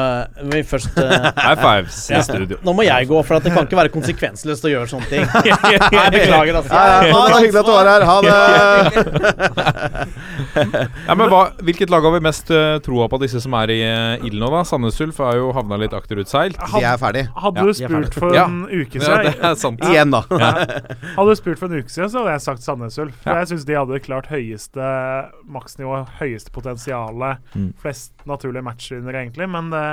vi 0.51 0.59
først 0.67 0.97
uh, 0.99 1.29
High 1.39 1.61
fives 1.61 1.99
ja. 2.11 2.19
i 2.19 2.21
studio. 2.27 2.57
Nå 2.67 2.73
må 2.75 2.83
jeg 2.83 3.07
gå, 3.07 3.21
for 3.23 3.37
at 3.37 3.43
det 3.47 3.53
kan 3.55 3.63
ikke 3.69 3.79
være 3.79 3.91
konsekvensløst 3.93 4.67
å 4.67 4.69
gjøre 4.73 4.87
sånne 4.91 5.07
ting. 5.07 5.23
Nei, 5.95 6.09
beklager, 6.17 6.59
altså. 6.59 6.73
Ja, 6.73 6.83
ja, 6.91 6.99
det 7.05 7.11
var 7.15 7.31
hyggelig 7.37 7.61
at 7.61 7.69
du 7.69 7.73
var 7.77 7.87
her. 7.93 8.01
Ha 8.09 8.17
det! 8.25 8.35
Ja, 11.05 11.15
men 11.15 11.27
hva, 11.31 11.41
Hvilket 11.65 11.91
lag 11.91 12.03
har 12.07 12.13
vi 12.15 12.21
mest 12.27 12.51
uh, 12.51 12.75
troa 12.83 13.07
på, 13.11 13.19
disse 13.23 13.39
som 13.43 13.55
er 13.61 13.71
i 13.71 13.79
uh, 13.85 14.25
ilden 14.25 14.43
nå, 14.43 14.51
da? 14.51 14.65
Sandnes 14.67 14.99
Ulf 15.05 15.23
har 15.23 15.39
jo 15.39 15.53
havna 15.55 15.79
litt 15.79 15.95
akterutseilt. 15.95 16.59
Vi 16.75 16.83
er 16.83 16.99
ferdig. 16.99 17.25
Hadde 17.39 17.63
du 17.63 17.71
er 17.71 17.79
spurt 17.79 18.19
for 18.19 18.35
en 18.35 18.61
uke 18.67 18.99
Ja, 18.99 19.15
det 19.23 19.55
siden 19.61 19.79
er. 19.79 19.89
Igjen, 19.93 20.11
da. 20.15 20.21
Hadde 21.17 21.29
du 21.31 21.35
spurt 21.39 21.59
for 21.61 21.71
en 21.71 21.79
uke 21.79 21.91
siden, 21.91 22.11
så 22.11 22.23
hadde 22.23 22.35
jeg 22.35 22.45
sagt 22.49 22.67
Sandnes 22.67 22.99
Ulf. 22.99 23.15
For 23.23 23.44
jeg 23.45 23.53
syns 23.53 23.67
de 23.69 23.77
hadde 23.77 24.01
klart 24.03 24.27
høyeste 24.33 24.89
maksnivå, 25.55 26.01
høyeste 26.19 26.51
potensialet. 26.55 27.41
Mm. 27.55 27.71
Flest 27.81 28.25
naturlige 28.27 28.65
matchvinnere, 28.65 29.23
egentlig. 29.23 29.47
Men 29.53 29.71
det, 29.73 29.85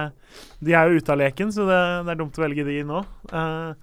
de 0.65 0.77
er 0.77 0.89
jo 0.89 1.03
ute 1.03 1.15
av 1.15 1.21
leken, 1.21 1.53
så 1.55 1.69
det, 1.69 1.81
det 2.09 2.15
er 2.15 2.23
dumt 2.25 2.41
å 2.41 2.47
velge 2.47 2.67
de 2.67 2.79
nå. 2.89 3.03
Uh, 3.33 3.75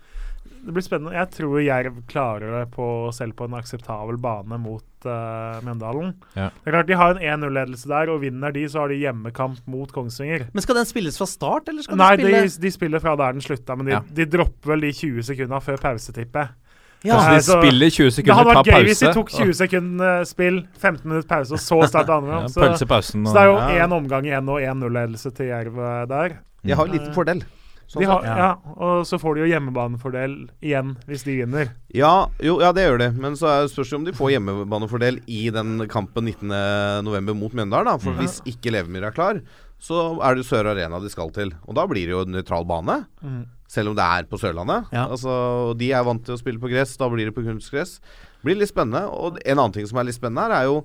det 0.59 0.73
blir 0.75 0.83
spennende. 0.83 1.15
Jeg 1.15 1.31
tror 1.37 1.59
Jerv 1.63 1.99
klarer 2.09 2.55
det 2.57 2.65
på, 2.73 2.85
selv 3.15 3.37
på 3.39 3.47
en 3.47 3.55
akseptabel 3.59 4.17
bane 4.21 4.57
mot 4.59 5.07
uh, 5.07 5.59
Mjøndalen. 5.63 6.11
Ja. 6.35 6.49
Det 6.51 6.71
er 6.71 6.75
klart 6.75 6.89
De 6.89 6.97
har 6.99 7.13
en 7.15 7.21
1-0-ledelse 7.39 7.91
der, 7.91 8.11
og 8.11 8.23
vinner 8.25 8.55
de, 8.55 8.65
så 8.71 8.83
har 8.83 8.91
de 8.91 8.99
hjemmekamp 8.99 9.61
mot 9.71 9.91
Kongsvinger. 9.95 10.49
Men 10.53 10.65
skal 10.65 10.81
den 10.81 10.89
spilles 10.89 11.19
fra 11.19 11.29
start, 11.29 11.71
eller 11.71 11.85
skal 11.85 12.01
Nei, 12.01 12.11
de, 12.19 12.27
spille 12.27 12.65
de 12.65 12.73
spiller 12.75 13.03
fra 13.03 13.15
der 13.19 13.37
den 13.37 13.45
slutta, 13.45 13.77
men 13.79 13.87
de, 13.87 13.95
Ja. 13.97 14.01
de 14.03 14.27
dropper 14.37 14.73
vel 14.73 14.87
de 14.87 14.91
20 14.95 15.29
sekundene 15.31 15.61
før 15.63 15.79
pause, 15.85 16.15
tipper 16.15 16.47
jeg. 16.47 16.68
Ja, 17.05 17.15
Altså, 17.15 17.55
de 17.55 17.67
spiller 17.67 17.89
20 17.89 18.05
Det 18.05 18.13
sekunder, 18.13 18.35
hadde 18.35 18.55
vært 18.57 18.71
gøy 18.73 18.87
hvis 18.89 18.99
de 18.99 19.11
tok 19.15 19.29
20 19.31 19.53
sekunder 19.55 20.25
spill, 20.27 20.57
15 20.81 21.05
minutter 21.07 21.29
pause, 21.29 21.53
og 21.55 21.61
så 21.63 21.77
starta 21.87 22.17
andre. 22.19 22.41
Så, 22.51 22.65
ja, 22.65 22.89
pausen. 22.89 23.23
så 23.25 23.33
det 23.33 23.41
er 23.45 23.47
jo 23.47 23.77
Ja. 23.77 23.85
omgang 23.99 24.25
igjen 24.27 24.49
og 24.49 24.59
1-0-ledelse 24.59 25.31
til 25.35 25.47
Jerv 25.47 25.79
eh, 25.79 26.05
der. 26.11 26.39
De 26.65 26.75
har 26.75 26.85
en 26.85 26.91
liten 26.91 27.13
fordel. 27.15 27.43
Sånn 27.89 28.03
De 28.03 28.05
har, 28.05 28.21
ja. 28.21 28.33
ja, 28.37 28.49
og 28.77 29.05
så 29.09 29.17
får 29.17 29.35
de 29.35 29.41
jo 29.41 29.47
hjemmebanefordel 29.49 30.33
igjen 30.61 30.91
hvis 31.09 31.23
de 31.25 31.39
vinner. 31.39 31.71
Ja, 31.95 32.27
jo, 32.37 32.59
ja, 32.61 32.69
det 32.75 32.83
gjør 32.85 32.99
de, 33.01 33.07
Men 33.17 33.33
så 33.39 33.47
er 33.49 33.63
det 33.63 33.71
spørs 33.73 33.89
det 33.89 33.97
om 33.97 34.05
de 34.05 34.13
får 34.13 34.35
hjemmebanefordel 34.35 35.17
i 35.25 35.49
den 35.49 35.87
kampen 35.89 36.29
19.11. 36.29 37.33
mot 37.33 37.55
Mjøndalen. 37.57 37.89
Da. 37.89 37.97
For 37.97 38.13
hvis 38.19 38.43
ikke 38.45 38.75
Levemyr 38.75 39.07
er 39.09 39.15
klar, 39.15 39.39
så 39.81 40.19
er 40.21 40.37
det 40.37 40.45
Sør 40.45 40.69
Arena 40.75 40.99
de 41.01 41.09
skal 41.09 41.31
til. 41.33 41.55
Og 41.65 41.79
da 41.79 41.87
blir 41.89 42.05
det 42.05 42.13
jo 42.13 42.21
en 42.27 42.35
nøytral 42.35 42.67
bane. 42.69 42.99
Mm. 43.23 43.47
Selv 43.69 43.91
om 43.91 43.97
det 43.97 44.05
er 44.05 44.25
på 44.29 44.39
Sørlandet. 44.41 44.89
Ja. 44.95 45.05
Altså, 45.05 45.29
og 45.69 45.75
de 45.77 45.91
er 45.93 46.05
vant 46.07 46.23
til 46.25 46.33
å 46.33 46.39
spille 46.39 46.61
på 46.61 46.71
gress, 46.71 46.95
da 46.97 47.09
blir 47.11 47.29
det 47.29 47.35
på 47.35 47.45
kunstgress. 47.45 47.99
Blir 48.41 48.57
litt 48.57 48.71
spennende. 48.71 49.03
Og 49.13 49.37
en 49.43 49.59
annen 49.59 49.75
ting 49.75 49.85
som 49.89 49.99
er 50.01 50.07
litt 50.09 50.17
spennende 50.17 50.47
her, 50.47 50.55
er 50.63 50.71
jo 50.71 50.79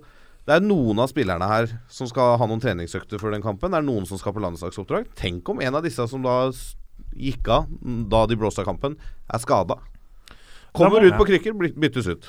det 0.44 0.58
er 0.58 0.64
noen 0.66 1.00
av 1.00 1.08
spillerne 1.08 1.46
her 1.48 1.70
som 1.88 2.08
skal 2.10 2.34
ha 2.36 2.48
noen 2.48 2.60
treningsøkter 2.60 3.20
før 3.22 3.32
den 3.32 3.44
kampen. 3.44 3.72
Det 3.72 3.80
er 3.80 3.86
noen 3.86 4.04
som 4.08 4.20
skal 4.20 4.34
på 4.36 4.42
landslagsoppdrag. 4.44 5.08
Tenk 5.16 5.48
om 5.48 5.62
en 5.64 5.80
av 5.80 5.86
disse 5.86 6.04
som 6.10 6.20
da 6.24 6.36
gikk 7.16 7.48
av 7.48 7.70
da 8.12 8.26
de 8.28 8.36
blåste 8.36 8.60
av 8.60 8.68
kampen, 8.68 8.98
er 9.32 9.40
skada. 9.40 9.78
Kommer 10.76 11.00
må- 11.00 11.08
ut 11.08 11.16
på 11.16 11.28
krykker, 11.30 11.56
byttes 11.56 12.10
ut. 12.10 12.28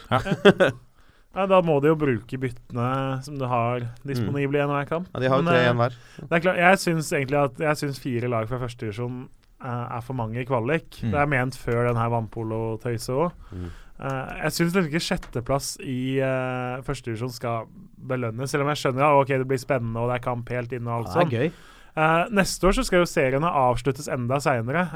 Ja, 1.36 1.44
da 1.52 1.58
må 1.66 1.82
de 1.84 1.90
jo 1.92 1.98
bruke 2.00 2.38
byttene 2.40 3.22
som 3.26 3.36
du 3.36 3.44
har 3.52 3.84
disponible 4.08 4.56
i 4.56 4.64
enhver 4.64 4.88
kamp. 4.88 5.10
Ja, 5.12 5.20
de 5.20 5.32
har 5.32 5.42
jo 5.42 5.48
tre 5.50 5.58
eh, 5.60 5.66
igjen 5.66 5.82
hver. 5.82 5.98
Det 6.22 6.38
er 6.38 6.44
klart, 6.46 6.60
jeg 6.64 6.80
syns 6.80 7.10
egentlig 7.12 7.42
at 7.42 7.60
Jeg 7.60 7.80
syns 7.82 8.00
fire 8.00 8.30
lag 8.32 8.48
fra 8.48 8.60
førstedivisjon 8.62 9.18
uh, 9.28 9.28
er 9.64 10.04
for 10.06 10.18
mange 10.18 10.42
i 10.42 10.48
kvalik. 10.48 11.00
Mm. 11.02 11.12
Det 11.14 11.20
er 11.22 11.32
ment 11.32 11.58
før 11.58 11.86
den 11.88 12.00
her 12.00 12.12
vannpolotøyset 12.14 13.16
òg. 13.16 13.36
Mm. 13.52 13.70
jeg 13.96 14.52
syns 14.52 14.74
liksom 14.74 14.90
ikke 14.90 15.06
sjetteplass 15.06 15.70
i 15.80 16.18
uh, 16.20 16.82
førstedivisjon 16.84 17.32
skal 17.32 17.70
belønnes, 17.96 18.52
selv 18.52 18.66
om 18.66 18.74
jeg 18.74 18.82
skjønner 18.82 19.06
at 19.08 19.22
ok, 19.22 19.32
det 19.40 19.48
blir 19.48 19.62
spennende 19.62 20.04
og 20.04 20.12
det 20.12 20.18
er 20.20 20.26
kamp 20.26 20.52
helt 20.52 20.76
inn. 20.76 20.90
og 20.90 20.98
alt 21.00 21.16
sånt. 21.16 21.56
Eh, 21.96 22.24
neste 22.36 22.68
år 22.68 22.76
så 22.76 22.84
skal 22.84 23.04
jo 23.04 23.08
seriene 23.08 23.48
avsluttes 23.48 24.10
enda 24.12 24.40
seinere. 24.44 24.88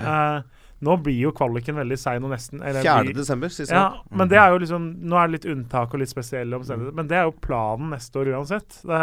nå 0.83 0.95
blir 1.03 1.17
jo 1.19 1.31
kvaliken 1.35 1.79
veldig 1.79 1.97
sein 1.99 2.23
og 2.23 2.31
nesten 2.31 2.61
eller 2.63 2.83
4. 2.83 3.13
desember, 3.15 3.51
ja, 3.67 3.85
men 4.11 4.29
det 4.31 4.37
er 4.39 4.53
jo 4.53 4.61
liksom 4.63 4.85
Nå 5.11 5.17
er 5.19 5.27
det 5.27 5.33
litt 5.33 5.47
unntak 5.51 5.91
og 5.91 5.99
litt 5.99 6.11
spesielle 6.11 6.55
omstendigheter, 6.55 6.95
men 6.95 7.09
det 7.09 7.17
er 7.19 7.27
jo 7.27 7.35
planen 7.35 7.91
neste 7.95 8.19
år 8.19 8.31
uansett. 8.35 8.81
Det, 8.87 9.01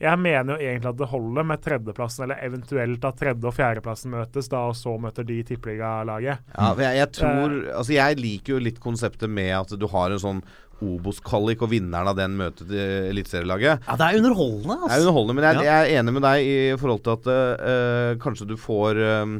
jeg 0.00 0.18
mener 0.20 0.58
jo 0.58 0.66
egentlig 0.66 0.90
at 0.90 0.96
det 1.00 1.08
holder 1.08 1.44
med 1.48 1.62
tredjeplassen, 1.64 2.24
eller 2.26 2.42
eventuelt 2.44 3.04
at 3.08 3.16
tredje- 3.16 3.48
og 3.48 3.54
fjerdeplassen 3.56 4.10
møtes, 4.12 4.48
da, 4.52 4.58
og 4.68 4.74
så 4.76 4.92
møter 5.00 5.24
de 5.24 5.38
tippeligalaget. 5.42 6.38
Ja, 6.58 6.74
jeg, 6.76 6.96
jeg 7.00 7.12
tror 7.12 7.54
Eh. 7.56 7.72
Altså 7.78 7.92
Jeg 7.96 8.16
liker 8.20 8.52
jo 8.54 8.58
litt 8.58 8.78
konseptet 8.80 9.30
med 9.30 9.52
at 9.56 9.72
du 9.78 9.86
har 9.88 10.10
en 10.10 10.18
sånn 10.18 10.42
Obos-kvalik, 10.84 11.62
og 11.64 11.70
vinneren 11.72 12.08
av 12.10 12.16
den 12.18 12.34
møter 12.36 12.68
eliteserielaget. 13.08 13.80
Ja, 13.88 13.96
det 13.96 14.06
er 14.10 14.18
underholdende, 14.20 14.74
Det 14.76 14.76
er 14.76 14.90
altså. 14.90 15.00
underholdende, 15.06 15.34
men 15.34 15.44
jeg, 15.44 15.54
Ja. 15.56 15.62
jeg 15.72 15.94
er 15.96 16.00
enig 16.02 16.12
med 16.12 16.22
deg 16.22 16.44
i 16.44 16.76
forhold 16.76 17.02
til 17.02 17.12
at 17.16 17.26
uh, 17.32 18.16
kanskje 18.20 18.46
du 18.50 18.56
får 18.60 19.00
um, 19.22 19.38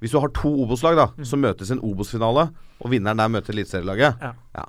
Hvis 0.00 0.10
du 0.12 0.18
har 0.18 0.28
to 0.34 0.48
Obos-lag, 0.64 0.96
da, 0.96 1.06
så 1.22 1.36
møtes 1.36 1.70
en 1.70 1.78
Obos-finale, 1.84 2.48
og 2.80 2.90
vinneren 2.90 3.20
der 3.20 3.28
møter 3.28 3.52
eliteserielaget. 3.52 4.16
Ja. 4.56 4.64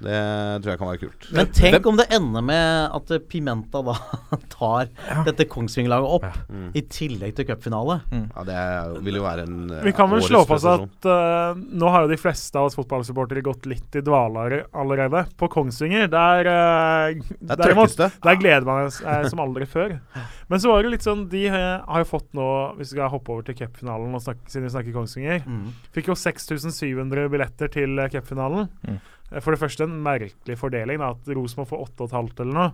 Det 0.00 0.18
tror 0.62 0.72
jeg 0.72 0.80
kan 0.80 0.88
være 0.90 1.00
kult. 1.02 1.26
Men 1.36 1.50
tenk 1.56 1.86
om 1.90 1.98
det 2.00 2.06
ender 2.16 2.44
med 2.44 2.94
at 2.96 3.12
Pimenta 3.28 3.82
da 3.84 3.94
tar 4.54 4.88
dette 5.26 5.46
Kongsvinger-laget 5.50 6.14
opp, 6.16 6.26
Mm. 6.50 6.70
i 6.74 6.80
tillegg 6.90 7.34
til 7.36 7.46
cupfinale. 7.48 8.00
Ja, 8.10 8.42
Det 8.46 9.02
vil 9.04 9.18
jo 9.20 9.22
være 9.24 9.44
en 9.46 9.70
eh, 9.70 9.82
Vi 9.86 9.92
kan 9.96 10.10
vel 10.10 10.22
slå 10.24 10.40
fast 10.48 10.66
at 10.70 11.06
uh, 11.08 11.52
nå 11.56 11.90
har 11.92 12.06
jo 12.06 12.10
de 12.12 12.18
fleste 12.20 12.58
av 12.58 12.68
oss 12.70 12.76
fotballsupportere 12.78 13.42
gått 13.44 13.68
litt 13.70 13.98
i 14.00 14.02
dvale 14.04 14.62
allerede. 14.72 15.24
På 15.38 15.48
Kongsvinger, 15.52 16.08
der 16.10 16.48
uh, 16.50 17.20
Det 17.38 17.54
er 17.56 17.62
trøkkeste. 17.62 18.10
Der 18.24 18.40
gleder 18.40 18.66
man 18.68 18.90
seg 18.94 19.28
som 19.30 19.42
aldri 19.44 19.68
før. 19.70 19.98
Men 20.50 20.58
så 20.60 20.68
var 20.72 20.82
det 20.82 20.90
litt 20.90 21.04
sånn 21.06 21.28
De 21.30 21.44
har 21.48 22.02
jo 22.02 22.08
fått 22.10 22.32
nå, 22.34 22.46
hvis 22.76 22.90
vi 22.90 22.96
skal 22.98 23.10
hoppe 23.12 23.30
over 23.30 23.44
til 23.46 23.54
cupfinalen 23.54 24.16
siden 24.20 24.66
vi 24.66 24.72
snakker 24.74 24.92
Kongsvinger 24.96 25.44
Mm. 25.46 25.68
Fikk 25.94 26.10
jo 26.10 26.16
6700 26.18 27.28
billetter 27.30 27.70
til 27.70 27.98
eh, 28.02 28.08
cupfinalen. 28.10 28.68
Mm. 28.86 28.98
Eh, 29.32 29.40
For 29.40 29.54
det 29.54 29.60
første 29.62 29.86
en 29.86 29.94
merkelig 30.02 30.58
fordeling, 30.58 30.98
da, 30.98 31.12
at 31.14 31.30
Rosenborg 31.36 31.68
får 31.70 31.84
8500 31.86 32.42
eller 32.42 32.58
noe. 32.58 32.72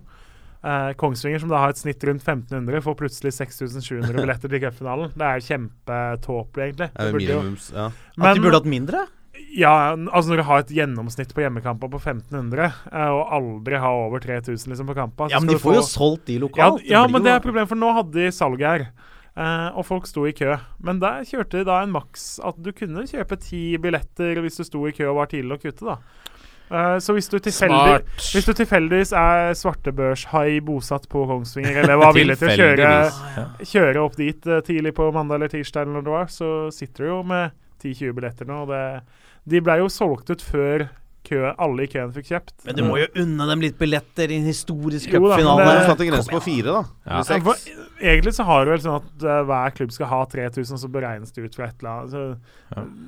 Eh, 0.67 0.93
Kongsvinger, 0.97 1.39
som 1.39 1.49
da 1.53 1.59
har 1.61 1.69
et 1.69 1.77
snitt 1.77 2.01
rundt 2.09 2.25
1500, 2.25 2.81
får 2.81 2.95
plutselig 2.97 3.31
6700 3.37 4.17
billetter 4.17 4.49
til 4.49 4.59
cupfinalen. 4.65 5.13
Det 5.13 5.27
er 5.29 5.45
kjempetåpelig, 5.45 6.65
egentlig. 6.71 6.89
Det 6.97 7.13
burde 7.13 7.29
jo- 7.29 7.77
ja. 7.77 7.91
Men, 8.17 8.25
At 8.27 8.35
de 8.35 8.41
burde 8.41 8.57
hatt 8.57 8.65
mindre? 8.73 9.07
Ja, 9.57 9.95
altså 9.95 10.29
når 10.31 10.37
du 10.37 10.43
har 10.47 10.59
et 10.63 10.69
gjennomsnitt 10.75 11.31
på 11.33 11.41
hjemmekamper 11.41 11.89
på 11.89 11.97
1500, 11.99 12.67
eh, 12.91 13.09
og 13.09 13.31
aldri 13.33 13.79
har 13.81 13.89
over 14.05 14.19
3000 14.21 14.69
liksom 14.73 14.87
på 14.91 14.95
kamper 14.97 15.31
Ja, 15.33 15.39
men 15.39 15.49
de 15.49 15.57
får 15.61 15.79
jo 15.79 15.81
solgt 15.87 16.25
de 16.29 16.35
Ja, 16.37 16.39
lokalt. 16.45 16.83
ja 16.85 17.03
blir 17.05 17.11
men 17.13 17.21
jo- 17.21 17.25
det 17.25 17.33
er 17.35 17.39
problemet, 17.45 17.67
for 17.69 17.75
nå 17.81 17.93
hadde 17.95 18.13
de 18.13 18.27
salg 18.31 18.59
her. 18.61 18.87
eh, 19.37 19.69
og 19.77 19.85
folk 19.85 20.07
sto 20.07 20.25
i 20.25 20.31
kø. 20.33 20.55
Men 20.81 20.99
der 20.99 21.21
kjørte 21.21 21.59
de 21.59 21.63
da 21.65 21.81
en 21.83 21.91
maks 21.91 22.39
at 22.43 22.55
du 22.61 22.71
kunne 22.71 23.03
kjøpe 23.05 23.37
ti 23.39 23.77
billetter 23.77 24.39
hvis 24.41 24.57
du 24.57 24.63
sto 24.63 24.85
i 24.87 24.91
kø 24.91 25.09
og 25.11 25.15
var 25.17 25.27
tidlig 25.27 25.49
nok 25.53 25.65
ute, 25.65 25.85
da. 25.85 25.97
Eh, 26.69 26.97
så 26.99 27.13
hvis 27.13 27.29
du, 27.29 27.37
hvis 27.37 28.45
du 28.45 28.53
tilfeldigvis 28.53 29.13
er 29.13 29.53
svartebørshai 29.53 30.59
bosatt 30.65 31.07
på 31.07 31.25
Kongsvinger, 31.29 31.83
eller 31.83 31.97
var 32.01 32.13
villig 32.17 32.37
til 32.41 32.49
å 32.49 32.57
kjøre, 32.57 32.89
kjøre 33.61 34.01
opp 34.03 34.17
dit 34.19 34.47
eh, 34.47 34.59
tidlig 34.65 34.93
på 34.97 35.11
mandag 35.13 35.35
eller 35.39 35.47
tirsdag, 35.53 35.85
eller 35.85 35.99
når 35.99 36.03
det 36.07 36.15
var, 36.17 36.25
så 36.33 36.49
sitter 36.73 37.05
du 37.05 37.09
jo 37.11 37.21
med 37.23 37.51
10-20 37.83 38.13
billetter 38.17 38.49
nå. 38.49 38.63
Og 38.65 38.67
det, 38.73 38.81
de 39.47 39.61
ble 39.63 39.77
jo 39.79 39.87
solgt 39.91 40.31
ut 40.33 40.43
før 40.43 40.89
kø, 41.27 41.41
alle 41.57 41.83
i 41.85 41.89
køen 41.91 42.13
fikk 42.15 42.29
kjøpt. 42.31 42.55
Men 42.65 42.75
du 42.79 42.83
må 42.87 42.97
jo 43.01 43.07
unne 43.23 43.47
dem 43.51 43.61
litt 43.65 43.77
billetter 43.77 44.31
i 44.31 44.39
en 44.39 44.47
historisk 44.47 45.11
cupfinale. 45.11 45.65
det- 45.67 45.81
Du 45.83 45.91
satte 45.91 46.07
grensen 46.09 46.33
på 46.37 46.41
fire, 46.47 46.77
da. 46.79 46.83
Ja. 47.07 47.21
Ja, 47.27 47.39
for, 47.43 47.55
egentlig 48.01 48.33
så 48.37 48.43
har 48.47 48.65
du 48.65 48.71
vel 48.71 48.79
sånn 48.83 48.97
at 49.01 49.23
uh, 49.27 49.43
hver 49.47 49.75
klubb 49.77 49.91
skal 49.95 50.07
ha 50.11 50.25
3000, 50.25 50.77
så 50.81 50.87
beregnes 50.91 51.31
det 51.35 51.45
ut 51.47 51.55
fra 51.55 51.65
et 51.69 51.75
eller 51.83 51.91
annet. 51.91 52.11
Så, 52.11 52.37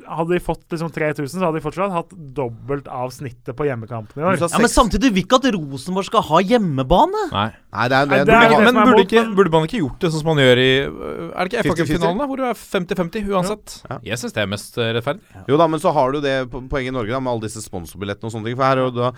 Hadde 0.09 0.31
de 0.31 0.39
fått 0.39 0.63
liksom 0.71 0.89
3000, 0.95 1.27
så 1.39 1.43
hadde 1.43 1.59
de 1.59 1.63
fortsatt 1.65 1.91
hatt 1.91 2.13
dobbelt 2.33 2.87
av 2.87 3.09
snittet 3.11 3.55
på 3.59 3.65
hjemmekampene 3.67 4.23
i 4.23 4.25
år. 4.25 4.37
Ja, 4.39 4.47
Men 4.57 4.71
samtidig 4.71 5.09
du 5.09 5.15
vil 5.17 5.23
ikke 5.25 5.39
at 5.41 5.49
Rosenborg 5.53 6.05
skal 6.07 6.21
ha 6.29 6.39
hjemmebane. 6.39 7.25
Nei. 7.33 7.49
Nei, 7.69 7.87
det 7.91 7.97
er, 7.99 8.05
Nei, 8.09 8.17
det, 8.17 8.25
det 8.25 8.33
er 8.33 8.49
burde 8.49 8.65
det 8.65 8.73
Men 8.73 8.87
burde, 8.89 9.03
ikke, 9.05 9.35
burde 9.35 9.51
man 9.53 9.63
ikke 9.67 9.77
gjort 9.83 9.99
det 10.01 10.09
sånn 10.09 10.23
som 10.23 10.29
man 10.31 10.39
gjør 10.41 10.57
i 10.63 10.69
Er 10.89 11.45
det 11.45 11.53
ikke 11.53 11.61
50-50? 11.61 11.69
FA-cupfinalen, 11.69 12.17
da? 12.17 12.25
Hvor 12.25 12.37
du 12.39 12.43
er 12.47 12.53
50-50 12.57 13.29
uansett? 13.29 13.75
Ja. 13.91 13.97
Jeg 14.09 14.17
syns 14.17 14.33
det 14.33 14.41
er 14.41 14.47
mest 14.49 14.77
øh, 14.81 14.89
rettferdig. 14.97 15.21
Jo 15.51 15.57
da, 15.61 15.67
men 15.69 15.79
så 15.83 15.93
har 15.93 16.11
du 16.15 16.21
det 16.23 16.49
po- 16.49 16.63
poenget 16.71 16.89
i 16.89 16.95
Norge 16.97 17.11
da 17.13 17.19
med 17.19 17.29
alle 17.35 17.41
disse 17.45 17.61
sponsorbillettene 17.61 18.08
og 18.17 18.33
sånne 18.33 18.49
ting. 18.49 18.57
For 18.57 18.65
her 18.65 18.81
er 18.81 18.87
jo 18.87 18.95
da 18.95 19.11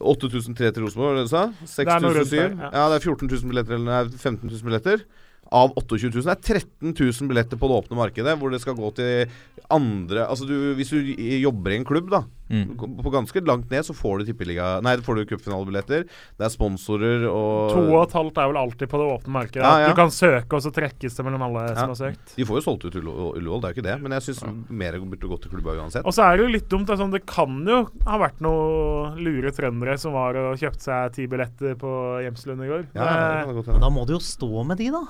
8003 0.00 0.72
til 0.72 0.86
Rosenborg, 0.86 1.26
sa? 1.30 1.44
er 1.52 2.00
noe 2.02 2.24
6007? 2.24 2.38
ja. 2.58 2.70
Ja, 2.72 2.86
det 2.90 2.98
er 2.98 3.06
14 3.12 3.28
000 3.28 3.52
billetter, 3.52 3.76
eller 3.76 3.90
nei, 3.92 4.16
15 4.16 4.48
000 4.48 4.66
billetter. 4.66 5.04
Av 5.52 5.74
28 5.76 6.14
000. 6.16 6.24
Det 6.24 6.32
er 6.32 6.60
13 6.64 6.94
000 6.96 7.28
billetter 7.28 7.60
på 7.60 7.68
det 7.68 7.78
åpne 7.82 7.98
markedet, 7.98 8.36
hvor 8.40 8.52
det 8.54 8.62
skal 8.62 8.78
gå 8.78 8.88
til 8.96 9.28
andre 9.72 10.24
Altså 10.26 10.46
du, 10.48 10.54
hvis 10.76 10.90
du 10.92 10.98
jobber 11.42 11.72
i 11.72 11.76
en 11.76 11.84
klubb, 11.88 12.08
da, 12.12 12.22
Mm. 12.52 12.76
på 12.76 13.10
ganske 13.14 13.40
langt 13.48 13.70
ned, 13.72 13.80
så 13.86 13.94
får 13.96 14.18
du 14.20 14.26
tippeliga 14.28 14.82
Nei, 14.84 14.96
får 15.00 15.16
du 15.16 15.24
cupfinalebilletter. 15.30 16.04
Det 16.36 16.44
er 16.44 16.52
sponsorer 16.52 17.24
og 17.30 17.72
To 17.72 17.84
og 17.86 18.02
et 18.02 18.12
halvt 18.18 18.40
er 18.42 18.50
vel 18.52 18.60
alltid 18.60 18.90
på 18.92 19.00
det 19.00 19.06
åpne 19.14 19.32
markedet. 19.38 19.64
Ja, 19.64 19.86
ja. 19.86 19.88
Du 19.88 19.96
kan 19.96 20.12
søke, 20.12 20.52
og 20.58 20.60
så 20.64 20.72
trekkes 20.74 21.16
det 21.16 21.24
mellom 21.24 21.42
alle 21.48 21.64
Ja. 21.70 21.74
som 21.80 21.94
har 21.94 22.00
søkt. 22.02 22.34
De 22.36 22.44
får 22.44 22.60
jo 22.60 22.64
solgt 22.66 22.84
ut 22.84 22.94
Ullevål, 23.00 23.60
det 23.62 23.64
er 23.64 23.72
jo 23.72 23.76
ikke 23.80 23.88
det. 23.88 23.96
Men 24.02 24.12
jeg 24.18 24.26
syns 24.28 24.42
mer 24.68 24.98
burde 25.00 25.28
gått 25.32 25.42
til 25.46 25.50
klubba 25.56 25.76
uansett. 25.80 26.04
Og 26.04 26.12
så 26.12 26.26
er 26.28 26.36
det 26.36 26.44
jo 26.46 26.52
litt 26.52 26.68
dumt. 26.68 26.86
Sånn, 26.92 27.10
det 27.10 27.24
kan 27.24 27.64
jo 27.64 27.88
ha 28.04 28.18
vært 28.20 28.40
noen 28.44 29.16
lure 29.22 29.50
trøndere 29.50 29.98
som 29.98 30.12
var 30.12 30.36
og 30.36 30.58
kjøpte 30.60 30.82
seg 30.84 31.12
ti 31.16 31.26
billetter 31.26 31.74
på 31.80 32.20
Hjemslund 32.22 32.62
i 32.64 32.68
går. 32.68 32.86
Det. 32.92 33.80
Da 33.80 33.88
må 33.88 34.04
du 34.06 34.12
jo 34.12 34.20
stå 34.20 34.64
med 34.66 34.76
de, 34.76 34.90
da. 34.92 35.02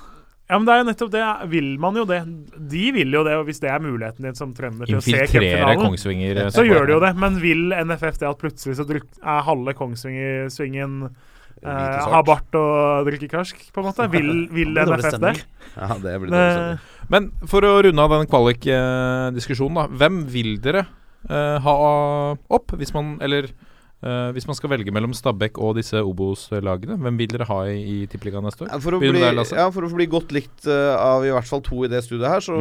Ja, 0.53 0.59
men 0.61 0.67
det 0.69 0.73
er 0.75 0.81
jo 0.83 0.85
nettopp 0.85 1.11
det. 1.15 1.27
Vil 1.49 1.69
man 1.81 1.95
jo 1.97 2.03
det. 2.05 2.19
De 2.69 2.83
vil 2.93 3.15
jo 3.15 3.23
det, 3.25 3.33
og 3.39 3.47
hvis 3.47 3.57
det 3.63 3.71
er 3.73 3.81
muligheten 3.81 4.27
din 4.27 4.35
som 4.37 4.51
trønder 4.53 4.85
til 4.85 4.99
å 4.99 5.01
se 5.01 5.23
cupfinalen, 5.31 5.81
Kongsvinger. 5.81 6.41
øh, 6.43 6.49
så 6.53 6.65
gjør 6.67 6.85
de 6.85 6.93
jo 6.93 6.99
det. 7.01 7.09
Men 7.23 7.39
vil 7.41 7.73
NFF 7.73 8.19
det 8.21 8.29
at 8.29 8.41
plutselig 8.43 8.77
så 8.77 8.85
er 8.85 9.47
halve 9.47 9.73
Kongsvinger-svingen 9.79 10.99
eh, 11.09 11.97
ha 12.13 12.21
bart 12.27 12.59
og 12.59 13.09
drikke 13.09 13.31
karsk, 13.31 13.65
på 13.73 13.81
en 13.81 13.89
måte? 13.89 14.07
Vil, 14.13 14.29
vil 14.59 14.77
Det 14.77 14.85
NFF 14.91 15.17
det? 15.25 15.33
Ja, 15.73 15.89
det 16.05 16.15
blir 16.21 16.29
det 16.29 16.37
dårlig 16.37 16.53
stemning. 16.53 17.09
Men 17.15 17.31
for 17.49 17.65
å 17.65 17.73
runde 17.87 18.05
av 18.05 18.13
den 18.19 18.29
kvalik-diskusjonen, 18.29 19.81
da. 19.81 19.89
Hvem 20.03 20.21
vil 20.37 20.53
dere 20.61 20.85
eh, 20.85 21.57
ha 21.65 21.77
opp, 22.45 22.77
hvis 22.77 22.93
man 22.93 23.15
Eller 23.25 23.49
eh, 24.03 24.29
hvis 24.35 24.47
man 24.49 24.57
skal 24.57 24.71
velge 24.73 24.93
mellom 24.95 25.15
Stabæk 25.17 25.59
og 25.63 25.77
disse 25.79 26.01
Obos-lagene, 26.03 26.97
hvem 27.01 27.19
vil 27.19 27.33
dere 27.33 27.47
ha 27.49 27.59
i, 27.71 27.77
i 27.79 27.97
Tippeligaen 28.11 28.45
neste 28.47 28.67
år? 28.67 28.73
For, 28.83 28.97
å 28.97 29.01
bli, 29.01 29.13
der, 29.15 29.39
ja, 29.39 29.67
for 29.73 29.87
å 29.87 29.91
bli 29.93 30.07
godt 30.11 30.35
likt 30.35 30.67
uh, 30.69 30.95
av 30.99 31.27
i 31.27 31.31
hvert 31.33 31.49
fall 31.49 31.63
to 31.65 31.83
i 31.87 31.91
det 31.91 32.03
studioet 32.05 32.35
her, 32.35 32.45
så 32.45 32.57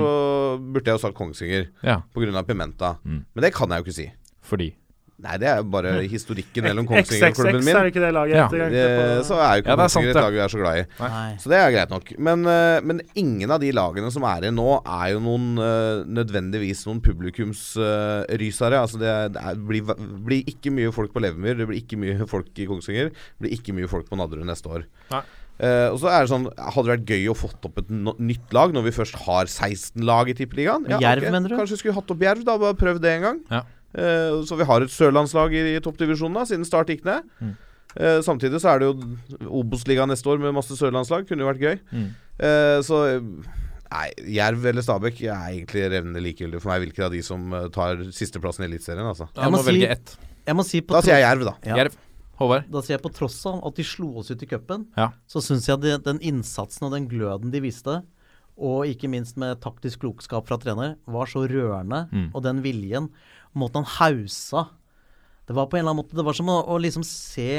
burde 0.59 0.87
jeg 0.87 0.99
jo 0.99 1.05
sagt 1.07 1.19
Kongsvinger 1.19 1.69
Ja, 1.87 2.01
pga. 2.15 2.47
Pimenta. 2.47 2.97
Mm. 3.05 3.25
Men 3.35 3.45
det 3.45 3.53
kan 3.55 3.71
jeg 3.71 3.83
jo 3.83 3.89
ikke 3.89 3.99
si. 4.01 4.09
fordi 4.43 4.73
Nei, 5.23 5.35
det 5.39 5.47
er 5.47 5.59
jo 5.61 5.67
bare 5.71 5.91
historikken 6.11 6.65
mellom 6.67 6.87
Kongsvinger 6.89 7.29
og 7.29 7.37
klubben 7.37 7.61
XXX 7.61 7.67
min. 7.69 7.77
er 7.79 7.89
ikke 7.93 8.01
det 8.03 8.13
laget 8.17 8.35
Ja, 8.35 8.47
Det, 8.51 9.27
så 9.29 9.37
er 9.37 9.53
jo 9.59 9.63
ikke 9.63 9.71
Ja, 9.71 9.77
det 9.77 9.85
er 9.85 9.93
sant, 9.93 10.07
Kongsvinger 10.07 10.11
et 10.11 10.25
lag 10.25 10.33
vi 10.33 10.41
er 10.43 10.53
så 10.55 10.61
glad 10.63 10.79
i. 10.81 10.87
Nei. 11.03 11.37
Så 11.39 11.53
det 11.53 11.59
er 11.61 11.75
greit 11.77 11.93
nok. 11.93 12.13
Men, 12.19 12.47
eh, 12.51 12.79
men 12.83 13.03
ingen 13.15 13.51
av 13.55 13.61
de 13.63 13.71
lagene 13.77 14.11
som 14.11 14.27
er 14.27 14.49
igjen 14.49 14.59
nå, 14.59 14.69
er 14.83 15.13
jo 15.13 15.21
noen 15.23 15.47
eh, 15.63 16.01
nødvendigvis 16.19 16.83
noen 16.89 17.03
publikumsrysere. 17.05 18.81
altså 18.81 18.99
det, 18.99 19.09
er- 19.13 19.29
det 19.37 19.45
er, 19.53 19.61
blir, 19.69 19.95
blir 20.27 20.43
ikke 20.51 20.73
mye 20.75 20.91
folk 20.95 21.13
på 21.15 21.23
Levermyr, 21.23 21.55
det 21.61 21.69
blir 21.71 21.83
ikke 21.83 22.01
mye 22.01 22.27
folk 22.27 22.51
i 22.59 22.67
Kongsvinger. 22.67 23.13
Det 23.13 23.47
blir 23.47 23.55
ikke 23.59 23.77
mye 23.77 23.91
folk 23.91 24.09
på 24.11 24.19
Nadderud 24.19 24.49
neste 24.49 24.71
år. 24.73 24.89
Nei. 25.13 25.23
Eh, 25.63 25.89
og 25.93 25.99
så 26.01 26.09
er 26.11 26.25
det 26.25 26.31
sånn 26.33 26.47
Hadde 26.57 26.89
det 26.89 26.93
vært 26.95 27.11
gøy 27.13 27.27
å 27.31 27.35
fått 27.37 27.67
opp 27.69 27.77
et 27.83 27.91
no 27.93 28.15
nytt 28.19 28.55
lag 28.57 28.73
når 28.75 28.87
vi 28.87 28.93
først 28.97 29.19
har 29.27 29.47
16 29.47 30.01
lag 30.09 30.31
i 30.33 30.35
Tippeligaen? 30.35 30.89
Jerv, 30.89 31.21
okay. 31.23 31.31
mener 31.31 31.53
du? 31.53 31.59
Kanskje 31.61 31.77
vi 31.77 31.83
skulle 31.85 31.97
hatt 32.01 32.11
opp 32.15 32.25
Jerv, 32.25 32.43
da. 32.49 32.57
Bare 32.59 32.79
prøvd 32.81 33.05
det 33.05 33.13
en 33.19 33.27
gang. 33.29 33.41
Ja. 33.53 33.61
Eh, 33.95 34.39
så 34.49 34.57
vi 34.57 34.65
har 34.69 34.81
et 34.85 34.91
sørlandslag 34.95 35.53
i, 35.53 35.63
i 35.77 35.81
toppdivisjonen, 35.85 36.35
da, 36.41 36.45
siden 36.49 36.65
Start 36.69 36.89
gikk 36.93 37.05
ned. 37.09 37.29
Mm. 37.41 37.53
Uh, 37.93 38.23
samtidig 38.25 38.57
så 38.63 38.71
er 38.73 38.79
det 38.81 38.87
jo 38.89 39.51
Obos-liga 39.61 40.07
neste 40.09 40.25
år 40.33 40.39
med 40.41 40.55
masse 40.57 40.73
sørlandslag. 40.79 41.27
Kunne 41.29 41.45
jo 41.45 41.49
vært 41.51 41.61
gøy. 41.61 41.75
Mm. 41.93 42.07
Uh, 42.41 42.79
så 42.87 43.03
Nei, 43.93 44.07
Jerv 44.39 44.65
eller 44.71 44.81
Stabæk 44.81 45.19
er 45.27 45.51
egentlig 45.51 45.83
revnende 45.93 46.23
likegyldig 46.25 46.63
for 46.63 46.73
meg 46.73 46.87
hvilken 46.87 47.05
av 47.05 47.13
de 47.13 47.19
som 47.27 47.43
tar 47.75 48.01
sisteplassen 48.17 48.65
i 48.65 48.71
Eliteserien. 48.71 49.05
Altså. 49.05 49.27
Da 49.37 49.45
Jeg 49.45 49.53
må 49.53 49.59
må 49.59 49.67
si- 49.67 49.69
velge 49.69 49.91
ett. 49.93 50.15
Jeg 50.49 50.57
må 50.57 50.65
si 50.65 50.81
på 50.81 50.97
Da 50.97 51.03
sier 51.05 51.19
jeg 51.21 51.27
Jerv, 51.27 51.45
da. 51.51 51.53
Ja. 51.69 51.77
Jerv. 51.83 51.99
Håvard. 52.41 52.65
Da 52.73 52.81
sier 52.81 52.97
jeg 52.97 53.03
på 53.05 53.13
tross 53.13 53.37
av 53.47 53.61
at 53.69 53.77
de 53.77 53.85
slo 53.85 54.09
oss 54.23 54.31
ut 54.33 54.43
i 54.43 54.47
cupen, 54.49 54.87
Ja. 54.97 55.11
så 55.29 55.43
syns 55.45 55.69
jeg 55.69 55.79
de, 55.85 55.99
den 56.09 56.19
innsatsen 56.25 56.89
og 56.89 56.93
den 56.97 57.07
gløden 57.13 57.53
de 57.53 57.61
viste, 57.61 57.99
og 58.57 58.87
ikke 58.89 59.11
minst 59.13 59.37
med 59.37 59.61
taktisk 59.61 60.01
klokskap 60.01 60.49
fra 60.49 60.57
trener, 60.57 60.97
var 61.07 61.27
så 61.29 61.45
rørende. 61.47 62.09
Mm. 62.11 62.31
Og 62.35 62.43
den 62.43 62.63
viljen, 62.65 63.11
måten 63.59 63.83
han 63.85 63.91
hausa 63.99 64.67
Det 65.49 65.55
var 65.57 65.67
på 65.69 65.77
en 65.77 65.83
eller 65.85 65.93
annen 65.93 66.01
måte 66.05 66.17
Det 66.17 66.25
var 66.25 66.37
som 66.39 66.49
å, 66.49 66.61
å 66.73 66.79
liksom 66.81 67.05
se 67.05 67.51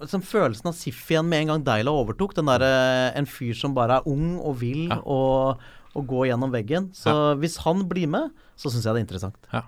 liksom 0.00 0.22
Følelsen 0.26 0.68
av 0.70 0.76
Sif 0.76 1.00
igjen 1.10 1.28
med 1.28 1.44
en 1.46 1.54
gang 1.54 1.64
Deila 1.66 1.94
overtok. 1.96 2.34
Den 2.36 2.50
derre 2.50 3.12
En 3.16 3.26
fyr 3.30 3.54
som 3.56 3.74
bare 3.76 4.00
er 4.00 4.10
ung 4.10 4.36
og 4.38 4.58
vill 4.60 4.88
Ja. 4.90 5.00
og, 5.04 5.62
og 5.96 6.04
gå 6.10 6.26
gjennom 6.28 6.52
veggen. 6.52 6.90
Så 6.92 7.34
hvis 7.40 7.56
han 7.64 7.86
blir 7.88 8.06
med, 8.12 8.28
så 8.56 8.68
syns 8.68 8.84
jeg 8.84 8.92
det 8.92 9.00
er 9.00 9.06
interessant. 9.06 9.48
Ja. 9.54 9.62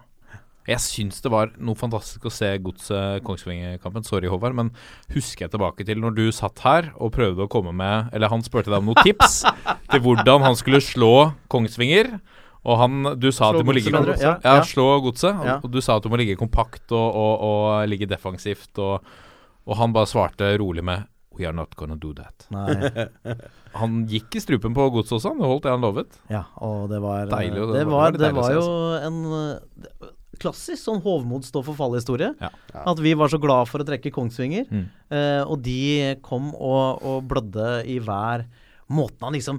Jeg 0.68 0.83
syns 0.85 1.22
det 1.24 1.31
var 1.33 1.49
noe 1.57 1.72
fantastisk 1.81 2.26
å 2.29 2.33
se 2.35 2.51
Godset 2.61 3.22
Kongsvinger-kampen. 3.24 4.05
Sorry, 4.05 4.29
Håvard, 4.29 4.53
men 4.59 4.68
husker 5.14 5.47
jeg 5.47 5.55
tilbake 5.55 5.87
til 5.89 5.97
når 6.03 6.12
du 6.18 6.26
satt 6.37 6.61
her 6.61 6.91
og 7.01 7.14
prøvde 7.16 7.47
å 7.47 7.49
komme 7.49 7.72
med 7.72 8.11
Eller 8.12 8.29
han 8.29 8.45
spurte 8.45 8.68
deg 8.68 8.83
om 8.83 8.91
noen 8.91 9.01
tips 9.09 9.39
til 9.89 10.05
hvordan 10.05 10.45
han 10.45 10.59
skulle 10.61 10.83
slå 10.85 11.31
Kongsvinger. 11.49 12.18
Og 12.67 12.79
han, 12.81 13.03
du 13.21 13.29
sa 13.31 13.49
Slå 13.49 13.55
at 13.55 13.61
du 13.63 13.69
må 13.69 13.75
ligge 13.77 13.93
Godset, 13.93 14.09
mener? 14.09 14.23
Ja, 14.23 14.33
Ja, 14.45 14.57
ja. 14.59 14.65
slå 14.67 14.87
Godset. 15.05 15.45
Ja. 15.47 15.59
Og 15.63 15.71
du 15.71 15.81
sa 15.85 15.97
at 15.97 16.03
du 16.03 16.09
må 16.11 16.19
ligge 16.19 16.37
kompakt 16.37 16.91
og, 16.93 17.15
og, 17.15 17.45
og 17.49 17.89
ligge 17.89 18.09
defensivt. 18.11 18.73
Og, 18.83 19.05
og 19.69 19.77
han 19.79 19.93
bare 19.95 20.07
svarte 20.11 20.51
rolig 20.61 20.85
med 20.85 21.07
We 21.39 21.47
are 21.47 21.55
not 21.55 21.77
gonna 21.79 21.95
do 21.95 22.11
that. 22.19 22.49
Nei. 22.51 23.05
Han 23.79 24.01
gikk 24.11 24.35
i 24.35 24.41
strupen 24.43 24.75
på 24.75 24.89
Godset 24.91 25.19
også, 25.21 25.31
han 25.37 25.45
holdt 25.47 25.69
det 25.69 25.71
han 25.71 25.85
lovet. 25.85 26.17
Ja, 26.33 26.41
og 26.67 26.89
det 26.91 26.99
var 27.05 27.29
Deilig, 27.31 27.61
Det, 27.61 27.77
det 27.77 27.85
var- 27.87 27.93
var, 27.95 28.11
det 28.17 28.23
det 28.25 28.31
var 28.35 28.55
jo 28.57 28.65
en 29.07 29.19
eh, 29.39 30.09
klassisk 30.43 30.83
sånn 30.83 30.99
hovmod 31.05 31.47
står 31.47 31.63
for 31.69 31.79
fall-historie. 31.79 32.33
Ja. 32.43 32.51
At 32.75 32.99
vi 33.05 33.13
var 33.19 33.31
så 33.31 33.39
glad 33.43 33.69
for 33.71 33.85
å 33.85 33.87
trekke 33.87 34.11
Kongsvinger. 34.15 34.67
Mm. 34.71 34.85
eh, 35.15 35.43
og 35.47 35.63
de 35.63 36.17
kom 36.27 36.51
og, 36.57 37.03
og 37.07 37.23
blødde 37.31 37.85
i 37.87 38.01
hver 38.03 38.49
Måten 38.91 39.21
han 39.29 39.35
liksom 39.37 39.59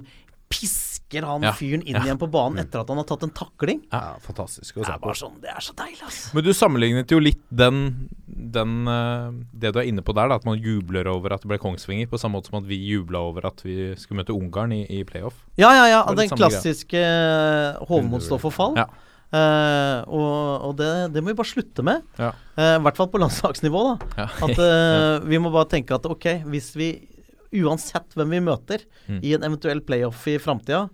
pisker 1.10 1.26
han 1.26 1.42
Ja. 1.42 1.52
fyren 1.52 1.82
inn 1.82 1.94
Ja. 1.96 2.02
igjen 2.02 2.18
på 2.18 2.30
banen 2.30 2.58
etter 2.58 2.80
at 2.80 2.88
han 2.88 2.96
har 2.96 3.04
tatt 3.04 3.22
en 3.24 3.30
takling. 3.30 3.82
Ja, 3.92 4.16
fantastisk 4.20 4.76
å 4.78 4.84
se 4.86 4.92
på. 4.92 5.10
sånn, 5.14 5.40
det 5.40 5.50
er 5.50 5.60
så 5.60 5.74
deilig, 5.74 6.02
altså. 6.02 6.34
Men 6.34 6.44
du 6.44 6.50
sammenlignet 6.52 7.08
jo 7.10 7.18
litt 7.18 7.42
den, 7.50 8.08
den 8.28 8.86
eh, 8.88 9.30
Det 9.58 9.72
du 9.72 9.78
er 9.80 9.84
inne 9.88 10.02
på 10.02 10.14
der, 10.14 10.28
da, 10.28 10.34
at 10.36 10.44
man 10.44 10.58
jubler 10.60 11.06
over 11.06 11.32
at 11.32 11.40
det 11.42 11.48
ble 11.48 11.58
Kongsvinger, 11.58 12.06
på 12.08 12.18
samme 12.18 12.38
måte 12.40 12.50
som 12.50 12.62
at 12.62 12.68
vi 12.68 12.76
jubla 12.78 13.18
over 13.18 13.46
at 13.46 13.60
vi 13.62 13.94
skulle 13.96 14.22
møte 14.22 14.32
Ungarn 14.36 14.72
i, 14.72 14.86
i 14.88 15.04
playoff. 15.04 15.34
Ja, 15.58 15.72
ja, 15.72 15.86
ja. 15.88 16.14
Den 16.14 16.28
klassiske 16.30 16.94
uh, 16.96 17.84
hovmod 17.86 18.22
står 18.22 18.38
for 18.40 18.50
fall. 18.50 18.74
Ja. 18.76 18.86
Uh, 19.32 20.02
og 20.10 20.64
og 20.70 20.76
det, 20.76 21.12
det 21.14 21.22
må 21.22 21.28
vi 21.30 21.34
bare 21.38 21.46
slutte 21.46 21.82
med. 21.84 22.02
Ja. 22.18 22.32
Uh, 22.58 22.78
I 22.78 22.82
hvert 22.82 22.96
fall 22.96 23.08
på 23.08 23.18
landslagsnivå, 23.20 23.82
da. 23.98 24.06
Ja. 24.16 24.28
At 24.46 24.58
uh, 24.58 25.26
vi 25.28 25.38
må 25.38 25.52
bare 25.52 25.68
tenke 25.70 25.94
at 25.94 26.06
ok, 26.06 26.44
hvis 26.46 26.74
vi 26.76 27.06
Uansett 27.52 28.12
hvem 28.14 28.30
vi 28.30 28.38
møter 28.46 28.84
Mm. 29.08 29.24
i 29.24 29.32
en 29.34 29.42
eventuell 29.42 29.80
playoff 29.82 30.24
i 30.30 30.36
framtida, 30.38 30.88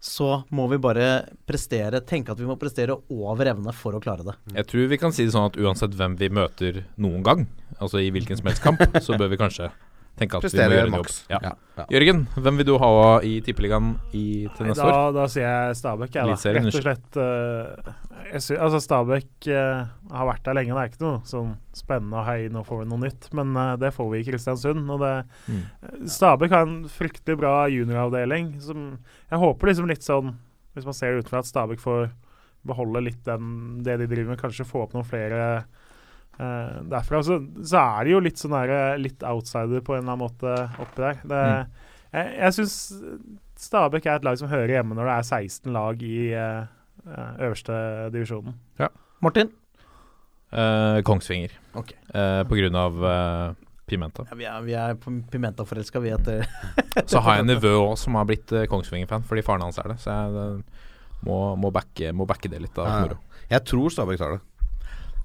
så 0.00 0.42
må 0.56 0.64
vi 0.72 0.78
bare 0.80 1.06
prestere 1.48 2.00
tenke 2.08 2.32
at 2.32 2.40
vi 2.40 2.48
må 2.48 2.56
prestere 2.60 2.96
over 3.12 3.52
evne 3.52 3.74
for 3.76 3.96
å 3.96 4.00
klare 4.00 4.24
det. 4.24 4.34
Jeg 4.56 4.68
tror 4.70 4.88
vi 4.88 4.98
kan 5.00 5.12
si 5.12 5.26
det 5.26 5.34
sånn 5.34 5.50
at 5.50 5.58
uansett 5.60 5.94
hvem 5.96 6.16
vi 6.20 6.30
møter 6.32 6.82
noen 6.96 7.24
gang, 7.26 7.44
altså 7.76 8.00
i 8.00 8.08
hvilken 8.14 8.40
som 8.40 8.48
helst 8.48 8.64
kamp, 8.64 8.80
så 9.04 9.18
bør 9.20 9.34
vi 9.34 9.40
kanskje 9.40 9.68
tenke 10.20 10.38
at 10.38 10.44
vi 10.46 10.50
må 10.60 10.66
gjøre 10.76 10.90
en 10.90 10.96
jobb. 11.00 11.10
Ja. 11.32 11.38
Ja, 11.42 11.52
ja. 11.80 11.86
Jørgen, 11.96 12.20
hvem 12.36 12.60
vil 12.60 12.68
du 12.68 12.74
ha 12.82 12.90
i 13.26 13.32
Tippeligaen 13.44 13.94
i, 14.12 14.24
til 14.56 14.68
neste 14.68 14.84
da, 14.86 15.00
år? 15.08 15.14
da 15.16 15.24
sier 15.32 15.46
jeg 15.48 15.78
Stabæk, 15.80 16.14
jeg, 16.20 16.28
da. 16.30 16.54
Rett 16.60 16.70
og 16.70 16.84
slett 16.84 17.18
Uh, 17.20 17.92
jeg 18.30 18.42
sy 18.44 18.54
Altså, 18.60 18.78
Stabæk 18.84 19.48
uh, 19.50 19.88
har 20.14 20.28
vært 20.28 20.44
der 20.46 20.54
lenge. 20.60 20.74
Det 20.76 20.82
er 20.84 20.90
ikke 20.92 21.02
noe 21.02 21.20
sånn 21.26 21.54
spennende 21.74 22.20
og 22.20 22.28
hei, 22.28 22.44
nå 22.52 22.62
får 22.68 22.82
vi 22.82 22.88
noe 22.92 23.02
nytt. 23.02 23.30
Men 23.34 23.56
uh, 23.56 23.72
det 23.80 23.90
får 23.96 24.10
vi 24.12 24.20
i 24.20 24.26
Kristiansund. 24.28 24.84
Og 24.94 25.00
det, 25.02 25.14
Mm. 25.50 25.64
Stabæk 26.06 26.52
har 26.54 26.66
en 26.68 26.76
fryktelig 26.92 27.38
bra 27.40 27.54
junioravdeling. 27.72 28.52
Som 28.62 28.86
jeg 29.30 29.40
håper 29.42 29.70
liksom 29.72 29.88
litt 29.90 30.04
sånn, 30.06 30.34
hvis 30.76 30.86
man 30.86 30.94
ser 30.94 31.18
utenfra, 31.18 31.40
at 31.42 31.48
Stabæk 31.50 31.80
får 31.82 32.10
beholde 32.68 33.00
litt 33.08 33.22
den, 33.24 33.80
det 33.82 33.96
de 34.02 34.06
driver 34.10 34.34
med. 34.34 34.40
Kanskje 34.42 34.68
få 34.68 34.84
opp 34.84 34.94
noen 34.94 35.08
flere 35.08 35.64
eh, 36.40 36.80
derfra. 36.90 37.20
Så, 37.26 37.38
så 37.62 37.82
er 37.82 38.08
de 38.08 38.14
jo 38.14 38.24
litt 38.24 38.40
sånn 38.40 38.56
der, 38.56 38.72
eh, 38.76 38.98
litt 39.00 39.24
outsider 39.26 39.84
på 39.84 39.96
en 39.96 40.02
eller 40.02 40.16
annen 40.16 40.24
måte 40.24 40.56
oppi 40.82 41.04
der. 41.04 41.22
Det, 41.30 41.44
Jeg, 42.10 42.30
jeg 42.40 42.54
syns 42.56 42.76
Stabæk 43.60 44.06
er 44.08 44.18
et 44.18 44.24
lag 44.26 44.38
som 44.40 44.48
hører 44.50 44.72
hjemme 44.78 44.96
når 44.98 45.06
det 45.06 45.14
er 45.14 45.26
16 45.46 45.72
lag 45.76 46.00
i 46.02 46.18
eh, 46.34 46.62
øverste 47.38 47.76
divisjonen. 48.14 48.56
Martin? 49.20 49.52
Uh, 50.50 50.98
Kongsvinger. 51.06 51.52
Okay. 51.78 51.94
Eh, 52.10 52.40
på 52.48 52.56
grunn 52.58 52.74
av 52.80 52.96
Pimenta. 53.86 54.24
Ja, 54.30 54.38
vi 54.38 54.48
er, 54.48 54.64
vi 54.66 54.74
er 54.74 54.96
på 54.98 55.12
Pimenta-forelska, 55.30 56.00
vi, 56.02 56.10
etter 56.14 56.42
Så 57.10 57.22
har 57.22 57.38
jeg 57.38 57.44
en 57.44 57.52
nevø 57.52 57.74
òg 57.84 57.94
som 58.00 58.16
har 58.18 58.26
blitt 58.26 58.50
Kongsvinger-fan, 58.70 59.26
fordi 59.28 59.44
faren 59.46 59.62
hans 59.66 59.78
er 59.82 59.92
det. 59.92 59.98
Så 60.02 60.14
jeg 60.14 60.56
må, 61.28 61.38
må, 61.60 61.70
backe, 61.74 62.10
må 62.16 62.26
backe 62.26 62.50
det 62.50 62.62
litt. 62.64 62.78
av 62.80 62.88
Ja, 62.88 62.96
ja. 62.96 63.06
moro. 63.06 63.44
Jeg 63.50 63.66
tror 63.70 63.94
Stabæk 63.94 64.18
tar 64.22 64.36
det. 64.38 64.42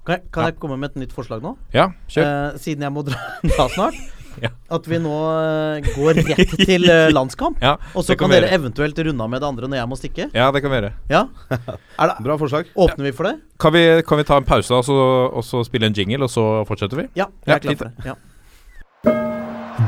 Kan, 0.06 0.20
jeg, 0.20 0.28
kan 0.32 0.44
jeg 0.50 0.58
komme 0.62 0.76
med 0.78 0.92
et 0.94 1.00
nytt 1.02 1.12
forslag 1.16 1.42
nå? 1.42 1.56
Ja, 1.74 1.88
kjør. 2.08 2.28
Eh, 2.54 2.58
siden 2.62 2.84
jeg 2.86 2.92
må 2.94 3.02
dra, 3.06 3.18
da 3.56 3.66
snart. 3.74 3.96
Ja. 4.36 4.50
At 4.68 4.84
vi 4.84 4.98
nå 5.00 5.10
eh, 5.32 5.86
går 5.96 6.18
rett 6.26 6.50
til 6.60 6.82
eh, 6.92 7.06
landskamp. 7.16 7.56
Ja, 7.64 7.70
Og 7.96 8.04
så 8.04 8.12
det 8.12 8.18
kan 8.20 8.26
kan 8.28 8.34
vi 8.34 8.36
dere 8.36 8.50
gjøre. 8.50 8.58
eventuelt 8.60 8.98
runde 9.06 9.24
av 9.24 9.30
med 9.32 9.40
det 9.40 9.46
andre 9.48 9.68
når 9.72 9.78
jeg 9.78 9.88
må 9.88 9.96
stikke. 9.96 10.26
Ja, 10.36 10.50
det 10.52 10.60
kan 10.60 10.74
vi 10.74 10.76
gjøre. 10.76 10.90
Ja? 11.08 11.22
Er 11.56 12.10
det, 12.10 12.16
Bra 12.26 12.36
forslag. 12.42 12.68
åpner 12.76 13.08
vi 13.08 13.12
for 13.16 13.30
det? 13.30 13.38
Kan 13.64 13.72
vi, 13.72 13.84
kan 14.04 14.20
vi 14.20 14.26
ta 14.28 14.36
en 14.36 14.44
pause 14.44 14.76
og 14.76 14.84
så, 14.84 14.96
og 15.32 15.40
så 15.48 15.62
spille 15.64 15.88
en 15.88 15.96
jingle, 15.96 16.28
og 16.28 16.34
så 16.34 16.44
fortsetter 16.68 17.00
vi? 17.00 17.06
Ja, 17.16 17.30
jeg 17.48 17.48
Ja, 17.48 17.56
er 17.56 17.64
klar 17.64 17.72
fint. 17.72 17.80
for 17.80 17.88
det. 17.88 18.10
Ja. 18.12 19.16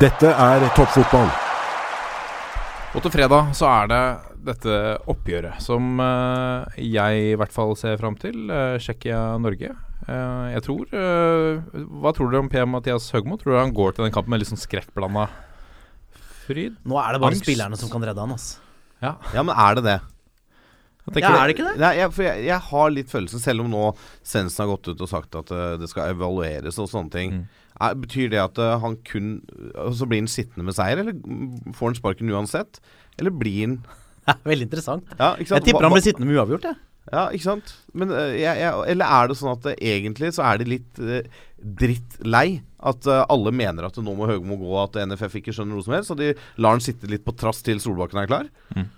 Dette 0.01 0.31
er 0.33 0.65
toppfotball. 0.79 1.29
Og 2.97 3.05
til 3.05 3.13
fredag 3.13 3.51
så 3.57 3.69
er 3.69 3.91
det 3.93 4.01
dette 4.49 4.79
oppgjøret 5.13 5.61
som 5.61 6.01
eh, 6.01 6.81
jeg 6.89 7.21
i 7.35 7.37
hvert 7.37 7.53
fall 7.53 7.75
ser 7.77 8.01
fram 8.01 8.17
til. 8.17 8.47
Uh, 8.49 8.79
Tsjekkia-Norge. 8.81 9.75
Eh, 10.09 10.45
jeg 10.55 10.65
tror 10.65 10.93
eh, 10.95 11.75
Hva 12.01 12.13
tror 12.15 12.31
dere 12.31 12.41
om 12.41 12.49
PM 12.51 12.71
Mathias 12.73 13.09
Høgmo? 13.13 13.37
Tror 13.37 13.53
dere 13.53 13.65
han 13.67 13.75
går 13.75 13.95
til 13.95 14.07
den 14.07 14.15
kampen 14.15 14.33
med 14.33 14.41
litt 14.41 14.49
sånn 14.49 14.61
skrekkblanda 14.61 15.27
fryd? 16.47 16.79
Nå 16.87 16.97
er 16.97 17.13
det 17.13 17.21
bare 17.21 17.35
Angst. 17.35 17.45
spillerne 17.45 17.77
som 17.77 17.91
kan 17.91 18.05
redde 18.05 18.23
han, 18.23 18.33
altså. 18.33 18.63
Ja, 19.03 19.43
men 19.43 19.53
er 19.53 19.77
det 19.77 19.83
det? 19.85 19.99
Ja, 21.17 21.29
er 21.33 21.49
det 21.49 21.55
ikke 21.55 21.65
det? 21.65 21.77
Nei, 21.81 21.91
jeg, 21.97 22.11
for 22.13 22.25
jeg, 22.25 22.41
jeg 22.45 22.65
har 22.69 22.91
litt 22.93 23.09
følelsen, 23.09 23.41
selv 23.41 23.63
om 23.63 23.69
nå 23.71 23.85
Svendsen 24.27 24.63
har 24.63 24.71
gått 24.73 24.89
ut 24.91 25.03
og 25.05 25.09
sagt 25.09 25.37
at 25.39 25.53
uh, 25.55 25.73
det 25.79 25.89
skal 25.89 26.11
evalueres 26.13 26.77
og 26.81 26.89
sånne 26.91 27.13
ting. 27.13 27.37
Mm. 27.39 27.71
Er, 27.79 27.95
betyr 28.01 28.33
det 28.33 28.41
at 28.43 28.59
uh, 28.59 28.75
han 28.83 28.97
kun 29.07 29.39
Og 29.85 29.93
så 29.95 30.07
blir 30.09 30.19
han 30.19 30.29
sittende 30.29 30.65
med 30.67 30.75
seier, 30.77 31.01
eller 31.01 31.15
får 31.77 31.91
han 31.91 31.97
sparken 31.97 32.33
uansett? 32.33 32.81
Eller 33.17 33.33
blir 33.33 33.61
han 33.63 33.79
veldig 34.51 34.69
interessant. 34.69 35.07
ja, 35.15 35.33
ikke 35.37 35.53
sant? 35.53 35.57
Jeg 35.61 35.69
tipper 35.71 35.87
han 35.87 35.95
blir 35.95 36.05
sittende 36.05 36.29
med 36.29 36.37
uavgjort, 36.37 36.69
jeg. 36.69 36.81
Ja, 37.11 37.27
ikke 37.33 37.43
sant? 37.47 37.71
Men, 37.93 38.11
eh, 38.13 38.35
jeg, 38.41 38.59
jeg, 38.61 38.73
eller 38.93 39.05
er 39.19 39.27
det 39.31 39.37
sånn 39.39 39.55
at 39.55 39.65
eh, 39.71 39.79
egentlig 39.95 40.33
så 40.35 40.43
er 40.45 40.57
det 40.61 40.67
litt 40.69 40.99
uh, 41.01 41.21
drittlei 41.59 42.61
at 42.79 43.07
eh, 43.09 43.23
alle 43.33 43.51
mener 43.51 43.87
at 43.89 43.97
nå 43.97 44.13
må 44.15 44.27
Høgmo 44.29 44.55
gå, 44.61 44.69
at 44.83 44.99
NFF 45.09 45.39
ikke 45.41 45.51
skjønner 45.55 45.75
noe 45.75 45.83
som 45.83 45.95
helst, 45.97 46.11
så 46.13 46.15
de 46.19 46.33
lar 46.61 46.77
han 46.77 46.83
sitte 46.85 47.09
litt 47.09 47.25
på 47.25 47.33
trass 47.35 47.63
til 47.65 47.81
Solbakken 47.83 48.21
er 48.23 48.29
klar? 48.31 48.51
Mm. 48.75 48.87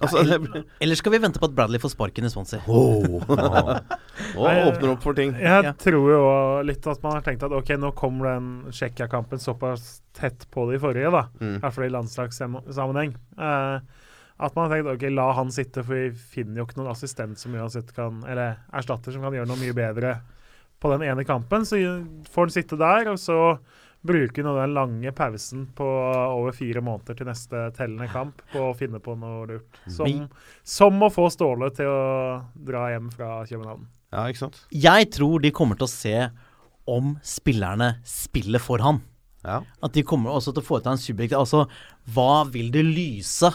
Altså, 0.00 0.20
Ja, 0.22 0.36
eller, 0.38 0.62
Eller 0.80 0.94
skal 0.96 1.12
vi 1.12 1.18
vente 1.20 1.40
på 1.42 1.48
at 1.50 1.52
Bradley 1.52 1.80
får 1.82 1.90
sparken 1.92 2.24
i 2.24 2.28
Swansea? 2.32 2.60
og 2.70 3.26
åpner 4.38 4.92
opp 4.94 5.02
for 5.02 5.12
ting. 5.18 5.34
Jeg 5.36 5.64
Ja. 5.66 5.72
tror 5.76 6.06
jo 6.12 6.20
litt 6.64 6.86
at 6.88 7.02
man 7.02 7.16
har 7.18 7.24
tenkt 7.26 7.42
at 7.44 7.52
ok, 7.52 7.72
nå 7.76 7.90
kommer 7.98 8.30
den 8.30 8.46
Tsjekkia-kampen 8.72 9.42
såpass 9.42 10.00
tett 10.16 10.46
på 10.54 10.68
det 10.70 10.78
i 10.78 10.82
forrige, 10.86 11.10
da. 11.12 11.24
I 11.40 11.44
Mm. 11.44 11.58
hvert 11.60 11.74
fall 11.76 11.84
i 11.84 11.92
landslagssammenheng. 11.92 13.12
Eh, 13.36 13.80
at 14.40 14.56
man 14.56 14.66
har 14.66 14.78
tenkt 14.78 14.94
ok, 14.94 15.06
la 15.12 15.26
han 15.36 15.52
sitte, 15.52 15.84
for 15.84 15.96
vi 15.96 16.10
finner 16.32 16.62
jo 16.62 16.66
ikke 16.68 16.80
noen 16.80 16.92
assistent 16.94 17.40
som 17.40 17.54
uansett 17.56 17.92
kan 17.96 18.22
Eller 18.24 18.62
erstatter 18.72 19.12
som 19.12 19.24
kan 19.24 19.36
gjøre 19.36 19.50
noe 19.50 19.60
mye 19.60 19.76
bedre 19.76 20.14
på 20.80 20.90
den 20.94 21.04
ene 21.10 21.26
kampen. 21.28 21.66
Så 21.68 21.76
får 22.32 22.48
han 22.48 22.54
sitte 22.54 22.78
der, 22.80 23.10
og 23.12 23.20
så 23.20 23.38
bruker 24.00 24.46
han 24.46 24.56
den 24.56 24.74
lange 24.74 25.12
pausen 25.12 25.66
på 25.76 25.84
over 25.84 26.56
fire 26.56 26.80
måneder 26.84 27.18
til 27.18 27.28
neste 27.28 27.66
tellende 27.76 28.08
kamp 28.12 28.40
på 28.52 28.70
å 28.70 28.76
finne 28.76 29.00
på 29.04 29.16
noe 29.20 29.44
lurt. 29.50 29.80
Som, 29.92 30.24
som 30.64 31.04
å 31.04 31.12
få 31.12 31.28
Ståle 31.32 31.68
til 31.76 31.90
å 31.90 32.40
dra 32.56 32.88
hjem 32.94 33.10
fra 33.12 33.42
København. 33.44 33.84
Ja, 34.10 34.24
ikke 34.26 34.46
sant? 34.46 34.62
Jeg 34.72 35.12
tror 35.14 35.44
de 35.44 35.52
kommer 35.54 35.78
til 35.78 35.86
å 35.86 35.92
se 35.92 36.16
om 36.90 37.14
spillerne 37.22 37.98
spiller 38.08 38.62
for 38.62 38.82
han. 38.82 39.04
Ja. 39.44 39.60
At 39.84 39.94
de 39.96 40.04
kommer 40.04 40.34
også 40.34 40.52
til 40.52 40.64
å 40.64 40.66
foreta 40.66 40.92
en 40.92 41.00
subjektiv 41.00 41.38
Altså, 41.38 41.62
hva 42.12 42.42
vil 42.52 42.68
det 42.74 42.82
lyse 42.84 43.48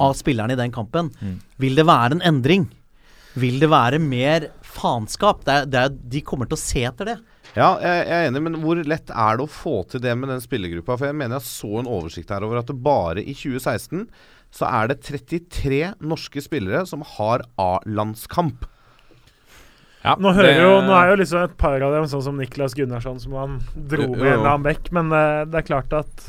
av 0.00 0.14
spillerne 0.16 0.54
i 0.54 0.60
den 0.60 0.72
kampen? 0.72 1.10
Mm. 1.20 1.36
Vil 1.60 1.76
det 1.76 1.86
være 1.88 2.16
en 2.16 2.24
endring? 2.32 2.68
Vil 3.34 3.60
det 3.62 3.70
være 3.72 4.00
mer 4.02 4.48
faenskap? 4.64 5.44
Det 5.46 5.52
er, 5.54 5.68
det 5.68 5.80
er, 5.80 5.94
de 6.14 6.24
kommer 6.24 6.48
til 6.48 6.58
å 6.58 6.62
se 6.62 6.84
etter 6.88 7.12
det. 7.12 7.18
Ja, 7.52 7.74
jeg, 7.84 8.04
er 8.08 8.28
enig, 8.30 8.42
men 8.46 8.60
hvor 8.62 8.78
lett 8.80 9.10
er 9.12 9.38
det 9.38 9.44
å 9.44 9.50
få 9.50 9.82
til 9.90 10.00
det 10.04 10.12
med 10.16 10.30
den 10.32 10.40
spillergruppa? 10.40 10.96
For 10.96 11.10
jeg 11.10 11.18
mener 11.18 11.36
jeg 11.36 11.48
så 11.48 11.80
en 11.80 11.90
oversikt 11.90 12.32
her 12.32 12.44
over 12.46 12.60
at 12.60 12.70
det 12.70 12.78
bare 12.84 13.24
i 13.24 13.34
2016 13.36 14.06
så 14.52 14.68
er 14.68 14.90
det 14.90 15.00
33 15.04 15.80
norske 16.04 16.42
spillere 16.44 16.84
som 16.88 17.04
har 17.16 17.44
A-landskamp. 17.60 18.66
Ja, 20.02 20.16
Nå, 20.18 20.32
hører 20.34 20.50
det- 20.50 20.62
jo, 20.62 20.80
nå 20.82 20.92
er 20.98 21.10
jo 21.12 21.16
liksom 21.20 21.44
et 21.44 21.56
par 21.56 21.80
av 21.80 21.92
dem 21.94 22.08
sånn 22.10 22.24
som 22.24 22.36
Niklas 22.36 22.74
Gunnarsson, 22.74 23.20
som 23.20 23.32
han 23.38 23.60
dro 23.76 24.08
med 24.08 24.26
en 24.26 24.40
eller 24.40 24.50
annen 24.50 24.66
bekk. 24.66 24.90
Men 24.90 25.12
uh, 25.12 25.44
det 25.46 25.60
er 25.62 25.68
klart 25.68 25.92
at 25.94 26.24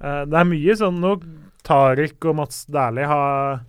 uh, 0.00 0.24
det 0.24 0.38
er 0.40 0.48
mye 0.48 0.76
sånn 0.80 0.98
Nå 1.02 1.18
Tariq 1.66 2.24
og 2.30 2.36
Mats 2.36 2.64
Dæhlie 2.66 3.06
har 3.10 3.60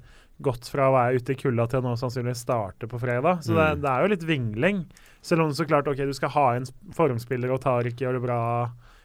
gått 0.42 0.66
fra 0.74 0.88
å 0.89 0.94
være 0.96 1.20
ute 1.22 1.34
i 1.36 1.38
kulda 1.38 1.68
til 1.70 1.82
å 1.82 1.84
nå 1.86 1.96
sannsynligvis 2.00 2.42
starte 2.48 2.88
på 2.89 2.98
fredag. 3.00 3.44
Så 3.46 3.54
det, 3.54 3.68
Mm. 3.78 3.82
det 3.82 3.89
er 3.92 4.02
jo 4.02 4.08
litt 4.16 4.24
vingling. 4.26 4.86
Selv 5.22 5.42
om 5.44 5.52
så 5.54 5.68
klart 5.70 5.88
ok, 5.88 5.98
du 5.98 6.14
skal 6.14 6.30
ha 6.34 6.54
en 6.56 6.64
sp- 6.66 6.94
formspiller, 6.98 7.52
og 7.54 7.62
Tariq 7.62 7.96
gjør 8.02 8.14
det 8.18 8.24
bra 8.24 8.39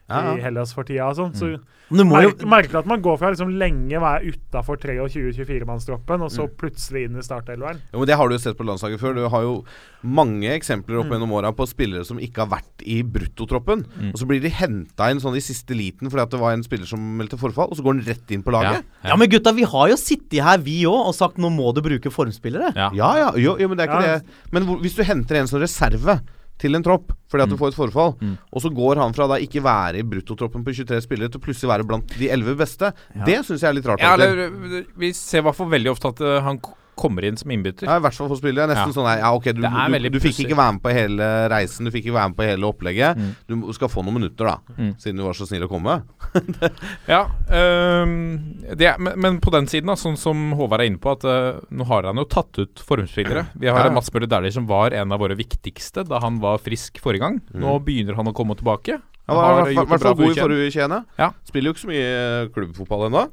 Ja, 0.09 0.35
i. 0.37 0.41
Hellas 0.41 0.73
for 0.73 0.85
tida 0.85 1.09
og 1.11 1.17
sånn. 1.17 1.33
Så 1.35 1.59
Men 1.91 2.09
du 2.09 2.15
jo 2.15 2.31
merk, 2.31 2.39
merkelig 2.47 2.79
at 2.79 2.87
man 2.87 3.01
går 3.03 3.19
fra 3.19 3.31
liksom 3.31 3.51
lenge 3.59 3.99
være 4.03 4.33
utafor 4.33 4.77
23-24-mannstroppen, 4.79 6.23
og 6.23 6.31
så 6.31 6.47
Mm. 6.47 6.57
plutselig 6.57 7.05
inn 7.07 7.17
i 7.19 7.23
startelveren. 7.23 7.81
Jo, 7.93 7.99
men 8.01 8.07
Det 8.07 8.17
har 8.17 8.29
du 8.29 8.35
jo 8.35 8.39
sett 8.39 8.57
på 8.57 8.65
landslaget 8.67 8.99
før. 9.01 9.15
Du 9.15 9.29
har 9.29 9.43
jo 9.43 9.65
mange 10.05 10.47
eksempler 10.55 10.99
opp 11.01 11.07
Mm. 11.07 11.13
gjennom 11.13 11.33
åra 11.33 11.53
på 11.53 11.67
spillere 11.67 12.05
som 12.05 12.19
ikke 12.19 12.39
har 12.47 12.47
vært 12.59 12.83
i 12.87 13.03
bruttotroppen. 13.03 13.85
Mm. 14.01 14.09
Og 14.11 14.15
så 14.19 14.27
blir 14.27 14.41
de 14.41 14.49
henta 14.51 15.11
inn 15.11 15.19
sånn 15.21 15.37
i 15.37 15.41
siste 15.41 15.75
liten 15.75 16.09
fordi 16.11 16.23
at 16.23 16.31
det 16.31 16.41
var 16.41 16.53
en 16.53 16.63
spiller 16.63 16.87
som 16.87 16.99
meldte 17.19 17.39
forfall, 17.39 17.71
og 17.71 17.77
så 17.77 17.83
går 17.83 17.95
han 17.95 18.05
rett 18.07 18.31
inn 18.31 18.43
på 18.43 18.53
laget. 18.53 18.85
Ja, 19.05 19.17
men 19.17 19.29
gutta, 19.29 19.53
vi 19.55 19.63
har 19.65 19.89
jo 19.89 19.97
sittet 19.97 20.41
her, 20.43 20.59
vi 20.59 20.83
òg, 20.85 21.07
og 21.09 21.15
sagt 21.15 21.37
nå 21.39 21.51
må 21.51 21.75
du 21.75 21.81
bruke 21.83 22.11
formspillere. 22.11 22.75
Ja. 22.75 22.91
Ja, 22.95 23.17
ja, 23.17 23.33
jo, 23.37 23.57
jo 23.59 23.69
men 23.69 23.77
det 23.77 23.89
er 23.89 23.93
ikke 23.93 24.03
Ja. 24.07 24.19
det. 24.19 24.25
Men 24.53 24.63
hvor, 24.67 24.79
hvis 24.81 24.95
du 24.97 25.03
henter 25.03 25.37
en 25.37 25.47
som 25.47 25.61
reserve 25.61 26.21
til 26.59 26.75
en 26.75 26.83
tropp 26.83 27.13
fordi 27.29 27.43
at 27.43 27.49
du 27.51 27.57
Mm. 27.57 27.59
får 27.59 27.69
et 27.69 27.75
forfall, 27.75 28.13
Mm. 28.23 28.39
og 28.53 28.63
så 28.63 28.71
går 28.73 28.97
han 29.03 29.13
fra 29.13 29.27
da 29.29 29.35
ikke 29.43 29.63
være 29.63 29.99
i 29.99 30.03
bruttotroppen 30.03 30.63
på 30.65 30.73
23 30.73 31.01
spillere 31.03 31.29
til 31.31 31.41
plutselig 31.41 31.69
være 31.69 31.87
blant 31.87 32.07
de 32.19 32.29
11 32.31 32.57
beste, 32.57 32.93
det 33.27 33.45
syns 33.45 33.61
jeg 33.61 33.69
er 33.69 33.75
litt 33.75 33.87
rart. 33.87 34.01
Ja, 34.01 34.17
det, 34.17 34.87
vi 34.97 35.13
ser 35.13 35.39
i 35.39 35.43
hvert 35.43 35.57
fall 35.57 35.69
veldig 35.69 35.91
ofte 35.91 36.09
at 36.09 36.21
eh, 36.21 36.41
han 36.41 36.59
kommer 36.97 37.25
inn 37.29 37.37
som 37.37 37.51
innbytter. 37.53 37.85
Ja, 37.87 37.99
i 37.99 38.01
hvert 38.01 38.17
fall 38.17 38.29
for 38.33 38.41
spillere. 38.41 38.65
Er 38.65 38.73
nesten 38.75 38.89
Ja. 38.89 38.97
sånn 38.97 39.07
her 39.11 39.19
Ja, 39.21 39.31
ok, 39.37 39.45
du, 39.53 39.63
er 39.69 39.99
du, 40.01 40.09
du 40.17 40.21
fikk 40.21 40.39
ikke 40.47 40.57
være 40.57 40.73
med 40.79 40.83
på 40.83 40.93
hele 40.97 41.27
reisen, 41.53 41.85
du 41.85 41.91
fikk 41.93 42.07
ikke 42.07 42.15
være 42.17 42.29
med 42.33 42.37
på 42.39 42.47
hele 42.49 42.65
opplegget. 42.71 43.17
Mm. 43.21 43.35
Du 43.47 43.73
skal 43.77 43.89
få 43.93 44.03
noen 44.05 44.15
minutter, 44.19 44.47
da, 44.49 44.57
Mm. 44.79 44.95
siden 44.99 45.17
du 45.17 45.23
var 45.25 45.35
så 45.37 45.47
snill 45.47 45.65
å 45.65 45.69
komme. 45.69 46.03
Ja, 47.07 47.27
um, 47.51 48.65
det, 48.75 48.87
er- 48.87 48.99
men, 48.99 49.19
men 49.21 49.39
på 49.41 49.51
den 49.55 49.67
siden, 49.71 49.87
da, 49.87 49.95
sånn 50.01 50.17
som 50.19 50.53
Håvard 50.59 50.81
er 50.83 50.91
inne 50.91 50.99
på, 51.03 51.13
at 51.17 51.25
uh, 51.29 51.61
nå 51.71 51.87
har 51.87 52.09
han 52.09 52.17
jo 52.17 52.25
tatt 52.25 52.59
ut 52.59 52.83
formspillere. 52.83 53.47
Vi 53.55 53.69
har 53.69 53.87
Ja. 53.87 53.93
Mats 53.93 54.11
Møller 54.13 54.27
Dæhlie 54.31 54.53
som 54.53 54.67
var 54.67 54.91
en 54.97 55.13
av 55.13 55.21
våre 55.21 55.37
viktigste 55.39 56.05
da 56.09 56.19
han 56.25 56.41
var 56.41 56.59
frisk 56.59 56.99
forrige 57.03 57.21
gang. 57.21 57.41
Nå 57.55 57.79
begynner 57.85 58.17
han 58.17 58.27
å 58.27 58.35
komme 58.35 58.57
tilbake. 58.57 58.99
Han 59.29 59.37
var 59.37 59.61
Har 59.61 59.71
i 59.71 59.75
hvert 59.75 60.01
fall 60.03 60.15
god 60.15 60.37
i 60.37 60.41
forrige 60.41 60.71
uke, 60.71 61.05
Ja. 61.19 61.31
Spiller 61.45 61.71
jo 61.71 61.75
ikke 61.75 61.85
så 61.85 61.91
mye 61.91 62.53
klubbfotball 62.55 63.07
ennå. 63.11 63.29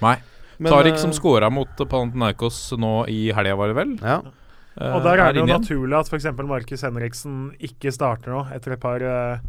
Nei. 0.00 0.16
Men, 0.60 0.72
Tariq 0.74 0.94
eh, 0.94 1.00
som 1.00 1.14
scora 1.16 1.48
mot 1.52 1.80
Panathinaikos 1.80 2.58
nå 2.80 2.94
i 3.08 3.30
helga, 3.36 3.56
var 3.56 3.72
det 3.72 3.78
vel? 3.78 3.96
Ja. 4.04 4.20
Uh, 4.76 4.92
Og 4.96 5.02
der 5.04 5.22
er 5.24 5.34
det 5.34 5.42
jo 5.42 5.48
naturlig 5.48 5.96
at 5.98 6.12
f.eks. 6.12 6.28
Markus 6.46 6.84
Henriksen 6.86 7.40
ikke 7.58 7.92
starter 7.92 8.36
nå, 8.36 8.44
etter 8.54 8.76
et 8.76 8.82
par 8.82 9.02
uh, 9.02 9.40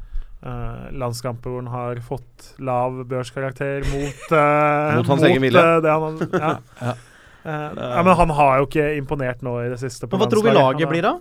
eh, 0.41 0.89
landskamper 0.97 1.51
hvor 1.51 1.61
han 1.61 1.69
har 1.71 2.01
fått 2.05 2.49
lav 2.63 3.03
børskarakter 3.11 3.85
mot 3.91 4.25
uh, 4.33 4.95
Mot 4.97 5.13
hans 5.13 5.29
egen 5.29 5.45
vilje. 5.45 5.61
Uh, 5.61 5.93
han, 6.07 6.21
ja. 6.31 6.57
Ja. 6.89 6.97
Eh, 7.43 7.51
ja, 7.75 8.03
men 8.03 8.13
han 8.13 8.29
har 8.37 8.59
jo 8.61 8.67
ikke 8.67 8.87
imponert 8.99 9.41
nå 9.45 9.55
i 9.63 9.69
det 9.71 9.79
siste. 9.81 10.05
på 10.07 10.17
Men 10.17 10.23
hva 10.23 10.29
tror 10.29 10.45
vi 10.45 10.53
laget 10.53 10.91
blir 10.91 11.05
da? 11.05 11.15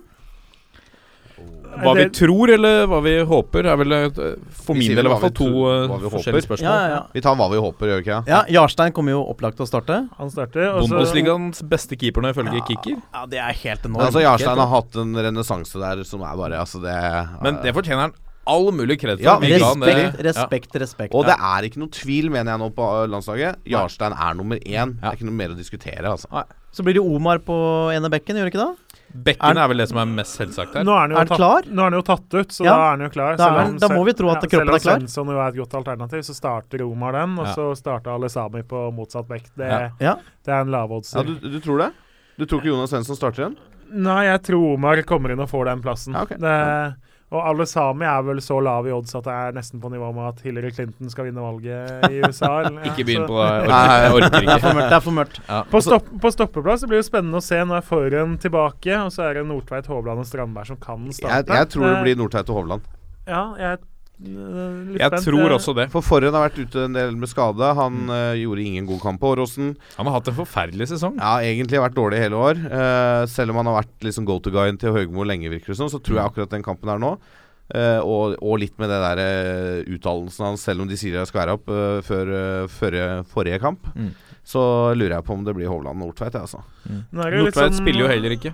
Hva 1.81 1.93
vi 1.97 2.05
tror 2.15 2.51
eller 2.55 2.85
hva 2.91 2.99
vi 3.05 3.13
håper, 3.27 3.67
er 3.71 3.79
vel 3.79 3.95
eh, 3.97 4.21
for 4.63 4.77
min 4.77 4.95
del 4.97 5.07
i 5.07 5.11
hvert 5.11 5.23
fall 5.25 5.35
to 5.37 5.49
eh, 5.71 5.93
forskjellige 6.13 6.47
spørsmål. 6.47 6.67
Ja, 6.67 6.77
ja, 6.81 6.95
ja. 6.97 7.03
Vi 7.15 7.23
tar 7.25 7.37
hva 7.39 7.47
vi 7.53 7.61
håper, 7.63 7.91
gjør 7.91 8.01
vi 8.01 8.05
ikke 8.05 8.17
det? 8.17 8.33
ja 8.33 8.41
Jarstein 8.59 8.95
kommer 8.95 9.15
jo 9.15 9.21
opplagt 9.31 9.59
til 9.59 9.67
å 9.67 9.69
starte. 9.69 10.01
Han 10.19 10.33
starter. 10.33 10.73
Bundesligaens 10.81 11.63
beste 11.71 11.97
keeper 11.99 12.25
nå, 12.25 12.33
ifølge 12.35 12.63
Kicker. 12.67 12.97
Ja, 13.13 13.23
det 13.29 13.39
er 13.41 13.55
helt 13.63 13.85
Men 13.85 13.95
enormt. 13.95 14.09
altså, 14.09 14.25
Jarstein 14.25 14.63
har 14.63 14.73
hatt 14.75 14.99
en 15.01 15.15
renessanse 15.27 15.81
der 15.81 16.03
som 16.07 16.25
er 16.27 16.35
bare 16.37 16.59
Altså, 16.61 16.81
det 16.83 16.93
Men 17.41 17.57
det 17.63 17.73
fortjener 17.73 18.09
han 18.09 18.19
all 18.51 18.71
mulig 18.73 18.97
kred 19.01 19.19
for. 19.19 19.25
Ja, 19.25 19.37
han 19.37 19.83
Respekt, 19.85 20.21
respekt, 20.25 20.77
respekt. 20.81 21.15
Og 21.15 21.27
det 21.29 21.35
er 21.37 21.67
ikke 21.67 21.81
noe 21.81 21.93
tvil, 21.93 22.31
mener 22.33 22.55
jeg 22.55 22.61
nå, 22.63 22.71
på 22.75 22.87
landslaget. 23.11 23.61
Jarstein 23.69 24.15
er 24.17 24.37
nummer 24.37 24.57
én. 24.57 24.95
Det 24.97 25.07
er 25.07 25.19
ikke 25.19 25.29
noe 25.29 25.37
mer 25.37 25.53
å 25.53 25.57
diskutere, 25.57 26.05
altså. 26.09 26.45
Så 26.71 26.85
blir 26.87 26.97
det 26.97 27.03
Omar 27.03 27.41
på 27.45 27.55
ene 27.93 28.09
bekken, 28.11 28.39
gjør 28.39 28.47
det 28.47 28.53
ikke 28.53 28.65
det? 28.65 28.90
Bekken 29.13 29.57
er 29.57 29.67
vel 29.67 29.77
det 29.77 29.87
som 29.89 29.97
er 29.97 30.05
mest 30.05 30.37
selvsagt 30.39 30.73
her. 30.75 30.83
Nå 30.87 30.91
er 30.95 30.99
han 31.01 31.11
jo, 31.11 31.15
Er 31.15 31.19
han 31.19 31.27
tatt, 31.27 31.37
klar? 31.37 31.61
Nå 31.67 31.79
er 31.81 31.89
han 31.89 31.93
jo 31.93 32.01
tatt 32.01 32.33
ut, 32.33 32.47
så 32.55 32.63
Ja. 32.65 32.71
da 32.75 32.81
er 32.85 32.89
han 32.95 32.99
jo 33.01 33.09
klar. 33.09 33.37
Da 33.37 33.47
er 33.47 33.59
han- 33.65 33.77
da 33.77 33.87
må 33.89 34.05
vi 34.05 34.13
tro 34.13 34.29
at 34.29 34.41
kroppen 34.41 34.69
er 34.69 34.71
klar. 34.71 34.79
Selv 34.79 34.93
om 34.93 34.99
Svensson 35.07 35.27
jo 35.27 35.39
er 35.39 35.47
et 35.49 35.55
godt 35.55 35.73
alternativ, 35.83 36.19
så 36.23 36.33
starter 36.35 36.81
Omar 36.91 37.11
den, 37.13 37.37
og 37.39 37.45
Ja. 37.47 37.53
så 37.53 37.75
starter 37.77 38.11
Alesami 38.15 38.63
på 38.63 38.93
motsatt 38.93 39.27
vekt. 39.27 39.51
Det, 39.57 39.67
Ja. 39.69 39.89
Ja. 39.99 40.15
det 40.15 40.51
er 40.53 40.61
en 40.61 40.67
lavodds. 40.71 41.13
Ja, 41.15 41.23
du, 41.23 41.35
du 41.35 41.59
tror 41.59 41.77
det? 41.79 41.93
Du 42.37 42.45
tror 42.45 42.59
ikke 42.61 42.71
Jonas 42.73 42.89
Svensson 42.91 43.15
starter 43.15 43.43
igjen? 43.49 43.57
Nei, 43.93 44.23
jeg 44.25 44.41
tror 44.43 44.73
Omar 44.75 44.95
kommer 45.03 45.31
inn 45.31 45.39
og 45.41 45.49
får 45.49 45.65
den 45.65 45.81
plassen. 45.81 46.13
Ja, 46.13 46.21
ok. 46.21 46.29
det, 46.39 46.95
og 47.31 47.45
alle 47.47 47.65
sami 47.65 48.03
er 48.05 48.21
vel 48.27 48.41
så 48.43 48.57
lav 48.59 48.87
i 48.87 48.91
odds 48.91 49.15
at 49.15 49.23
det 49.23 49.31
er 49.33 49.53
nesten 49.55 49.79
på 49.79 49.87
nivå 49.93 50.09
med 50.13 50.25
at 50.33 50.41
Hillary 50.43 50.71
Clinton 50.75 51.09
skal 51.13 51.29
vinne 51.29 51.39
valget 51.45 52.09
i 52.11 52.19
USA. 52.25 52.49
eller- 52.65 52.81
ja, 52.83 52.91
Ikke 52.91 53.05
begynn 53.07 53.27
på 53.29 53.37
det. 53.41 53.47
Jeg 53.47 53.69
orker, 53.69 53.91
jeg 54.01 54.11
orker 54.17 54.39
Det 54.41 54.55
er 54.55 54.59
for 54.65 54.73
mørkt. 54.75 54.89
Det 54.89 54.97
er 54.97 55.05
for 55.05 55.17
mørkt. 55.19 55.39
På, 55.71 55.81
stopp, 55.85 56.09
på 56.25 56.31
stoppeplass 56.35 56.81
det 56.83 56.89
blir 56.91 56.99
det 56.99 57.07
spennende 57.07 57.39
å 57.39 57.45
se. 57.45 57.61
Nå 57.63 57.77
er 57.79 57.85
Forhen 57.87 58.35
tilbake, 58.43 58.97
og 59.05 59.11
så 59.15 59.29
er 59.29 59.39
det 59.39 59.45
Nordtveit, 59.47 59.87
Hovland 59.87 60.19
og 60.25 60.27
Strandberg 60.27 60.67
som 60.73 60.81
kan 60.83 61.07
starte. 61.15 61.55
jeg 61.61 61.71
tror 61.71 61.87
det 61.87 62.01
blir 62.03 62.19
Nordtveit 62.19 62.49
og 62.51 62.59
Hovland. 62.61 62.91
Ja, 63.29 63.45
jeg 63.61 63.79
Jeg 64.21 65.09
spent. 65.09 65.23
tror 65.25 65.55
også 65.55 65.73
det. 65.75 65.87
For 65.93 66.05
Forhen 66.05 66.33
har 66.37 66.45
vært 66.49 66.59
ute 66.61 66.83
en 66.85 66.93
del 66.93 67.15
med 67.17 67.29
skade. 67.31 67.71
Han 67.77 68.09
eh, 68.13 68.37
gjorde 68.43 68.63
ingen 68.65 68.85
god 68.89 69.01
kamp 69.01 69.21
på 69.23 69.31
Åråsen. 69.33 69.73
Han 69.97 70.05
har 70.09 70.19
hatt 70.19 70.29
en 70.29 70.37
forferdelig 70.37 70.87
sesong. 70.93 71.17
Ja, 71.17 71.39
egentlig 71.41 71.81
vært 71.81 71.97
dårlig 71.97 72.21
hele 72.21 72.37
år. 72.37 72.61
Uh, 72.69 73.25
selv 73.31 73.51
om 73.55 73.61
han 73.63 73.71
har 73.71 73.79
vært 73.81 74.05
liksom 74.05 74.27
go 74.29 74.37
to 74.39 74.53
guyen 74.53 74.77
til 74.81 74.93
Høgmo 74.95 75.25
lenge, 75.25 75.49
virker 75.49 75.73
det 75.73 75.79
som, 75.81 75.89
så 75.89 75.99
tror 76.03 76.19
jeg 76.21 76.29
akkurat 76.29 76.53
den 76.53 76.63
kampen 76.65 76.89
her 76.93 77.01
nå 77.01 77.15
uh, 77.17 78.01
og, 78.05 78.35
og 78.43 78.59
litt 78.61 78.77
med 78.81 78.89
det 78.91 78.99
der 79.01 79.21
eh, 79.23 79.93
uttalelsen 79.95 80.49
hans, 80.51 80.65
selv 80.67 80.83
om 80.83 80.89
de 80.91 80.97
sier 80.99 81.15
jeg 81.17 81.29
skal 81.29 81.45
være 81.45 81.53
opp 81.57 81.69
eh, 81.71 82.01
før 82.05 82.31
eh, 82.35 82.67
førre- 82.79 83.23
forrige 83.31 83.61
kamp, 83.63 83.87
Mm. 83.95 84.11
Så 84.51 84.61
lurer 84.97 85.13
jeg 85.15 85.25
på 85.27 85.35
om 85.37 85.43
det 85.47 85.53
blir 85.55 85.69
Hovland 85.71 85.95
og 85.95 86.09
Nordtveit, 86.09 86.35
altså. 86.39 86.59
Litt 86.89 87.13
Nordtveit 87.15 87.55
sånn- 87.55 87.77
spiller 87.79 88.03
jo 88.03 88.09
heller 88.11 88.35
ikke. 88.35 88.51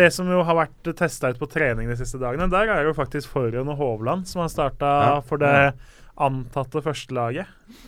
Det 0.00 0.10
som 0.12 0.28
jo 0.28 0.42
har 0.44 0.58
vært 0.58 0.90
testa 0.98 1.30
ut 1.32 1.38
på 1.40 1.48
trening 1.48 1.88
de 1.88 1.96
siste 1.96 2.20
dagene, 2.20 2.50
der 2.52 2.68
er 2.74 2.84
jo 2.88 2.92
faktisk 2.96 3.30
Forhen 3.32 3.68
og 3.72 3.78
Hovland 3.80 4.26
som 4.28 4.42
har 4.44 4.50
starta 4.52 4.90
Ja. 5.06 5.20
for 5.24 5.38
det 5.40 5.72
antatte 6.20 6.82
førstelaget. 6.84 7.46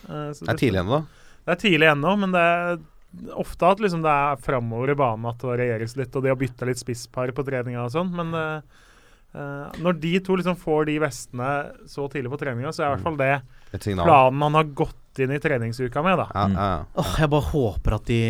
Eh, 0.09 0.31
Det 0.33 0.49
er 0.49 0.57
tidlig 0.57 0.81
ennå. 0.81 1.05
Det 1.45 1.51
er 1.53 1.61
tidlig 1.69 1.91
ennå, 1.91 2.17
men 2.19 2.31
det 2.31 2.41
er 2.41 2.77
ofte 3.37 3.61
at 3.69 3.77
liksom 3.83 4.01
det 4.01 4.09
er 4.09 4.35
framover 4.41 4.89
i 4.89 4.95
banen 4.97 5.25
at 5.29 5.37
det 5.37 5.49
varieres 5.51 5.95
litt, 5.99 6.15
og 6.15 6.23
de 6.23 6.29
har 6.29 6.35
bytta 6.39 6.65
litt 6.65 6.77
spisspar 6.81 7.31
på 7.35 7.45
treninga 7.45 7.83
og 7.85 7.91
sånn, 7.93 8.09
men 8.15 8.33
eh, 8.33 8.61
eh, 9.33 9.79
når 9.83 9.99
de 10.01 10.13
to 10.25 10.37
liksom 10.39 10.57
får 10.59 10.89
de 10.89 10.99
vestene 11.03 11.51
så 11.89 12.07
tidlig 12.11 12.33
på 12.33 12.41
treninga, 12.41 12.73
så 12.73 12.83
er 12.83 12.91
i 12.91 12.95
hvert 12.95 13.07
fall 13.07 13.19
det 13.21 13.33
planen 13.73 14.45
han 14.45 14.59
har 14.59 14.69
gått 14.77 15.21
inn 15.21 15.33
i 15.33 15.39
treningsuka 15.41 16.01
med, 16.05 16.17
da. 16.17 16.25
Ja, 16.33 16.43
ja, 16.49 16.67
ja. 16.71 16.85
Åh, 17.01 17.11
jeg 17.21 17.29
bare 17.29 17.49
håper 17.51 17.95
at 17.99 18.07
de, 18.09 18.21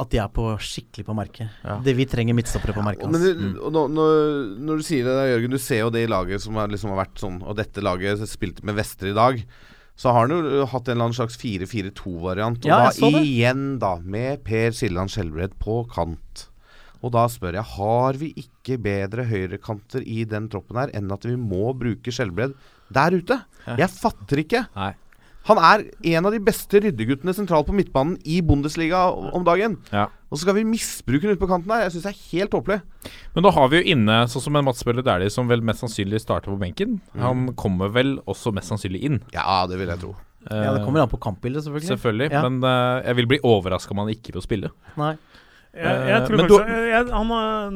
at 0.00 0.12
de 0.12 0.20
er 0.22 0.30
på 0.32 0.46
skikkelig 0.64 1.04
på 1.08 1.16
merket. 1.16 1.58
Det 1.84 1.92
Vi 1.96 2.06
trenger 2.08 2.36
midtstoppere 2.36 2.76
på 2.76 2.84
merket. 2.84 3.10
Men 3.12 3.20
du, 3.20 3.32
mm. 3.36 3.58
nå, 3.72 3.82
når, 3.92 4.22
når 4.64 4.80
du 4.80 4.86
sier 4.86 5.08
det, 5.08 5.16
der, 5.18 5.34
Jørgen, 5.34 5.52
du 5.52 5.60
ser 5.60 5.82
jo 5.84 5.92
det 5.92 6.06
i 6.06 6.10
laget 6.12 6.44
som 6.44 6.56
har, 6.60 6.72
liksom 6.72 6.94
har 6.94 7.02
vært 7.04 7.20
sånn 7.20 7.42
Og 7.44 7.58
dette 7.58 7.84
laget 7.84 8.24
spilte 8.30 8.64
med 8.64 8.78
vester 8.80 9.12
i 9.12 9.16
dag. 9.16 9.42
Så 9.98 10.12
har 10.12 10.24
han 10.24 10.32
jo 10.32 10.64
hatt 10.72 10.88
en 10.88 10.96
eller 10.96 11.10
annen 11.10 11.18
slags 11.18 11.36
4-4-2-variant. 11.40 12.64
Og 12.64 12.70
Ja, 12.70 12.88
da 12.88 13.10
igjen, 13.20 13.66
da, 13.82 13.98
med 14.00 14.40
Per 14.46 14.72
Siljan 14.76 15.12
Skjelbred 15.12 15.58
på 15.60 15.82
kant. 15.92 16.48
Og 17.02 17.12
da 17.14 17.26
spør 17.30 17.58
jeg, 17.58 17.66
har 17.76 18.18
vi 18.20 18.32
ikke 18.44 18.78
bedre 18.82 19.26
høyrekanter 19.26 20.04
i 20.06 20.22
den 20.28 20.48
troppen 20.52 20.78
her 20.78 20.92
enn 20.96 21.10
at 21.14 21.26
vi 21.26 21.34
må 21.38 21.72
bruke 21.78 22.14
skjellbredd 22.14 22.54
der 22.92 23.16
ute? 23.18 23.40
Jeg 23.66 23.90
fatter 23.90 24.42
ikke. 24.44 24.66
Nei. 24.78 24.92
Han 25.48 25.58
er 25.58 25.82
en 26.12 26.28
av 26.28 26.34
de 26.34 26.38
beste 26.42 26.78
ryddeguttene 26.84 27.32
sentralt 27.34 27.66
på 27.66 27.74
midtbanen 27.74 28.14
i 28.22 28.38
Bundesliga 28.46 29.08
om 29.10 29.42
dagen. 29.46 29.74
Ja. 29.90 30.06
Og 30.30 30.38
så 30.38 30.44
skal 30.44 30.54
vi 30.60 30.66
misbruke 30.68 31.26
den 31.26 31.34
ute 31.34 31.42
på 31.42 31.48
kanten 31.50 31.72
her. 31.74 31.82
Jeg 31.88 31.96
syns 31.96 32.06
det 32.06 32.12
er 32.12 32.20
helt 32.30 32.52
tåpelig. 32.54 32.78
Men 33.34 33.46
da 33.48 33.50
har 33.56 33.72
vi 33.72 33.80
jo 33.80 33.94
inne 33.96 34.20
sånn 34.30 34.44
som 34.44 34.58
en 34.58 34.68
Mats 34.68 34.84
Bøhler 34.86 35.02
Dæhlie, 35.06 35.32
som 35.34 35.50
vel 35.50 35.64
mest 35.66 35.82
sannsynlig 35.82 36.22
starter 36.22 36.54
på 36.54 36.60
benken. 36.62 37.00
Han 37.18 37.48
kommer 37.58 37.90
vel 37.90 38.20
også 38.30 38.54
mest 38.54 38.70
sannsynlig 38.70 39.02
inn. 39.08 39.18
Ja, 39.34 39.64
det 39.66 39.82
vil 39.82 39.90
jeg 39.90 40.04
tro. 40.04 40.14
Ja, 40.46 40.72
Det 40.74 40.86
kommer 40.86 41.02
an 41.02 41.10
på 41.10 41.20
kampbildet, 41.22 41.66
selvfølgelig. 41.66 41.90
Selvfølgelig. 41.90 42.30
Ja. 42.34 42.42
Men 42.46 42.62
uh, 42.62 43.02
jeg 43.02 43.18
vil 43.18 43.30
bli 43.34 43.42
overraska 43.46 43.94
om 43.94 44.02
han 44.04 44.14
ikke 44.14 44.34
får 44.38 44.46
spille. 44.46 44.70
Nei. 44.98 45.16
Jeg, 45.72 45.84
jeg 45.84 46.16
Eh, 46.20 46.26
tror 46.28 46.36
kanskje, 46.42 46.58
faktisk, 46.58 46.66
du- 46.68 46.88
jeg, 46.92 47.06
han, 47.16 47.28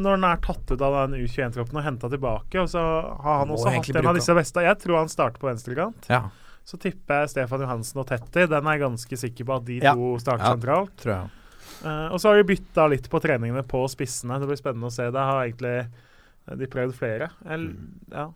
Når 0.03 0.11
han 0.19 0.25
er 0.25 0.37
tatt 0.45 0.71
ut 0.75 0.83
av 0.85 0.97
den 1.11 1.21
U21-troppen 1.25 1.79
og 1.81 1.85
henta 1.87 2.11
tilbake, 2.13 2.61
og 2.61 2.69
så 2.69 2.83
har 3.25 3.39
han 3.41 3.49
også 3.55 3.71
hatt 3.73 3.89
en 3.97 4.07
av 4.11 4.15
disse 4.19 4.35
beste 4.37 4.61
Jeg 4.67 4.79
tror 4.83 4.99
han 4.99 5.09
starter 5.09 5.41
på 5.41 5.49
venstrekant. 5.49 6.09
Ja, 6.13 6.29
Så 6.67 6.77
tipper 6.83 7.23
jeg 7.23 7.31
Stefan 7.31 7.61
Johansen 7.63 8.01
og 8.03 8.07
Tetti. 8.11 8.45
Den 8.51 8.67
er 8.67 8.73
jeg 8.77 8.81
ganske 8.83 9.17
sikker 9.17 9.45
på 9.47 9.57
at 9.57 9.65
de 9.65 9.79
Ja. 9.81 9.95
to 9.95 10.19
starter 10.19 10.45
Ja. 10.45 10.55
sentralt. 10.57 10.97
tror 10.99 11.13
jeg. 11.15 11.31
Uh, 11.85 12.09
og 12.13 12.19
så 12.21 12.29
har 12.33 12.43
vi 12.43 12.55
bytta 12.57 12.89
litt 12.91 13.09
på 13.09 13.21
treningene 13.21 13.63
på 13.63 13.85
spissene. 13.89 14.41
Det 14.41 14.49
blir 14.49 14.57
spennende 14.61 14.87
å 14.89 14.93
se. 14.93 15.05
Det 15.11 15.15
har 15.21 15.45
egentlig 15.47 15.87
eh, 16.49 16.55
de 16.57 16.67
prøvd 16.67 16.93
flere. 16.95 17.31
Jeg, 17.49 17.77
ja. 18.13 18.29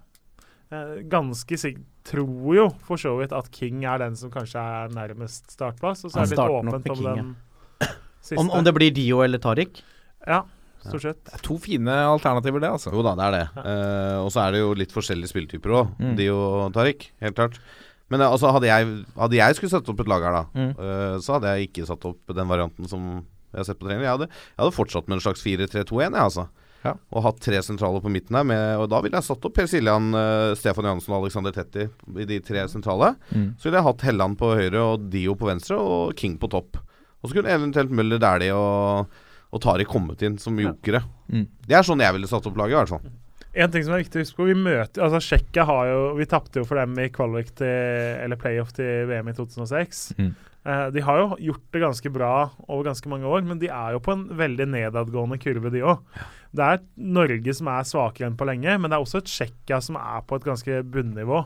Eh, 0.73 1.03
ganske 1.11 1.59
sikkert 1.59 1.85
tror 2.05 2.55
jo 2.55 2.69
for 2.87 2.97
så 2.97 3.19
vidt 3.19 3.33
at 3.37 3.51
King 3.51 3.85
er 3.85 3.99
den 3.99 4.15
som 4.17 4.31
kanskje 4.31 4.57
er 4.63 4.89
nærmest 4.95 5.51
startplass. 5.51 6.05
Og 6.05 6.13
så 6.13 6.21
er 6.23 6.27
det 6.27 6.39
litt 6.39 6.39
åpent 6.39 6.91
om 6.91 6.97
King, 6.97 7.15
den. 7.17 7.37
Om, 8.37 8.51
om 8.51 8.65
det 8.67 8.73
blir 8.77 8.93
Dio 8.95 9.23
eller 9.25 9.41
Tariq? 9.43 9.81
Ja, 10.29 10.43
stort 10.85 11.03
sett. 11.03 11.21
Det 11.27 11.35
er 11.39 11.45
to 11.45 11.57
fine 11.61 11.95
alternativer, 12.13 12.61
det, 12.63 12.71
altså. 12.77 12.93
Jo 12.95 13.03
da, 13.07 13.15
det 13.19 13.27
er 13.29 13.37
det. 13.39 13.45
Eh, 13.65 14.19
og 14.23 14.31
så 14.35 14.45
er 14.47 14.55
det 14.57 14.61
jo 14.63 14.75
litt 14.79 14.93
forskjellige 14.95 15.33
spilletyper 15.33 15.75
òg. 15.81 15.95
Mm. 15.99 16.15
Dio 16.21 16.37
og 16.39 16.73
Tariq, 16.77 17.09
helt 17.25 17.39
klart. 17.41 17.59
Men 18.13 18.21
eh, 18.25 18.31
altså, 18.31 18.53
hadde 18.55 18.69
jeg, 18.71 18.87
hadde 19.17 19.39
jeg 19.41 19.57
skulle 19.59 19.73
satt 19.75 19.89
opp 19.93 20.01
et 20.05 20.09
lag 20.13 20.25
her, 20.29 20.39
da, 20.41 20.45
Mm. 20.55 20.73
uh, 20.79 21.19
så 21.25 21.37
hadde 21.39 21.53
jeg 21.57 21.71
ikke 21.71 21.87
satt 21.89 22.05
opp 22.11 22.35
den 22.37 22.49
varianten 22.51 22.89
som 22.91 23.05
jeg 23.51 23.59
har 23.65 23.67
sett 23.67 23.81
på 23.81 23.89
trening. 23.89 24.05
Jeg 24.07 24.15
hadde, 24.19 24.29
jeg 24.31 24.61
hadde 24.63 24.77
fortsatt 24.77 25.09
med 25.11 25.19
en 25.19 25.25
slags 25.25 25.43
4-3-2-1, 25.43 26.11
jeg, 26.15 26.23
altså. 26.23 26.47
Ja. 26.85 26.95
Og 27.13 27.25
hatt 27.27 27.41
tre 27.45 27.59
sentraler 27.61 28.01
på 28.01 28.09
midten 28.13 28.37
her. 28.39 28.45
Med, 28.49 28.61
og 28.81 28.87
da 28.89 29.03
ville 29.05 29.19
jeg 29.19 29.27
satt 29.27 29.45
opp 29.45 29.53
Per 29.59 29.67
Siljan, 29.69 30.07
uh, 30.17 30.55
Stefan 30.57 30.87
Johansen 30.89 31.13
og 31.13 31.25
Alexander 31.27 31.53
Tetti 31.53 31.85
i 32.17 32.25
de 32.31 32.39
tre 32.41 32.63
sentrale. 32.73 33.11
Mm. 33.35 33.51
Så 33.61 33.69
ville 33.69 33.81
jeg 33.83 33.89
hatt 33.91 34.05
Helland 34.07 34.39
på 34.41 34.53
høyre 34.57 34.85
og 34.95 35.11
Dio 35.13 35.35
på 35.37 35.51
venstre 35.51 35.77
og 35.77 36.15
King 36.17 36.39
på 36.41 36.49
topp. 36.55 36.79
Og 37.21 37.31
så 37.31 37.37
kunne 37.37 37.53
eventuelt 37.53 37.93
Møller 37.95 38.21
Dæhlie 38.23 38.57
og, 38.57 39.11
og 39.51 39.63
Tariq 39.65 39.91
kommet 39.91 40.23
inn 40.27 40.39
som 40.41 40.59
jokere. 40.61 41.03
Mm. 41.29 41.49
Det 41.67 41.77
er 41.77 41.87
sånn 41.87 42.03
jeg 42.03 42.17
ville 42.17 42.31
satt 42.31 42.49
opp 42.49 42.59
laget, 42.61 42.77
i 42.77 42.81
hvert 42.81 42.95
fall. 42.97 43.11
En 43.51 43.73
ting 43.73 43.83
som 43.83 43.97
er 43.97 44.05
viktig 44.05 44.21
å 44.21 44.23
huske 44.23 44.39
på, 44.39 44.47
vi 44.47 44.55
møter 44.55 45.03
altså 45.03 45.19
Tsjekkia 45.19 45.65
har 45.67 45.89
jo 45.89 46.03
Vi 46.21 46.27
tapte 46.31 46.61
jo 46.61 46.67
for 46.69 46.79
dem 46.79 46.93
i 47.03 47.09
kvalik 47.11 47.49
til 47.59 47.67
Eller 47.67 48.39
playoff 48.39 48.71
til 48.77 49.09
VM 49.11 49.33
i 49.33 49.35
2006. 49.35 50.05
Mm. 50.21 50.31
Eh, 50.61 50.87
de 50.95 51.03
har 51.03 51.19
jo 51.19 51.39
gjort 51.49 51.65
det 51.73 51.83
ganske 51.83 52.13
bra 52.13 52.35
over 52.69 52.91
ganske 52.91 53.11
mange 53.11 53.27
år, 53.27 53.43
men 53.49 53.59
de 53.59 53.71
er 53.73 53.97
jo 53.97 54.03
på 54.05 54.13
en 54.15 54.27
veldig 54.37 54.67
nedadgående 54.75 55.41
kurve, 55.41 55.73
de 55.73 55.83
òg. 55.83 56.03
Det 56.53 56.67
er 56.67 56.83
Norge 57.17 57.55
som 57.57 57.71
er 57.73 57.89
svakere 57.89 58.29
enn 58.29 58.37
på 58.39 58.49
lenge, 58.49 58.77
men 58.77 58.91
det 58.91 58.99
er 58.99 59.07
også 59.07 59.23
et 59.23 59.31
Tsjekkia 59.31 59.81
som 59.85 59.97
er 60.01 60.21
på 60.29 60.37
et 60.37 60.47
ganske 60.47 60.83
bunnivå. 60.93 61.43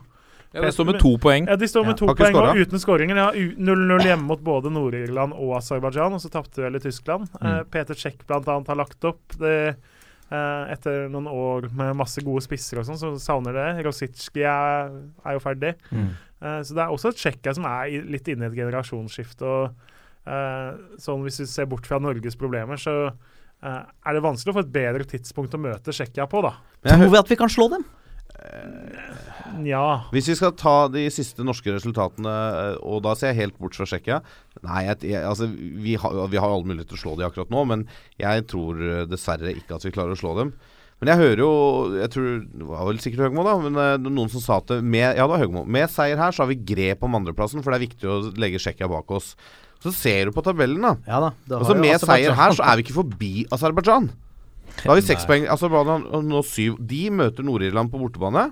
Ja, 0.55 0.62
det 0.62 0.70
står 0.76 0.86
med 0.93 1.01
to 1.02 1.16
poeng. 1.18 1.48
Ja, 1.51 1.56
De 1.59 1.66
står 1.68 1.82
med 1.89 1.97
Ja. 1.97 1.98
to 1.98 2.14
poeng 2.14 2.36
og 2.39 2.60
uten 2.62 2.78
skåringer. 2.78 3.18
De 3.18 3.24
har 3.26 3.35
0-0 3.35 4.06
hjemme 4.06 4.28
mot 4.28 4.40
både 4.40 4.70
Nord-Irland 4.70 5.35
og 5.35 5.56
Aserbajdsjan, 5.59 6.14
og 6.14 6.22
så 6.22 6.31
tapte 6.31 6.62
vel 6.62 6.78
i 6.78 6.82
Tyskland. 6.85 7.26
Mm. 7.40 7.48
Uh, 7.51 7.62
Peter 7.64 7.94
Czech 7.94 8.22
bl.a. 8.26 8.39
har 8.39 8.78
lagt 8.78 9.05
opp. 9.05 9.35
Det, 9.40 9.74
uh, 10.31 10.70
etter 10.70 11.09
noen 11.10 11.26
år 11.26 11.66
med 11.74 11.97
masse 11.98 12.22
gode 12.22 12.44
spisser 12.47 12.78
og 12.78 12.86
sånn, 12.86 13.01
så 13.01 13.10
savner 13.18 13.52
det. 13.59 13.85
Rosicki 13.85 14.47
er, 14.47 14.94
er 15.26 15.36
jo 15.36 15.43
ferdig. 15.43 15.74
Eh, 16.44 16.60
så 16.62 16.74
det 16.76 16.82
er 16.82 16.93
også 16.93 17.09
et 17.09 17.16
Tsjekkia 17.16 17.55
som 17.56 17.64
er 17.64 17.89
i, 17.89 18.01
litt 18.14 18.26
inne 18.28 18.44
i 18.44 18.51
et 18.51 18.56
generasjonsskifte. 18.59 19.44
og 19.48 20.28
eh, 20.28 20.74
sånn 21.01 21.22
Hvis 21.24 21.40
vi 21.40 21.47
ser 21.48 21.68
bort 21.70 21.86
fra 21.89 21.98
Norges 22.02 22.36
problemer, 22.36 22.76
så 22.76 23.14
er 23.64 24.12
det 24.12 24.20
vanskelig 24.20 24.52
å 24.52 24.56
få 24.59 24.60
et 24.66 24.72
bedre 24.74 25.05
tidspunkt 25.09 25.55
å 25.56 25.59
møte 25.62 25.89
Tsjekkia 25.94 26.26
på, 26.28 26.43
da. 26.44 26.51
Tror 26.85 27.09
vi 27.09 27.16
at 27.16 27.31
vi 27.31 27.39
kan 27.40 27.48
slå 27.48 27.70
dem? 27.72 27.86
Nja. 29.55 29.85
Hvis 30.12 30.28
vi 30.32 30.35
skal 30.39 30.55
ta 30.59 30.74
de 30.93 31.05
siste 31.12 31.44
norske 31.47 31.70
resultatene, 31.74 32.32
eh, 32.32 32.77
og 32.82 33.02
da 33.06 33.15
ser 33.19 33.31
jeg 33.32 33.40
helt 33.44 33.59
bort 33.61 33.77
fra 33.78 33.86
Tsjekkia 33.89 34.19
Nei, 34.65 34.81
jeg, 34.89 34.98
jeg, 35.12 35.23
altså, 35.28 35.47
vi, 35.48 35.94
har, 36.01 36.16
vi 36.32 36.40
har 36.40 36.51
alle 36.51 36.66
muligheter 36.66 36.94
til 36.94 36.98
å 36.98 37.02
slå 37.05 37.16
de 37.20 37.27
akkurat 37.28 37.52
nå, 37.55 37.62
men 37.70 37.85
jeg 38.20 38.47
tror 38.51 38.81
eh, 38.82 39.05
dessverre 39.11 39.55
ikke 39.55 39.78
at 39.78 39.86
vi 39.86 39.93
klarer 39.94 40.16
å 40.16 40.20
slå 40.20 40.35
dem. 40.40 40.55
Men 41.02 41.11
jeg 41.11 41.19
hører 41.20 41.40
jo 41.43 41.48
Jeg 41.98 42.11
tror 42.15 42.28
det 42.47 42.66
var 42.69 42.85
vel 42.89 43.01
sikkert 43.02 43.24
Høgmo, 43.27 43.43
da. 43.47 43.55
Men 43.61 43.78
eh, 43.82 43.97
noen 44.09 44.31
som 44.32 44.40
sa 44.44 44.59
at 44.62 44.70
det- 44.73 44.81
med, 44.82 45.05
ja, 45.19 45.24
det 45.27 45.31
var 45.35 45.43
Høgmo. 45.43 45.65
Med 45.66 45.90
seier 45.93 46.20
her 46.20 46.32
så 46.35 46.44
har 46.44 46.51
vi 46.52 46.59
grep 46.73 47.02
om 47.05 47.19
andreplassen, 47.19 47.62
for 47.65 47.74
det 47.74 47.81
er 47.81 47.86
viktig 47.89 48.11
å 48.11 48.19
legge 48.40 48.62
Tsjekkia 48.62 48.89
bak 48.90 49.11
oss. 49.15 49.35
Så 49.85 49.93
ser 49.93 50.31
du 50.31 50.32
på 50.32 50.43
tabellen, 50.47 50.81
da. 50.81 50.94
Ja 51.06 51.19
da. 51.20 51.32
det 51.44 51.59
har 51.59 51.65
Altså 51.66 51.77
Med 51.77 52.01
seier 52.01 52.32
her 52.39 52.55
så 52.56 52.65
er 52.65 52.78
vi 52.81 52.86
ikke 52.86 52.97
forbi 53.02 53.32
Aserbajdsjan. 53.52 54.09
Da 54.82 54.90
har 54.90 54.96
vi 55.01 55.06
seks 55.06 55.24
poeng. 55.26 55.46
Altså 55.48 55.70
Albania 55.70 56.20
nå 56.22 56.42
syv. 56.44 56.76
De 56.80 57.09
møter 57.10 57.42
Nord-Irland 57.46 57.90
på 57.92 57.98
bortebane. 58.02 58.51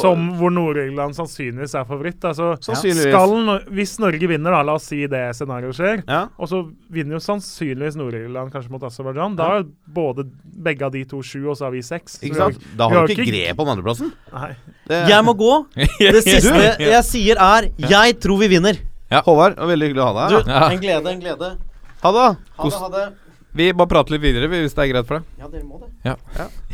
Som 0.00 0.30
hvor 0.38 0.48
Nord-Irland 0.54 1.12
sannsynligvis 1.12 1.74
er 1.76 1.84
favoritt. 1.84 2.22
Altså, 2.24 2.54
Sannsynligvis. 2.64 3.12
skal, 3.12 3.66
hvis 3.76 3.98
Norge 4.00 4.28
vinner, 4.30 4.54
da, 4.54 4.62
la 4.64 4.78
oss 4.78 4.86
si 4.88 5.02
det 5.12 5.20
scenarioet 5.36 5.76
skjer, 5.76 5.98
Ja. 6.08 6.22
og 6.40 6.48
så 6.48 6.62
vinner 6.90 7.18
jo 7.18 7.20
sannsynligvis 7.20 7.98
Nord-Irland 8.00 8.50
kanskje 8.54 8.70
mot 8.72 8.80
Aserbajdsjan. 8.88 9.36
Da 9.36 9.58
er 9.58 9.66
både 9.86 10.24
begge 10.64 10.86
av 10.86 10.92
de 10.92 11.04
to 11.04 11.20
sju, 11.20 11.50
og 11.50 11.58
så 11.58 11.66
har 11.66 11.70
vi 11.72 11.82
seks. 11.82 12.16
Så 12.18 12.24
Ikke 12.24 12.34
vi 12.34 12.40
har- 12.40 12.52
Da 12.78 12.88
vi 12.88 12.94
har 12.96 13.06
du 13.06 13.12
ikke 13.12 13.28
grep 13.28 13.60
om 13.60 13.68
andreplassen. 13.68 14.12
Nei. 14.32 14.56
Det- 14.88 15.08
Jeg 15.08 15.24
må 15.24 15.34
gå. 15.36 15.66
Det 15.98 16.24
siste 16.24 16.78
jeg 16.80 17.04
sier, 17.04 17.36
er 17.36 17.68
'jeg 17.76 18.20
tror 18.20 18.38
vi 18.38 18.48
vinner'. 18.56 18.78
Håvard, 19.12 19.54
det 19.54 19.58
var 19.60 19.68
veldig 19.76 19.88
hyggelig 19.92 20.02
å 20.02 20.14
ha 20.14 20.28
deg 20.28 20.44
deg. 20.44 20.48
Ja. 20.48 20.68
en 20.70 20.80
glede, 20.80 21.06
en 21.12 21.20
glede. 21.20 21.56
Ha 22.02 22.10
det. 22.12 22.38
Ha 22.56 22.64
det, 22.70 22.78
ha 22.80 22.88
det. 22.88 23.12
Vi 23.54 23.68
bare 23.76 23.86
prater 23.90 24.16
litt 24.16 24.22
videre, 24.24 24.48
hvis 24.50 24.74
det 24.74 24.82
er 24.82 24.90
greit 24.90 25.06
for 25.06 25.20
deg. 25.20 25.26
Ja, 25.38 25.48
dere 25.52 25.62
må 25.66 25.78
det. 25.78 25.90
Ja. 26.06 26.16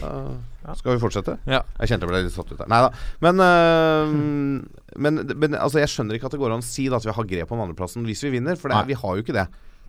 Da 0.00 0.74
skal 0.78 0.94
vi 0.96 1.02
fortsette? 1.02 1.34
Ja. 1.50 1.60
Jeg 1.80 1.90
kjente 1.90 2.06
jeg 2.06 2.12
ble 2.12 2.20
litt 2.24 2.32
satt 2.34 2.52
ut 2.52 2.56
der. 2.60 2.68
Nei 2.72 2.78
da. 2.86 2.90
Men, 3.24 3.42
uh, 3.44 4.14
men, 5.04 5.20
men 5.40 5.56
altså, 5.60 5.80
jeg 5.82 5.90
skjønner 5.92 6.16
ikke 6.16 6.30
at 6.30 6.36
det 6.36 6.40
går 6.40 6.54
an 6.54 6.64
å 6.64 6.66
si 6.66 6.86
da, 6.88 6.96
at 7.00 7.04
vi 7.08 7.14
har 7.16 7.28
grep 7.34 7.52
om 7.52 7.60
andreplassen 7.66 8.06
hvis 8.08 8.24
vi 8.24 8.32
vinner, 8.38 8.56
for 8.60 8.72
det, 8.72 8.78
er- 8.80 8.88
vi 8.88 8.96
har 9.00 9.18
jo 9.18 9.24
ikke 9.26 9.36
det. 9.36 9.46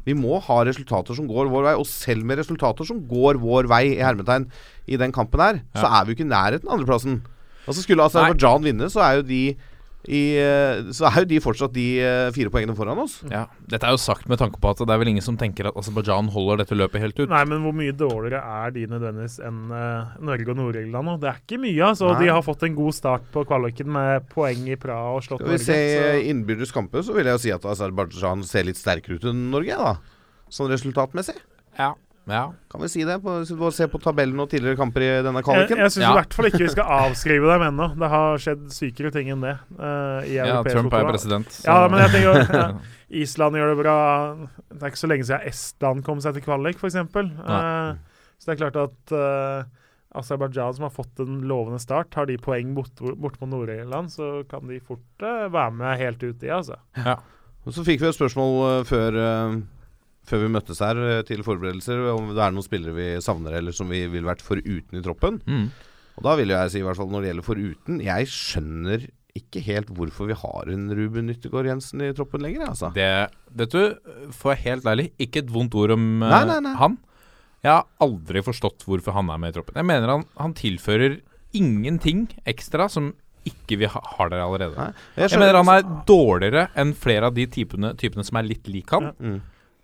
Vi 0.07 0.15
må 0.17 0.39
ha 0.41 0.55
resultater 0.65 1.13
som 1.13 1.27
går 1.29 1.47
vår 1.53 1.67
vei, 1.69 1.73
og 1.77 1.85
selv 1.85 2.25
med 2.25 2.39
resultater 2.41 2.87
som 2.89 3.03
går 3.07 3.37
vår 3.39 3.67
vei, 3.69 3.83
i 3.93 4.01
hermetegn, 4.01 4.47
i 4.89 4.97
den 4.97 5.13
kampen 5.13 5.43
her, 5.43 5.59
så 5.77 5.85
er 5.87 6.07
vi 6.07 6.11
jo 6.11 6.17
ikke 6.17 6.25
i 6.25 6.31
nærheten 6.31 6.67
av 6.71 6.79
andreplassen. 6.79 7.19
Altså 7.69 7.83
Skulle 7.85 8.07
Aserbajdsjan 8.09 8.65
vinne, 8.65 8.87
så 8.89 9.03
er 9.05 9.19
jo 9.19 9.27
de 9.29 9.41
i, 10.09 10.35
eh, 10.41 10.81
Så 10.91 11.05
er 11.05 11.19
jo 11.21 11.25
de 11.29 11.39
fortsatt 11.43 11.73
de 11.75 11.99
eh, 12.01 12.31
fire 12.33 12.49
poengene 12.49 12.75
foran 12.75 12.97
oss. 13.03 13.19
Ja. 13.29 13.45
Dette 13.69 13.85
er 13.85 13.93
jo 13.93 13.99
sagt 14.01 14.27
med 14.27 14.39
tanke 14.41 14.57
på 14.61 14.71
at 14.71 14.77
det 14.81 14.89
er 14.89 14.97
vel 14.97 15.11
ingen 15.11 15.21
som 15.21 15.37
tenker 15.37 15.67
at 15.69 15.77
Aserbajdsjan 15.77 16.31
holder 16.33 16.63
dette 16.63 16.77
løpet 16.77 17.03
helt 17.03 17.19
ut. 17.19 17.29
Nei, 17.29 17.43
men 17.45 17.61
hvor 17.61 17.75
mye 17.77 17.93
dårligere 17.93 18.41
er 18.41 18.71
de 18.71 18.87
nødvendigvis 18.89 19.37
enn 19.45 19.59
uh, 19.69 20.15
Norge 20.19 20.49
og 20.49 20.57
Nord-Irland 20.57 21.05
nå? 21.11 21.17
Det 21.21 21.29
er 21.29 21.41
ikke 21.43 21.61
mye, 21.61 21.81
altså. 21.91 22.09
Nei. 22.15 22.23
De 22.25 22.31
har 22.33 22.41
fått 22.47 22.63
en 22.65 22.75
god 22.75 22.97
start 22.97 23.29
på 23.33 23.45
kvaliken 23.45 23.91
med 23.93 24.29
poeng 24.33 24.65
i 24.73 24.79
Praha 24.81 25.17
og 25.19 25.25
slått 25.27 25.43
Skal 25.43 25.51
vi 25.53 25.57
Norge. 25.59 25.65
se 25.69 25.79
så- 26.01 26.29
innbyrdes 26.33 26.73
kamper, 26.73 27.05
så 27.05 27.13
vil 27.13 27.29
jeg 27.29 27.37
jo 27.37 27.43
si 27.45 27.51
at 27.51 27.69
Aserbajdsjan 27.75 28.43
ser 28.43 28.63
litt 28.65 28.81
sterkere 28.81 29.19
ut 29.21 29.29
enn 29.29 29.51
Norge, 29.53 29.77
da. 29.77 29.97
Sånn 30.49 30.71
resultatmessig. 30.73 31.37
Ja. 31.77 31.93
Ja. 32.29 32.43
Kan 32.71 32.81
vi 32.81 32.87
si 32.87 33.03
det? 33.07 33.17
På, 33.23 33.39
ser 33.73 33.87
på 33.91 33.99
tabellen 34.01 34.39
og 34.39 34.49
tidligere 34.51 34.77
kamper 34.77 35.01
i 35.01 35.09
denne 35.25 35.41
Jeg, 35.41 35.45
kvaliken. 35.47 35.77
jeg 35.81 35.91
syns 35.95 36.03
Ja. 36.05 36.11
i 36.11 36.19
hvert 36.19 36.33
fall 36.37 36.45
ikke 36.51 36.61
vi 36.63 36.67
skal 36.75 36.85
avskrive 37.07 37.49
dem 37.53 37.65
ennå. 37.69 37.87
Det 37.99 38.09
har 38.13 38.37
skjedd 38.37 38.67
sykere 38.71 39.11
ting 39.11 39.31
enn 39.33 39.41
det 39.41 39.57
Uh, 39.71 40.21
i 40.29 40.35
ja, 40.37 40.61
Trump 40.63 40.93
er 40.93 41.05
president. 41.09 41.47
så- 41.49 41.65
Ja, 41.65 41.87
men 41.87 41.99
jeg 41.99 42.09
tenker 42.11 42.53
ja, 42.53 42.71
Island 43.23 43.55
gjør 43.55 43.75
det 43.75 43.83
bra. 43.83 43.97
Det 44.71 44.81
er 44.83 44.87
ikke 44.93 45.01
så 45.03 45.09
lenge 45.11 45.25
siden 45.27 45.47
Estland 45.49 46.03
kom 46.05 46.21
seg 46.21 46.33
til 46.37 46.43
kvalik, 46.45 46.77
f.eks. 46.79 46.95
Uh, 46.95 47.97
så 48.39 48.45
det 48.45 48.53
er 48.55 48.61
klart 48.69 48.77
at 48.85 49.11
uh, 49.17 49.63
Aserbajdsjan, 50.15 50.73
som 50.75 50.83
har 50.83 50.91
fått 50.91 51.19
en 51.23 51.41
lovende 51.47 51.79
start, 51.79 52.13
har 52.15 52.25
de 52.27 52.37
poeng 52.37 52.73
bort, 52.75 52.93
bort 52.99 53.37
på 53.39 53.47
Nord-Irland, 53.47 54.11
så 54.11 54.43
kan 54.49 54.65
de 54.67 54.79
fort 54.83 55.23
uh, 55.23 55.47
være 55.51 55.71
med 55.71 55.97
helt 55.97 56.23
ut 56.23 56.43
i, 56.43 56.49
altså. 56.51 56.75
Og 57.65 57.71
så 57.75 57.83
fikk 57.87 58.01
vi 58.01 58.07
et 58.09 58.17
spørsmål 58.17 58.55
uh, 58.81 58.83
før, 58.89 59.15
eh, 59.21 59.61
før 60.27 60.43
vi 60.45 60.51
møttes 60.53 60.79
her 60.83 60.99
eh, 61.01 61.21
til 61.27 61.41
forberedelser, 61.45 62.03
om 62.13 62.29
det 62.35 62.43
er 62.45 62.53
noen 62.55 62.65
spillere 62.67 62.93
vi 62.97 63.07
savner 63.23 63.57
eller 63.57 63.73
som 63.75 63.89
vi 63.91 64.03
ville 64.11 64.27
vært 64.29 64.43
foruten 64.45 64.99
i 64.99 65.03
troppen. 65.05 65.39
Mm. 65.47 65.65
Og 66.19 66.23
da 66.27 66.35
vil 66.37 66.51
jeg 66.53 66.71
si, 66.73 66.79
i 66.81 66.85
hvert 66.85 66.99
fall 66.99 67.09
når 67.09 67.23
det 67.23 67.29
gjelder 67.31 67.45
foruten 67.47 68.01
Jeg 68.03 68.27
skjønner 68.29 69.05
ikke 69.39 69.61
helt 69.63 69.87
hvorfor 69.95 70.27
vi 70.27 70.35
har 70.35 70.67
en 70.73 70.89
Ruben 70.91 71.29
Nyttegård 71.31 71.69
Jensen 71.69 72.01
i 72.03 72.09
troppen 72.13 72.43
lenger, 72.43 72.65
altså. 72.67 72.89
Det, 72.93 73.07
vet 73.55 73.71
du, 73.71 74.09
for 74.35 74.53
helt 74.59 74.85
ærlig, 74.91 75.05
ikke 75.23 75.39
et 75.45 75.53
vondt 75.55 75.77
ord 75.79 75.93
om 75.95 76.03
eh, 76.19 76.33
Nei, 76.35 76.41
nei, 76.49 76.59
nei. 76.67 76.73
han. 76.81 76.97
Jeg 77.63 77.71
har 77.77 77.85
aldri 78.03 78.41
forstått 78.43 78.83
hvorfor 78.89 79.15
han 79.15 79.29
er 79.31 79.39
med 79.39 79.53
i 79.53 79.55
troppen. 79.55 79.77
Jeg 79.79 79.87
mener 79.87 80.11
han, 80.17 80.25
han 80.41 80.53
tilfører 80.57 81.19
ingenting 81.55 82.25
ekstra 82.47 82.87
som 82.91 83.11
ikke 83.47 83.79
vi 83.81 83.87
ha, 83.89 84.01
har 84.17 84.29
der 84.29 84.43
allerede. 84.43 84.89
Jeg, 85.17 85.31
skjønner- 85.31 85.39
mener 85.47 85.57
han 85.63 85.71
er 85.73 86.03
dårligere 86.09 86.67
enn 86.77 86.91
flere 86.97 87.29
av 87.31 87.33
de 87.37 87.47
typene, 87.49 87.93
typene 87.97 88.25
som 88.27 88.37
er 88.37 88.45
litt 88.51 88.67
lik 88.69 88.91
han. 88.93 89.09
Mm. 89.17 89.39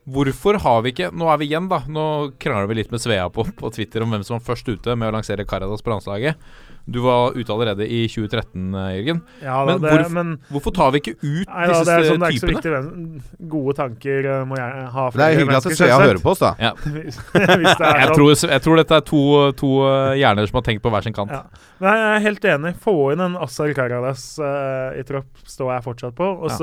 Hvorfor 0.08 0.56
har 0.64 0.82
vi 0.86 0.94
ikke 0.94 1.10
Nå 1.12 1.28
er 1.34 1.38
vi 1.42 1.50
igjen, 1.50 1.66
da. 1.68 1.82
Nå 1.92 2.04
krangler 2.40 2.70
vi 2.72 2.78
litt 2.80 2.92
med 2.94 3.02
Svea 3.04 3.26
på, 3.34 3.44
på 3.60 3.72
Twitter 3.76 4.06
om 4.06 4.14
hvem 4.16 4.24
som 4.24 4.38
var 4.38 4.46
først 4.54 4.70
ute 4.72 4.96
med 4.96 5.10
å 5.10 5.16
lansere 5.18 5.44
Caradas 5.46 5.84
på 5.84 5.92
landslaget. 5.92 6.40
Du 6.88 7.02
var 7.04 7.34
ute 7.36 7.52
allerede 7.52 7.84
i 7.84 8.06
2013, 8.08 8.70
eh, 8.80 8.92
Jørgen. 8.96 9.18
Ja, 9.44 9.58
da, 9.68 9.74
Men 9.74 9.82
det, 9.84 9.90
hvorfor- 9.92 10.14
men 10.16 10.30
Hvorfor 10.56 10.72
tar 10.78 10.92
vi 10.96 11.02
ikke 11.02 11.16
ut 11.20 11.48
Nei, 11.52 11.66
da, 11.68 11.74
disse 11.74 11.84
det, 11.84 11.96
er 11.98 12.08
sånn, 12.08 12.22
det 12.24 12.28
er 12.30 12.32
ikke 12.38 12.46
så 12.46 12.52
viktig. 12.54 12.72
hvem- 12.72 13.50
Gode 13.52 13.76
tanker 13.76 14.30
eh, 14.32 14.46
må 14.48 14.56
jeg 14.56 14.86
ha. 14.96 15.10
Det 15.12 15.26
er 15.26 15.36
hyggelig 15.42 15.58
at 15.60 15.76
Svea 15.82 15.98
hører 16.00 16.22
på 16.24 16.32
oss, 16.32 16.40
da. 16.40 16.54
Ja. 16.64 16.72
Hvis, 16.88 17.18
hvis 17.20 17.28
Jeg 17.36 17.76
sånn. 17.76 18.16
tror, 18.16 18.32
jeg 18.54 18.62
tror 18.64 18.76
dette 18.80 18.96
er 18.96 19.02
to, 19.12 19.22
to 19.60 19.74
eh, 19.90 20.14
hjerner 20.24 20.48
som 20.48 20.62
har 20.62 20.66
tenkt 20.70 20.82
på 20.88 20.94
hver 20.96 21.04
sin 21.04 21.18
kant. 21.20 21.36
Ja. 21.36 21.44
Men 21.84 22.00
jeg 22.00 22.16
er 22.16 22.24
helt 22.30 22.48
enig. 22.56 22.74
Få 22.88 22.96
inn 23.12 23.20
en 23.28 23.36
Assar 23.36 23.74
Karadas 23.76 24.24
uh, 24.40 24.96
i 24.96 25.04
tropp 25.04 25.28
står 25.44 25.74
jeg 25.76 25.84
fortsatt 25.92 26.16
på. 26.16 26.32
Og 26.40 26.48
Ja. 26.56 26.58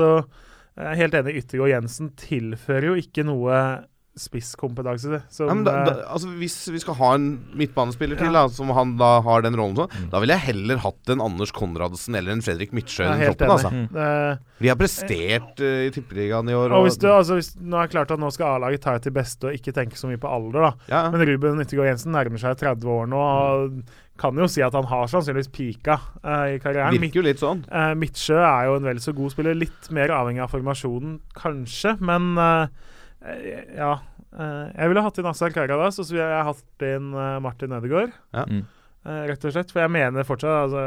Så 0.75 0.85
er 0.91 0.95
helt 0.99 1.13
enig. 1.21 1.37
Yttergård 1.43 1.71
Jensen 1.71 2.09
tilfører 2.19 2.89
jo 2.91 2.95
ikke 2.99 3.23
noe 3.25 3.59
spisskompetanse. 4.15 5.17
Som, 5.27 5.49
Ja, 5.49 5.55
da, 5.67 5.71
da, 5.85 5.91
eh, 5.99 6.11
altså 6.13 6.29
Hvis 6.39 6.53
vi 6.71 6.79
skal 6.79 6.95
ha 6.95 7.09
en 7.17 7.25
midtbanespiller 7.53 8.15
til, 8.17 8.27
Ja. 8.31 8.45
da 8.45 8.47
som 8.47 8.69
han 8.71 8.95
da 8.97 9.19
har 9.21 9.41
den 9.41 9.55
rollen 9.59 9.75
som, 9.75 9.89
Mm. 9.89 10.09
da 10.09 10.19
ville 10.21 10.31
jeg 10.37 10.55
heller 10.55 10.77
hatt 10.77 11.09
en 11.09 11.19
Anders 11.19 11.51
Konradsen 11.51 12.15
eller 12.15 12.31
en 12.31 12.41
Fredrik 12.41 12.71
Midtsjø 12.71 13.03
i 13.11 13.25
troppen. 13.35 13.49
Altså. 13.49 13.71
enig. 13.71 14.39
Vi 14.61 14.67
har 14.69 14.75
prestert 14.77 15.59
uh, 15.59 15.83
i 15.87 15.91
Tippeligaen 15.91 16.47
i 16.49 16.53
år. 16.55 16.71
og 16.71 16.85
hvis 16.87 16.97
du, 16.97 17.07
altså, 17.07 17.35
hvis, 17.35 17.55
nå 17.59 17.75
er 17.75 17.87
det 17.87 17.91
klart 17.91 18.11
at 18.11 18.19
nå 18.19 18.31
skal 18.31 18.55
A-laget 18.55 18.81
ta 18.81 18.95
ut 18.95 19.01
til 19.03 19.11
beste 19.11 19.43
og 19.47 19.53
ikke 19.53 19.73
tenke 19.73 19.97
så 19.99 20.07
mye 20.07 20.17
på 20.17 20.31
alder, 20.31 20.61
da. 20.61 20.73
ja. 20.87 21.11
Men 21.11 21.27
Ruben 21.27 21.59
Yttergård 21.59 21.87
Jensen 21.91 22.11
nærmer 22.13 22.39
seg 22.39 22.55
30 22.57 22.83
år 22.87 23.07
nå 23.11 23.19
og 23.19 23.83
kan 24.21 24.37
jo 24.39 24.47
si 24.51 24.63
at 24.63 24.75
han 24.77 24.87
har 24.89 25.09
sannsynligvis 25.11 25.51
pika 25.53 25.99
uh, 26.23 26.47
i 26.53 26.59
karrieren. 26.63 26.95
Virker 27.01 27.19
jo 27.19 27.25
litt 27.27 27.41
sånn. 27.43 27.65
Uh, 27.67 27.91
Midtsjø 27.99 28.39
er 28.39 28.69
jo 28.69 28.77
en 28.79 28.87
vel 28.87 29.01
så 29.03 29.15
god 29.15 29.33
spiller. 29.33 29.57
Litt 29.59 29.89
mer 29.95 30.13
avhengig 30.15 30.45
av 30.45 30.53
formasjonen, 30.53 31.17
kanskje, 31.35 31.97
men 32.05 32.33
eh, 32.41 32.93
eh, 33.25 33.75
ja. 33.75 33.97
Eh, 34.35 34.63
jeg 34.71 34.91
ville 34.91 35.03
hatt 35.03 35.19
inn 35.19 35.27
Assar 35.29 35.53
Karadas, 35.55 35.99
og 35.99 36.07
så 36.07 36.15
ville 36.15 36.31
jeg 36.31 36.47
hatt 36.49 36.87
inn 36.89 37.11
Martin 37.43 37.75
Ødegaard. 37.75 38.15
Ja. 38.35 38.47
Mm. 38.47 38.65
Eh, 39.05 39.25
rett 39.29 39.45
og 39.45 39.53
slett. 39.53 39.71
For 39.73 39.83
jeg 39.83 39.93
mener 39.93 40.25
fortsatt 40.25 40.65
altså, 40.65 40.85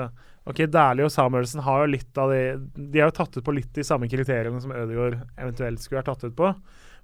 Ok, 0.48 0.64
Dæhlie 0.72 1.04
og 1.04 1.12
Samuelsen 1.12 1.62
har 1.66 1.82
jo 1.84 1.92
litt 1.92 2.18
av 2.18 2.30
de 2.32 2.40
De 2.74 3.02
har 3.02 3.10
jo 3.10 3.16
tatt 3.18 3.36
ut 3.36 3.44
på 3.44 3.52
litt 3.52 3.68
de 3.76 3.84
samme 3.84 4.08
kriteriene 4.10 4.62
som 4.64 4.72
Ødegaard 4.72 5.20
eventuelt 5.36 5.82
skulle 5.82 6.00
vært 6.00 6.10
tatt 6.14 6.24
ut 6.26 6.38
på. 6.38 6.50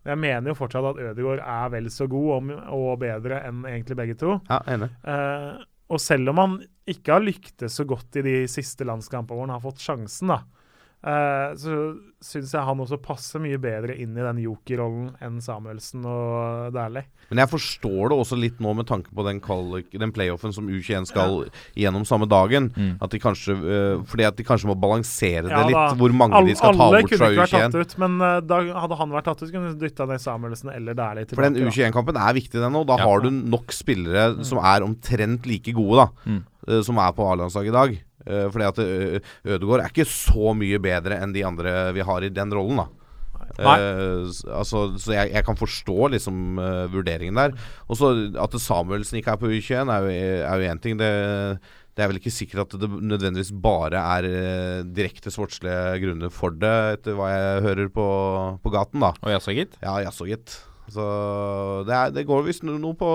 Men 0.04 0.14
jeg 0.14 0.22
mener 0.24 0.52
jo 0.52 0.58
fortsatt 0.58 0.88
at 0.90 1.02
Ødegaard 1.12 1.44
er 1.44 1.70
vel 1.76 1.90
så 1.92 2.08
god 2.10 2.30
og, 2.34 2.50
og 2.76 2.98
bedre 3.04 3.42
enn 3.46 3.62
egentlig 3.68 3.98
begge 4.00 4.18
to. 4.20 4.38
Ja, 4.48 4.58
enig. 4.74 4.90
Eh, 5.06 5.62
og 5.94 6.02
selv 6.02 6.32
om 6.32 6.40
han 6.42 6.58
ikke 6.90 7.14
har 7.14 7.24
lyktes 7.24 7.78
så 7.78 7.86
godt 7.88 8.20
i 8.20 8.24
de 8.26 8.36
siste 8.50 8.86
landskampene 8.86 9.38
hvor 9.38 9.46
han 9.46 9.54
har 9.54 9.62
fått 9.62 9.82
sjansen, 9.84 10.32
da, 10.34 10.42
eh, 11.04 11.54
så 11.60 11.74
syns 12.24 12.54
jeg 12.54 12.64
han 12.64 12.80
også 12.80 12.96
passer 13.04 13.42
mye 13.44 13.58
bedre 13.60 13.92
inn 14.00 14.14
i 14.16 14.22
den 14.24 14.38
jokerrollen 14.40 15.10
enn 15.24 15.40
Samuelsen 15.44 16.06
og 16.08 16.70
Dæhlie. 16.72 17.04
Men 17.28 17.42
jeg 17.42 17.50
forstår 17.50 18.12
det 18.12 18.16
også 18.16 18.38
litt 18.40 18.62
nå 18.64 18.72
med 18.78 18.86
tanke 18.88 19.12
på 19.12 19.24
den, 19.26 19.40
den 20.00 20.12
playoffen 20.14 20.54
som 20.56 20.68
U21 20.68 21.08
skal 21.10 21.50
gjennom 21.76 22.06
samme 22.08 22.28
dagen. 22.30 22.70
Mm. 22.76 22.94
At 23.04 23.12
de 23.12 23.20
kanskje 23.20 23.56
uh, 23.56 24.02
Fordi 24.08 24.24
at 24.28 24.36
de 24.38 24.44
kanskje 24.46 24.68
må 24.70 24.76
balansere 24.80 25.44
det 25.46 25.52
Ja, 25.52 25.62
litt, 25.68 25.76
da. 25.76 25.98
hvor 26.00 26.12
mange 26.16 26.36
Alle, 26.40 26.52
de 26.52 26.56
skal 26.56 26.72
ta 26.76 26.88
bort 26.88 26.96
fra 26.96 26.96
U21. 26.96 26.96
alle 26.96 27.08
kunne 27.10 27.30
ikke 27.34 27.42
vært 27.42 27.54
tatt 27.74 27.78
ut, 27.80 27.98
men 28.04 28.16
uh, 28.24 28.40
da 28.44 28.60
hadde 28.84 29.00
han 29.02 29.14
vært 29.18 29.28
tatt 29.28 29.44
ut, 29.44 29.52
kunne 29.52 29.74
du 29.74 29.84
dytta 29.84 30.08
ned 30.08 30.24
Samuelsen 30.24 30.72
eller 30.72 30.96
Dæhlie 30.96 31.28
For 31.34 31.44
den 31.44 31.60
U21-kampen 31.60 32.20
er 32.24 32.38
viktig, 32.40 32.56
den 32.64 32.80
òg. 32.80 32.88
Da 32.88 32.98
Ja. 33.00 33.08
har 33.10 33.20
du 33.24 33.30
nok 33.34 33.72
spillere 33.76 34.44
som 34.44 34.60
er 34.64 34.84
omtrent 34.86 35.44
like 35.50 35.72
gode, 35.76 36.04
da. 36.06 36.08
Mm. 36.30 36.42
Eh, 36.68 36.80
Som 36.86 36.98
er 36.98 37.12
på 37.16 37.26
A-landslaget 37.30 37.72
i 37.72 37.78
dag. 37.78 37.96
Eh, 38.26 38.46
Fordi 38.50 38.64
at 38.68 38.78
Ø- 38.78 39.20
Ødegaard 39.44 39.84
er 39.84 39.90
ikke 39.92 40.06
så 40.08 40.54
mye 40.56 40.78
bedre 40.82 41.20
enn 41.22 41.32
de 41.34 41.44
andre 41.44 41.92
vi 41.96 42.00
har 42.06 42.22
i 42.24 42.32
den 42.32 42.52
rollen, 42.56 42.82
da. 42.84 42.88
Eh, 43.54 44.24
altså, 44.56 44.86
så 44.98 45.12
jeg, 45.14 45.30
jeg 45.34 45.44
kan 45.46 45.56
forstå 45.58 46.08
liksom 46.14 46.58
uh, 46.58 46.86
vurderingen 46.90 47.36
der. 47.38 47.52
Og 47.86 47.98
så 48.00 48.08
At 48.40 48.56
Samuelsen 48.58 49.20
ikke 49.20 49.34
er 49.34 49.40
på 49.40 49.50
U21, 49.52 49.92
er 49.92 50.58
jo- 50.58 50.70
én 50.72 50.80
ting. 50.82 50.96
Det, 50.98 51.60
det 51.94 52.02
er 52.02 52.08
vel 52.10 52.18
ikke 52.18 52.32
sikkert 52.34 52.72
at 52.74 52.80
det 52.80 52.88
nødvendigvis 52.90 53.52
bare 53.62 54.00
er 54.00 54.26
eh, 54.26 54.82
direkte 54.82 55.30
sportslige 55.30 56.00
grunner 56.02 56.32
for 56.34 56.50
det, 56.50 56.72
etter 56.98 57.14
hva 57.14 57.28
jeg 57.30 57.62
hører 57.68 57.92
på, 57.94 58.06
på 58.64 58.72
gaten, 58.74 59.04
da. 59.04 59.12
Og 59.22 59.30
jaså, 59.36 59.54
gitt? 59.54 59.76
Ja, 59.84 60.00
jaså, 60.02 60.26
gitt. 60.26 60.56
Så 60.92 61.84
det, 61.88 61.94
er, 61.94 62.10
det 62.12 62.26
går 62.28 62.44
visst 62.44 62.62
noe 62.66 62.94
på 62.98 63.08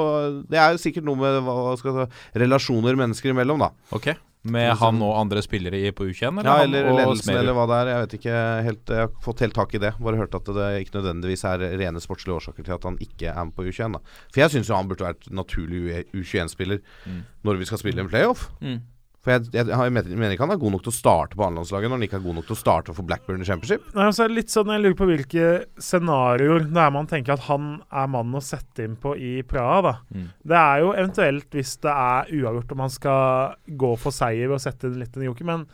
Det 0.49 0.57
er 0.57 0.77
sikkert 0.81 1.05
noe 1.05 1.15
med 1.19 1.43
hva 1.45 1.75
skal 1.77 1.93
jeg 1.93 2.07
si, 2.09 2.39
relasjoner 2.41 2.97
mennesker 2.97 3.29
imellom, 3.35 3.59
da. 3.59 3.69
Ok. 3.93 4.09
Med 4.49 4.71
han 4.79 5.01
og 5.03 5.17
andre 5.19 5.41
spillere 5.43 5.75
i- 5.75 5.91
på 5.91 6.05
U21? 6.07 6.43
Ja, 6.47 6.61
eller 6.63 6.93
ledelsen, 6.95 7.35
eller 7.35 7.51
hva 7.53 7.65
det 7.67 7.75
er. 7.75 7.89
Jeg 7.91 8.03
vet 8.05 8.13
ikke 8.19 8.35
helt 8.63 8.85
Jeg 8.87 8.99
har 9.03 9.09
fått 9.21 9.41
helt 9.43 9.53
tak 9.53 9.73
i 9.75 9.81
det. 9.83 9.93
Bare 9.99 10.15
hørt 10.15 10.33
at 10.33 10.45
det 10.45 10.67
ikke 10.87 10.95
nødvendigvis 10.95 11.43
er 11.43 11.59
rene 11.77 11.99
sportslige 11.99 12.37
årsaker 12.39 12.63
til 12.63 12.73
at 12.73 12.83
han 12.87 12.97
ikke 13.03 13.27
er 13.35 13.43
med 13.45 13.53
på 13.53 13.67
U21. 13.67 13.91
da 13.93 13.99
For 14.31 14.39
jeg 14.39 14.49
syns 14.55 14.69
jo 14.71 14.75
han 14.79 14.87
burde 14.87 15.03
vært 15.09 15.27
naturlig 15.29 16.05
U21-spiller 16.15 16.79
Mm. 17.05 17.19
når 17.43 17.57
vi 17.59 17.65
skal 17.65 17.77
spille 17.83 17.99
en 17.99 18.07
playoff. 18.09 18.47
Mm. 18.61 18.79
For 19.19 19.33
jeg, 19.35 19.49
jeg, 19.51 19.67
jeg 19.67 19.91
mener 19.91 20.31
ikke 20.31 20.45
han 20.45 20.53
er 20.53 20.61
god 20.61 20.73
nok 20.77 20.83
til 20.85 20.93
å 20.93 20.95
starte 20.95 21.35
på 21.35 21.43
annenlandslaget 21.43 21.91
når 21.91 21.99
han 21.99 22.05
ikke 22.07 22.17
er 22.21 22.23
god 22.23 22.37
nok 22.37 22.45
til 22.47 22.55
å 22.55 22.59
starte 22.59 22.93
for 22.95 23.07
Blackburn 23.07 23.43
i 23.43 23.47
Championship. 23.49 23.89
Nei, 23.97 24.05
og 24.07 24.15
så 24.15 24.29
det 24.29 24.37
litt 24.37 24.53
sånn, 24.53 24.71
Jeg 24.71 24.83
lurer 24.85 24.95
på 24.95 25.09
hvilke 25.09 25.49
scenarioer 25.89 26.69
det 26.69 26.85
er 26.85 26.95
man 26.95 27.09
tenker 27.11 27.35
at 27.35 27.43
han 27.49 27.67
er 27.91 28.07
mannen 28.15 28.39
å 28.39 28.43
sette 28.43 28.87
inn 28.87 28.95
på 28.99 29.17
i 29.19 29.33
Praha. 29.43 29.81
da. 29.83 29.93
Mm. 30.15 30.31
Det 30.53 30.61
er 30.61 30.85
jo 30.85 30.95
eventuelt 30.95 31.59
hvis 31.59 31.75
det 31.83 31.97
er 32.05 32.33
uavgjort 32.39 32.73
om 32.77 32.85
han 32.85 32.95
skal 32.95 33.75
gå 33.83 33.91
for 33.99 34.15
seier 34.15 34.55
og 34.55 34.63
sette 34.63 34.87
inn 34.87 35.03
litt 35.03 35.19
en 35.19 35.27
joker, 35.27 35.51
men 35.51 35.67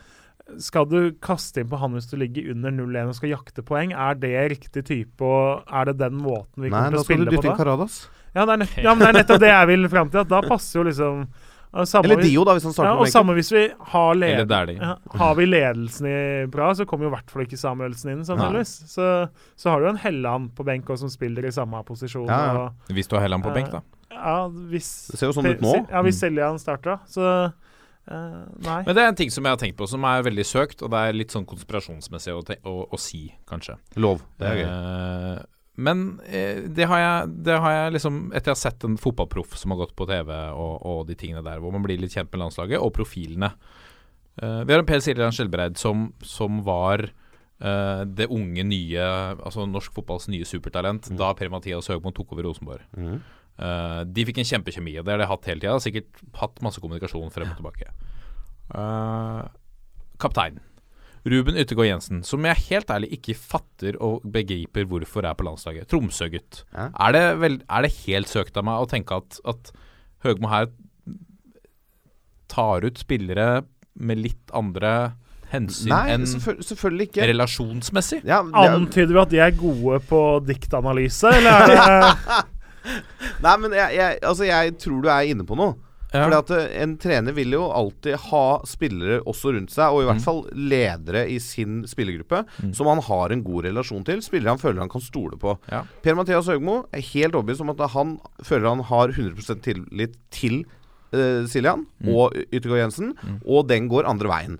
skal 0.62 0.86
du 0.90 0.98
kaste 1.22 1.62
inn 1.62 1.70
på 1.70 1.78
han 1.78 1.94
hvis 1.94 2.10
du 2.10 2.18
ligger 2.18 2.52
under 2.52 2.74
0-1 2.74 3.14
og 3.14 3.16
skal 3.18 3.34
jakte 3.34 3.66
poeng? 3.66 3.94
Er 3.94 4.18
det 4.18 4.34
riktig 4.56 4.86
type, 4.90 5.22
og 5.22 5.66
er 5.70 5.90
det 5.90 6.00
den 6.02 6.18
måten 6.18 6.66
vi 6.66 6.70
Nei, 6.70 6.82
kommer 6.82 6.98
til 6.98 7.02
å 7.02 7.06
spille 7.06 7.30
på 7.30 7.30
da? 7.30 7.30
Nei, 7.30 7.30
da? 7.30 7.30
skal 7.30 7.30
du 7.30 7.36
dytte 7.38 7.52
inn 7.54 7.60
Caradas 7.62 7.98
ja, 8.36 8.44
men 8.92 9.00
det 9.00 9.08
er 9.08 9.16
nettopp 9.16 9.40
det 9.40 9.48
jeg 9.48 9.68
vil 9.70 9.86
fram 9.88 10.10
til. 10.12 10.20
At 10.26 10.28
da 10.28 10.42
passer 10.44 10.80
jo 10.80 10.82
liksom 10.90 11.22
ja, 11.24 11.45
Eller 11.76 12.22
Dio, 12.22 12.44
da, 12.46 12.54
hvis 12.56 12.64
han 12.68 12.74
starter 12.74 12.88
ja, 12.88 12.94
på 12.94 13.02
og 13.02 13.06
benken. 13.06 13.14
samme 13.14 13.36
hvis 13.36 13.50
vi 13.52 13.64
har, 13.92 14.14
led 14.16 14.40
Eller 14.44 14.72
ja, 14.76 14.94
har 15.20 15.34
vi 15.36 15.46
ledelsen 15.48 16.08
i 16.08 16.20
bra, 16.52 16.70
så 16.74 16.86
kommer 16.88 17.08
jo 17.08 17.12
i 17.12 17.14
hvert 17.16 17.34
fall 17.34 17.44
ikke 17.44 17.60
Samuelsen 17.60 18.14
inn, 18.14 18.24
sannsynligvis. 18.28 18.72
Så, 18.92 19.10
så 19.58 19.72
har 19.72 19.84
du 19.84 19.90
en 19.90 20.00
Helland 20.00 20.54
på 20.56 20.66
benk 20.66 20.88
også, 20.88 21.04
som 21.04 21.12
spiller 21.12 21.46
i 21.48 21.52
samme 21.54 21.82
posisjon. 21.86 22.26
Ja, 22.30 22.40
ja. 22.48 22.64
Og, 22.64 22.96
Hvis 22.96 23.10
du 23.10 23.18
har 23.18 23.26
Helland 23.26 23.44
på 23.44 23.52
benk, 23.54 23.70
da. 23.74 23.84
ja, 24.14 24.38
hvis 24.72 24.90
Det 25.12 25.20
ser 25.20 25.32
jo 25.32 25.36
sånn 25.36 25.52
ut 25.52 25.64
nå. 25.64 25.76
Ja, 25.90 26.02
hvis 26.06 26.20
Seljan 26.22 26.60
starta, 26.62 27.00
så 27.10 27.52
Uh, 28.06 28.46
Nei. 28.62 28.84
Men 28.86 28.94
det 28.94 29.02
er 29.02 29.08
en 29.10 29.16
ting 29.18 29.32
som 29.34 29.42
jeg 29.42 29.56
har 29.56 29.58
tenkt 29.58 29.74
på 29.80 29.86
som 29.90 30.04
er 30.06 30.20
veldig 30.22 30.44
søkt, 30.46 30.82
og 30.86 30.92
det 30.94 30.98
er 31.08 31.16
litt 31.16 31.32
sånn 31.34 31.46
konspirasjonsmessig 31.48 32.36
å, 32.36 32.42
å, 32.62 32.74
å 32.94 33.00
si, 33.02 33.24
kanskje. 33.50 33.74
Lov. 33.98 34.22
Det 34.38 34.46
er 34.46 34.60
gøy. 34.60 34.68
Eh, 34.68 35.40
men 35.76 36.20
eh, 36.24 36.64
det, 36.72 36.86
har 36.88 37.00
jeg, 37.02 37.34
det 37.44 37.58
har 37.60 37.74
jeg 37.74 37.96
liksom 37.98 38.20
Etter 38.30 38.50
jeg 38.50 38.56
har 38.56 38.60
sett 38.62 38.86
en 38.88 38.96
fotballproff 39.00 39.58
som 39.60 39.74
har 39.74 39.82
gått 39.82 39.92
på 39.98 40.06
TV 40.08 40.32
og, 40.32 40.74
og 40.80 41.02
de 41.08 41.16
tingene 41.18 41.44
der, 41.44 41.60
hvor 41.60 41.74
man 41.74 41.84
blir 41.84 42.00
litt 42.00 42.16
kjent 42.16 42.32
med 42.32 42.46
landslaget, 42.46 42.80
og 42.80 42.94
profilene. 42.96 43.52
Eh, 44.40 44.62
vi 44.64 44.74
har 44.74 44.82
en 44.82 44.88
Per 44.88 45.02
Siljan 45.04 45.36
Skjelbreid 45.36 45.76
som, 45.80 46.10
som 46.24 46.62
var 46.66 47.04
eh, 47.06 48.02
det 48.08 48.28
unge, 48.32 48.64
nye 48.68 49.08
Altså 49.36 49.68
norsk 49.68 49.94
fotballs 49.96 50.30
nye 50.32 50.48
supertalent 50.48 51.10
da 51.16 51.32
Per-Mathias 51.36 51.92
Høgmo 51.92 52.12
tok 52.16 52.36
over 52.36 52.48
Rosenborg. 52.48 52.84
Mm. 52.96 53.20
Eh, 53.56 54.00
de 54.12 54.26
fikk 54.28 54.42
en 54.42 54.48
kjempekjemi, 54.48 54.98
og 55.00 55.06
det 55.06 55.14
har 55.14 55.22
de 55.22 55.28
hatt 55.30 55.50
hele 55.50 55.62
tida. 55.62 55.76
Sikkert 55.82 56.24
hatt 56.40 56.64
masse 56.64 56.82
kommunikasjon 56.82 57.32
frem 57.34 57.52
og 57.52 57.60
tilbake. 57.60 57.92
Eh, 58.76 59.42
kaptein. 60.20 60.60
Ruben 61.26 61.56
Yttergård 61.58 61.88
Jensen, 61.88 62.20
som 62.22 62.44
jeg 62.46 62.60
helt 62.68 62.90
ærlig 62.94 63.08
ikke 63.16 63.34
fatter 63.34 63.96
og 64.04 64.22
begriper 64.30 64.86
hvorfor 64.86 65.26
er 65.26 65.34
på 65.34 65.46
landslaget. 65.48 65.88
Tromsø-gutt. 65.90 66.60
Ja. 66.70 66.88
Er, 67.08 67.16
det 67.16 67.52
er 67.66 67.86
det 67.86 67.92
helt 68.04 68.30
søkt 68.30 68.56
av 68.60 68.66
meg 68.68 68.78
å 68.84 68.86
tenke 68.90 69.18
at, 69.18 69.40
at 69.50 69.72
Høgmo 70.22 70.48
her 70.52 70.68
tar 72.50 72.84
ut 72.86 72.98
spillere 73.02 73.64
med 73.98 74.20
litt 74.22 74.52
andre 74.54 74.92
hensyn 75.50 75.90
Nei, 75.92 76.02
enn 76.14 76.24
selvfølgelig 76.26 77.08
ikke. 77.10 77.26
relasjonsmessig? 77.30 78.20
Ja, 78.26 78.40
er- 78.42 78.74
Antyder 78.76 79.14
vi 79.14 79.22
at 79.22 79.32
de 79.34 79.40
er 79.42 79.54
gode 79.58 80.00
på 80.08 80.20
diktanalyse, 80.46 81.30
eller 81.38 81.50
er 81.50 81.66
det 81.72 82.44
Nei, 83.42 83.56
men 83.62 83.72
jeg, 83.74 83.96
jeg, 83.98 84.18
altså, 84.22 84.46
jeg 84.46 84.76
tror 84.78 85.02
du 85.02 85.08
er 85.10 85.26
inne 85.32 85.46
på 85.46 85.56
noe. 85.58 85.74
Ja. 86.16 86.24
Fordi 86.26 86.38
at 86.40 86.50
eh, 86.56 86.82
En 86.82 86.96
trener 87.02 87.34
vil 87.36 87.52
jo 87.52 87.66
alltid 87.70 88.16
ha 88.30 88.42
spillere 88.68 89.20
også 89.28 89.52
rundt 89.54 89.70
seg, 89.74 89.92
og 89.92 90.02
i 90.02 90.06
hvert 90.08 90.20
Mm. 90.20 90.24
fall 90.24 90.42
ledere 90.54 91.26
i 91.30 91.38
sin 91.42 91.82
spillergruppe, 91.86 92.44
som 92.74 92.86
han 92.90 93.02
har 93.04 93.30
en 93.34 93.42
god 93.44 93.64
relasjon 93.68 94.04
til. 94.04 94.22
Spillere 94.24 94.54
han 94.54 94.58
føler 94.62 94.80
han 94.80 94.88
kan 94.92 95.00
stole 95.04 95.36
på. 95.38 95.58
Ja. 95.70 95.82
Per-Mathias 96.02 96.46
Høgmo 96.48 96.86
er 96.92 97.00
helt 97.12 97.34
overbevist 97.34 97.60
om 97.60 97.70
at 97.74 97.90
han 97.92 98.18
føler 98.42 98.68
han 98.68 98.84
har 98.88 99.08
100% 99.14 99.60
tillit 99.62 100.16
til 100.30 100.64
uh, 101.14 101.46
Siljan 101.46 101.86
Mm. 102.02 102.08
og 102.14 102.34
Yttergård 102.52 102.78
Jensen, 102.82 103.14
og 103.46 103.68
den 103.68 103.88
går 103.88 104.04
andre 104.08 104.28
veien. 104.28 104.58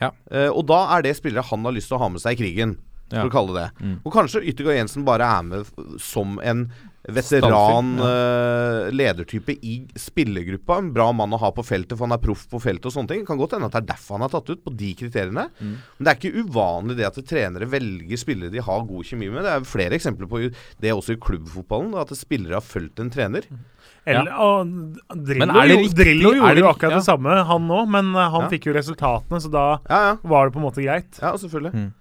Ja. 0.00 0.10
Uh, 0.32 0.48
og 0.56 0.64
da 0.70 0.96
er 0.96 1.02
det 1.04 1.16
spillere 1.18 1.44
han 1.50 1.64
har 1.66 1.72
lyst 1.76 1.88
til 1.92 1.98
å 1.98 2.00
ha 2.04 2.08
med 2.08 2.20
seg 2.22 2.38
i 2.38 2.42
krigen, 2.44 2.78
Ja. 3.12 3.22
for 3.24 3.28
å 3.28 3.32
kalle 3.34 3.54
det 3.54 3.62
det. 3.74 3.84
Mm. 3.86 3.96
Og 4.06 4.12
kanskje 4.14 4.44
Yttergård 4.46 4.76
Jensen 4.78 5.04
bare 5.04 5.26
er 5.26 5.42
med 5.42 5.66
som 5.98 6.38
en 6.46 6.70
veteran 7.14 7.90
Stallfyr, 7.98 8.86
eh, 8.88 8.90
ledertype 8.92 9.56
i 9.62 9.74
spillergruppa. 9.96 10.78
En 10.78 10.92
bra 10.92 11.10
mann 11.12 11.30
å 11.32 11.38
ha 11.38 11.50
på 11.52 11.64
feltet, 11.66 11.96
for 11.98 12.06
han 12.06 12.16
er 12.16 12.22
proff 12.22 12.46
på 12.50 12.60
feltet 12.62 12.86
og 12.86 12.92
sånne 12.96 13.08
ting. 13.08 13.20
Det 13.24 13.26
Kan 13.30 13.38
godt 13.38 13.52
hende 13.56 13.66
at 13.70 13.72
det 13.72 13.82
er 13.84 13.94
derfor 13.94 14.18
han 14.18 14.26
er 14.28 14.32
tatt 14.34 14.50
ut, 14.50 14.64
på 14.64 14.74
de 14.76 14.94
kriteriene. 14.94 15.48
Mm. 15.60 15.74
Men 15.98 16.04
det 16.06 16.12
er 16.14 16.20
ikke 16.20 16.44
uvanlig 16.44 16.96
det 17.00 17.06
at 17.10 17.20
trenere 17.26 17.68
velger 17.70 18.16
spillere 18.20 18.50
de 18.50 18.58
har 18.60 18.86
god 18.86 19.04
kjemi 19.04 19.30
med. 19.32 19.42
Det 19.44 19.52
er 19.56 19.60
flere 19.68 19.96
eksempler 19.98 20.28
på 20.30 20.42
det 20.80 20.90
også 20.94 21.14
i 21.16 21.20
klubbfotballen, 21.20 21.94
at 22.00 22.08
spillere 22.16 22.54
har 22.58 22.64
fulgt 22.64 22.98
en 23.00 23.10
trener. 23.10 23.42
Eller, 24.06 24.30
ja. 24.32 24.64
Drillo, 25.14 25.44
Men 25.46 25.50
er 25.50 25.68
det 25.68 25.74
jo- 25.76 25.82
riktig- 25.84 25.96
Drillo 26.00 26.30
er 26.30 26.36
gjorde 26.40 26.54
det 26.54 26.62
jo 26.64 26.68
akkurat 26.72 26.90
ja. 26.90 26.96
det 26.96 27.04
samme, 27.04 27.44
han 27.46 27.68
òg, 27.68 27.88
men 27.88 28.14
eh, 28.16 28.30
han 28.30 28.42
Ja. 28.42 28.48
fikk 28.48 28.64
jo 28.66 28.72
resultatene, 28.72 29.40
så 29.40 29.50
da 29.50 29.78
Ja, 29.88 30.00
ja. 30.10 30.16
var 30.24 30.48
det 30.48 30.54
på 30.54 30.56
en 30.56 30.64
måte 30.64 30.82
greit. 30.82 31.18
Ja, 31.20 31.32
selvfølgelig. 31.36 31.74
Mm. 31.74 31.92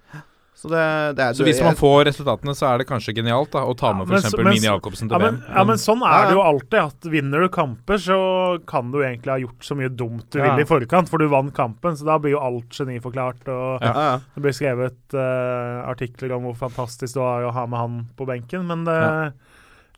Så 0.60 0.68
det, 0.68 1.14
det 1.16 1.24
er 1.24 1.36
Så 1.38 1.46
hvis 1.48 1.62
man 1.64 1.78
får 1.80 2.02
resultatene, 2.10 2.52
så 2.58 2.66
er 2.68 2.82
det 2.82 2.88
kanskje 2.90 3.14
genialt 3.16 3.54
da 3.54 3.62
å 3.64 3.72
ta 3.80 3.94
med 3.96 4.10
f.eks. 4.12 4.34
Mini 4.44 4.68
Jacobsen 4.68 5.08
til 5.08 5.16
Ja 5.16 5.20
men, 5.22 5.38
VM. 5.40 5.54
ja, 5.56 5.64
men 5.70 5.80
sånn 5.80 6.02
er 6.04 6.26
det 6.28 6.34
jo 6.36 6.42
alltid. 6.44 6.80
At 6.82 7.08
Vinner 7.14 7.46
du 7.46 7.50
kamper, 7.56 8.02
så 8.04 8.18
kan 8.68 8.90
du 8.92 8.98
egentlig 9.00 9.32
ha 9.32 9.38
gjort 9.40 9.64
så 9.64 9.78
mye 9.80 9.92
dumt 10.02 10.28
du 10.36 10.42
Ja. 10.42 10.50
vil 10.50 10.66
i 10.66 10.68
forkant, 10.68 11.08
for 11.08 11.24
du 11.24 11.30
vant 11.32 11.54
kampen. 11.56 11.96
Så 11.96 12.04
da 12.10 12.18
blir 12.20 12.36
jo 12.36 12.44
alt 12.44 12.76
geniforklart. 12.76 13.48
Og 13.48 13.88
ja, 13.88 13.94
ja. 13.96 14.18
det 14.36 14.44
blir 14.44 14.58
skrevet 14.58 15.16
uh, 15.16 15.88
artikler 15.88 16.36
om 16.36 16.50
hvor 16.50 16.60
fantastisk 16.68 17.16
det 17.16 17.24
var 17.24 17.48
å 17.48 17.56
ha 17.56 17.64
med 17.72 17.80
han 17.80 17.98
på 18.20 18.28
benken. 18.28 18.68
Men 18.68 18.84
det, 18.90 19.00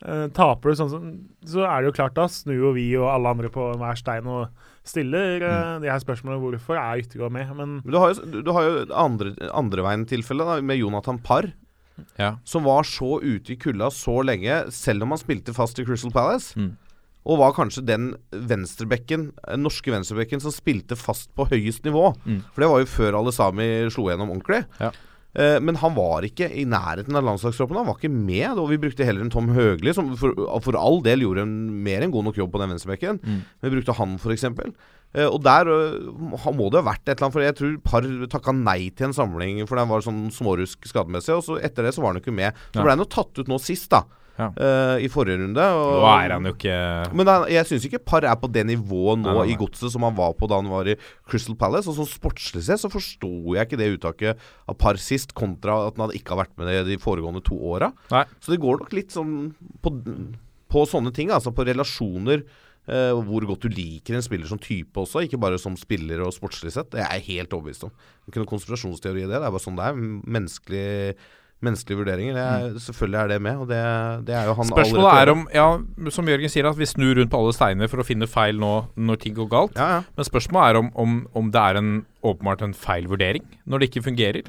uh, 0.06 0.28
taper 0.38 0.70
du 0.70 0.78
sånn, 0.78 1.08
så 1.42 1.66
er 1.66 1.82
det 1.82 1.90
jo 1.90 1.98
klart 1.98 2.14
da 2.14 2.30
snur 2.30 2.68
jo 2.68 2.76
vi 2.78 2.86
og 3.00 3.10
alle 3.10 3.34
andre 3.34 3.50
på 3.50 3.72
hver 3.82 3.98
stein 3.98 4.30
og 4.30 4.46
stiller 4.86 5.42
mm. 5.42 5.82
de 5.84 5.90
her 5.90 6.02
spørsmålene 6.02 6.42
hvorfor 6.42 6.78
er 6.78 7.02
Yttergård 7.02 7.34
med. 7.34 7.50
Men 7.56 7.80
Men 7.82 7.94
du 7.94 7.98
har 8.00 8.12
jo, 8.12 8.42
du, 8.42 8.52
har 8.54 8.66
jo 8.66 8.86
andre, 8.90 9.34
andre 9.54 9.84
veien 9.86 10.06
tilfelle 10.10 10.46
da, 10.48 10.60
med 10.64 10.80
Jonathan 10.80 11.20
Parr. 11.22 11.52
Ja. 12.18 12.36
Som 12.48 12.66
var 12.66 12.86
så 12.88 13.18
ute 13.22 13.54
i 13.54 13.58
kulda 13.60 13.90
så 13.94 14.20
lenge, 14.24 14.64
selv 14.74 15.04
om 15.04 15.14
han 15.14 15.20
spilte 15.20 15.54
fast 15.54 15.78
i 15.78 15.86
Crystal 15.86 16.12
Palace. 16.14 16.56
Mm. 16.58 16.72
Og 17.22 17.38
var 17.38 17.54
kanskje 17.54 17.84
den 17.86 18.08
venstrebekken, 18.34 19.30
eh, 19.46 19.58
norske 19.60 19.92
venstrebekken 19.94 20.42
som 20.42 20.54
spilte 20.54 20.98
fast 20.98 21.30
på 21.38 21.46
høyest 21.52 21.86
nivå. 21.86 22.10
Mm. 22.26 22.42
For 22.50 22.64
det 22.64 22.70
var 22.72 22.82
jo 22.82 22.90
før 22.90 23.20
Alesami 23.20 23.68
slo 23.94 24.08
gjennom 24.10 24.32
ordentlig. 24.34 24.64
Ja. 24.80 24.90
Eh, 25.32 25.58
men 25.64 25.78
han 25.80 25.94
var 25.96 26.26
ikke 26.26 26.50
i 26.50 26.64
nærheten 26.68 27.16
av 27.16 27.24
landslagstroppen. 27.24 27.78
Han 27.80 27.88
var 27.88 27.98
ikke 27.98 28.12
med. 28.12 28.58
Og 28.60 28.70
vi 28.72 28.80
brukte 28.82 29.06
heller 29.08 29.24
en 29.24 29.32
Tom 29.32 29.52
Høgli, 29.56 29.94
som 29.96 30.12
for, 30.20 30.36
for 30.64 30.78
all 30.78 31.00
del 31.04 31.24
gjorde 31.24 31.46
en 31.46 31.54
mer 31.84 32.04
enn 32.04 32.12
god 32.14 32.28
nok 32.28 32.40
jobb 32.40 32.52
på 32.52 32.62
den 32.62 32.74
venstrebekken. 32.74 33.22
Mm. 33.22 33.38
Vi 33.64 33.74
brukte 33.76 33.96
han, 33.96 34.18
f.eks. 34.20 34.48
Uh, 35.12 35.28
og 35.28 35.42
der 35.44 35.68
uh, 35.68 36.48
må 36.56 36.70
det 36.72 36.80
ha 36.80 36.86
vært 36.86 37.04
et 37.04 37.18
eller 37.18 37.26
annet, 37.26 37.34
for 37.34 37.44
jeg 37.44 37.56
tror 37.58 37.72
Par 37.84 38.06
takka 38.32 38.54
nei 38.56 38.86
til 38.96 39.10
en 39.10 39.16
samling, 39.16 39.58
for 39.68 39.76
den 39.76 39.90
var 39.90 40.04
sånn 40.04 40.24
smårusk 40.32 40.88
skademessig. 40.88 41.36
Og 41.36 41.46
så 41.48 41.60
etter 41.64 41.88
det 41.88 41.94
så 41.96 42.04
var 42.04 42.14
han 42.14 42.22
ikke 42.22 42.34
med. 42.36 42.56
Så 42.72 42.80
ble 42.80 42.94
han 42.94 43.04
jo 43.04 43.12
tatt 43.12 43.40
ut 43.40 43.50
nå 43.52 43.60
sist, 43.60 43.90
da. 43.92 44.04
Ja. 44.38 44.46
uh, 44.56 44.96
I 45.02 45.10
forrige 45.12 45.36
runde. 45.42 45.64
Og, 45.76 45.90
Nå 46.00 46.08
er 46.08 46.32
han 46.34 46.48
jo 46.48 46.54
ikke 46.54 46.76
men 47.12 47.28
han, 47.28 47.44
jeg 47.52 47.68
syns 47.68 47.84
ikke 47.88 48.00
Par 48.08 48.24
er 48.24 48.38
på 48.40 48.48
det 48.48 48.64
nivået 48.70 49.20
nå 49.20 49.28
Nei, 49.28 49.34
nei, 49.36 49.44
nei. 49.44 49.52
i 49.52 49.58
godset 49.60 49.92
som 49.92 50.06
han 50.06 50.16
var 50.16 50.32
på 50.38 50.48
da 50.48 50.60
han 50.62 50.70
var 50.72 50.88
i 50.88 50.96
Crystal 51.28 51.58
Palace. 51.58 51.90
Og 51.90 51.98
sånn 51.98 52.08
sportslig 52.08 52.64
sett 52.66 52.80
så 52.80 52.90
forsto 52.92 53.30
jeg 53.56 53.68
ikke 53.68 53.80
det 53.80 53.90
uttaket 53.98 54.42
av 54.70 54.78
Par 54.80 55.00
sist, 55.00 55.34
kontra 55.36 55.76
at 55.90 56.00
han 56.00 56.14
ikke 56.16 56.34
har 56.34 56.44
vært 56.46 56.56
med 56.60 56.70
det 56.70 56.80
de 56.88 56.98
foregående 57.02 57.44
to 57.44 57.58
åra. 57.60 57.92
Så 58.40 58.54
det 58.54 58.60
går 58.62 58.80
nok 58.82 58.96
litt 58.96 59.14
sånn 59.14 59.36
på, 59.84 59.92
på 60.72 60.84
sånne 60.88 61.12
ting, 61.14 61.32
altså 61.34 61.52
på 61.54 61.68
relasjoner. 61.68 62.46
Uh, 62.82 63.14
hvor 63.22 63.44
godt 63.46 63.62
du 63.62 63.70
liker 63.70 64.16
en 64.18 64.24
spiller 64.26 64.48
som 64.50 64.58
type 64.58 64.98
også, 64.98 65.20
ikke 65.22 65.38
bare 65.38 65.54
som 65.62 65.76
spiller 65.78 66.18
og 66.24 66.32
sportslig 66.34 66.72
sett. 66.74 66.88
Det 66.90 66.98
er 66.98 67.12
jeg 67.20 67.28
helt 67.28 67.52
overbevist 67.54 67.84
om. 67.86 67.92
Det 67.94 68.24
er 68.26 68.32
ikke 68.32 68.42
noen 68.42 68.50
konspirasjonsteori 68.56 69.22
i 69.22 69.28
det. 69.28 69.36
Det 69.36 69.46
er 69.46 69.54
bare 69.54 69.62
sånn 69.62 69.78
det 69.78 69.86
er. 69.86 70.00
Menneskelig, 70.34 70.88
menneskelige 71.62 71.98
vurderinger. 72.02 72.36
Er, 72.42 72.72
Selvfølgelig 72.82 73.20
er 73.22 73.28
det 73.32 73.38
med, 73.42 73.56
og 73.62 73.68
det, 73.70 73.80
det 74.26 74.34
er 74.34 74.46
jo 74.50 74.54
han 74.58 74.66
Mm. 74.66 74.72
Spørsmålet 74.74 75.12
allerede- 75.12 75.28
er 75.28 75.32
om, 75.32 75.48
ja, 75.54 76.10
som 76.10 76.26
Jørgen 76.26 76.50
sier, 76.50 76.66
at 76.68 76.76
vi 76.78 76.84
snur 76.90 77.14
rundt 77.16 77.30
på 77.30 77.38
alle 77.38 77.52
steiner 77.56 77.88
for 77.88 78.02
å 78.02 78.06
finne 78.06 78.26
feil 78.28 78.58
nå 78.58 78.72
når 78.96 79.20
ting 79.22 79.34
går 79.34 79.48
galt. 79.48 79.76
Ja, 79.78 79.88
ja. 79.98 80.02
Men 80.16 80.24
spørsmålet 80.28 80.70
er 80.74 80.78
om, 80.82 80.90
om, 80.96 81.16
om 81.34 81.50
det 81.54 81.60
er 81.62 81.76
en, 81.80 81.92
åpenbart 82.22 82.62
en 82.62 82.74
feil 82.74 83.06
vurdering 83.10 83.42
når 83.66 83.78
det 83.80 83.90
ikke 83.90 84.04
fungerer. 84.10 84.42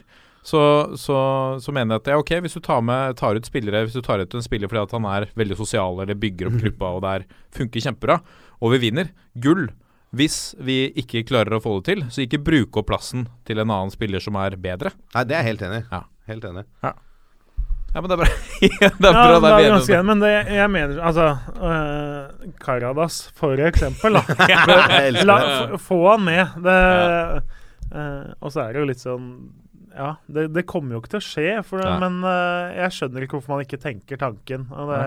Så, 0.44 0.60
så, 1.00 1.16
så 1.64 1.72
mener 1.72 1.96
jeg 1.96 2.02
at 2.02 2.08
er 2.12 2.18
ok 2.20 2.32
hvis 2.44 2.54
du 2.58 2.60
tar, 2.60 2.82
med, 2.84 3.16
tar 3.16 3.38
ut 3.40 3.46
spillere 3.48 3.86
Hvis 3.86 3.94
du 3.96 4.02
tar 4.04 4.20
ut 4.20 4.34
en 4.36 4.44
spiller 4.44 4.68
fordi 4.68 4.82
at 4.84 4.92
han 4.92 5.06
er 5.08 5.30
veldig 5.40 5.56
sosial 5.56 6.02
eller 6.04 6.18
bygger 6.20 6.50
opp 6.50 6.58
gruppa 6.60 6.90
og 6.98 7.02
det 7.06 7.14
er, 7.16 7.24
funker 7.56 7.80
kjempebra, 7.86 8.18
og 8.60 8.74
vi 8.76 8.82
vinner 8.90 9.14
gull. 9.40 9.70
Hvis 10.14 10.54
vi 10.62 10.92
ikke 11.00 11.24
klarer 11.26 11.56
å 11.58 11.62
få 11.64 11.78
det 11.80 11.86
til, 11.96 12.04
så 12.12 12.22
ikke 12.28 12.44
bruke 12.44 12.78
opp 12.84 12.92
plassen 12.92 13.24
til 13.48 13.58
en 13.64 13.72
annen 13.72 13.90
spiller 13.96 14.20
som 14.22 14.36
er 14.36 14.54
bedre. 14.62 14.92
Nei, 15.16 15.24
det 15.24 15.34
er 15.34 15.42
jeg 15.42 15.48
helt 15.56 15.64
enig 15.70 15.80
i. 15.80 15.88
Ja. 15.96 16.02
Helt 16.30 16.46
enig. 16.48 16.66
Ja, 16.84 16.94
Ja, 17.94 18.02
men 18.02 18.10
det 18.10 18.16
er 18.16 18.22
bra. 18.24 18.28
det 18.62 18.70
er 18.90 19.14
bra, 19.14 19.24
ja, 19.30 19.40
det 19.44 19.50
er 19.54 19.68
ganske 19.70 19.94
enig, 19.94 20.06
men 20.08 20.22
det, 20.24 20.30
jeg 20.50 20.70
mener 20.74 21.02
Altså 21.06 21.26
uh, 21.62 22.48
Karadas, 22.64 23.20
for 23.38 23.60
eksempel, 23.62 24.18
da. 24.18 24.48
La, 25.30 25.36
få 25.78 26.00
han 26.08 26.24
med. 26.26 26.56
Det, 26.66 26.78
uh, 27.94 28.32
og 28.42 28.50
så 28.56 28.64
er 28.64 28.74
det 28.74 28.82
jo 28.82 28.88
litt 28.90 29.04
sånn 29.04 29.28
Ja, 29.94 30.16
det, 30.26 30.48
det 30.56 30.66
kommer 30.66 30.96
jo 30.96 31.04
ikke 31.04 31.14
til 31.14 31.22
å 31.22 31.28
skje, 31.28 31.54
for, 31.70 31.86
men 32.02 32.24
uh, 32.26 32.74
jeg 32.80 32.98
skjønner 32.98 33.28
ikke 33.28 33.38
hvorfor 33.38 33.60
man 33.60 33.68
ikke 33.68 33.82
tenker 33.84 34.18
tanken. 34.26 34.66
Og 34.74 34.90
det, 34.90 35.04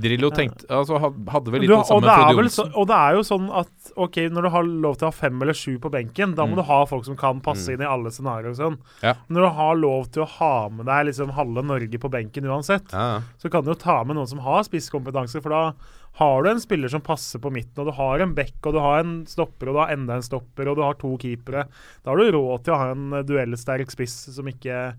Drillo 0.00 0.30
tenkte 0.34 0.66
Altså 0.72 0.98
hadde 1.00 1.52
vel 1.52 1.60
litt 1.62 1.68
Du, 1.70 1.74
det 1.74 1.78
og, 1.80 1.86
samme 1.88 2.06
det 2.08 2.36
vel 2.36 2.46
Johnsen. 2.48 2.70
så, 2.70 2.78
og 2.80 2.88
det 2.90 2.96
er 2.96 3.16
jo 3.18 3.22
sånn 3.28 3.46
at 3.60 3.92
ok, 4.06 4.16
når 4.34 4.42
du 4.46 4.50
har 4.54 4.62
lov 4.86 4.96
til 5.00 5.06
å 5.06 5.10
ha 5.10 5.16
fem 5.20 5.42
eller 5.44 5.56
sju 5.56 5.78
på 5.82 5.90
benken, 5.92 6.34
da 6.34 6.46
må 6.46 6.54
Mm. 6.54 6.56
du 6.56 6.62
ha 6.70 6.80
folk 6.86 7.04
som 7.04 7.16
kan 7.16 7.40
passe 7.40 7.68
inn 7.72 7.80
i 7.82 7.88
alle 7.88 8.10
scenarioer 8.10 8.50
og 8.50 8.56
sånn. 8.60 8.78
Ja. 9.02 9.14
Når 9.28 9.40
du 9.46 9.50
har 9.60 9.74
lov 9.76 10.10
til 10.10 10.22
å 10.24 10.28
ha 10.38 10.68
med 10.68 10.86
deg 10.86 11.06
liksom 11.10 11.30
halve 11.36 11.62
Norge 11.64 11.98
på 11.98 12.10
benken 12.10 12.44
uansett, 12.44 12.92
Ja, 12.92 13.22
så 13.38 13.50
kan 13.50 13.64
du 13.64 13.70
jo 13.72 13.78
ta 13.78 14.02
med 14.04 14.16
noen 14.16 14.26
som 14.28 14.38
har 14.40 14.62
spisskompetanse, 14.64 15.40
for 15.42 15.50
da 15.50 15.72
har 16.20 16.42
du 16.42 16.50
en 16.50 16.58
spiller 16.60 16.88
som 16.90 17.00
passer 17.00 17.38
på 17.38 17.52
midten, 17.54 17.78
og 17.78 17.86
du 17.86 17.92
har 17.92 18.18
en 18.20 18.34
back, 18.34 18.56
og 18.66 18.72
du 18.74 18.80
har 18.80 18.98
en 19.04 19.24
stopper, 19.26 19.68
og 19.70 19.74
du 19.76 19.78
har 19.78 19.92
enda 19.94 20.16
en 20.18 20.22
stopper, 20.26 20.66
og 20.68 20.76
du 20.76 20.82
har 20.82 20.94
to 20.94 21.16
keepere. 21.22 21.66
Da 22.04 22.10
har 22.10 22.16
du 22.18 22.32
råd 22.34 22.64
til 22.64 22.74
å 22.74 22.78
ha 22.80 22.90
en 22.90 23.10
duellsterk 23.24 23.90
spiss 23.94 24.16
som 24.34 24.44
ikke 24.50 24.96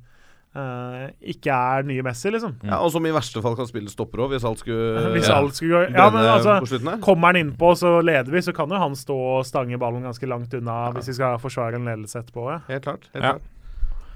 eh, 0.56 1.11
ikke 1.34 1.52
er 1.53 1.84
nye 1.88 2.02
Messi, 2.03 2.30
liksom. 2.34 2.56
ja, 2.64 2.80
Og 2.84 2.91
som 2.91 3.06
i 3.06 3.11
verste 3.15 3.41
fall 3.41 3.56
kan 3.56 3.68
spille 3.69 3.90
stopper 3.90 4.26
òg, 4.26 4.34
hvis 4.36 4.44
alt 4.48 4.60
skulle 4.60 5.06
Hvis 5.15 5.30
Ja. 5.30 5.38
alt 5.40 5.56
skulle 5.56 5.86
gå 5.88 5.95
Ja, 5.95 6.10
men 6.10 6.26
altså. 6.26 6.99
Kommer 7.02 7.28
han 7.34 7.36
innpå, 7.45 7.72
så 7.78 8.02
leder 8.03 8.32
vi, 8.32 8.41
så 8.41 8.53
kan 8.56 8.69
jo 8.69 8.76
han 8.82 8.95
stå 8.95 9.15
og 9.40 9.45
stange 9.45 9.80
ballen 9.80 10.03
ganske 10.03 10.28
langt 10.28 10.53
unna 10.53 10.91
hvis 10.98 11.07
vi 11.07 11.14
skal 11.14 11.40
forsvare 11.40 11.76
en 11.80 11.86
ledelse 11.86 12.19
etterpå. 12.23 12.49
Ja. 12.52 12.60
Helt 12.68 12.84
klart. 12.84 13.07
Helt 13.14 13.23
Ja. 13.23 13.32
klart. 13.34 13.41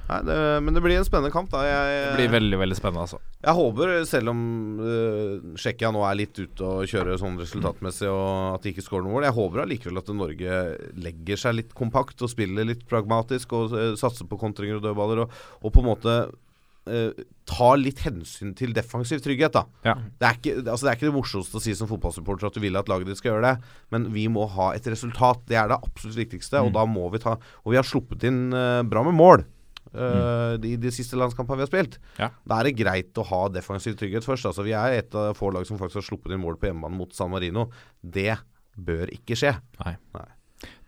Nei, 0.06 0.19
det, 0.27 0.36
men 0.61 0.76
det 0.77 0.82
blir 0.86 0.99
en 0.99 1.06
spennende 1.07 1.34
kamp, 1.34 1.49
da. 1.49 1.64
Jeg, 1.65 1.98
Det 2.11 2.19
blir 2.19 2.34
veldig, 2.36 2.60
veldig 2.61 2.77
spennende, 2.77 3.06
altså. 3.07 3.19
Jeg 3.45 3.57
håper, 3.57 3.94
selv 4.06 4.32
om 4.34 4.40
uh, 4.82 5.56
Tsjekkia 5.57 5.91
nå 5.95 6.03
er 6.06 6.19
litt 6.22 6.38
ute 6.40 6.61
og 6.69 6.86
kjører 6.91 7.18
sånn 7.22 7.40
resultatmessig, 7.41 8.10
og 8.14 8.56
at 8.60 8.65
de 8.65 8.73
ikke 8.76 8.86
skårer 8.86 9.06
noe 9.07 9.15
mål, 9.18 9.27
jeg 9.30 9.38
håper 9.40 9.64
allikevel 9.65 10.02
at 10.03 10.14
Norge 10.14 10.61
legger 11.07 11.41
seg 11.41 11.57
litt 11.60 11.73
kompakt 11.77 12.22
og 12.22 12.30
spiller 12.32 12.68
litt 12.69 12.86
pragmatisk 12.90 13.53
og 13.57 13.73
uh, 13.73 13.94
satser 13.98 14.30
på 14.30 14.38
kontringer 14.41 14.77
og 14.80 14.86
dødballer, 14.86 15.26
og, 15.26 15.40
og 15.61 15.73
på 15.73 15.82
en 15.82 15.90
måte 15.90 16.15
uh, 16.90 17.23
tar 17.49 17.80
litt 17.82 18.03
hensyn 18.06 18.53
til 18.57 18.73
defensiv 18.77 19.22
trygghet, 19.26 19.53
da. 19.57 19.65
Ja. 19.86 19.95
Det, 20.22 20.30
er 20.30 20.38
ikke, 20.40 20.56
altså 20.65 20.86
det 20.86 20.91
er 20.94 20.99
ikke 20.99 21.10
det 21.10 21.15
morsomste 21.18 21.57
å 21.60 21.64
si 21.65 21.73
som 21.77 21.90
fotballsupporter 21.90 22.49
at 22.49 22.57
du 22.57 22.61
vil 22.64 22.77
at 22.77 22.90
laget 22.90 23.10
ditt 23.10 23.22
skal 23.22 23.36
gjøre 23.36 23.49
det, 23.52 23.73
men 23.94 24.07
vi 24.14 24.27
må 24.30 24.45
ha 24.53 24.72
et 24.77 24.86
resultat. 24.90 25.41
Det 25.49 25.57
er 25.61 25.69
det 25.73 25.82
absolutt 25.82 26.22
viktigste, 26.22 26.61
og 26.61 26.72
Mm. 26.72 26.77
da 26.77 26.86
må 26.90 27.10
vi 27.14 27.22
ta 27.26 27.36
Og 27.65 27.73
vi 27.73 27.77
har 27.82 27.86
sluppet 27.86 28.23
inn 28.30 28.48
uh, 28.53 28.82
bra 28.86 29.03
med 29.06 29.18
mål. 29.18 29.45
Mm. 29.95 30.55
i 30.55 30.61
de, 30.63 30.76
de 30.85 30.93
siste 30.93 31.17
landskampene 31.19 31.61
vi 31.61 31.65
har 31.65 31.72
spilt. 31.72 31.99
Ja. 32.19 32.31
Da 32.47 32.59
er 32.59 32.69
det 32.69 32.77
greit 32.80 33.22
å 33.22 33.27
ha 33.30 33.41
defensiv 33.53 33.97
trygghet 33.99 34.27
først. 34.27 34.49
Altså, 34.51 34.65
vi 34.67 34.76
er 34.77 34.99
et 34.99 35.15
av 35.17 35.35
få 35.38 35.51
lag 35.55 35.67
som 35.67 35.80
faktisk 35.81 36.01
har 36.03 36.09
sluppet 36.09 36.35
inn 36.35 36.43
mål 36.43 36.59
på 36.59 36.69
hjemmebane 36.69 36.99
mot 36.99 37.15
San 37.15 37.31
Marino. 37.34 37.69
Det 38.01 38.34
bør 38.76 39.11
ikke 39.15 39.38
skje. 39.39 39.55
Nei. 39.84 39.95
Nei. 40.17 40.30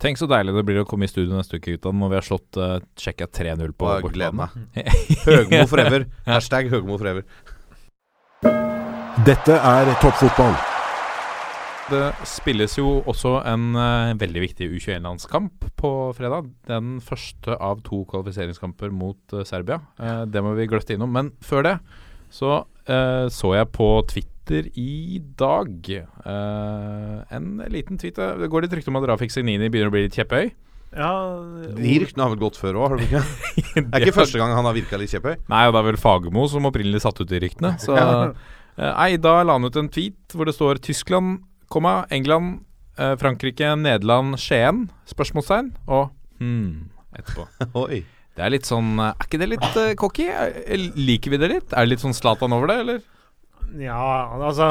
Tenk 0.01 0.19
så 0.19 0.27
deilig 0.29 0.55
det 0.55 0.63
blir 0.67 0.79
å 0.81 0.88
komme 0.88 1.07
i 1.07 1.11
studio 1.11 1.35
neste 1.35 1.59
uke, 1.59 1.75
gutta, 1.75 1.91
når 1.93 2.13
vi 2.13 2.17
har 2.19 2.25
slått 2.25 2.59
uh, 2.61 2.77
Tsjekkia 2.97 3.27
3-0 3.34 3.75
på 3.77 3.91
bortebane. 4.05 4.47
Høgmo 5.27 5.65
forever. 5.69 6.07
Hashtag 6.29 6.71
Høgmo 6.73 6.97
forever. 7.01 7.27
Dette 9.27 9.59
er 9.59 9.93
toppfotball. 10.01 10.76
Det 11.88 12.07
spilles 12.27 12.73
jo 12.76 12.97
også 13.07 13.38
en 13.47 13.69
uh, 13.77 14.15
veldig 14.19 14.41
viktig 14.43 14.68
U21-landskamp 14.76 15.69
på 15.80 15.91
fredag. 16.18 16.49
Den 16.68 16.97
første 17.03 17.55
av 17.55 17.80
to 17.85 18.01
kvalifiseringskamper 18.09 18.91
mot 18.91 19.38
uh, 19.38 19.45
Serbia. 19.47 19.80
Uh, 19.95 20.26
det 20.27 20.43
må 20.43 20.51
vi 20.57 20.68
gløtte 20.68 20.97
innom. 20.97 21.15
Men 21.15 21.31
før 21.45 21.64
det 21.69 21.77
så 22.34 22.51
eh, 22.88 23.27
så 23.31 23.53
jeg 23.55 23.69
på 23.76 23.88
Twitter 24.11 24.69
i 24.80 25.19
dag 25.39 25.89
eh, 25.91 27.18
en 27.35 27.49
liten 27.72 27.99
tweet. 27.99 28.19
Det 28.41 28.49
går 28.51 28.65
litt 28.65 28.77
rykte 28.77 28.91
om 28.93 28.99
at 28.99 29.07
Rafik 29.11 29.34
Signini 29.34 29.69
begynner 29.72 29.91
å 29.91 29.95
bli 29.95 30.05
litt 30.07 30.18
kjepphøy. 30.18 30.51
Ja, 30.97 31.11
De 31.76 31.97
ryktene 31.99 32.23
har 32.23 32.31
vel 32.31 32.39
gått 32.39 32.55
før 32.59 32.80
òg, 32.80 32.93
har 32.93 33.01
de 33.01 33.07
ikke? 33.09 33.23
Det 33.76 33.89
er 33.91 34.05
ikke 34.05 34.22
første 34.22 34.39
gang 34.39 34.53
han 34.55 34.68
har 34.68 34.76
virka 34.76 34.99
litt 34.99 35.11
kjepphøy. 35.11 35.35
Nei, 35.51 35.65
og 35.68 35.76
det 35.76 35.81
er 35.81 35.89
vel 35.89 35.99
Fagermo 35.99 36.45
som 36.51 36.69
opprinnelig 36.69 37.03
satte 37.03 37.27
ut 37.27 37.31
de 37.31 37.41
ryktene. 37.43 37.76
Så 37.84 37.97
eh, 37.99 38.31
Nei, 38.77 39.11
da 39.19 39.39
la 39.41 39.57
han 39.57 39.68
ut 39.68 39.80
en 39.80 39.91
tweet 39.91 40.35
hvor 40.38 40.47
det 40.47 40.55
står 40.55 40.80
Tyskland, 40.85 41.41
komma, 41.69 42.06
England, 42.14 42.61
eh, 42.98 43.15
Frankrike, 43.22 43.73
Nederland, 43.80 44.38
Skien? 44.41 44.85
Spørsmålstegn. 45.10 45.73
Og 45.88 46.10
hmm 46.39 46.89
etterpå. 47.18 47.48
Oi. 47.88 48.03
Det 48.38 48.44
er 48.45 48.52
litt 48.53 48.68
sånn 48.69 48.91
eh, 49.02 49.14
Er 49.15 49.26
ikke 49.26 49.39
det 49.41 49.48
litt 49.49 49.64
uh, 49.80 49.94
cocky? 49.98 50.27
Er- 50.30 50.91
Liker 50.99 51.34
vi 51.34 51.39
det 51.41 51.48
litt? 51.49 51.72
Er 51.73 51.88
det 51.88 51.95
litt 51.95 52.03
sånn 52.03 52.14
Zlatan 52.14 52.53
over 52.53 52.69
det, 52.69 52.76
eller? 52.84 52.99
ja, 53.81 53.98
altså 54.38 54.68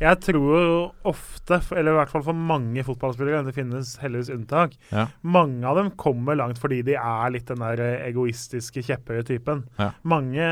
Jeg 0.00 0.16
tror 0.24 0.60
jo 0.64 0.76
ofte, 1.10 1.58
eller 1.76 1.92
i 1.92 1.96
hvert 1.98 2.12
fall 2.12 2.22
for 2.24 2.32
mange 2.38 2.84
fotballspillere, 2.86 3.42
det 3.44 3.52
finnes 3.56 3.96
heldigvis 4.00 4.30
unntak, 4.32 4.76
Ja. 4.94 5.08
mange 5.20 5.66
av 5.68 5.76
dem 5.76 5.90
kommer 6.00 6.38
langt 6.38 6.56
fordi 6.62 6.78
de 6.86 6.94
er 6.96 7.34
litt 7.34 7.50
den 7.50 7.60
der 7.60 7.82
egoistiske, 8.06 8.80
kjepphøye 8.86 9.26
typen. 9.28 9.66
Ja. 9.76 9.90
Mange 10.08 10.46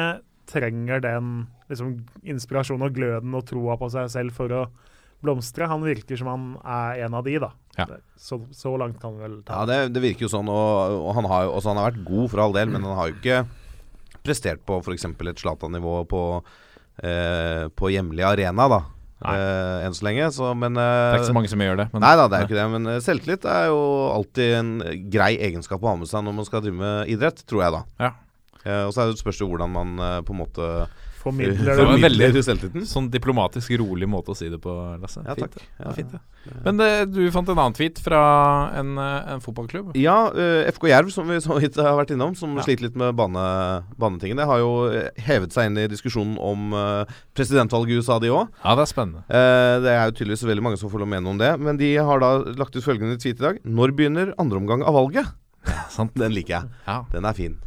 trenger 0.50 1.00
den 1.00 1.30
liksom, 1.70 1.94
inspirasjonen 2.28 2.84
og 2.90 2.98
gløden 2.98 3.34
og 3.38 3.46
troa 3.48 3.78
på 3.80 3.88
seg 3.94 4.10
selv 4.12 4.36
for 4.36 4.52
å 4.52 4.66
blomstre. 5.24 5.68
Han 5.70 5.84
virker 5.86 6.20
som 6.20 6.30
han 6.30 6.44
er 6.62 7.04
en 7.06 7.16
av 7.18 7.24
de, 7.26 7.38
da. 7.42 7.52
Ja. 7.78 7.86
Så, 8.18 8.40
så 8.54 8.74
langt 8.80 9.00
kan 9.02 9.16
vi 9.16 9.24
vel 9.26 9.40
ta. 9.46 9.60
Ja, 9.62 9.68
det, 9.70 9.94
det 9.94 10.02
virker 10.02 10.26
jo 10.26 10.32
sånn, 10.32 10.50
og, 10.50 10.98
og 10.98 11.10
han, 11.18 11.28
har 11.30 11.46
jo, 11.46 11.56
altså, 11.56 11.72
han 11.72 11.80
har 11.80 11.90
vært 11.92 12.06
god 12.08 12.30
for 12.34 12.44
all 12.44 12.54
del, 12.56 12.70
men 12.74 12.86
han 12.86 12.98
har 12.98 13.10
jo 13.10 13.18
ikke 13.18 13.42
prestert 14.26 14.64
på 14.66 14.80
f.eks. 14.82 15.06
et 15.08 15.42
Zlatan-nivå 15.42 15.96
på, 16.10 16.22
eh, 17.02 17.66
på 17.70 17.92
hjemlig 17.94 18.26
arena, 18.26 18.68
da. 18.70 18.80
Eh, 19.18 19.86
enn 19.86 19.96
så 19.96 20.06
lenge. 20.06 20.28
Så, 20.34 20.52
men 20.58 20.78
Det 20.78 20.84
er 20.84 21.10
eh, 21.10 21.18
ikke 21.18 21.30
så 21.32 21.36
mange 21.38 21.50
som 21.50 21.62
gjør 21.62 21.80
det. 21.80 21.88
Men, 21.94 22.04
Nei 22.04 22.14
da, 22.18 22.28
det 22.28 22.38
er 22.38 22.44
jo 22.44 22.50
ikke 22.50 22.60
det. 22.60 22.68
Men 22.76 22.92
eh, 22.92 23.02
selvtillit 23.02 23.48
er 23.50 23.68
jo 23.72 23.82
alltid 24.14 24.56
en 24.60 24.72
grei 25.10 25.32
egenskap 25.48 25.82
å 25.82 25.92
ha 25.92 25.98
med 25.98 26.10
seg 26.10 26.26
når 26.26 26.38
man 26.38 26.48
skal 26.48 26.64
drive 26.64 26.78
med 26.78 27.12
idrett, 27.14 27.42
tror 27.48 27.64
jeg 27.64 27.74
da. 27.74 27.82
Ja. 28.06 28.12
Eh, 28.64 28.84
og 28.86 28.94
så 28.94 29.02
er 29.04 29.12
det 29.12 29.22
spørs 29.22 29.40
det 29.40 29.48
hvordan 29.50 29.74
man 29.74 29.98
eh, 30.02 30.18
på 30.26 30.34
en 30.34 30.42
måte 30.42 30.70
Formidler 31.18 31.64
Det 31.74 31.84
var 31.84 31.94
en 31.96 32.00
veldig- 32.02 32.42
selvtilliten. 32.46 32.84
Sånn 32.86 33.08
diplomatisk 33.10 33.72
rolig 33.80 34.06
måte 34.08 34.30
å 34.30 34.36
si 34.38 34.48
det 34.48 34.60
på, 34.62 34.70
Lasse. 35.02 35.22
Ja, 35.26 35.34
Fint, 35.34 35.52
takk. 35.56 35.62
Ja, 35.78 35.84
Ja, 35.88 35.92
fint, 35.96 36.12
ja. 36.14 36.20
Men 36.64 36.76
det, 36.78 36.88
du 37.12 37.30
fant 37.34 37.48
en 37.50 37.58
annen 37.58 37.74
tweet 37.74 37.98
fra 38.00 38.20
en, 38.78 38.96
eh, 38.96 39.32
en 39.34 39.40
fotballklubb? 39.40 39.90
Ja, 39.98 40.30
uh, 40.32 40.64
FK 40.70 40.86
Jerv, 40.88 41.10
som 41.12 41.26
vi 41.28 41.36
så 41.44 41.58
vidt 41.60 41.76
har 41.76 41.96
vært 41.98 42.14
innom, 42.14 42.36
som 42.38 42.54
Ja. 42.56 42.62
sliter 42.62 42.86
litt 42.86 42.96
med 42.96 43.14
bane, 43.18 43.84
banetingene, 43.98 44.46
har 44.46 44.58
jo 44.62 44.70
eh, 44.92 45.10
hevet 45.26 45.52
seg 45.52 45.66
inn 45.66 45.76
i 45.78 45.88
diskusjonen 45.90 46.38
om 46.40 46.72
uh, 46.72 47.04
presidentvalget 47.34 47.90
i 47.90 47.98
USA, 48.00 48.18
de 48.22 48.28
òg. 48.32 48.48
Ja, 48.64 48.74
det 48.78 48.86
er 48.86 48.92
spennende. 48.94 49.24
Uh, 49.28 49.80
det 49.84 49.92
er 49.92 50.04
jo 50.08 50.16
tydeligvis 50.22 50.46
veldig 50.48 50.62
mange 50.62 50.78
som 50.78 50.88
får 50.88 51.00
lov 51.02 51.08
å 51.08 51.14
mene 51.16 51.28
om 51.34 51.38
det. 51.38 51.52
Men 51.60 51.76
de 51.76 51.96
har 51.96 52.18
da 52.20 52.38
lagt 52.56 52.76
ut 52.76 52.84
følgende 52.84 53.18
tweet 53.20 53.38
i 53.42 53.44
dag. 53.50 53.58
Når 53.66 53.92
begynner 53.98 54.32
andre 54.38 54.56
omgang 54.62 54.82
av 54.86 54.94
valget? 54.94 55.26
Sant? 55.90 56.14
Den 56.14 56.32
liker 56.32 56.60
jeg. 56.62 56.70
Ja. 56.86 57.02
Den 57.12 57.26
er 57.28 57.34
fin. 57.36 57.58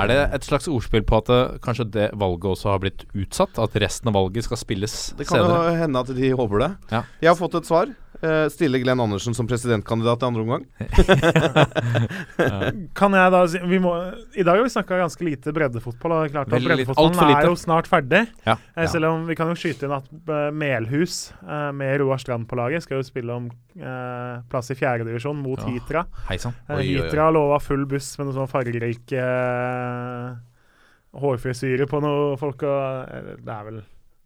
Er 0.00 0.10
det 0.10 0.18
et 0.38 0.46
slags 0.48 0.68
ordspill 0.70 1.04
på 1.06 1.20
at 1.20 1.30
det, 1.30 1.40
kanskje 1.64 1.88
det 1.92 2.10
valget 2.18 2.50
også 2.56 2.72
har 2.74 2.82
blitt 2.82 3.04
utsatt? 3.14 3.58
At 3.60 3.76
resten 3.82 4.08
av 4.12 4.16
valget 4.18 4.46
skal 4.48 4.56
spilles 4.60 4.94
Det 5.18 5.26
kan 5.28 5.40
senere? 5.42 5.64
jo 5.74 5.80
hende 5.84 6.04
at 6.04 6.14
de 6.16 6.30
håper 6.36 6.64
det. 6.66 6.70
Ja. 6.94 7.02
Jeg 7.20 7.32
har 7.34 7.38
fått 7.40 7.58
et 7.60 7.68
svar. 7.68 7.92
Uh, 8.20 8.50
stille 8.52 8.76
Glenn 8.82 9.00
Andersen 9.00 9.32
som 9.32 9.46
presidentkandidat 9.48 10.20
i 10.20 10.26
andre 10.26 10.42
omgang. 10.44 10.64
Kan 12.98 13.14
jeg 13.16 13.32
da 13.32 13.40
si 13.48 13.60
vi 13.70 13.78
må, 13.80 13.92
I 14.36 14.44
dag 14.44 14.58
har 14.58 14.66
vi 14.66 14.72
snakka 14.74 14.98
ganske 15.00 15.24
lite 15.24 15.54
breddefotball. 15.56 16.12
Og 16.18 16.26
det 16.26 16.34
klart 16.34 16.52
at 16.52 16.64
breddefotballen 16.66 17.14
Alt 17.14 17.20
for 17.20 17.30
lite. 17.30 17.40
er 17.40 17.48
jo 17.48 17.56
snart 17.62 17.88
ferdig. 17.88 18.22
Ja. 18.44 18.56
Eh, 18.76 18.88
Selv 18.92 19.08
om 19.08 19.24
vi 19.28 19.36
kan 19.38 19.48
jo 19.52 19.56
skyte 19.56 19.88
inn 19.88 19.94
at 19.96 20.10
uh, 20.12 20.50
Melhus 20.52 21.30
uh, 21.46 21.70
med 21.76 21.96
Roar 22.02 22.20
Strand 22.20 22.44
på 22.50 22.58
laget 22.60 22.84
skal 22.84 23.00
jo 23.00 23.06
spille 23.08 23.32
om 23.32 23.48
eh, 23.78 24.34
plass 24.50 24.68
i 24.72 24.76
fjerdedivisjon 24.78 25.40
mot 25.40 25.60
Ja. 25.60 25.70
Hitra. 25.70 26.04
Eh. 26.30 26.82
Hitra 26.90 27.30
lova 27.32 27.56
full 27.62 27.86
buss 27.88 28.12
med 28.18 28.28
noe 28.28 28.36
sånn 28.36 28.50
fargerik 28.50 29.12
eh, 29.16 29.89
hårfrisyre 31.20 31.86
på 31.90 32.00
noe 32.04 32.36
folk 32.40 32.62
og 32.62 33.08
eller, 33.10 33.40
Det 33.42 33.54
er 33.56 33.64
vel 33.70 33.80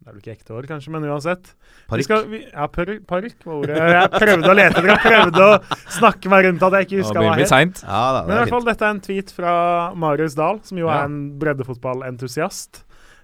det 0.05 0.11
er 0.11 0.13
vel 0.13 0.21
ikke 0.21 0.33
ekte 0.35 0.53
hår, 0.53 0.65
kanskje, 0.69 0.91
men 0.93 1.05
uansett. 1.09 1.47
Vi 1.55 1.85
Parykk. 1.89 2.03
skal- 2.05 2.25
vi- 2.29 2.45
ja, 2.51 2.67
par- 2.67 2.99
parykk 3.09 3.45
var 3.47 3.53
ordet. 3.55 3.77
Jeg 3.79 4.09
prøvde 4.11 4.49
å 4.51 4.53
lete 4.53 4.77
etter. 4.77 4.89
Jeg 4.91 4.99
prøvde 5.01 5.41
å 5.41 5.77
snakke 5.95 6.29
meg 6.29 6.45
rundt 6.45 6.61
at 6.67 6.73
jeg 6.73 6.85
ikke 6.85 6.99
huska 7.01 7.23
hva 7.23 7.35
det 7.35 7.49
het. 7.49 7.81
Ja 7.81 8.01
da, 8.13 8.19
Men 8.27 8.35
i 8.35 8.37
hvert 8.37 8.45
er 8.45 8.51
fall, 8.51 8.65
dette 8.67 8.81
er 8.85 8.89
en 8.93 8.99
tweet 9.01 9.31
fra 9.33 9.95
Marius 9.95 10.35
Dahl, 10.35 10.59
som 10.61 10.77
jo 10.77 10.85
Ja. 10.85 10.99
er 10.99 11.05
en 11.05 11.39
breddefotballentusiast. 11.39 12.83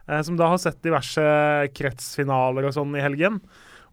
Eh, 0.10 0.22
som 0.24 0.36
da 0.36 0.48
har 0.48 0.58
sett 0.58 0.82
diverse 0.82 1.22
kretsfinaler 1.76 2.66
og 2.66 2.74
sånn 2.74 2.98
i 2.98 3.02
helgen. 3.02 3.42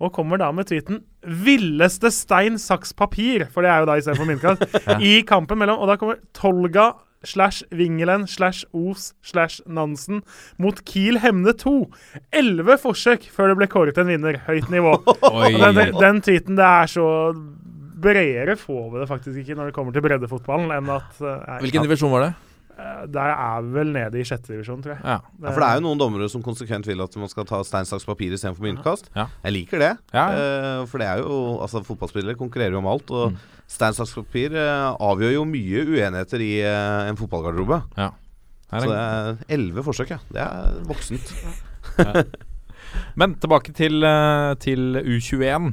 Og 0.01 0.13
kommer 0.15 0.39
da 0.39 0.51
med 0.53 0.67
tweeten 0.67 1.03
'Villeste 1.27 2.11
stein, 2.11 2.55
saks, 2.57 2.95
papir', 2.95 3.51
for 3.51 3.61
det 3.63 3.69
er 3.71 3.81
jo 3.81 3.87
da 3.87 3.97
istedenfor 3.99 4.27
minekast, 4.27 4.63
i 5.03 5.23
kampen 5.25 5.59
mellom 5.59 5.79
Og 5.81 5.89
da 5.89 5.97
kommer 5.99 6.17
Tolga 6.33 6.95
slash 7.27 7.65
Vingelen 7.75 8.27
slash 8.31 8.65
Os 8.77 9.13
slash 9.27 9.63
Nansen 9.67 10.23
mot 10.59 10.79
Kiel 10.89 11.19
Hemne 11.23 11.55
2. 11.59 11.75
Elleve 12.33 12.79
forsøk 12.83 13.29
før 13.35 13.53
det 13.53 13.59
ble 13.61 13.71
kåret 13.71 13.99
en 13.99 14.11
vinner. 14.11 14.41
Høyt 14.47 14.69
nivå. 14.73 14.95
Den, 15.79 15.95
den 15.99 16.21
tweeten, 16.25 16.59
det 16.59 16.65
er 16.67 16.91
så 16.91 17.07
Bredere 17.99 18.55
får 18.55 18.85
vi 18.93 19.01
det 19.01 19.09
faktisk 19.11 19.41
ikke 19.43 19.57
når 19.59 19.71
det 19.71 19.75
kommer 19.75 19.95
til 19.95 20.05
breddefotballen, 20.05 20.71
enn 20.71 20.91
at 20.95 21.17
Uh, 21.19 21.57
Hvilken 21.65 21.83
divisjon 21.83 22.13
var 22.13 22.29
det? 22.29 22.35
Eh, 22.79 23.03
Der 23.11 23.33
er 23.35 23.63
vi 23.67 23.73
vel 23.75 23.91
nede 23.93 24.21
i 24.21 24.25
sjette 24.29 24.53
divisjon, 24.55 24.81
tror 24.85 24.95
jeg. 24.97 25.03
Ja. 25.05 25.19
Ja, 25.43 25.51
for 25.51 25.61
det 25.61 25.69
er 25.69 25.81
jo 25.81 25.85
noen 25.89 25.99
dommere 26.01 26.29
som 26.33 26.43
konsekvent 26.47 26.87
vil 26.87 27.03
at 27.05 27.17
man 27.21 27.29
skal 27.33 27.45
ta 27.49 27.61
stein, 27.67 27.85
saks, 27.89 28.07
papir 28.09 28.33
istedenfor 28.37 28.65
myntkast. 28.69 29.11
Ja. 29.17 29.27
Jeg 29.45 29.53
liker 29.57 29.79
det. 29.83 29.93
Ja, 30.15 30.27
uh, 30.33 30.87
for 30.87 30.99
det 31.03 31.09
er 31.11 31.23
jo 31.25 31.59
Altså, 31.63 31.83
fotballspillere 31.87 32.39
konkurrerer 32.39 32.73
jo 32.77 32.79
om 32.83 32.87
alt. 32.95 33.11
Og 33.11 33.33
Mm. 33.33 33.39
stein, 33.67 33.93
saks, 33.99 34.15
papir 34.15 34.55
uh, 34.57 34.95
avgjør 35.11 35.35
jo 35.35 35.45
mye 35.45 35.85
uenigheter 35.91 36.41
i 36.41 36.53
uh, 36.65 37.09
en 37.11 37.17
fotballgarderobe. 37.21 37.83
ja. 37.99 38.11
En... 38.71 38.83
Så 38.85 38.89
det 38.91 38.97
er, 39.01 39.37
elleve 39.57 39.83
forsøk, 39.83 40.11
ja. 40.13 40.19
Det 40.29 40.43
er 40.45 40.75
voksent. 40.85 41.31
Men 43.17 43.35
tilbake 43.41 43.73
til, 43.73 44.05
til 44.61 44.99
U21. 45.01 45.71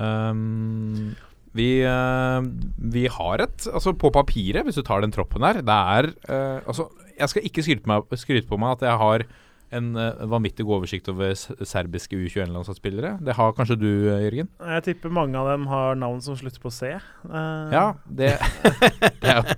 Um, 0.00 1.14
vi, 1.56 1.70
eh, 1.86 2.50
vi 2.96 3.06
har 3.12 3.42
et 3.46 3.66
Altså, 3.72 3.94
på 3.96 4.12
papiret, 4.14 4.66
hvis 4.66 4.78
du 4.78 4.84
tar 4.86 5.02
den 5.04 5.14
troppen 5.14 5.44
her, 5.46 5.62
det 5.64 5.80
er 5.96 6.12
eh, 6.28 6.60
Altså, 6.66 6.90
jeg 7.16 7.32
skal 7.32 7.48
ikke 7.48 7.64
skryte, 7.64 7.88
meg, 7.90 8.16
skryte 8.20 8.48
på 8.48 8.58
meg 8.60 8.76
at 8.76 8.88
jeg 8.90 9.02
har 9.02 9.26
en 9.74 9.96
eh, 9.98 10.26
vanvittig 10.30 10.64
god 10.66 10.80
oversikt 10.80 11.08
over 11.10 11.32
serbiske 11.34 12.14
U21-landslagsspillere. 12.14 13.16
Det 13.26 13.34
har 13.34 13.54
kanskje 13.56 13.78
du, 13.80 13.88
Jørgen? 14.06 14.50
Jeg 14.62 14.84
tipper 14.86 15.14
mange 15.14 15.38
av 15.40 15.48
dem 15.50 15.66
har 15.70 15.98
navn 15.98 16.20
som 16.22 16.36
slutter 16.38 16.62
på 16.62 16.70
C. 16.70 16.92
Uh, 17.26 17.72
Ja, 17.74 17.86
det, 18.06 18.36
det 19.24 19.32
er 19.32 19.56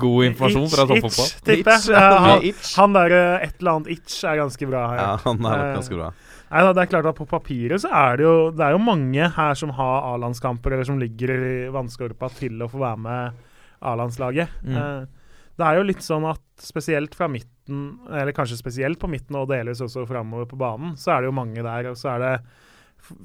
god 0.00 0.30
informasjon 0.32 0.66
fra 0.72 0.86
Itch, 0.88 0.94
toppfotball. 0.94 1.30
Itch, 1.30 1.44
tipper 1.46 1.76
jeg. 1.76 1.94
Ja, 1.94 2.08
han, 2.24 2.50
han 2.80 2.98
der 2.98 3.16
eh, 3.18 3.46
et 3.46 3.62
eller 3.62 3.76
annet 3.76 3.92
itch 3.94 4.18
er 4.26 4.42
ganske 4.42 4.70
bra 4.72 4.86
her. 4.94 5.04
Ja, 5.04 5.14
han 5.28 5.50
er 5.52 5.64
ganske 5.78 6.00
bra. 6.00 6.10
Nei, 6.50 6.62
da, 6.64 6.72
det 6.72 6.82
er 6.86 6.90
klart 6.94 7.06
at 7.10 7.16
På 7.18 7.26
papiret 7.28 7.82
så 7.82 7.90
er 7.92 8.16
det 8.16 8.24
jo 8.24 8.36
Det 8.56 8.62
er 8.64 8.72
jo 8.72 8.78
mange 8.80 9.26
her 9.36 9.54
som 9.58 9.70
har 9.76 10.06
A-landskamper, 10.14 10.72
eller 10.72 10.86
som 10.88 10.98
ligger 11.00 11.32
i 11.34 11.68
vannskorpa 11.74 12.30
til 12.38 12.62
å 12.64 12.68
få 12.72 12.80
være 12.80 13.02
med 13.04 13.44
A-landslaget. 13.84 14.48
Mm. 14.64 14.76
Eh, 14.80 15.28
det 15.58 15.66
er 15.66 15.76
jo 15.78 15.84
litt 15.90 16.02
sånn 16.06 16.24
at 16.30 16.40
spesielt 16.62 17.14
fra 17.18 17.28
midten, 17.30 17.98
eller 18.08 18.32
kanskje 18.32 18.56
spesielt 18.58 18.98
på 19.02 19.10
midten 19.10 19.36
og 19.38 19.48
delvis 19.50 19.80
også 19.84 20.06
framover 20.08 20.46
på 20.50 20.58
banen, 20.58 20.96
så 20.98 21.12
er 21.16 21.22
det 21.22 21.28
jo 21.32 21.36
mange 21.36 21.62
der. 21.66 21.90
Og 21.90 21.96
så 21.98 22.12
er 22.14 22.24
det 22.24 22.32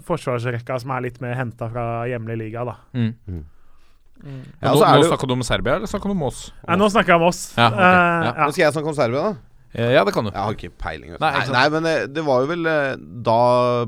forsvarsrekka 0.08 0.80
som 0.82 0.94
er 0.96 1.06
litt 1.08 1.20
mer 1.24 1.36
henta 1.38 1.70
fra 1.72 1.86
hjemlig 2.10 2.38
liga, 2.46 2.66
da. 2.68 2.76
Mm. 2.98 3.14
Mm. 3.30 3.44
Ja, 4.62 4.72
nå 4.72 4.80
nå 4.82 5.08
snakker 5.10 5.28
du 5.30 5.34
om 5.36 5.44
Serbia, 5.46 5.76
eller 5.80 5.90
snakker 5.90 6.12
du 6.12 6.16
om 6.16 6.26
oss? 6.30 6.46
Nei, 6.68 6.78
nå 6.80 6.88
snakker 6.94 7.16
jeg 7.16 7.22
om 7.22 7.28
oss. 7.28 7.42
Ja, 7.58 7.68
ok. 7.68 7.80
Eh, 7.80 8.28
Ja. 8.30 8.34
Nå 8.46 8.52
skal 8.54 8.64
jeg 8.64 8.76
snakke 8.78 8.92
om 8.94 8.98
Serbia, 9.00 9.24
da? 9.32 9.34
Eh, 9.76 9.92
Ja, 9.94 10.04
det 10.06 10.14
kan 10.14 10.24
du. 10.26 10.30
Jeg 10.32 10.38
har 10.44 10.54
ikke 10.54 10.72
peiling. 10.78 11.12
Nei, 11.18 11.18
Nei, 11.20 11.42
ikke 11.42 11.54
nei, 11.56 11.70
men 11.70 11.86
eh, 11.90 12.06
det 12.08 12.24
var 12.26 12.42
jo 12.44 12.48
vel 12.52 12.66
eh, 12.70 12.96
Da 13.26 13.38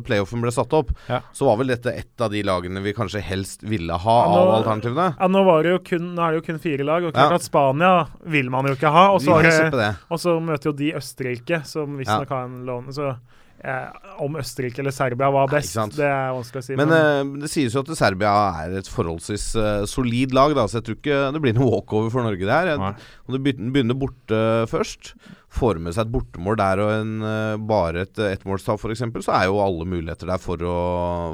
playoffen 0.06 0.42
ble 0.42 0.52
satt 0.52 0.74
opp, 0.74 0.92
Ja. 1.10 1.20
så 1.32 1.46
var 1.46 1.58
vel 1.62 1.68
dette 1.68 1.94
et 1.94 2.22
av 2.26 2.32
de 2.32 2.42
lagene 2.44 2.82
vi 2.82 2.94
kanskje 2.94 3.22
helst 3.22 3.62
ville 3.64 3.94
ha 3.94 4.18
Ja, 4.26 4.32
nå- 4.34 4.42
av 4.48 4.54
alternativene. 4.64 5.16
Ja, 5.20 5.28
nå, 5.28 5.44
var 5.46 5.64
det 5.64 5.72
jo 5.76 5.80
kun, 5.80 6.16
nå 6.16 6.22
er 6.26 6.32
det 6.34 6.42
jo 6.42 6.48
kun 6.54 6.60
fire 6.60 6.84
lag, 6.84 7.04
og 7.04 7.14
klart 7.14 7.30
Ja. 7.32 7.36
at 7.36 7.44
Spania 7.44 8.08
vil 8.26 8.50
man 8.50 8.66
jo 8.66 8.74
ikke 8.76 8.92
ha. 8.92 9.06
Og 9.14 9.22
så 9.22 10.40
møter 10.42 10.72
jo 10.72 10.72
de 10.74 10.92
Østerrike, 10.98 11.66
som 11.66 11.98
visstnok 11.98 12.30
Ja. 12.30 12.36
har 12.36 12.46
en 12.46 12.66
lån 12.66 12.94
Så 12.94 13.18
eh, 13.66 14.12
om 14.24 14.38
Østerrike 14.40 14.82
eller 14.84 14.94
Serbia 14.96 15.30
var 15.34 15.50
best, 15.52 15.76
Nei, 15.78 15.88
det 15.98 16.08
er 16.08 16.34
vanskelig 16.36 16.64
å 16.64 16.68
si. 16.68 16.78
Men 16.80 16.94
eh, 16.96 17.22
det 17.44 17.52
sies 17.52 17.76
jo 17.76 17.84
at 17.84 17.92
Serbia 18.00 18.34
er 18.64 18.78
et 18.82 18.92
forholdsvis 18.92 19.48
eh, 19.62 19.88
solid 19.90 20.36
lag, 20.38 20.56
da, 20.58 20.68
så 20.70 20.80
jeg 20.80 20.88
tror 20.88 21.00
ikke 21.02 21.20
det 21.36 21.44
blir 21.44 21.58
noe 21.58 21.72
walkover 21.74 22.14
for 22.14 22.28
Norge 22.28 22.50
der. 22.52 22.72
Jeg, 22.74 22.94
om 23.26 23.36
det 23.38 23.44
begynner, 23.46 23.98
borte 24.00 24.40
først, 24.72 25.16
får 25.56 25.80
med 25.82 25.96
seg 25.96 26.06
et 26.06 26.16
bortemål 26.16 26.58
der 26.60 26.82
og 26.84 26.94
en, 26.94 27.14
eh, 27.26 27.60
bare 27.72 28.06
et 28.06 28.20
uh, 28.20 28.32
ettmålstap 28.32 28.82
f.eks., 28.82 29.06
så 29.26 29.38
er 29.38 29.50
jo 29.50 29.62
alle 29.64 29.88
muligheter 29.88 30.30
der 30.30 30.42
for 30.42 30.60
å, 30.60 30.80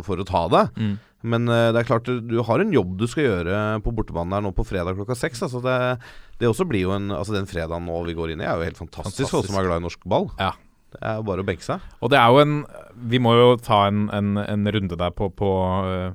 for 0.05 0.21
å 0.21 0.27
ta 0.27 0.45
det. 0.53 0.65
Mm. 0.77 0.99
Men 1.21 1.47
eh, 1.53 1.69
det 1.73 1.81
er 1.81 1.87
klart 1.89 2.09
du 2.09 2.37
har 2.47 2.63
en 2.63 2.73
jobb 2.73 2.95
du 2.99 3.07
skal 3.09 3.27
gjøre 3.27 3.61
på 3.85 3.93
bortebanen 3.97 4.33
her 4.35 4.45
nå 4.45 4.53
på 4.57 4.65
fredag 4.67 4.97
klokka 4.97 5.17
seks. 5.17 5.43
Altså 5.45 5.61
det, 5.63 5.77
det 6.41 6.49
også 6.49 6.65
blir 6.69 6.87
jo 6.87 6.95
en 6.95 7.11
Altså 7.13 7.35
Den 7.35 7.49
fredagen 7.49 7.85
nå 7.85 8.01
vi 8.07 8.17
går 8.17 8.33
inn 8.33 8.41
i, 8.41 8.47
er 8.47 8.57
jo 8.57 8.67
helt 8.67 8.81
fantastisk, 8.81 9.29
for 9.29 9.41
oss 9.41 9.49
som 9.51 9.59
er 9.59 9.67
glad 9.67 9.83
i 9.83 9.85
norsk 9.85 10.05
ball. 10.09 10.31
Ja. 10.41 10.55
Det 10.91 10.99
er 11.07 11.19
jo 11.21 11.23
bare 11.23 11.39
å 11.43 11.45
benke 11.47 11.63
seg. 11.63 11.83
Og 12.03 12.09
det 12.11 12.17
er 12.19 12.27
jo 12.33 12.39
en 12.41 12.55
Vi 13.11 13.17
må 13.23 13.31
jo 13.37 13.45
ta 13.63 13.85
en, 13.87 14.01
en, 14.11 14.33
en 14.43 14.67
runde 14.75 14.97
der 14.99 15.13
på, 15.15 15.29
på 15.39 15.47
uh, 15.87 16.11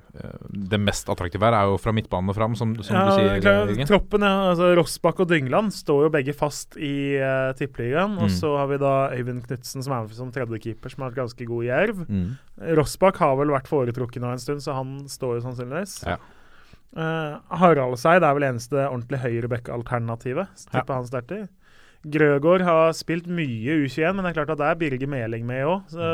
Det 0.53 0.79
mest 0.79 1.09
attraktive 1.09 1.49
her 1.49 1.57
er 1.57 1.71
jo 1.71 1.79
fra 1.81 1.95
midtbanen 1.97 2.29
og 2.31 2.37
fram, 2.37 2.55
som, 2.61 2.75
som 2.85 2.99
ja, 2.99 3.07
du 3.09 3.17
sier, 3.17 3.41
Klar, 3.41 3.73
troppen, 3.89 4.27
ja, 4.29 4.51
altså 4.53 4.69
Rossbakk 4.77 5.25
og 5.25 5.31
Dyngland 5.33 5.73
står 5.75 6.05
jo 6.07 6.13
begge 6.19 6.35
fast 6.37 6.77
i 6.77 7.17
uh, 7.17 7.51
tippeligaen. 7.57 8.19
Og 8.21 8.29
Mm. 8.29 8.35
så 8.37 8.53
har 8.59 8.69
vi 8.69 8.77
da 8.83 8.93
Øyvind 9.17 9.45
Knutsen, 9.47 9.83
som 9.87 9.93
er 9.97 10.05
med 10.07 10.15
som 10.19 10.31
tredjekeeper, 10.35 10.93
som 10.93 11.03
har 11.07 11.11
vært 11.15 11.23
ganske 11.25 11.47
god 11.49 11.65
i 11.65 11.69
Jerv. 11.73 12.05
Mm. 12.11 12.31
Rossbakk 12.77 13.21
har 13.23 13.37
vel 13.41 13.53
vært 13.55 13.69
foretrukket 13.71 14.21
nå 14.23 14.33
en 14.35 14.43
stund, 14.43 14.61
så 14.65 14.75
han 14.77 14.97
står 15.09 15.39
jo 15.39 15.45
sannsynligvis. 15.49 16.01
Ja. 16.07 16.17
Uh, 16.97 17.37
Haraldseid 17.61 18.25
er 18.25 18.35
vel 18.39 18.47
eneste 18.49 18.85
ordentlig 18.89 19.21
høyrebekk-alternativet. 19.25 20.49
Ja. 20.69 20.71
Tipper 20.81 21.01
han 21.01 21.09
starter. 21.09 21.47
Grøgaard 22.13 22.63
har 22.67 22.93
spilt 22.95 23.27
mye 23.27 23.81
U21, 23.83 24.13
men 24.15 24.25
det 24.25 24.31
er 24.31 24.37
klart 24.39 24.53
at 24.55 24.61
det 24.61 24.69
er 24.69 24.79
Birger 24.81 25.11
Meling 25.11 25.47
med 25.49 25.65
òg. 25.67 25.89
Så 25.91 26.11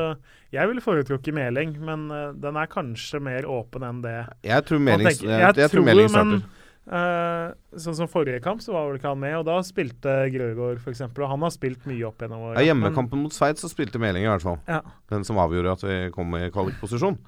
jeg 0.54 0.68
ville 0.70 0.84
foretrukket 0.84 1.36
Meling, 1.36 1.74
men 1.84 2.06
eh, 2.12 2.30
den 2.42 2.58
er 2.60 2.70
kanskje 2.72 3.20
mer 3.22 3.48
åpen 3.48 3.84
enn 3.88 4.00
det. 4.04 4.18
Jeg 4.46 4.68
tror 4.68 4.82
Meling, 4.82 5.10
jeg, 5.12 5.56
jeg, 5.58 5.70
tror 5.72 5.86
Meling 5.86 6.08
starter. 6.12 6.40
men 6.40 6.96
eh, 7.00 7.52
sånn 7.80 7.96
som 7.96 8.08
forrige 8.10 8.40
kamp, 8.44 8.62
så 8.64 8.74
var 8.74 8.88
vel 8.88 8.98
ikke 8.98 9.12
han 9.12 9.20
med, 9.22 9.36
og 9.40 9.46
da 9.48 9.58
spilte 9.66 10.14
Grøgaard 10.32 10.80
f.eks., 10.82 11.02
og 11.08 11.28
han 11.30 11.46
har 11.46 11.52
spilt 11.54 11.86
mye 11.88 12.04
opp 12.08 12.22
gjennom 12.22 12.48
året. 12.48 12.60
Ja, 12.60 12.72
hjemmekampen 12.72 13.22
mot 13.24 13.34
Sveits 13.34 13.64
så 13.64 13.70
spilte 13.70 14.00
Meling 14.02 14.26
i 14.26 14.30
hvert 14.30 14.44
fall. 14.44 14.58
Ja. 14.68 14.80
Den 15.12 15.26
som 15.28 15.40
avgjorde 15.42 15.74
at 15.76 15.84
vi 15.84 15.96
kom 16.14 16.32
i 16.38 16.48
kvalikposisjon. 16.52 17.18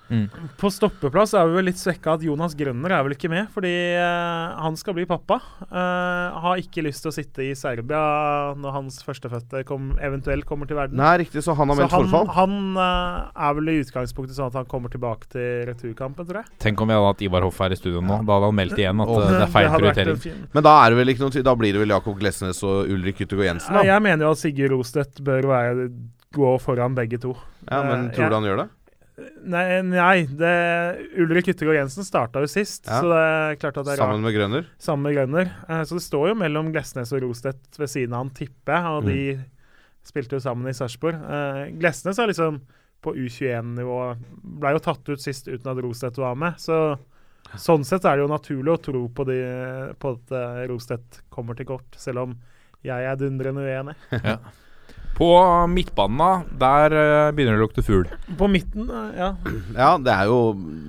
På 0.61 0.71
stoppeplass 0.73 1.35
er 1.39 1.49
vi 1.49 1.59
vel 1.59 1.69
litt 1.69 1.81
svekka 1.81 2.17
at 2.19 2.25
Jonas 2.27 2.57
Grønner 2.59 2.97
er 2.97 3.05
vel 3.07 3.17
ikke 3.17 3.31
med, 3.33 3.49
fordi 3.55 3.73
uh, 3.99 4.55
han 4.65 4.79
skal 4.81 4.97
bli 4.99 5.07
pappa. 5.09 5.41
Uh, 5.69 6.37
har 6.45 6.63
ikke 6.63 6.85
lyst 6.87 7.05
til 7.05 7.13
å 7.13 7.17
sitte 7.17 7.45
i 7.45 7.53
Serbia 7.59 8.03
når 8.59 8.79
hans 8.79 9.01
førstefødte 9.05 9.65
kom, 9.69 9.93
eventuelt 10.03 10.49
kommer 10.49 10.71
til 10.71 10.79
verden. 10.81 11.01
Nei, 11.01 11.15
riktig, 11.25 11.45
så 11.45 11.57
han 11.57 11.73
har 11.73 11.81
meldt 11.83 11.95
forfall. 11.95 12.31
han 12.37 12.59
uh, 12.79 13.31
er 13.33 13.59
vel 13.61 13.75
i 13.75 13.79
utgangspunktet 13.83 14.39
sånn 14.39 14.53
at 14.53 14.61
han 14.63 14.69
kommer 14.71 14.93
tilbake 14.93 15.29
til 15.33 15.65
returkampen, 15.71 16.29
tror 16.29 16.43
jeg. 16.43 16.53
Tenk 16.65 16.81
om 16.81 16.91
vi 16.91 16.97
hadde 16.97 17.13
hatt 17.13 17.25
Ivar 17.27 17.47
Hoff 17.47 17.61
her 17.63 17.75
i 17.75 17.79
studio 17.79 18.03
nå. 18.05 18.21
Da 18.25 18.39
hadde 18.39 18.51
han 18.51 18.59
meldt 18.59 18.81
igjen 18.81 19.03
at 19.05 19.13
øh, 19.13 19.25
det 19.25 19.43
er 19.43 19.53
feil 19.53 19.71
prioritering. 19.75 20.34
Men 20.55 20.63
da 20.67 20.73
er 20.85 20.91
det 20.95 20.99
vel 21.01 21.13
ikke 21.15 21.25
noe 21.27 21.43
Da 21.47 21.55
blir 21.59 21.73
det 21.77 21.81
vel 21.83 21.93
Jakob 21.95 22.19
Glesnes 22.21 22.63
og 22.67 22.89
Ulrik 22.95 23.21
Yttergård 23.25 23.47
Jensen, 23.49 23.75
da. 23.75 23.83
Jeg 23.89 24.03
mener 24.03 24.27
jo 24.27 24.33
at 24.37 24.39
Sigurd 24.43 24.75
Rostedt 24.77 25.21
bør 25.25 25.49
være, 25.51 25.89
gå 26.35 26.55
foran 26.63 26.95
begge 26.97 27.19
to. 27.23 27.37
Ja, 27.71 27.83
men 27.87 28.09
Eh, 28.11 28.15
tror 28.17 28.29
du 28.33 28.35
han 28.41 28.45
gjør 28.49 28.63
det? 28.65 28.69
Nei, 29.47 29.65
nei 29.87 30.25
det, 30.27 30.55
Ulrik 31.23 31.47
Yttergård 31.53 31.77
Jensen 31.79 32.03
starta 32.07 32.41
jo 32.43 32.49
sist, 32.51 32.87
Ja. 32.89 32.99
så 33.01 33.07
det 33.13 33.21
er 33.23 33.57
klart 33.63 33.77
at 33.79 33.85
det 33.87 33.93
er 33.95 34.01
rart. 34.03 34.09
Sammen 34.11 34.23
med 34.27 34.35
Grønner? 34.35 34.65
Sammen 34.83 35.03
med 35.07 35.15
Grønner. 35.15 35.53
Eh, 35.69 35.83
så 35.87 35.95
det 36.01 36.03
står 36.03 36.29
jo 36.33 36.35
mellom 36.35 36.73
Glesnes 36.75 37.13
og 37.15 37.23
Rostedt 37.23 37.79
ved 37.79 37.89
siden 37.93 38.13
av 38.13 38.25
han, 38.25 38.31
tipper 38.35 38.75
jeg. 38.75 38.85
Og 38.91 39.05
de 39.07 39.45
spilte 40.05 40.35
jo 40.37 40.43
sammen 40.43 40.67
i 40.69 40.75
Sarpsborg. 40.75 41.15
Eh, 41.15 41.71
Glesnes 41.79 42.19
er 42.19 42.27
liksom 42.33 42.61
på 43.05 43.15
U21-nivå. 43.15 43.99
Ble 44.61 44.73
jo 44.75 44.83
tatt 44.83 45.09
ut 45.09 45.21
sist 45.23 45.47
uten 45.47 45.71
at 45.71 45.83
Rostedt 45.85 46.17
var 46.19 46.35
med. 46.35 46.55
Så 46.59 46.99
sånn 47.61 47.87
sett 47.87 48.07
er 48.09 48.19
det 48.19 48.25
jo 48.25 48.33
naturlig 48.33 48.75
å 48.75 48.83
tro 48.83 49.05
på, 49.15 49.27
de, 49.29 49.39
på 50.01 50.13
at 50.17 50.35
eh, 50.35 50.61
Rostedt 50.71 51.23
kommer 51.33 51.59
til 51.59 51.69
kort, 51.69 51.99
selv 52.01 52.27
om 52.27 52.37
jeg 52.85 53.09
er 53.09 53.19
dundrende 53.21 53.65
uenig. 53.65 53.97
Ja. 54.25 54.39
På 55.15 55.29
midtbanen, 55.71 56.19
da, 56.19 56.31
der 56.59 56.95
øh, 56.99 57.33
begynner 57.37 57.55
det 57.55 57.61
å 57.63 57.65
lukte 57.69 57.85
fugl. 57.87 58.09
På 58.39 58.49
midten, 58.51 58.89
eh, 58.91 59.11
ja. 59.21 59.29
Ja, 59.77 59.91
det 60.03 60.11
er 60.15 60.31
jo 60.31 60.39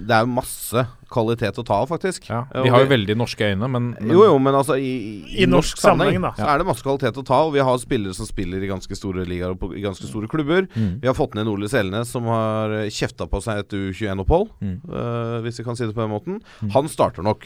Det 0.07 0.15
er 0.15 0.23
jo 0.26 0.31
masse 0.34 0.85
kvalitet 1.15 1.60
å 1.61 1.64
ta 1.64 1.77
av, 1.84 1.88
faktisk. 1.91 2.26
Ja, 2.27 2.41
vi 2.64 2.72
har 2.73 2.81
jo 2.81 2.89
veldig 2.89 3.15
norske 3.15 3.45
øyne, 3.53 3.68
men, 3.72 3.91
men 3.99 4.11
Jo, 4.11 4.23
jo, 4.26 4.38
men 4.41 4.57
altså 4.57 4.76
i, 4.81 4.89
I 5.38 5.45
norsk 5.47 5.77
sammenheng, 5.80 6.18
da. 6.26 6.34
Så 6.35 6.47
er 6.49 6.60
det 6.60 6.65
masse 6.68 6.84
kvalitet 6.84 7.19
å 7.22 7.23
ta, 7.23 7.38
og 7.45 7.53
vi 7.56 7.61
har 7.64 7.77
spillere 7.80 8.18
som 8.18 8.27
spiller 8.27 8.64
i 8.65 8.68
ganske 8.72 8.97
store 8.97 9.23
ligaer 9.30 9.53
og 9.53 9.61
på, 9.61 9.69
i 9.77 9.84
ganske 9.85 10.10
store 10.10 10.27
klubber. 10.31 10.65
Mm. 10.73 10.97
Vi 11.03 11.07
har 11.07 11.15
fått 11.15 11.38
ned 11.38 11.47
Ole 11.47 11.69
Selnes, 11.72 12.10
som 12.11 12.27
har 12.34 12.73
eh, 12.81 12.89
kjefta 12.91 13.30
på 13.31 13.39
seg 13.45 13.61
et 13.64 13.77
U21-opphold, 13.77 14.49
Mm. 14.65 14.80
uh, 14.89 15.38
hvis 15.45 15.60
vi 15.61 15.64
kan 15.68 15.77
si 15.77 15.85
det 15.85 15.93
på 15.95 16.02
den 16.03 16.11
måten. 16.11 16.41
Mm. 16.65 16.73
Han 16.76 16.89
starter 16.91 17.23
nok. 17.26 17.45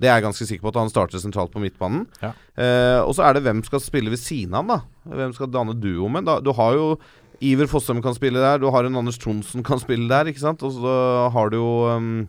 Det 0.00 0.08
er 0.08 0.16
jeg 0.16 0.24
ganske 0.24 0.46
sikker 0.48 0.64
på 0.64 0.72
at 0.72 0.80
han 0.80 0.92
starter 0.92 1.20
sentralt 1.20 1.52
på 1.52 1.60
midtbanen. 1.62 2.06
Ja. 2.22 2.32
Eh, 2.56 3.00
og 3.04 3.12
så 3.16 3.26
er 3.26 3.36
det 3.36 3.44
hvem 3.44 3.60
skal 3.66 3.82
spille 3.84 4.12
ved 4.12 4.20
siden 4.22 4.56
av 4.56 4.64
han, 4.64 4.72
da. 4.72 5.16
Hvem 5.20 5.34
skal 5.36 5.52
danne 5.52 5.76
duo 5.76 6.08
med? 6.12 6.24
Da, 6.28 6.38
du 6.40 6.54
har 6.56 6.76
jo 6.78 6.94
Iver 7.40 7.68
Fossum 7.70 8.02
kan 8.04 8.16
spille 8.16 8.40
der, 8.40 8.60
du 8.60 8.68
har 8.72 8.84
en 8.84 8.98
Anders 9.00 9.18
Tronsen 9.20 9.64
kan 9.64 9.80
spille 9.80 10.08
der, 10.10 10.28
ikke 10.28 10.42
sant. 10.42 10.64
Og 10.66 10.76
så 10.76 10.94
har 11.32 11.52
du 11.52 11.56
jo 11.60 11.72
um, 11.88 12.28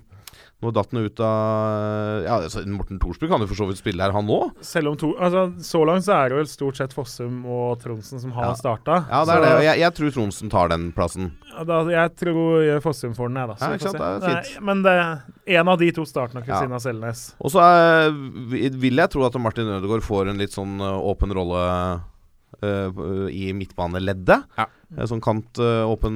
Nå 0.61 0.69
datt 0.75 0.91
han 0.93 1.01
ut 1.07 1.19
av 1.25 2.21
Ja, 2.23 2.35
altså, 2.43 2.61
Morten 2.69 2.99
Thorsby 3.01 3.25
kan 3.31 3.41
jo 3.41 3.47
for 3.49 3.57
så 3.57 3.65
vidt 3.69 3.79
spille 3.81 3.97
der, 4.03 4.13
han 4.13 4.27
òg. 4.29 4.51
Selv 4.61 4.91
om 4.91 4.97
to 5.01 5.15
Altså, 5.17 5.47
så 5.65 5.81
langt 5.89 6.05
så 6.05 6.13
er 6.19 6.29
det 6.29 6.37
vel 6.37 6.49
stort 6.51 6.77
sett 6.77 6.93
Fossum 6.93 7.39
og 7.49 7.79
Tronsen 7.81 8.21
som 8.21 8.31
har 8.35 8.51
Ja. 8.51 8.53
starta. 8.59 8.99
Ja, 9.09 9.23
det 9.25 9.33
er 9.33 9.41
det. 9.41 9.63
Jeg, 9.65 9.79
jeg 9.81 9.93
tror 9.97 10.11
Tronsen 10.17 10.49
tar 10.53 10.69
den 10.69 10.91
plassen. 10.93 11.31
Ja, 11.49 11.63
Da, 11.65 11.79
jeg 11.89 12.15
tror 12.15 12.79
Fossum 12.85 13.15
får 13.17 13.27
den, 13.33 13.41
jeg, 13.41 13.47
da. 13.47 13.55
så 13.55 13.71
Ja, 13.71 13.73
ikke 13.79 13.89
sant? 13.89 13.97
Det 13.97 14.29
er 14.29 14.43
fint. 14.43 14.63
Men 14.69 14.83
det, 14.83 14.95
en 15.57 15.67
av 15.67 15.79
de 15.79 15.91
to 15.91 16.05
nok 16.05 16.45
ved 16.45 16.47
Ja. 16.47 16.77
Selnes. 16.79 17.33
Og 17.41 17.51
så 17.51 17.59
er- 17.59 18.11
vil 18.77 18.95
jeg 18.95 19.09
tro 19.09 19.25
at 19.25 19.33
Martin 19.41 19.65
Ødegaard 19.65 20.03
får 20.03 20.29
en 20.29 20.37
litt 20.37 20.51
sånn 20.53 20.79
uh, 20.79 21.01
åpen 21.01 21.33
rolle 21.33 22.01
uh, 22.61 23.27
i 23.31 23.51
midtbaneleddet. 23.53 24.43
Ja. 24.57 24.65
En 24.91 25.07
sånn 25.07 25.21
kant-åpen 25.23 26.15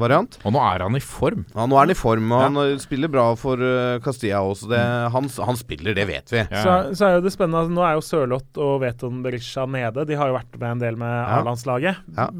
variant. 0.00 0.38
Og 0.48 0.54
nå 0.54 0.60
er 0.64 0.86
han 0.86 0.96
i 0.96 1.02
form. 1.04 1.42
Ja, 1.52 1.66
nå 1.68 1.76
er 1.76 1.84
han 1.84 1.92
i 1.92 1.98
form, 1.98 2.30
og 2.32 2.40
Ja. 2.40 2.46
han 2.46 2.56
uh, 2.56 2.78
spiller 2.80 3.10
bra 3.12 3.26
for 3.36 3.60
uh, 3.60 3.98
Castilla 4.00 4.40
også. 4.40 4.70
Det, 4.72 4.80
han, 5.12 5.28
han 5.44 5.58
spiller, 5.60 5.92
det 5.96 6.06
vet 6.08 6.32
vi. 6.32 6.40
Ja. 6.48 6.62
Så, 6.64 6.96
så 6.96 7.08
er 7.08 7.18
jo 7.18 7.26
det 7.26 7.34
spennende 7.34 7.60
altså, 7.66 7.74
Nå 7.76 7.84
er 7.84 7.98
jo 7.98 8.06
Sørloth 8.06 8.62
og 8.64 8.80
Veton 8.86 9.20
Berisha 9.24 9.66
nede. 9.68 10.06
De 10.08 10.16
har 10.16 10.32
jo 10.32 10.38
vært 10.38 10.56
med 10.56 10.70
en 10.70 10.84
del 10.86 11.00
med 11.00 11.12
Ja. 11.12 11.40
A-landslaget. 11.42 12.00
Ja. 12.16 12.30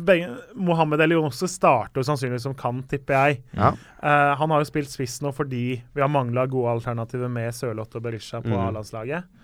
Mohammed 0.56 1.02
Elionossi 1.05 1.48
starter 1.50 2.06
sannsynligvis 2.06 2.46
som 2.48 2.56
kan, 2.56 2.82
tipper 2.88 3.18
jeg. 3.18 3.42
Ja. 3.56 3.74
Eh, 4.02 4.32
han 4.38 4.50
har 4.50 4.62
jo 4.62 4.68
spilt 4.68 4.90
spiss 4.92 5.18
nå 5.24 5.32
fordi 5.34 5.64
vi 5.82 6.02
har 6.02 6.10
mangla 6.12 6.46
gode 6.50 6.76
alternativer 6.78 7.30
med 7.32 7.55
Sørloth 7.55 7.98
og 7.98 8.05
Berisha 8.05 8.40
på 8.44 8.52
mm. 8.52 8.60
A-landslaget. 8.68 9.34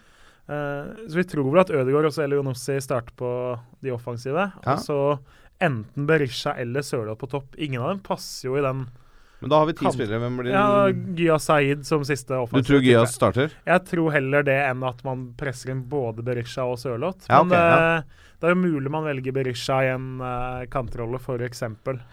Uh, 0.44 0.93
så 1.09 1.16
vi 1.16 1.24
tror 1.24 1.47
vel 1.48 1.62
at 1.62 1.70
Ødegaard 1.73 2.11
og 2.11 2.19
Elionossi 2.20 2.77
starter 2.85 3.15
på 3.16 3.31
de 3.81 3.94
offensive. 3.94 4.51
Ja. 4.61 4.74
Og 4.74 4.82
så 4.85 4.98
enten 5.63 6.07
Berisha 6.09 6.55
eller 6.59 6.83
Sørloth 6.83 7.21
på 7.21 7.31
topp. 7.31 7.55
Ingen 7.57 7.83
av 7.83 7.95
dem 7.95 8.03
passer 8.05 8.49
jo 8.49 8.59
i 8.59 8.65
den 8.65 8.87
Men 9.41 9.51
da 9.53 9.61
har 9.61 9.69
vi 9.69 9.77
ti 9.77 9.91
spillere. 9.93 10.21
Hvem 10.23 10.37
blir 10.41 10.53
Ja, 10.55 10.89
Gyas 10.91 11.49
Saeed 11.51 11.87
som 11.87 12.05
siste 12.05 12.39
Du 12.53 12.63
tror 12.63 12.81
Gyas 12.85 13.15
starter? 13.15 13.53
Jeg 13.67 13.85
tror 13.91 14.15
heller 14.15 14.43
det 14.47 14.57
enn 14.71 14.85
at 14.87 15.03
man 15.05 15.33
presser 15.37 15.75
inn 15.75 15.83
både 15.89 16.25
Berisha 16.25 16.65
og 16.65 16.79
Sørloth. 16.81 17.27
Ja, 17.29 17.43
Men 17.43 17.53
ok, 17.53 17.59
ja. 17.59 17.99
eh, 17.99 18.23
det 18.41 18.51
er 18.51 18.55
jo 18.55 18.61
mulig 18.61 18.91
man 18.93 19.07
velger 19.07 19.33
Berisha 19.33 19.79
i 19.85 19.91
en 19.95 20.09
uh, 20.21 20.65
kantrolle, 20.73 21.17
f.eks. 21.21 21.63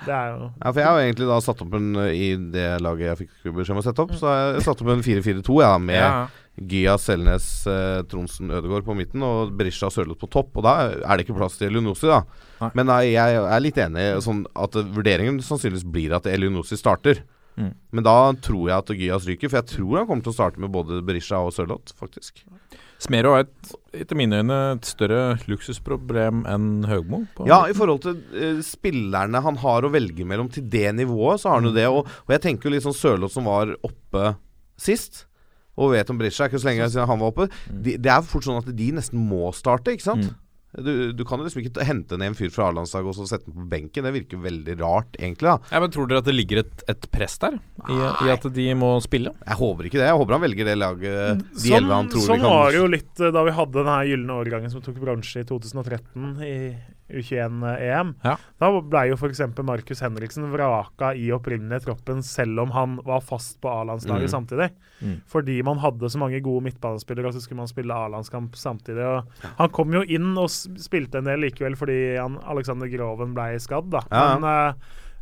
Det 0.05 0.13
er 0.15 0.29
jo 0.35 0.51
Ja, 0.61 0.69
for 0.71 0.79
jeg 0.79 0.87
har 0.87 0.99
egentlig 1.01 1.27
da 1.27 1.39
satt 1.43 1.63
opp 1.65 1.73
en 1.75 1.89
I 2.07 2.29
det 2.53 2.67
laget 2.83 3.07
jeg 3.09 3.19
fikk 3.25 3.51
beskjed 3.57 3.75
om 3.75 3.81
å 3.81 3.83
sette 3.83 4.05
opp, 4.05 4.13
så 4.19 4.29
har 4.29 4.39
jeg 4.55 4.63
satt 4.67 4.83
opp 4.83 4.93
en 4.93 5.03
4-4-2 5.03 5.57
ja, 5.63 5.73
med 5.81 5.99
Ja. 5.99 6.13
Gya, 6.59 6.97
Selnes, 6.99 7.45
eh, 7.67 8.01
Tronsen, 8.11 8.51
Ødegaard 8.51 8.85
på 8.85 8.95
midten 8.97 9.23
og 9.23 9.53
Berisha 9.57 9.89
Sørloth 9.89 10.19
på 10.19 10.29
topp. 10.29 10.57
Og 10.59 10.65
da 10.65 10.73
er 10.91 11.15
det 11.15 11.25
ikke 11.25 11.37
plass 11.37 11.57
til 11.57 11.71
Elionossi, 11.71 12.09
da. 12.11 12.21
Nei. 12.61 12.71
Men 12.77 12.89
nei, 12.91 13.03
jeg 13.13 13.39
er 13.39 13.63
litt 13.63 13.79
enig 13.81 14.07
sånn 14.25 14.43
at 14.53 14.75
vurderingen 14.93 15.39
sannsynligvis 15.45 15.87
blir 15.87 16.17
at 16.17 16.27
Elionossi 16.29 16.77
starter. 16.79 17.23
Mm. 17.59 17.71
Men 17.95 18.05
da 18.05 18.15
tror 18.43 18.69
jeg 18.69 18.77
at 18.77 18.93
Gyas 18.95 19.27
ryker, 19.27 19.51
for 19.51 19.59
jeg 19.61 19.71
tror 19.73 19.97
han 19.99 20.07
kommer 20.09 20.25
til 20.25 20.33
å 20.33 20.37
starte 20.37 20.61
med 20.61 20.71
både 20.73 21.01
Berisha 21.05 21.41
og 21.43 21.55
Sørloth, 21.55 21.95
faktisk. 21.97 22.43
Smero 23.01 23.33
er 23.33 23.47
et, 23.47 23.71
etter 24.03 24.17
mine 24.19 24.43
øyne 24.43 24.59
et 24.75 24.85
større 24.85 25.39
luksusproblem 25.49 26.43
enn 26.49 26.85
Høgmo. 26.85 27.23
Ja, 27.49 27.63
i 27.65 27.73
forhold 27.77 28.03
til 28.03 28.19
uh, 28.35 28.61
spillerne 28.65 29.41
han 29.41 29.57
har 29.63 29.87
å 29.87 29.91
velge 29.93 30.27
mellom 30.27 30.51
til 30.53 30.67
det 30.69 30.91
nivået, 30.99 31.41
så 31.41 31.49
har 31.49 31.59
han 31.61 31.71
jo 31.71 31.75
det. 31.75 31.87
Og, 31.89 32.05
og 32.05 32.35
jeg 32.35 32.43
tenker 32.45 32.69
jo 32.69 32.75
litt 32.75 32.85
sånn 32.85 32.97
Sørloth 32.97 33.33
som 33.33 33.49
var 33.49 33.73
oppe 33.87 34.35
sist, 34.81 35.25
og 35.79 35.93
vet 35.95 36.09
om 36.11 36.19
Brisja 36.19 36.49
ikke 36.49 36.61
så 36.61 36.71
lenge 36.71 36.89
siden 36.91 37.09
han 37.09 37.21
var 37.21 37.33
oppe. 37.33 37.49
De, 37.71 37.97
det 38.01 38.11
er 38.11 38.25
fort 38.27 38.47
sånn 38.47 38.59
at 38.61 38.71
de 38.75 38.87
nesten 38.95 39.21
må 39.31 39.51
starte, 39.55 39.95
ikke 39.95 40.09
sant? 40.09 40.31
Mm. 40.31 40.39
Du, 40.71 41.11
du 41.11 41.25
kan 41.27 41.41
jo 41.41 41.43
liksom 41.43 41.59
ikke 41.65 41.83
hente 41.83 42.15
ned 42.15 42.31
en 42.31 42.35
fyr 42.37 42.51
fra 42.53 42.69
A-landslaget 42.69 43.11
og 43.11 43.15
så 43.17 43.25
sette 43.27 43.49
den 43.49 43.57
på 43.59 43.65
benken. 43.73 44.05
Det 44.07 44.13
virker 44.15 44.39
veldig 44.39 44.77
rart, 44.79 45.17
egentlig. 45.19 45.49
da 45.49 45.57
Ja, 45.75 45.81
men 45.83 45.91
Tror 45.91 46.07
dere 46.07 46.21
at 46.23 46.29
det 46.29 46.35
ligger 46.37 46.61
et, 46.61 46.85
et 46.91 47.07
press 47.11 47.35
der? 47.43 47.57
I, 47.91 47.97
I 47.99 48.31
at 48.31 48.47
de 48.55 48.67
må 48.79 48.93
spille? 49.03 49.33
Jeg 49.43 49.59
håper 49.59 49.89
ikke 49.89 49.99
det. 49.99 50.07
Jeg 50.07 50.21
håper 50.21 50.37
han 50.37 50.45
velger 50.45 50.71
det 50.71 50.77
laget, 50.79 51.43
de 51.43 51.65
Sånn, 51.65 51.75
elleve 51.81 51.99
han 51.99 52.13
tror 52.13 52.25
sånn 52.27 52.39
vi 52.39 52.45
kan 52.45 52.55
var 52.55 52.71
det 52.71 52.79
jo 52.79 52.87
litt 52.93 53.19
eh, 53.25 53.33
da 53.35 53.43
vi 53.47 53.57
hadde 53.59 53.77
den 53.81 53.91
her 53.91 54.07
gylne 54.13 54.39
årgangen 54.45 54.73
som 54.73 54.85
tok 54.85 55.01
bronse 55.03 55.43
i 55.43 55.49
2013 55.51 56.31
i 56.47 56.55
U21-EM. 57.11 58.13
Ja. 58.23 58.35
Da 58.61 58.69
ble 58.81 59.01
jo 59.09 59.17
f.eks. 59.17 59.41
Markus 59.63 60.01
Henriksen 60.03 60.47
vraka 60.53 61.11
i 61.17 61.27
opprinnelig 61.35 61.81
troppen 61.85 62.21
selv 62.23 62.59
om 62.63 62.71
han 62.75 62.95
var 63.07 63.21
fast 63.25 63.59
på 63.61 63.69
A-landslaget 63.71 64.29
Mm. 64.29 64.33
samtidig. 64.33 64.69
Mm. 65.01 65.17
Fordi 65.27 65.57
man 65.63 65.77
hadde 65.81 66.09
så 66.09 66.17
mange 66.21 66.39
gode 66.41 66.63
midtbanespillere, 66.69 67.27
og 67.27 67.33
så 67.33 67.41
skulle 67.41 67.57
man 67.63 67.67
spille 67.71 67.93
A-landskamp 67.93 68.55
samtidig. 68.55 69.03
Og 69.03 69.47
Han 69.57 69.69
kom 69.69 69.93
jo 69.93 70.01
inn 70.03 70.31
og 70.37 70.49
spilte 70.49 71.17
en 71.21 71.25
del 71.29 71.39
likevel 71.45 71.75
fordi 71.75 72.17
han, 72.17 72.37
Alexander 72.45 72.87
Groven 72.87 73.33
ble 73.33 73.59
skadd, 73.59 73.89
da. 73.91 74.01
Ja, 74.11 74.23
ja. 74.23 74.37
Men 74.39 74.43
uh, 74.49 74.73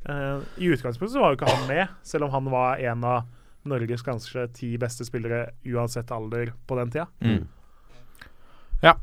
uh, 0.09 0.41
i 0.57 0.71
utgangspunktet 0.73 1.15
så 1.15 1.21
var 1.23 1.31
jo 1.33 1.39
ikke 1.39 1.51
han 1.53 1.67
med, 1.67 1.87
selv 2.03 2.25
om 2.27 2.31
han 2.31 2.49
var 2.51 2.77
en 2.79 3.03
av 3.03 3.23
Norges 3.69 4.01
kanskje 4.01 4.47
ti 4.55 4.77
beste 4.79 5.03
spillere 5.05 5.49
uansett 5.67 6.11
alder 6.15 6.53
på 6.67 6.77
den 6.79 6.91
tida. 6.93 7.07
Mm. 7.21 7.47
Ja. 8.81 8.93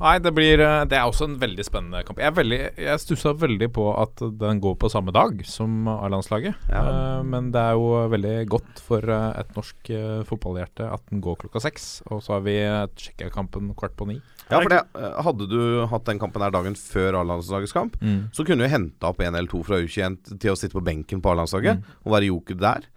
Nei, 0.00 0.14
det 0.24 0.30
blir 0.32 0.60
eh, 0.64 0.84
Det 0.88 0.96
er 0.96 1.04
også 1.08 1.26
en 1.28 1.34
veldig 1.40 1.64
spennende 1.66 2.00
kamp. 2.08 2.20
Jeg, 2.22 2.32
veldig, 2.38 2.58
jeg 2.80 3.02
stussa 3.02 3.34
veldig 3.36 3.68
på 3.76 3.84
at 4.00 4.22
den 4.40 4.60
går 4.64 4.78
på 4.80 4.88
samme 4.92 5.12
dag 5.12 5.42
som 5.48 5.84
A-landslaget. 5.92 6.56
Ja. 6.72 6.82
Eh, 6.88 7.22
men 7.28 7.50
det 7.52 7.60
er 7.60 7.76
jo 7.76 7.90
veldig 8.14 8.34
godt 8.50 8.80
for 8.86 9.04
eh, 9.04 9.26
et 9.42 9.52
norsk 9.58 9.90
fotballhjerte 10.30 10.88
at 10.88 11.04
den 11.12 11.20
går 11.24 11.36
klokka 11.44 11.60
seks. 11.66 11.88
Og 12.10 12.22
så 12.24 12.38
har 12.38 12.44
vi 12.46 12.56
Tsjekkia-kampen 12.96 13.72
kvart 13.78 13.96
på 14.00 14.08
ni. 14.08 14.18
Ja, 14.50 14.58
for 14.58 14.72
det, 14.72 14.80
Hadde 15.22 15.46
du 15.46 15.60
hatt 15.92 16.08
den 16.08 16.18
kampen 16.18 16.42
her 16.42 16.50
dagen 16.54 16.74
før 16.78 17.20
A-landslagets 17.20 17.76
kamp, 17.76 17.98
Mm. 18.00 18.30
så 18.34 18.42
kunne 18.46 18.64
du 18.64 18.72
henta 18.72 19.10
opp 19.12 19.20
en 19.20 19.34
eller 19.36 19.50
to 19.50 19.60
fra 19.62 19.76
U21 19.78 20.16
til 20.40 20.50
å 20.54 20.56
sitte 20.58 20.74
på 20.74 20.82
benken 20.82 21.20
på 21.22 21.30
A-landslaget 21.34 21.84
og 22.06 22.12
være 22.16 22.30
joker 22.32 22.58
der. 22.58 22.88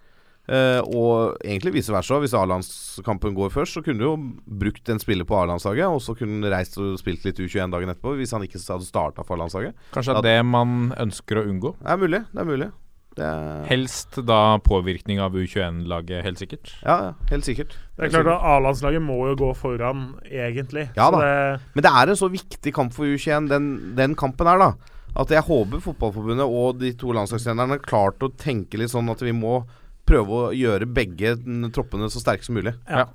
Eh, 0.44 0.80
og 0.84 1.38
egentlig 1.40 1.72
vice 1.78 1.92
versa. 1.94 2.18
Hvis 2.20 2.34
A-landskampen 2.36 3.32
går 3.36 3.52
først, 3.54 3.78
så 3.78 3.82
kunne 3.84 4.02
du 4.02 4.04
jo 4.04 4.16
brukt 4.60 4.88
en 4.92 5.00
spiller 5.00 5.24
på 5.28 5.38
A-landslaget, 5.40 5.86
og 5.88 6.02
så 6.04 6.12
kunne 6.18 6.42
han 6.42 6.52
reist 6.52 6.76
og 6.82 6.98
spilt 7.00 7.24
litt 7.24 7.40
U21 7.40 7.72
dagen 7.72 7.88
etterpå, 7.94 8.12
hvis 8.18 8.34
han 8.36 8.44
ikke 8.44 8.60
hadde 8.60 8.84
starta 8.88 9.24
for 9.24 9.38
A-landslaget. 9.38 9.76
Kanskje 9.96 10.18
er 10.18 10.26
det 10.26 10.38
man 10.44 10.90
ønsker 11.00 11.40
å 11.40 11.46
unngå. 11.48 11.76
Det 11.80 11.94
er 11.94 12.02
mulig. 12.02 12.24
Det 12.34 12.42
er 12.44 12.50
mulig. 12.50 12.70
Det 13.14 13.22
er, 13.24 13.60
Helst 13.70 14.16
da 14.26 14.40
påvirkning 14.66 15.20
av 15.22 15.36
U21-laget, 15.38 16.24
helt 16.26 16.40
sikkert. 16.42 16.72
ja, 16.82 16.96
ja, 16.98 17.12
helt 17.30 17.46
sikkert. 17.46 17.76
Det 17.94 18.08
er 18.08 18.10
klart 18.10 18.30
at 18.32 18.42
A-landslaget 18.56 19.04
må 19.06 19.20
jo 19.30 19.36
gå 19.38 19.52
foran, 19.56 20.08
egentlig. 20.26 20.88
Ja 20.98 21.06
Så 21.12 21.20
da. 21.20 21.20
det, 21.22 21.60
Men 21.76 21.86
det 21.86 21.92
er 21.94 22.10
en 22.10 22.18
så 22.18 22.28
viktig 22.32 22.72
kamp 22.74 22.92
for 22.92 23.06
U21, 23.06 23.46
den, 23.48 23.70
den 23.96 24.16
kampen 24.18 24.50
her, 24.50 24.58
da. 24.58 24.72
At 25.14 25.30
jeg 25.30 25.46
håper 25.46 25.78
Fotballforbundet 25.78 26.42
og 26.50 26.80
de 26.80 26.90
to 26.98 27.14
landslagstrenerne 27.14 27.76
har 27.76 27.84
klart 27.86 28.18
å 28.26 28.32
tenke 28.34 28.80
litt 28.82 28.90
sånn 28.90 29.06
at 29.12 29.22
vi 29.22 29.30
må 29.30 29.60
prøve 30.08 30.38
å 30.38 30.52
gjøre 30.54 30.88
begge 30.90 31.34
mm, 31.40 31.68
troppene 31.74 32.08
så 32.12 32.22
sterke 32.22 32.46
som 32.46 32.56
mulig. 32.58 32.74
Ja. 32.88 33.08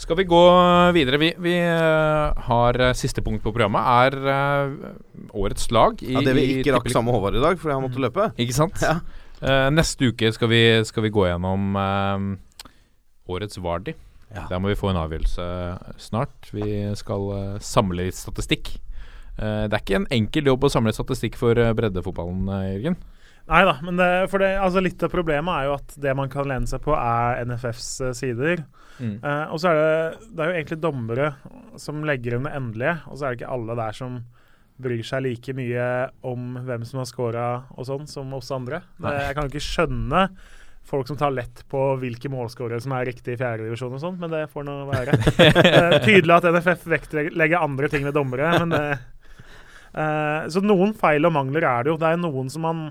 Skal 0.00 0.16
vi 0.16 0.24
gå 0.24 0.40
videre? 0.96 1.18
Vi, 1.20 1.32
vi 1.44 1.54
eh, 1.60 2.44
har 2.46 2.78
eh, 2.80 2.94
siste 2.96 3.20
punkt 3.24 3.42
på 3.44 3.52
programmet. 3.52 3.84
Er 3.84 4.30
eh, 4.32 5.32
årets 5.36 5.68
lag 5.74 6.00
i 6.00 6.14
Ja, 6.14 6.22
Det 6.24 6.36
vi 6.38 6.46
ikke 6.60 6.76
rakk 6.78 6.88
sammen 6.88 7.10
med 7.10 7.18
Håvard 7.18 7.36
i 7.36 7.42
dag, 7.42 7.58
fordi 7.60 7.76
han 7.76 7.84
måtte 7.84 8.00
løpe. 8.00 8.30
Ikke 8.40 8.56
sant? 8.56 8.80
Ja. 8.80 9.00
Uh, 9.40 9.70
neste 9.72 10.10
uke 10.12 10.28
skal 10.36 10.50
vi, 10.52 10.62
skal 10.84 11.06
vi 11.06 11.12
gå 11.16 11.22
gjennom 11.24 11.76
uh, 11.76 12.72
årets 13.32 13.56
Vardi. 13.60 13.94
Ja. 14.30 14.44
Der 14.50 14.60
må 14.62 14.68
vi 14.70 14.76
få 14.78 14.90
en 14.90 15.00
avgjørelse 15.00 15.44
snart. 16.00 16.50
Vi 16.52 16.82
skal 17.00 17.24
uh, 17.32 17.60
samle 17.64 18.04
litt 18.08 18.18
statistikk. 18.18 18.74
Eh, 19.40 19.64
det 19.70 19.72
er 19.72 19.80
ikke 19.80 19.96
en 19.96 20.10
enkel 20.12 20.50
jobb 20.50 20.66
å 20.66 20.72
samle 20.72 20.92
statistikk 20.92 21.38
for 21.40 21.56
breddefotballen, 21.56 22.50
Jørgen. 22.74 22.98
Nei 23.50 23.62
da, 23.66 23.76
men 23.84 23.98
det, 23.98 24.10
for 24.32 24.42
det, 24.42 24.54
altså 24.62 24.82
litt 24.84 25.02
av 25.02 25.12
problemet 25.12 25.52
er 25.52 25.68
jo 25.68 25.78
at 25.78 25.96
det 26.06 26.14
man 26.18 26.30
kan 26.32 26.48
lene 26.48 26.70
seg 26.70 26.82
på, 26.84 26.94
er 26.96 27.42
NFFs 27.50 27.88
sider. 27.98 28.14
sider. 28.20 28.64
Eh, 29.00 29.46
og 29.50 29.60
så 29.60 29.70
er 29.70 29.78
det, 29.80 30.28
det 30.34 30.44
er 30.44 30.50
jo 30.50 30.58
egentlig 30.58 30.80
dommere 30.82 31.32
som 31.80 32.04
legger 32.06 32.36
inn 32.36 32.46
det 32.46 32.54
endelige, 32.56 32.98
og 33.08 33.16
så 33.16 33.26
er 33.26 33.32
det 33.34 33.40
ikke 33.40 33.56
alle 33.56 33.76
der 33.78 33.96
som 33.96 34.20
bryr 34.80 35.02
seg 35.04 35.26
like 35.26 35.52
mye 35.56 35.86
om 36.24 36.54
hvem 36.64 36.86
som 36.88 37.02
har 37.02 37.08
scora 37.08 37.48
og 37.76 37.86
sånn, 37.88 38.08
som 38.08 38.32
oss 38.36 38.48
andre. 38.54 38.82
Det, 38.96 39.12
jeg 39.26 39.36
kan 39.36 39.50
ikke 39.50 39.64
skjønne 39.64 40.24
folk 40.90 41.06
som 41.06 41.18
tar 41.20 41.34
lett 41.34 41.62
på 41.70 41.80
hvilke 42.00 42.30
målskårere 42.32 42.80
som 42.82 42.94
er 42.96 43.06
riktig 43.10 43.36
i 43.36 43.40
fjerdedivisjon 43.40 43.94
og 43.94 44.02
sånn, 44.02 44.16
men 44.20 44.32
det 44.32 44.46
får 44.52 44.66
nå 44.66 44.76
være. 44.88 45.18
Det 45.36 45.50
er 45.68 45.98
tydelig 46.02 46.38
at 46.38 46.48
NFF 46.56 46.88
vektlegger 46.90 47.60
andre 47.60 47.90
ting 47.92 48.06
ved 48.08 48.16
dommere, 48.16 48.54
men 48.62 48.72
det 48.74 48.84
eh, 48.96 50.48
Så 50.50 50.64
noen 50.64 50.96
feil 50.98 51.28
og 51.28 51.36
mangler 51.36 51.66
er 51.68 51.86
det 51.86 51.92
jo. 51.92 52.00
Det 52.00 52.10
er 52.10 52.20
noen 52.20 52.50
som 52.52 52.66
man 52.66 52.82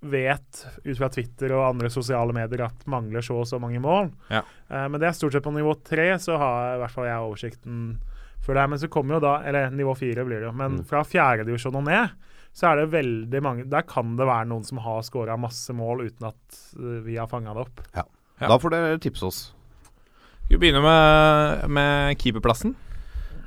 vet 0.00 0.60
ut 0.84 0.98
fra 0.98 1.08
Twitter 1.10 1.52
og 1.56 1.64
andre 1.72 1.90
sosiale 1.90 2.34
medier 2.36 2.62
at 2.68 2.86
mangler 2.90 3.24
så 3.24 3.40
og 3.42 3.48
så 3.50 3.58
mange 3.62 3.80
mål. 3.82 4.12
Ja. 4.30 4.44
Uh, 4.70 4.86
men 4.86 5.00
det 5.00 5.10
er 5.10 5.18
stort 5.18 5.34
sett 5.34 5.46
på 5.46 5.54
nivå 5.54 5.74
tre, 5.86 6.10
så 6.22 6.38
har 6.38 6.76
i 6.76 6.80
hvert 6.84 6.94
fall 6.94 7.08
jeg 7.08 7.26
oversikten 7.26 7.82
for 8.44 8.58
det. 8.58 8.66
Men 8.70 8.80
så 8.80 8.90
kommer 8.92 9.18
jo 9.18 9.24
da 9.26 9.34
Eller 9.48 9.70
nivå 9.74 9.94
fire 9.98 10.24
blir 10.24 10.40
det 10.40 10.48
jo. 10.48 10.54
Men 10.56 10.82
fra 10.88 11.02
fjerdedivisjon 11.06 11.80
og 11.80 11.86
ned 11.90 12.16
så 12.58 12.70
er 12.70 12.80
det 12.80 12.88
veldig 12.90 13.40
mange 13.44 13.66
Der 13.70 13.84
kan 13.86 14.16
det 14.18 14.26
være 14.26 14.48
noen 14.50 14.64
som 14.66 14.80
har 14.82 15.04
scora 15.06 15.36
masse 15.38 15.74
mål 15.76 16.06
uten 16.08 16.30
at 16.30 16.60
eh, 16.78 16.98
vi 17.04 17.18
har 17.20 17.28
fanga 17.30 17.54
det 17.54 17.66
opp. 17.66 17.82
Ja. 17.94 18.06
Da 18.40 18.58
får 18.58 18.74
dere 18.74 18.98
tipse 19.02 19.26
oss. 19.28 19.40
Vi 20.48 20.56
begynner 20.56 20.82
med, 20.82 21.68
med 21.74 22.18
keeperplassen? 22.22 22.72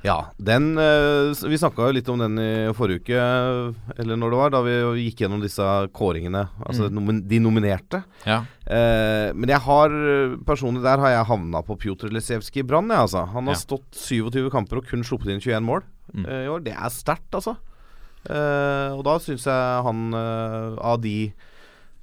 Ja, 0.03 0.32
den 0.41 0.72
eh, 0.82 1.30
Vi 1.45 1.57
snakka 1.61 1.86
jo 1.86 1.94
litt 1.94 2.07
om 2.10 2.18
den 2.18 2.40
i 2.41 2.73
forrige 2.73 3.03
uke, 3.03 3.19
eller 4.02 4.18
når 4.18 4.32
det 4.34 4.40
var, 4.40 4.49
da 4.56 4.61
vi 4.65 4.73
gikk 5.06 5.22
gjennom 5.22 5.41
disse 5.44 5.61
kåringene. 5.94 6.48
Altså 6.65 6.90
Mm. 6.90 7.28
de 7.30 7.40
nominerte. 7.40 8.03
Ja. 8.26 8.40
Eh, 8.65 9.32
men 9.34 9.48
jeg 9.49 9.60
har 9.61 9.90
personlig 10.45 10.82
der 10.84 10.98
har 10.98 11.10
jeg 11.10 11.26
havna 11.30 11.61
på 11.64 11.78
Pjotr 11.78 12.10
Lesevskij 12.10 12.64
i 12.64 12.68
Brann. 12.68 12.88
jeg, 12.90 12.98
Altså. 12.98 13.26
Han 13.32 13.45
har 13.45 13.53
Ja. 13.53 13.60
stått 13.60 13.91
27 13.94 14.49
kamper 14.49 14.78
og 14.78 14.88
kun 14.88 15.03
sluppet 15.03 15.30
inn 15.30 15.40
21 15.40 15.61
mål 15.64 15.84
Mm. 16.14 16.26
eh, 16.26 16.45
i 16.45 16.48
år. 16.48 16.64
Det 16.64 16.73
er 16.73 16.90
sterkt, 16.90 17.32
altså. 17.32 17.57
Eh, 18.30 18.90
og 18.98 19.03
da 19.03 19.18
syns 19.19 19.45
jeg 19.45 19.84
han 19.84 20.14
eh, 20.14 20.76
av 20.82 21.02
de 21.02 21.34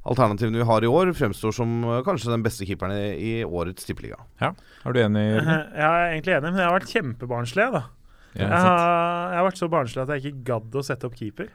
alternativene 0.08 0.62
vi 0.62 0.68
har 0.68 0.84
i 0.84 0.90
år, 0.90 1.12
fremstår 1.16 1.54
som 1.56 1.78
eh, 1.84 2.00
kanskje 2.06 2.32
den 2.32 2.44
beste 2.46 2.66
keeperen 2.68 2.94
i, 2.96 3.06
i 3.18 3.32
årets 3.44 3.88
tippeliga. 3.88 4.20
Er 4.40 4.54
du 4.94 5.00
enig? 5.02 5.24
Jørgen? 5.34 5.54
Jeg 5.74 5.86
er 5.88 6.10
egentlig 6.12 6.36
enig, 6.36 6.50
men 6.50 6.60
jeg 6.62 6.70
har 6.70 6.76
vært 6.78 6.92
kjempebarnslig, 6.94 7.70
da. 7.74 7.86
Ja, 8.36 8.44
Jeg 8.44 8.60
har, 8.60 8.82
jeg 9.32 9.38
har 9.40 9.46
vært 9.48 9.60
så 9.62 9.70
barnslig 9.72 10.02
at 10.04 10.12
jeg 10.14 10.24
ikke 10.28 10.44
gadd 10.52 10.76
å 10.78 10.84
sette 10.84 11.08
opp 11.08 11.16
keeper. 11.18 11.48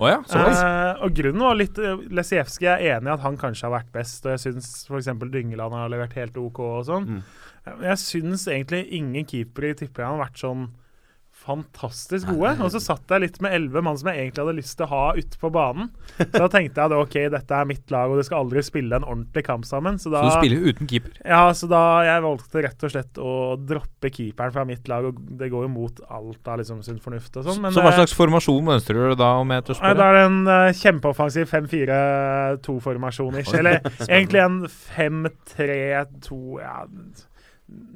Oh 0.00 0.08
ja? 0.08 0.20
Eh, 0.24 1.02
og 1.04 1.12
grunnen 1.16 1.42
var 1.44 1.56
litt 1.58 1.78
uh, 1.82 2.00
Lesijevskij 2.14 2.70
er 2.72 2.84
enig 2.96 3.10
i 3.10 3.14
at 3.14 3.24
han 3.24 3.36
kanskje 3.40 3.66
har 3.66 3.74
vært 3.74 3.90
best, 3.92 4.24
og 4.24 4.32
jeg 4.32 4.42
syns 4.46 4.70
f.eks. 4.88 5.10
Dyngeland 5.20 5.76
har 5.76 5.90
levert 5.92 6.16
helt 6.16 6.38
OK 6.40 6.60
og 6.64 6.86
sånn. 6.88 7.08
Mm. 7.18 7.24
Eh, 7.66 7.82
jeg 7.90 8.02
syns 8.04 8.46
egentlig 8.48 8.86
ingen 8.96 9.28
keepere 9.28 9.74
i 9.74 9.76
tippeligaen 9.82 10.16
har 10.16 10.24
vært 10.24 10.40
sånn 10.40 10.70
fantastisk 11.40 12.28
gode. 12.28 12.52
Og 12.64 12.72
så 12.74 12.80
satt 12.82 13.10
jeg 13.10 13.24
litt 13.24 13.38
med 13.44 13.54
elleve 13.56 13.82
mann 13.84 13.98
som 13.98 14.10
jeg 14.10 14.24
egentlig 14.24 14.44
hadde 14.44 14.56
lyst 14.58 14.76
til 14.78 14.86
å 14.86 14.90
ha 14.90 15.04
ute 15.16 15.40
på 15.40 15.50
banen. 15.54 15.90
Så 16.18 16.28
da 16.34 16.48
tenkte 16.52 16.82
jeg 16.82 16.90
at 16.90 16.94
OK, 16.96 17.16
dette 17.32 17.60
er 17.60 17.68
mitt 17.68 17.94
lag, 17.94 18.12
og 18.12 18.20
det 18.20 18.26
skal 18.28 18.44
aldri 18.44 18.64
spille 18.66 19.00
en 19.00 19.06
ordentlig 19.06 19.44
kamp 19.46 19.64
sammen. 19.68 19.98
Så, 20.00 20.12
da, 20.12 20.22
Så 20.24 20.34
du 20.34 20.44
spiller 20.44 20.68
uten 20.68 20.90
keeper? 20.90 21.14
Ja, 21.24 21.42
så 21.56 21.68
da 21.70 21.82
jeg 22.06 22.24
valgte 22.26 22.64
rett 22.66 22.86
og 22.86 22.94
slett 22.94 23.20
å 23.20 23.34
droppe 23.56 24.12
keeperen 24.12 24.54
fra 24.56 24.66
mitt 24.68 24.90
lag, 24.90 25.08
og 25.10 25.22
det 25.40 25.50
går 25.52 25.66
jo 25.66 25.72
mot 25.72 26.04
alt 26.10 26.52
av 26.52 26.60
liksom 26.60 26.84
sunn 26.86 27.00
fornuft 27.02 27.40
og 27.40 27.48
sånn. 27.48 27.70
så 27.70 27.84
hva 27.84 27.94
eh, 27.94 27.98
slags 28.02 28.16
formasjon 28.18 28.64
mønstrer 28.66 29.12
du 29.12 29.18
da 29.20 29.32
om 29.40 29.48
å 29.48 29.56
Nei, 29.56 29.62
spørre? 29.64 29.96
Da 29.98 30.10
er 30.10 30.18
det 30.18 30.26
en 30.28 30.40
uh, 30.50 30.68
kjempeoffensiv 30.76 31.50
5-4-2-formasjon. 31.50 33.40
ish. 33.40 33.54
Eller 33.60 33.80
egentlig 34.06 34.44
en 34.44 34.60
5-3-2 34.68 36.40
ja, 36.60 36.76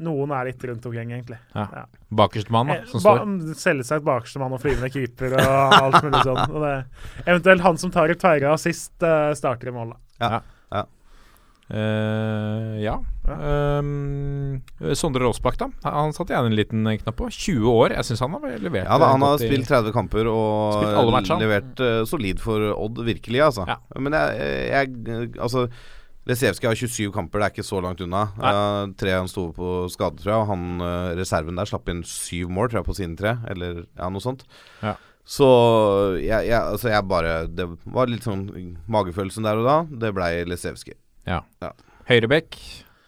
Noen 0.04 0.32
er 0.34 0.50
litt 0.50 0.64
rundt 0.66 0.86
omkring, 0.86 1.12
egentlig. 1.14 1.38
Ja. 1.54 1.66
ja. 1.72 1.84
Bakerstemann, 2.14 2.70
da, 2.70 2.74
Eh, 2.80 2.88
som 2.90 3.02
ba- 3.02 3.14
står. 3.18 3.54
Selvsagt 3.60 4.04
bakerstemann 4.06 4.54
og 4.54 4.62
flyvende 4.62 4.90
keeper 4.92 5.36
og 5.38 5.76
alt 5.78 6.00
mulig 6.04 6.24
sånn. 6.26 6.42
Og 6.50 6.60
det, 6.64 6.74
eventuelt 7.24 7.64
han 7.64 7.80
som 7.80 7.94
tar 7.94 8.12
ut 8.12 8.20
tverre 8.20 8.56
sist, 8.60 8.94
uh, 9.02 9.32
starter 9.38 9.70
i 9.70 9.74
mål. 9.74 9.94
da. 9.94 9.98
Ja. 10.24 10.40
ja. 10.78 10.84
Uh, 11.64 12.76
ja. 12.82 12.98
Um, 13.24 14.60
Sondre 14.92 15.24
Rossbakk, 15.24 15.56
da. 15.62 15.70
Han 15.88 16.12
satte 16.12 16.34
jeg 16.34 16.44
en 16.44 16.58
liten 16.58 16.84
knapp 17.00 17.16
på. 17.18 17.30
20 17.32 17.70
år. 17.72 17.96
Jeg 17.96 18.10
syns 18.10 18.20
han 18.26 18.36
har 18.36 18.58
levert 18.60 18.84
Ja, 18.84 18.98
da, 19.00 19.10
han 19.14 19.24
har 19.24 19.40
spilt 19.40 19.70
30 19.70 19.94
kamper 19.96 20.28
og 20.28 20.76
Spilt 20.76 21.00
alle 21.00 21.40
levert 21.40 21.80
uh, 21.82 22.04
solid 22.08 22.42
for 22.42 22.74
Odd, 22.76 23.00
virkelig, 23.06 23.40
altså. 23.48 23.66
Men 23.96 24.18
jeg, 24.18 24.50
jeg 24.74 25.28
Altså 25.40 25.68
Lesevskij 26.24 26.70
har 26.70 26.78
27 26.80 27.10
kamper, 27.12 27.42
det 27.42 27.46
er 27.46 27.52
ikke 27.52 27.66
så 27.68 27.80
langt 27.84 28.00
unna. 28.00 28.22
Uh, 28.40 28.92
tre 28.96 29.12
han 29.12 29.28
sto 29.28 29.50
på 29.52 29.72
skade, 29.92 30.22
tror 30.22 30.30
jeg. 30.32 30.40
Og 30.40 30.48
han 30.54 30.62
uh, 30.80 31.10
reserven 31.18 31.58
der 31.60 31.68
slapp 31.68 31.90
inn 31.92 32.00
syv 32.08 32.48
mål, 32.54 32.70
tror 32.72 32.80
jeg, 32.80 32.88
på 32.88 32.96
sine 32.96 33.18
tre. 33.18 33.34
Eller 33.52 33.82
ja, 33.84 34.08
noe 34.08 34.24
sånt. 34.24 34.46
Ja. 34.80 34.94
Så 35.24 35.46
jeg, 36.20 36.50
jeg, 36.50 36.58
altså 36.60 36.90
jeg 36.92 37.04
bare 37.08 37.30
Det 37.48 37.64
var 37.94 38.10
litt 38.12 38.26
sånn 38.26 38.42
magefølelsen 38.92 39.46
der 39.46 39.60
og 39.60 39.68
da. 39.68 39.76
Det 40.04 40.12
blei 40.16 40.32
Lesevskij. 40.48 40.96
Ja. 41.28 41.42
Ja. 41.64 41.70
Høyrebekk. 42.08 42.56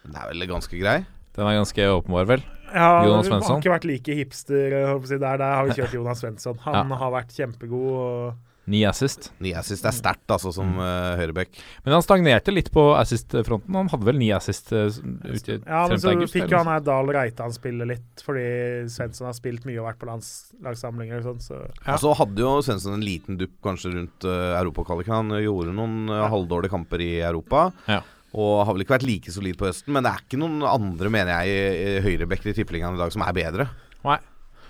Den 0.07 0.17
er 0.17 0.29
vel 0.31 0.47
ganske 0.49 0.77
grei? 0.79 0.99
Den 1.37 1.45
er 1.45 1.59
ganske 1.59 1.89
åpenbar, 1.93 2.25
vel? 2.29 2.45
Ja, 2.73 3.03
Jonas 3.05 3.27
Vi 3.29 3.35
har 3.37 3.59
ikke 3.61 3.71
vært 3.75 3.85
like 3.87 4.15
hipster. 4.17 4.73
jeg 4.73 5.05
si. 5.07 5.17
Der, 5.21 5.37
der 5.41 5.53
har 5.59 5.67
vi 5.69 5.75
kjørt 5.77 5.93
Jonas 5.99 6.21
Svensson. 6.23 6.57
Han 6.65 6.89
Ja. 6.89 6.97
har 7.01 7.13
vært 7.13 7.33
kjempegod. 7.37 7.91
Og 7.97 8.46
Ni 8.67 8.81
assist. 8.83 9.29
Ni 9.39 9.53
assist 9.55 9.85
er 9.87 9.93
sterkt, 9.95 10.25
altså, 10.27 10.51
som 10.51 10.73
Mm. 10.75 10.79
uh, 10.83 11.15
høyrebekk. 11.15 11.53
Men 11.85 11.93
han 11.95 12.01
stagnerte 12.03 12.51
litt 12.51 12.67
på 12.75 12.83
assist-fronten. 12.99 13.71
Han 13.79 13.87
hadde 13.93 14.03
vel 14.09 14.17
ni 14.19 14.27
assist 14.35 14.73
uh, 14.75 14.89
ute 14.91 15.53
i 15.55 15.59
Ja, 15.63 15.85
men 15.87 16.01
så 16.03 16.11
august? 16.11 16.33
fikk 16.35 16.51
jo 16.51 16.57
han 16.59 16.67
her 16.67 16.81
Dahl 16.83 17.07
Reitan 17.15 17.53
spille 17.55 17.87
litt, 17.87 18.23
fordi 18.27 18.43
Svensson 18.91 19.29
har 19.29 19.37
spilt 19.37 19.63
mye 19.69 19.79
og 19.79 19.87
vært 19.87 20.01
på 20.03 20.09
landslagssamlinger 20.11 21.21
og 21.21 21.29
sånn, 21.29 21.41
så 21.47 21.61
Og 21.93 21.99
så 22.03 22.13
hadde 22.19 22.43
jo 22.43 22.51
Svensson 22.67 22.97
en 22.97 23.05
liten 23.07 23.39
dupp 23.39 23.55
kanskje 23.63 23.93
rundt 23.95 24.27
uh, 24.27 24.59
europakvaliken. 24.59 25.15
Han 25.15 25.31
eh, 25.39 25.45
gjorde 25.47 25.71
noen 25.73 26.09
uh, 26.11 26.27
halvdårlige 26.27 26.75
kamper 26.75 26.99
i 27.07 27.11
Europa. 27.23 27.69
Ja. 27.87 28.01
Og 28.35 28.65
har 28.67 28.73
vel 28.75 28.83
ikke 28.83 28.97
vært 28.99 29.07
like 29.07 29.31
solid 29.31 29.55
på 29.57 29.65
høsten, 29.69 29.93
men 29.95 30.03
det 30.03 30.11
er 30.11 30.25
ikke 30.27 30.37
noen 30.43 30.59
andre, 30.67 31.09
mener 31.09 31.45
jeg, 31.47 32.01
høyrebacker 32.03 32.51
i 32.51 32.57
tippeligaen 32.59 32.99
i 32.99 32.99
dag 32.99 33.15
som 33.15 33.23
er 33.23 33.31
bedre. 33.33 33.69
Nei. 34.03 34.19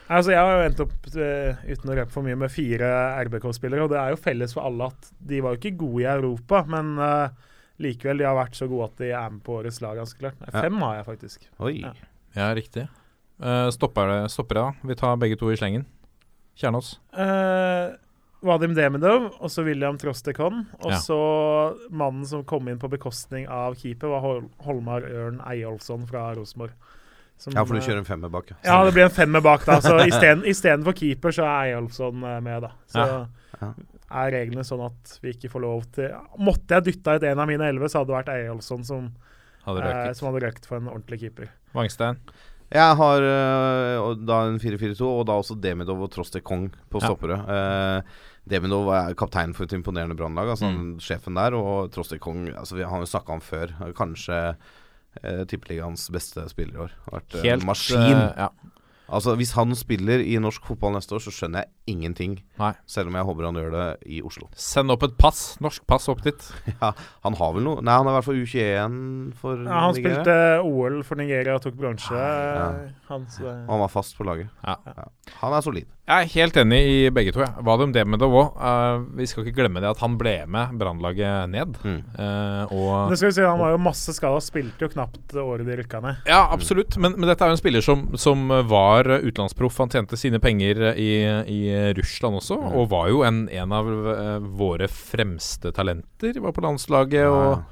Altså, 0.10 0.32
Jeg 0.32 0.40
har 0.40 0.54
jo 0.56 0.68
endt 0.70 0.80
opp, 0.86 0.94
uh, 1.18 1.66
uten 1.68 1.92
å 1.92 1.96
røpe 2.00 2.12
for 2.14 2.24
mye, 2.24 2.38
med 2.40 2.52
fire 2.54 2.92
RBK-spillere. 3.28 3.84
Og 3.84 3.92
det 3.92 4.00
er 4.00 4.14
jo 4.14 4.20
felles 4.22 4.54
for 4.56 4.64
alle 4.70 4.88
at 4.94 5.10
de 5.20 5.42
var 5.44 5.56
jo 5.56 5.60
ikke 5.62 5.78
gode 5.82 6.04
i 6.06 6.08
Europa, 6.12 6.62
men 6.72 6.94
uh, 7.02 7.28
likevel, 7.84 8.18
de 8.24 8.28
har 8.30 8.38
vært 8.40 8.56
så 8.56 8.70
gode 8.72 8.88
at 8.92 8.98
de 9.04 9.12
er 9.12 9.30
med 9.36 9.44
på 9.44 9.58
årets 9.60 9.82
lag, 9.84 10.00
ganske 10.00 10.22
klart. 10.22 10.40
Nei, 10.40 10.50
Ja. 10.54 10.62
fem 10.64 10.80
har 10.86 10.96
jeg 11.02 11.06
faktisk. 11.12 11.50
Oi. 11.60 11.76
Ja. 11.84 11.94
Ja, 12.38 12.50
riktig. 12.56 12.88
Uh, 13.42 13.68
stopper 13.74 14.08
det 14.10 14.56
da? 14.64 14.72
Vi 14.88 14.96
tar 14.98 15.18
begge 15.22 15.38
to 15.38 15.52
i 15.52 15.58
slengen. 15.60 15.86
Kjernås. 16.58 16.96
Uh, 17.14 17.94
Vadim 18.48 18.74
Demidov 18.78 19.28
og 19.42 19.50
så 19.50 19.64
William 19.66 19.98
Trostekon. 19.98 20.64
Og 20.86 20.92
Ja. 20.92 20.98
så 21.02 21.78
mannen 21.92 22.26
som 22.26 22.44
kom 22.44 22.68
inn 22.70 22.80
på 22.80 22.90
bekostning 22.90 23.48
av 23.50 23.76
keeper, 23.76 24.08
var 24.10 24.22
Hol 24.22 24.50
Holmar 24.66 25.02
Ørn 25.04 25.40
Eyolfsson 25.46 26.08
fra 26.08 26.32
Rosenborg. 26.38 26.72
Som, 27.38 27.54
Ja, 27.54 27.64
for 27.64 27.74
du 27.76 27.80
eh, 27.80 27.86
kjører 27.86 28.00
en 28.02 28.06
femmer 28.10 28.30
bak. 28.34 28.52
Ja, 28.66 28.84
det 28.86 28.94
blir 28.96 29.04
en 29.06 29.14
femmer 29.14 29.42
bak, 29.46 29.66
da. 29.66 29.80
Så 29.80 29.94
isteden- 30.10 30.46
istedenfor 30.50 30.96
keeper, 30.98 31.30
så 31.32 31.44
er 31.46 31.72
Eyolfsson 31.74 32.24
eh, 32.24 32.40
med, 32.42 32.62
da. 32.66 32.72
Så 32.90 33.04
Ja. 33.06 33.20
Ja. 33.62 33.74
er 34.12 34.32
reglene 34.32 34.64
sånn 34.66 34.86
at 34.86 35.20
vi 35.22 35.34
ikke 35.34 35.50
får 35.50 35.62
lov 35.62 35.86
til 35.92 36.12
Måtte 36.40 36.76
jeg 36.78 36.84
dytta 36.86 37.16
ut 37.18 37.24
en 37.24 37.40
av 37.40 37.48
mine 37.50 37.66
elleve, 37.68 37.90
så 37.90 38.00
hadde 38.04 38.12
det 38.14 38.18
vært 38.26 38.34
Eyolfsson 38.36 38.84
som 38.86 39.08
Hadde 39.66 39.84
eh, 39.84 40.14
som 40.14 40.30
hadde 40.32 40.46
røkt 40.46 40.66
for 40.66 40.78
en 40.78 40.88
ordentlig 40.88 41.20
keeper. 41.26 41.50
Vangstein? 41.76 42.18
Jeg 42.72 42.96
har 43.00 43.22
eh, 43.24 44.16
da 44.28 44.38
en 44.48 44.60
4-4-2, 44.60 45.02
og 45.08 45.26
da 45.28 45.36
også 45.40 45.56
Demidov 45.62 46.02
og 46.04 46.12
Troste 46.12 46.42
Kong 46.44 46.70
på 46.92 47.02
Ja. 47.02 47.08
stoppere. 47.08 47.38
Eh, 47.48 48.02
Demidov 48.48 48.88
er 48.96 49.14
kaptein 49.20 49.54
for 49.56 49.64
et 49.68 49.74
imponerende 49.76 50.16
brannlag, 50.16 50.48
altså 50.56 50.70
Mm. 50.72 50.98
sjefen 51.04 51.36
der. 51.36 51.54
Og 51.56 51.92
Troste 51.92 52.18
Kong 52.20 52.48
altså 52.56 52.76
vi 52.80 52.84
har 52.84 53.00
jo 53.00 53.06
snakka 53.06 53.30
om 53.34 53.42
før. 53.42 53.74
Kanskje 53.94 54.38
eh, 54.50 54.54
tippeligaens 55.50 56.08
beste 56.14 56.44
spiller 56.52 56.76
i 56.76 56.84
år. 56.88 56.98
Vært 57.12 57.38
Helt, 57.44 57.68
maskin. 57.68 58.16
Uh, 58.16 58.32
ja. 58.38 58.50
Altså 59.08 59.36
Hvis 59.40 59.54
han 59.56 59.72
spiller 59.78 60.20
i 60.20 60.36
norsk 60.42 60.66
fotball 60.68 60.96
neste 60.98 61.16
år, 61.16 61.24
så 61.24 61.32
skjønner 61.34 61.64
jeg 61.64 61.96
ingenting. 61.96 62.38
Nei. 62.60 62.74
Selv 62.90 63.08
om 63.12 63.16
jeg 63.16 63.28
håper 63.30 63.48
han 63.48 63.60
gjør 63.60 63.72
det 63.76 63.86
i 64.18 64.22
Oslo. 64.26 64.50
Send 64.60 64.92
opp 64.92 65.06
et 65.08 65.16
pass. 65.20 65.58
Norsk 65.64 65.86
pass 65.88 66.10
opp 66.12 66.24
dit. 66.26 66.50
Ja, 66.82 66.92
Han 67.24 67.34
har 67.40 67.54
vel 67.56 67.64
noe 67.66 67.82
Nei, 67.82 67.96
han 67.96 68.06
er 68.06 68.12
i 68.12 68.18
hvert 68.18 68.28
fall 68.28 68.42
U21 68.44 68.98
for 69.40 69.62
Ja, 69.64 69.80
han 69.88 69.96
Nigeria. 69.96 70.18
spilte 70.20 70.36
OL 70.68 71.00
for 71.08 71.20
Nigeria 71.20 71.56
og 71.58 71.64
tok 71.64 71.78
bronse. 71.80 72.14
Ja. 72.14 72.68
Han, 73.10 73.28
Og 73.40 73.72
han 73.72 73.84
var 73.86 73.94
fast 73.94 74.18
på 74.18 74.28
laget. 74.28 74.52
Ja. 74.66 74.76
Han 75.42 75.56
er 75.56 75.64
solid. 75.66 75.88
Jeg 76.08 76.24
er 76.24 76.30
helt 76.38 76.56
enig 76.62 76.78
i 76.88 77.00
begge 77.12 77.34
to. 77.36 77.44
Hva 77.44 77.74
de 77.82 77.90
det 77.92 78.06
med 78.08 78.22
det 78.22 78.28
òg. 78.32 78.54
vi 79.18 79.26
skal 79.28 79.44
ikke 79.44 79.58
glemme 79.58 79.82
det 79.84 79.90
at 79.90 80.00
han 80.00 80.16
ble 80.20 80.38
med 80.48 80.78
Brannlaget 80.80 81.50
ned. 81.52 81.76
Mm. 81.84 81.98
Uh, 82.16 82.64
og 82.72 83.10
Det 83.12 83.18
skal 83.20 83.28
vi 83.28 83.36
si, 83.36 83.44
Han 83.44 83.60
var 83.60 83.74
jo 83.74 83.82
masse 83.84 84.16
skada, 84.16 84.40
spilte 84.44 84.88
jo 84.88 84.92
knapt 84.94 85.36
året 85.36 85.68
de 85.68 85.76
rykka 85.82 86.00
ned. 86.04 86.22
Ja, 86.30 86.46
absolutt. 86.56 86.96
Men, 86.96 87.18
men 87.20 87.28
dette 87.28 87.44
er 87.44 87.52
jo 87.52 87.58
en 87.58 87.60
spiller 87.60 87.84
som, 87.84 88.06
som 88.16 88.48
var 88.72 88.97
utenlandsproff. 89.06 89.78
Han 89.78 89.90
tjente 89.90 90.18
sine 90.18 90.40
penger 90.40 90.96
i, 90.98 91.10
i 91.46 91.94
Russland 91.94 92.36
også, 92.42 92.58
Mm. 92.58 92.74
og 92.80 92.90
var 92.90 93.10
jo 93.10 93.24
en, 93.24 93.48
en 93.50 93.72
av 93.72 93.86
eh, 93.88 94.40
våre 94.40 94.88
fremste 94.88 95.72
talenter. 95.72 96.34
Var 96.40 96.52
på 96.52 96.62
landslaget, 96.66 97.14
Ja, 97.22 97.30
og 97.30 97.64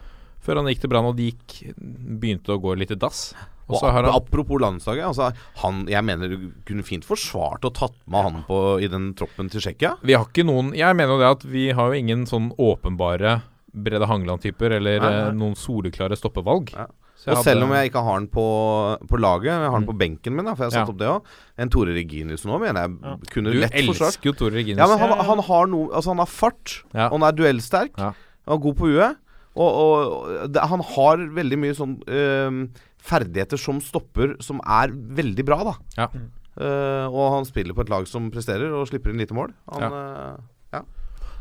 før 0.45 0.55
han 0.61 0.65
gikk 0.69 0.81
til 0.81 0.89
Brann, 0.89 1.05
og 1.09 1.15
de 1.17 1.31
gikk 1.31 1.73
begynte 2.21 2.53
å 2.53 2.61
gå 2.61 2.75
litt 2.77 2.91
i 2.91 2.95
dass. 2.95 3.33
Og 3.67 3.75
Og 3.75 3.79
så 3.81 3.89
har 3.91 4.03
han 4.05 4.13
Apropos 4.13 4.59
landslaget. 4.61 5.05
Altså, 5.07 5.31
han, 5.63 5.87
jeg 5.89 6.03
mener 6.05 6.29
du 6.29 6.51
kunne 6.65 6.83
fint 6.85 7.03
forsvart 7.03 7.65
og 7.65 7.73
tatt 7.73 7.95
med 8.05 8.21
han 8.27 8.43
på, 8.45 8.79
i 8.79 8.87
den 8.87 9.13
troppen 9.17 9.49
til 9.49 9.59
Tsjekkia. 9.59 9.95
Vi 10.05 10.13
har 10.13 10.25
ikke 10.29 10.45
noen 10.45 10.69
Jeg 10.77 10.93
mener 10.95 11.15
jo 11.15 11.17
det 11.23 11.31
at 11.31 11.43
vi 11.49 11.71
har 11.71 11.87
jo 11.89 11.97
ingen 11.97 12.25
sånn 12.29 12.51
åpenbare 12.61 13.41
Brede 13.73 14.05
Hangeland-typer 14.05 14.71
eller 14.77 14.99
Nei, 15.01 15.09
nei. 15.09 15.23
eh, 15.29 15.33
noen 15.33 15.55
soleklare 15.57 16.15
stoppevalg. 16.15 16.69
Så 16.69 16.85
Og 17.27 17.43
selv 17.43 17.63
om 17.63 17.71
jeg 17.73 17.89
ikke 17.89 18.03
har 18.05 18.19
den 18.19 18.27
på, 18.29 18.45
på 19.09 19.17
laget, 19.17 19.45
jeg 19.49 19.69
har 19.71 19.79
den 19.79 19.85
Mm. 19.87 19.91
på 19.91 19.97
benken 19.97 20.35
min, 20.35 20.45
da, 20.45 20.53
for 20.53 20.63
jeg 20.65 20.71
har 20.71 20.85
satt 20.85 20.87
Ja. 20.87 20.93
opp 20.93 20.97
det 20.99 21.07
òg. 21.09 21.21
En 21.57 21.69
Tore 21.69 21.93
Reginius 21.95 22.45
nå 22.45 22.59
mener 22.59 22.81
jeg 22.81 22.97
Ja. 23.01 23.15
kunne 23.31 23.51
Du 23.51 23.59
lett 23.59 23.71
forsvart. 23.73 24.13
elsker 24.13 24.23
jo 24.29 24.33
Tore 24.33 24.51
Reginius. 24.53 24.77
Ja, 24.77 24.87
men 24.87 24.99
han, 24.99 25.17
han 25.25 25.39
har 25.39 25.65
noe 25.67 25.89
Altså, 25.95 26.07
han 26.13 26.17
har 26.17 26.25
fart, 26.27 26.83
Ja. 26.93 27.07
og 27.09 27.19
han 27.19 27.23
er 27.23 27.31
duellsterk, 27.35 27.97
Ja. 27.97 28.11
og 28.47 28.61
god 28.61 28.75
på 28.75 28.85
huet. 28.91 29.15
Og, 29.55 29.71
og 29.73 30.51
det, 30.51 30.61
han 30.61 30.79
har 30.81 31.17
veldig 31.17 31.57
mye 31.57 31.73
sånn 31.73 32.01
øh, 32.07 32.67
ferdigheter 32.99 33.57
som 33.57 33.79
stopper 33.79 34.35
som 34.41 34.59
er 34.67 34.89
veldig 34.91 35.45
bra, 35.45 35.63
da. 35.63 35.73
Ja. 35.97 36.07
Uh, 36.57 37.07
og 37.11 37.33
han 37.35 37.45
spiller 37.45 37.73
på 37.73 37.81
et 37.81 37.89
lag 37.89 38.07
som 38.07 38.29
presterer, 38.31 38.71
og 38.71 38.87
slipper 38.87 39.11
inn 39.11 39.17
lite 39.19 39.33
mål. 39.35 39.51
Han, 39.73 39.83
eh, 39.91 40.37
ja. 40.73 40.81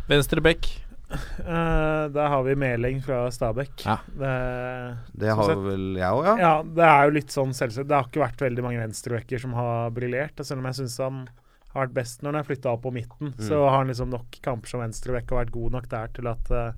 Venstre 0.09 0.41
bekk. 0.43 0.67
Eh, 1.13 2.05
der 2.15 2.29
har 2.33 2.43
vi 2.47 2.55
Meling 2.59 3.03
fra 3.05 3.27
Stabæk. 3.31 3.85
Ja. 3.85 3.99
Det, 4.09 4.99
Det 5.21 5.35
har 5.37 5.45
sett- 5.51 5.59
vel 5.63 5.95
jeg 6.01 6.11
òg, 6.11 6.25
ja. 6.25 6.37
Ja, 6.41 6.63
det 6.63 6.85
er 6.85 7.05
jo 7.05 7.11
litt 7.19 7.29
sånn 7.35 7.53
selvsagt. 7.55 7.87
Det 7.89 7.95
har 7.95 8.05
ikke 8.09 8.25
vært 8.25 8.41
veldig 8.51 8.63
mange 8.65 8.81
venstrebacker 8.81 9.39
som 9.41 9.53
har 9.53 9.91
briljert. 9.91 10.37
Selv 10.45 10.59
om 10.59 10.65
jeg 10.71 10.75
syns 10.81 10.99
han 10.99 11.29
har 11.75 11.87
vært 11.87 11.95
best 11.95 12.23
når 12.23 12.33
han 12.33 12.41
er 12.41 12.49
flytta 12.49 12.73
opp 12.73 12.83
på 12.83 12.93
midten, 12.93 13.35
så 13.39 13.55
Mm. 13.59 13.69
har 13.69 13.77
han 13.79 13.89
liksom 13.89 14.11
nok 14.11 14.31
kamper 14.43 14.69
som 14.69 14.81
venstreback 14.81 15.31
og 15.33 15.39
vært 15.47 15.53
god 15.53 15.73
nok 15.73 15.89
der 15.89 16.07
til 16.15 16.27
at 16.29 16.51
uh, 16.51 16.73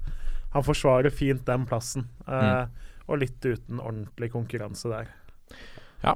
han 0.52 0.62
forsvarer 0.62 1.10
fint 1.12 1.44
den 1.44 1.66
plassen. 1.66 2.08
Uh, 2.26 2.66
Mm. 2.66 2.68
Og 3.08 3.18
litt 3.20 3.40
uten 3.40 3.78
ordentlig 3.78 4.32
konkurranse 4.32 4.88
der. 4.90 5.06
Ja. 6.02 6.14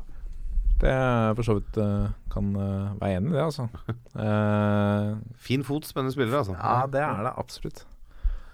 Det 0.81 0.89
er 0.91 1.35
for 1.35 1.43
så 1.43 1.55
vidt 1.61 2.11
kan 2.33 2.53
være 2.55 3.17
enig 3.17 3.31
i 3.31 3.33
det, 3.33 3.45
altså. 3.45 3.69
Eh, 4.19 5.15
Fin 5.37 5.63
fot, 5.63 5.85
spennende 5.85 6.13
spillere, 6.13 6.39
altså. 6.43 6.57
ja, 6.59 6.87
det 6.87 7.01
er 7.01 7.23
det 7.23 7.33
absolutt. 7.39 7.85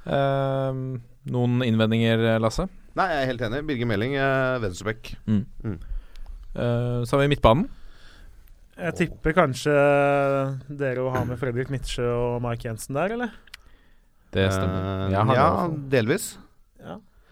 Eh, 0.07 0.81
noen 1.33 1.65
innvendinger, 1.67 2.39
Lasse? 2.43 2.69
Nei, 2.97 3.09
jeg 3.13 3.23
er 3.23 3.31
helt 3.33 3.43
enig. 3.49 3.65
Birger 3.69 3.91
Meling, 3.91 4.15
eh, 4.17 4.59
venstreback. 4.63 5.11
Mm. 5.27 5.43
Mm. 5.65 5.81
Eh, 6.57 7.01
så 7.05 7.17
har 7.17 7.25
vi 7.25 7.35
midtbanen. 7.35 7.67
Jeg 8.77 8.93
tipper 8.99 9.33
kanskje 9.33 9.73
dere 10.69 11.05
å 11.05 11.13
ha 11.15 11.23
med 11.25 11.39
Fredrik 11.41 11.71
Midtsjø 11.73 12.07
og 12.13 12.43
Mark 12.45 12.65
Jensen 12.65 12.97
der, 12.97 13.15
eller? 13.17 13.31
Det 14.37 14.51
stemmer. 14.53 15.07
Eh, 15.09 15.35
ja, 15.37 15.69
delvis. 15.93 16.35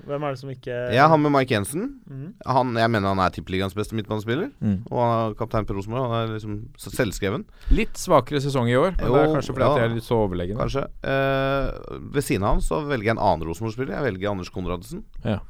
Ja. 0.05 0.11
Hvem 0.13 0.27
er 0.27 0.35
det 0.35 0.41
som 0.41 0.51
ikke 0.53 0.75
Jeg 0.95 1.09
har 1.11 1.21
med 1.21 1.33
Mike 1.33 1.55
Jensen. 1.55 1.87
Mm. 2.05 2.27
Han, 2.47 2.75
jeg 2.77 2.93
mener 2.93 3.15
han 3.15 3.23
er 3.25 3.33
tippeligaens 3.35 3.77
beste 3.77 3.97
midtbanespiller. 3.97 4.51
Mm. 4.61 4.83
Og 4.91 5.01
han 5.01 5.15
er 5.17 5.39
kaptein 5.39 5.69
på 5.69 5.77
Rosenborg. 5.79 6.11
Han 6.11 6.19
er 6.19 6.35
liksom 6.37 6.61
selvskreven. 6.85 7.47
Litt 7.75 7.97
svakere 8.01 8.43
sesong 8.45 8.69
i 8.69 8.77
år, 8.79 8.93
men 9.01 9.17
det 9.17 9.25
er 9.25 9.33
kanskje 9.33 9.57
fordi 9.57 9.67
at 9.67 9.73
ja. 9.73 9.81
de 9.81 9.89
er 9.89 9.97
litt 9.97 10.09
så 10.09 10.21
overlegen. 10.27 10.61
Kanskje. 10.61 10.87
Eh, 11.09 11.99
ved 12.15 12.27
siden 12.27 12.45
av 12.45 12.59
han 12.59 12.65
så 12.65 12.83
velger 12.85 13.13
jeg 13.13 13.17
en 13.17 13.25
annen 13.25 13.49
Rosenborg-spiller. 13.49 13.97
Jeg 13.97 14.09
velger 14.11 14.35
Anders 14.35 14.53
Konradsen. 14.55 15.05
Ja. 15.25 15.41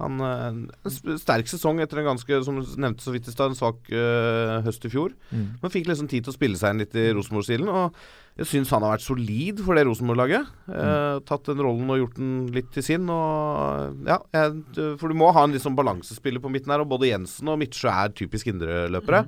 Han 0.00 0.24
eh, 0.24 0.46
En 0.88 1.20
sterk 1.20 1.50
sesong 1.50 1.82
etter 1.84 2.00
en 2.00 2.10
ganske, 2.12 2.40
som 2.46 2.58
du 2.58 2.66
nevnte 2.80 3.04
så 3.04 3.14
vidt 3.14 3.28
i 3.28 3.34
stad, 3.34 3.52
en 3.52 3.58
svak 3.58 3.90
øh, 3.92 4.56
høst 4.66 4.86
i 4.88 4.92
fjor. 4.92 5.14
Mm. 5.30 5.46
Men 5.62 5.74
fikk 5.74 5.90
liksom 5.90 6.10
tid 6.10 6.26
til 6.26 6.32
å 6.34 6.36
spille 6.36 6.60
seg 6.60 6.74
inn 6.74 6.82
litt 6.84 6.96
i 6.98 7.10
Rosenborg-stilen. 7.16 7.70
Og 7.70 8.40
jeg 8.40 8.48
syns 8.48 8.72
han 8.72 8.86
har 8.86 8.94
vært 8.94 9.04
solid 9.04 9.62
for 9.66 9.76
det 9.76 9.86
Rosenborg-laget. 9.88 10.52
Eh, 10.72 11.16
tatt 11.28 11.50
den 11.50 11.64
rollen 11.64 11.92
og 11.92 12.02
gjort 12.02 12.20
den 12.20 12.34
litt 12.56 12.70
til 12.74 12.86
sin. 12.86 13.08
Og 13.12 14.06
ja, 14.08 14.20
jeg, 14.36 14.60
For 15.00 15.10
du 15.10 15.18
må 15.20 15.32
ha 15.36 15.44
en 15.46 15.56
liksom 15.56 15.78
balansespiller 15.78 16.42
på 16.42 16.52
midten 16.52 16.72
her, 16.72 16.84
og 16.84 16.92
både 16.94 17.12
Jensen 17.12 17.52
og 17.52 17.60
Midtsjø 17.60 17.92
er 17.92 18.14
typisk 18.16 18.52
indreløpere. 18.52 19.26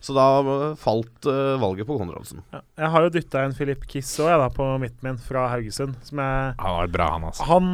Så 0.00 0.14
da 0.16 0.24
eh, 0.40 0.74
falt 0.80 1.26
uh, 1.28 1.58
valget 1.60 1.86
på 1.88 1.98
Konradsen. 2.00 2.40
Ja, 2.54 2.62
Jeg 2.80 2.90
har 2.94 3.04
jo 3.04 3.10
dytta 3.12 3.42
en 3.44 3.52
Filip 3.56 3.82
Kiss 3.90 4.14
òg, 4.22 4.30
jeg, 4.32 4.38
da, 4.40 4.48
på 4.56 4.66
midten 4.80 5.04
min, 5.10 5.18
fra 5.20 5.42
Haugesund. 5.52 5.98
Som 6.08 6.22
jeg 6.24 6.54
Han 6.62 6.76
var 6.78 6.92
bra, 6.94 7.08
han, 7.18 7.26
altså. 7.28 7.44
Han 7.50 7.66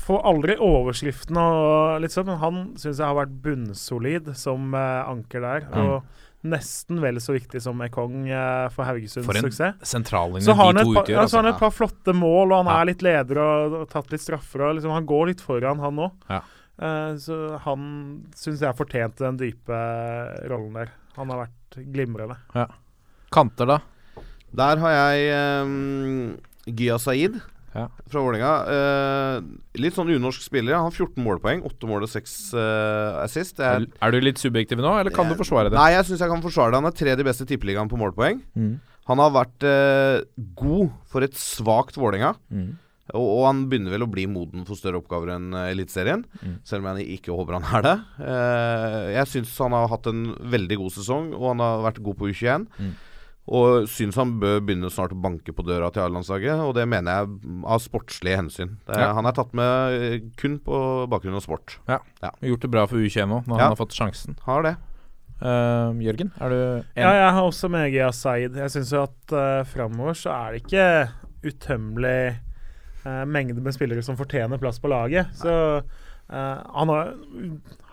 får 0.00 0.22
aldri 0.32 0.56
overskriften 0.64 1.36
og 1.42 2.00
litt 2.00 2.14
sånn, 2.16 2.30
men 2.32 2.40
han 2.40 2.62
syns 2.80 3.02
jeg 3.02 3.04
har 3.10 3.18
vært 3.18 3.36
bunnsolid 3.44 4.32
som 4.40 4.72
uh, 4.72 5.04
anker 5.12 5.44
der. 5.44 5.68
Mm. 5.68 5.84
Og 5.84 6.48
nesten 6.54 6.98
vel 7.00 7.20
så 7.24 7.36
viktig 7.36 7.60
som 7.64 7.78
Ekong 7.84 8.26
uh, 8.32 8.66
for 8.72 8.88
Haugesunds 8.88 9.28
For 9.28 9.36
en 9.40 9.46
suksess. 9.46 9.78
sentrallinje 9.88 10.44
Så 10.48 10.56
har 10.56 10.72
han 10.72 10.80
de 10.80 10.88
to 10.88 10.96
utgjør. 10.96 11.14
ja, 11.20 11.28
så 11.28 11.38
har 11.38 11.44
han 11.44 11.52
altså. 11.52 11.56
et 11.60 11.64
par 11.68 11.76
flotte 11.82 12.16
mål, 12.16 12.48
og 12.52 12.58
han 12.64 12.72
Ja. 12.72 12.80
er 12.80 12.90
litt 12.94 13.04
leder 13.04 13.44
og, 13.44 13.78
og 13.82 13.88
tatt 13.92 14.12
litt 14.12 14.24
straffer. 14.24 14.64
Og 14.70 14.76
liksom, 14.80 14.92
han 14.96 15.06
går 15.08 15.34
litt 15.34 15.44
foran, 15.44 15.80
han 15.84 16.04
òg. 16.08 16.12
Ja. 16.32 16.42
så 17.22 17.36
han 17.62 17.82
syns 18.34 18.64
jeg 18.64 18.74
fortjente 18.76 19.22
den 19.22 19.36
dype 19.38 19.76
rollen 20.50 20.72
der. 20.80 20.88
Han 21.16 21.30
har 21.32 21.44
vært 21.46 21.80
glimrende. 21.94 22.36
Kanter, 23.34 23.66
da? 23.70 23.80
Der 24.54 24.78
har 24.82 24.94
jeg 24.94 25.64
um, 25.66 26.36
Gya 26.70 26.96
Saeed 27.02 27.40
Ja. 27.74 27.88
fra 28.06 28.20
Vålerenga. 28.22 28.52
Uh, 28.70 29.80
litt 29.82 29.96
sånn 29.96 30.12
unorsk 30.14 30.44
spiller. 30.46 30.76
Han 30.78 30.86
har 30.86 30.94
14 30.94 31.18
målpoeng. 31.26 31.64
8 31.66 31.88
mål 31.90 32.06
og 32.06 32.12
6 32.12 32.34
assist. 33.24 33.56
Det 33.58 33.66
Er, 33.66 33.82
er, 33.82 33.88
er 34.06 34.14
du 34.14 34.20
litt 34.22 34.38
subjektiv 34.42 34.78
nå, 34.78 34.92
eller 35.00 35.10
kan 35.14 35.26
du 35.30 35.34
forsvare 35.38 35.72
det? 35.72 35.78
Nei, 35.80 35.90
jeg 35.96 36.06
syns 36.10 36.22
jeg 36.22 36.30
kan 36.30 36.44
forsvare 36.44 36.70
det. 36.74 36.82
Han 36.82 36.90
er 36.92 36.98
tredje 37.00 37.26
beste 37.26 37.46
i 37.48 37.50
tippeligaen 37.50 37.90
på 37.90 37.98
målpoeng. 37.98 38.38
Mm. 38.54 38.76
Han 39.10 39.20
har 39.20 39.34
vært 39.34 39.66
uh, 39.66 40.22
god 40.56 40.94
for 41.10 41.26
et 41.26 41.34
svakt 41.36 41.98
Vålerenga. 41.98 42.34
Mm. 42.54 42.70
Og, 43.12 43.20
og 43.24 43.42
han 43.50 43.64
begynner 43.68 43.92
vel 43.92 44.06
å 44.06 44.10
bli 44.10 44.24
moden 44.30 44.64
for 44.64 44.78
større 44.80 44.96
oppgaver 45.02 45.34
enn 45.34 45.50
uh, 45.52 45.66
Eliteserien. 45.68 46.22
Mm. 46.40 46.54
Selv 46.64 46.86
om 46.88 46.96
jeg 46.96 47.18
ikke 47.18 47.34
håper 47.36 47.58
han 47.58 47.66
er 47.76 47.82
det. 47.84 47.96
Eh, 48.24 49.00
jeg 49.18 49.28
syns 49.28 49.58
han 49.60 49.76
har 49.76 49.90
hatt 49.92 50.06
en 50.08 50.22
veldig 50.54 50.78
god 50.80 50.94
sesong, 50.94 51.26
og 51.36 51.50
han 51.52 51.60
har 51.60 51.82
vært 51.84 52.00
god 52.06 52.16
på 52.22 52.30
U21. 52.32 52.64
Mm. 52.80 52.94
Og 53.54 53.84
syns 53.92 54.16
han 54.16 54.30
bør 54.40 54.62
begynne 54.64 54.88
snart 54.88 55.12
å 55.12 55.18
banke 55.20 55.52
på 55.52 55.66
døra 55.68 55.90
til 55.92 56.00
A-landslaget, 56.06 56.62
og 56.64 56.72
det 56.78 56.86
mener 56.88 57.18
jeg 57.26 57.58
av 57.74 57.82
sportslige 57.84 58.38
hensyn. 58.40 58.78
Det, 58.88 58.96
Ja. 58.96 59.10
Han 59.18 59.28
er 59.28 59.36
tatt 59.36 59.52
med 59.52 59.98
eh, 60.00 60.16
kun 60.40 60.56
på 60.64 60.78
bakgrunn 61.12 61.36
av 61.36 61.44
sport. 61.44 61.76
Ja. 61.90 61.98
Gjort 62.40 62.64
det 62.64 62.72
bra 62.72 62.86
for 62.88 62.96
U21 62.96 63.28
òg, 63.36 63.44
når 63.44 63.58
Ja. 63.58 63.62
han 63.66 63.74
har 63.76 63.82
fått 63.82 63.92
sjansen. 63.98 64.38
Har 64.48 64.64
det. 64.64 64.76
Uh, 65.44 65.92
Jørgen, 66.00 66.30
er 66.40 66.48
du 66.48 66.56
enig? 66.56 67.04
Ja, 67.04 67.10
jeg 67.18 67.32
har 67.36 67.42
også 67.44 67.68
med 67.68 67.90
Gia 67.92 68.06
Asaid 68.08 68.54
Jeg 68.54 68.70
syns 68.70 68.92
jo 68.94 69.00
at 69.02 69.32
uh, 69.34 69.64
framover 69.66 70.14
så 70.16 70.30
er 70.30 70.54
det 70.54 70.60
ikke 70.62 70.84
utømmelig 71.50 72.38
eh, 73.04 73.24
mengde 73.24 73.62
med 73.62 73.76
spillere 73.76 74.04
som 74.04 74.18
fortjener 74.18 74.60
plass 74.60 74.80
på 74.82 74.90
laget. 74.92 75.32
Så 75.38 75.54
eh, 75.78 75.82
han, 76.28 76.92
har, 76.92 77.12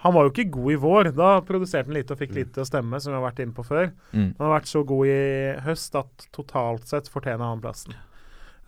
han 0.03 0.15
var 0.15 0.27
jo 0.27 0.33
ikke 0.33 0.49
god 0.57 0.75
i 0.75 0.79
vår. 0.85 1.11
Da 1.17 1.33
produserte 1.47 1.91
han 1.91 1.99
lite 1.99 2.15
og 2.15 2.21
fikk 2.23 2.35
lite 2.37 2.63
å 2.63 2.67
stemme, 2.67 2.99
som 2.99 3.13
vi 3.13 3.19
har 3.19 3.27
vært 3.27 3.43
inne 3.43 3.57
på 3.57 3.67
før. 3.67 3.91
Mm. 4.11 4.31
Han 4.37 4.45
har 4.47 4.55
vært 4.59 4.71
så 4.71 4.85
god 4.87 5.11
i 5.11 5.19
høst 5.67 5.99
at 5.99 6.31
totalt 6.35 6.87
sett 6.91 7.11
fortjener 7.11 7.47
han 7.47 7.63
plassen. 7.63 7.97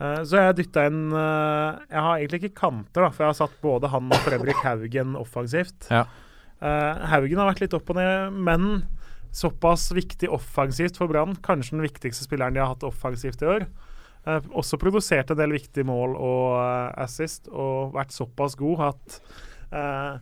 Eh, 0.02 0.22
så 0.26 0.40
jeg 0.40 0.57
dytta 0.57 0.88
inn 0.90 1.14
eh, 1.14 1.82
Jeg 1.91 2.02
har 2.02 2.18
egentlig 2.18 2.40
ikke 2.41 2.60
kanter, 2.64 3.06
da, 3.06 3.10
for 3.14 3.26
jeg 3.26 3.30
har 3.30 3.40
satt 3.44 3.57
både 3.61 3.91
han 3.94 4.10
og 4.10 4.26
Fredrik 4.26 4.60
Haugen 4.65 5.18
offensivt. 5.20 5.90
Ja. 5.94 6.07
Eh, 6.64 7.07
Haugen 7.11 7.41
har 7.41 7.52
vært 7.52 7.64
litt 7.65 7.78
opp 7.78 7.91
og 7.94 7.99
ned, 7.99 8.34
men 8.34 8.86
såpass 9.34 9.90
viktig 9.95 10.30
offensivt 10.34 10.99
for 10.99 11.10
Brann. 11.11 11.38
Kanskje 11.45 11.78
den 11.78 11.86
viktigste 11.86 12.28
spilleren 12.28 12.56
de 12.56 12.61
har 12.64 12.74
hatt 12.74 12.86
offensivt 12.88 13.41
i 13.44 13.49
år. 13.49 13.68
Eh, 14.24 14.45
også 14.56 14.80
produsert 14.80 15.34
en 15.34 15.40
del 15.40 15.56
viktige 15.58 15.88
mål 15.88 16.16
og 16.16 16.60
eh, 16.62 16.91
assist, 17.04 17.50
og 17.52 17.95
vært 17.95 18.14
såpass 18.16 18.56
god 18.60 18.86
at 18.94 19.18
eh, 19.76 20.14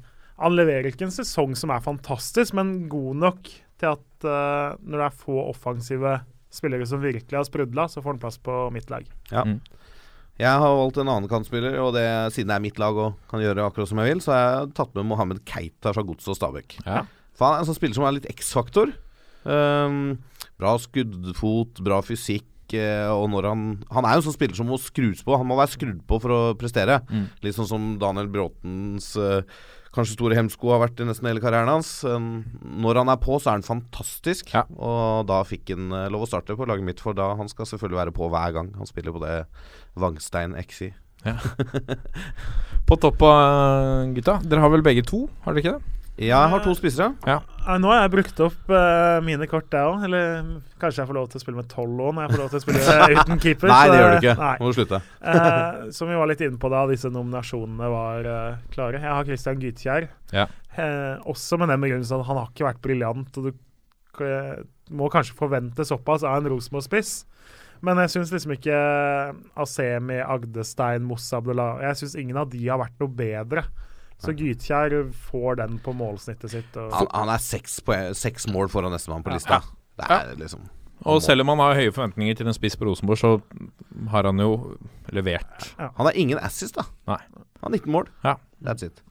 Han 0.42 0.56
leverer 0.58 0.90
ikke 0.90 1.06
en 1.06 1.14
sesong 1.14 1.54
som 1.60 1.70
er 1.70 1.84
fantastisk, 1.86 2.56
men 2.58 2.88
god 2.90 3.20
nok 3.22 3.52
til 3.82 3.92
at 3.92 4.26
uh, 4.26 4.78
når 4.82 5.00
det 5.00 5.06
er 5.08 5.18
få 5.18 5.36
offensive 5.50 6.16
spillere 6.54 6.86
som 6.90 7.02
virkelig 7.02 7.38
har 7.38 7.46
sprudla, 7.46 7.88
så 7.90 8.02
får 8.02 8.16
han 8.16 8.22
plass 8.22 8.38
på 8.42 8.56
mitt 8.74 8.90
lag. 8.94 9.06
Ja. 9.32 9.44
Mm. 9.46 9.60
Jeg 10.42 10.62
har 10.64 10.76
valgt 10.78 10.98
en 11.02 11.10
annen 11.10 11.30
kantspiller, 11.30 11.78
og 11.82 11.94
det, 11.94 12.06
siden 12.34 12.50
det 12.50 12.58
er 12.58 12.64
mitt 12.64 12.82
lag 12.82 12.98
og 12.98 13.20
kan 13.30 13.42
gjøre 13.42 13.68
akkurat 13.68 13.90
som 13.90 14.02
jeg 14.02 14.16
vil, 14.16 14.24
så 14.26 14.34
har 14.34 14.44
jeg 14.44 14.74
tatt 14.78 14.94
med 14.98 15.10
Mohammed 15.12 15.42
Keita 15.50 15.94
fra 15.94 16.06
Godset 16.06 16.34
og 16.34 16.40
Stabæk. 16.40 16.78
Ja. 16.86 17.04
For 17.38 17.48
han 17.48 17.60
er 17.60 17.64
en 17.64 17.70
sånn 17.70 17.78
spiller 17.78 18.00
som 18.00 18.08
er 18.08 18.18
litt 18.18 18.30
X-faktor. 18.34 18.94
Um, 19.46 20.18
bra 20.62 20.74
skuddfot, 20.82 21.82
bra 21.86 22.02
fysikk. 22.06 22.50
Eh, 22.78 23.10
Og 23.12 23.28
når 23.34 23.50
han 23.50 23.62
Han 23.92 24.06
er 24.08 24.16
jo 24.16 24.22
en 24.22 24.28
sånn 24.30 24.38
spiller 24.38 24.58
som 24.58 24.70
må 24.72 24.80
skrus 24.82 25.22
på. 25.26 25.38
Han 25.38 25.48
må 25.50 25.60
være 25.60 25.76
skrudd 25.76 26.02
på 26.08 26.20
for 26.24 26.36
å 26.36 26.42
prestere. 26.60 27.02
Mm. 27.12 27.28
Litt 27.44 27.58
sånn 27.58 27.70
som 27.70 27.94
Daniel 28.02 28.32
Bråtens 28.32 29.14
eh, 29.20 29.44
kanskje 29.92 30.16
store 30.16 30.38
hemsko 30.38 30.72
har 30.72 30.82
vært 30.86 31.02
i 31.04 31.08
nesten 31.08 31.28
hele 31.28 31.44
karrieren 31.44 31.72
hans. 31.72 31.90
Når 32.08 33.02
han 33.02 33.12
er 33.12 33.20
på, 33.22 33.38
så 33.38 33.52
er 33.52 33.60
han 33.60 33.68
fantastisk. 33.68 34.54
Ja. 34.56 34.64
Og 34.80 35.28
da 35.30 35.42
fikk 35.48 35.74
han 35.76 35.92
eh, 35.96 36.10
lov 36.14 36.26
å 36.26 36.32
starte 36.32 36.56
på 36.58 36.68
laget 36.70 36.88
mitt, 36.88 37.04
for 37.04 37.18
da 37.18 37.34
han 37.40 37.52
skal 37.52 37.70
selvfølgelig 37.70 38.02
være 38.06 38.16
på 38.16 38.32
hver 38.32 38.58
gang 38.58 38.74
han 38.80 38.90
spiller 38.90 39.16
på 39.16 39.24
det 39.24 39.38
Vangstein 40.00 40.56
XI. 40.62 40.94
På 42.90 42.96
topp 42.98 43.22
av 43.24 44.10
gutta. 44.16 44.40
Dere 44.42 44.64
har 44.64 44.72
vel 44.74 44.82
begge 44.86 45.04
to, 45.06 45.28
har 45.46 45.54
dere 45.54 45.62
ikke 45.62 45.76
det? 45.78 46.01
Jeg 46.20 46.52
har 46.52 46.62
to 46.62 46.74
spissere. 46.78 47.14
Ja. 47.26 47.40
nå 47.82 47.90
har 47.90 48.04
jeg 48.04 48.12
brukt 48.14 48.40
opp 48.44 48.72
uh, 48.74 49.18
mine 49.26 49.48
kort, 49.50 49.72
jeg 49.74 49.90
òg. 49.90 50.04
Eller 50.06 50.42
kanskje 50.82 51.02
jeg 51.02 51.10
får 51.10 51.18
lov 51.18 51.30
til 51.32 51.40
å 51.40 51.44
spille 51.46 51.62
med 51.62 51.70
tolv 51.72 52.04
òg, 52.04 52.16
når 52.18 52.26
jeg 52.26 52.34
får 52.34 52.42
lov 52.44 52.50
til 52.52 52.60
å 52.60 52.64
spille 52.66 52.98
uten 53.22 53.42
keeper. 53.42 53.72
Nei, 53.72 53.84
det 53.90 54.00
gjør 54.02 54.12
du 54.12 54.18
ikke. 54.20 54.36
Nei. 54.42 54.56
Må 54.62 54.72
du 54.72 54.78
slutte. 54.78 55.02
uh, 55.24 55.92
som 55.96 56.12
vi 56.12 56.20
var 56.20 56.30
litt 56.30 56.44
inne 56.46 56.62
på 56.62 56.74
da 56.74 56.84
disse 56.92 57.14
nominasjonene 57.14 57.94
var 57.96 58.28
uh, 58.28 58.60
klare. 58.76 59.02
Jeg 59.02 59.16
har 59.16 59.32
Christian 59.32 59.64
Gytkjær. 59.64 60.10
Ja. 60.36 60.48
Eh, 60.80 61.18
også 61.28 61.58
med 61.60 61.68
den 61.68 61.82
begrunnelsen 61.84 62.22
at 62.22 62.30
han 62.30 62.40
har 62.40 62.52
ikke 62.52 62.70
vært 62.70 62.84
briljant, 62.84 63.38
og 63.38 63.50
du 63.50 64.24
eh, 64.24 64.62
må 64.96 65.10
kanskje 65.12 65.36
forvente 65.36 65.84
såpass 65.88 66.24
av 66.24 66.40
en 66.40 66.52
Rosenborg-spiss. 66.54 67.26
Men 67.84 68.00
jeg 68.04 68.14
syns 68.14 68.32
liksom 68.32 68.54
ikke 68.54 68.78
Asemi, 69.60 70.20
Agdestein, 70.22 71.02
Mossa 71.02 71.40
Abdullah 71.40 71.80
Jeg 71.82 71.98
syns 71.98 72.14
ingen 72.22 72.38
av 72.38 72.52
de 72.52 72.60
har 72.68 72.78
vært 72.78 73.00
noe 73.02 73.10
bedre. 73.10 73.64
Så 74.22 74.34
Gytkjær 74.38 74.94
får 75.32 75.56
den 75.64 75.80
på 75.82 75.94
målsnittet 75.98 76.52
sitt. 76.54 76.76
Og, 76.78 76.92
Han, 76.94 77.08
han 77.14 77.30
er 77.34 77.42
seks, 77.42 77.80
poeng- 77.86 78.14
seks 78.18 78.46
mål 78.54 78.70
foran 78.70 78.94
nestemann 78.94 79.24
på 79.26 79.34
lista. 79.34 79.62
Det 79.98 80.10
er 80.10 80.36
liksom 80.38 80.68
Og 81.10 81.22
selv 81.26 81.42
om 81.42 81.50
han 81.50 81.58
har 81.64 81.74
høye 81.80 81.92
forventninger 81.96 82.36
til 82.38 82.48
en 82.48 82.54
spiss 82.54 82.76
på 82.78 82.86
Rosenborg, 82.86 83.18
så 83.18 83.32
har 84.14 84.24
han 84.30 84.38
jo 84.38 84.78
levert. 85.12 85.72
Han 85.80 86.06
har 86.06 86.14
ingen 86.14 86.38
assist, 86.38 86.76
da. 86.78 86.84
Nei. 87.10 87.18
Han 87.64 87.72
har 87.74 87.78
19 87.80 87.92
mål. 87.92 88.08
Ja. 88.24 88.36
That's 88.62 88.86
it. 88.86 89.02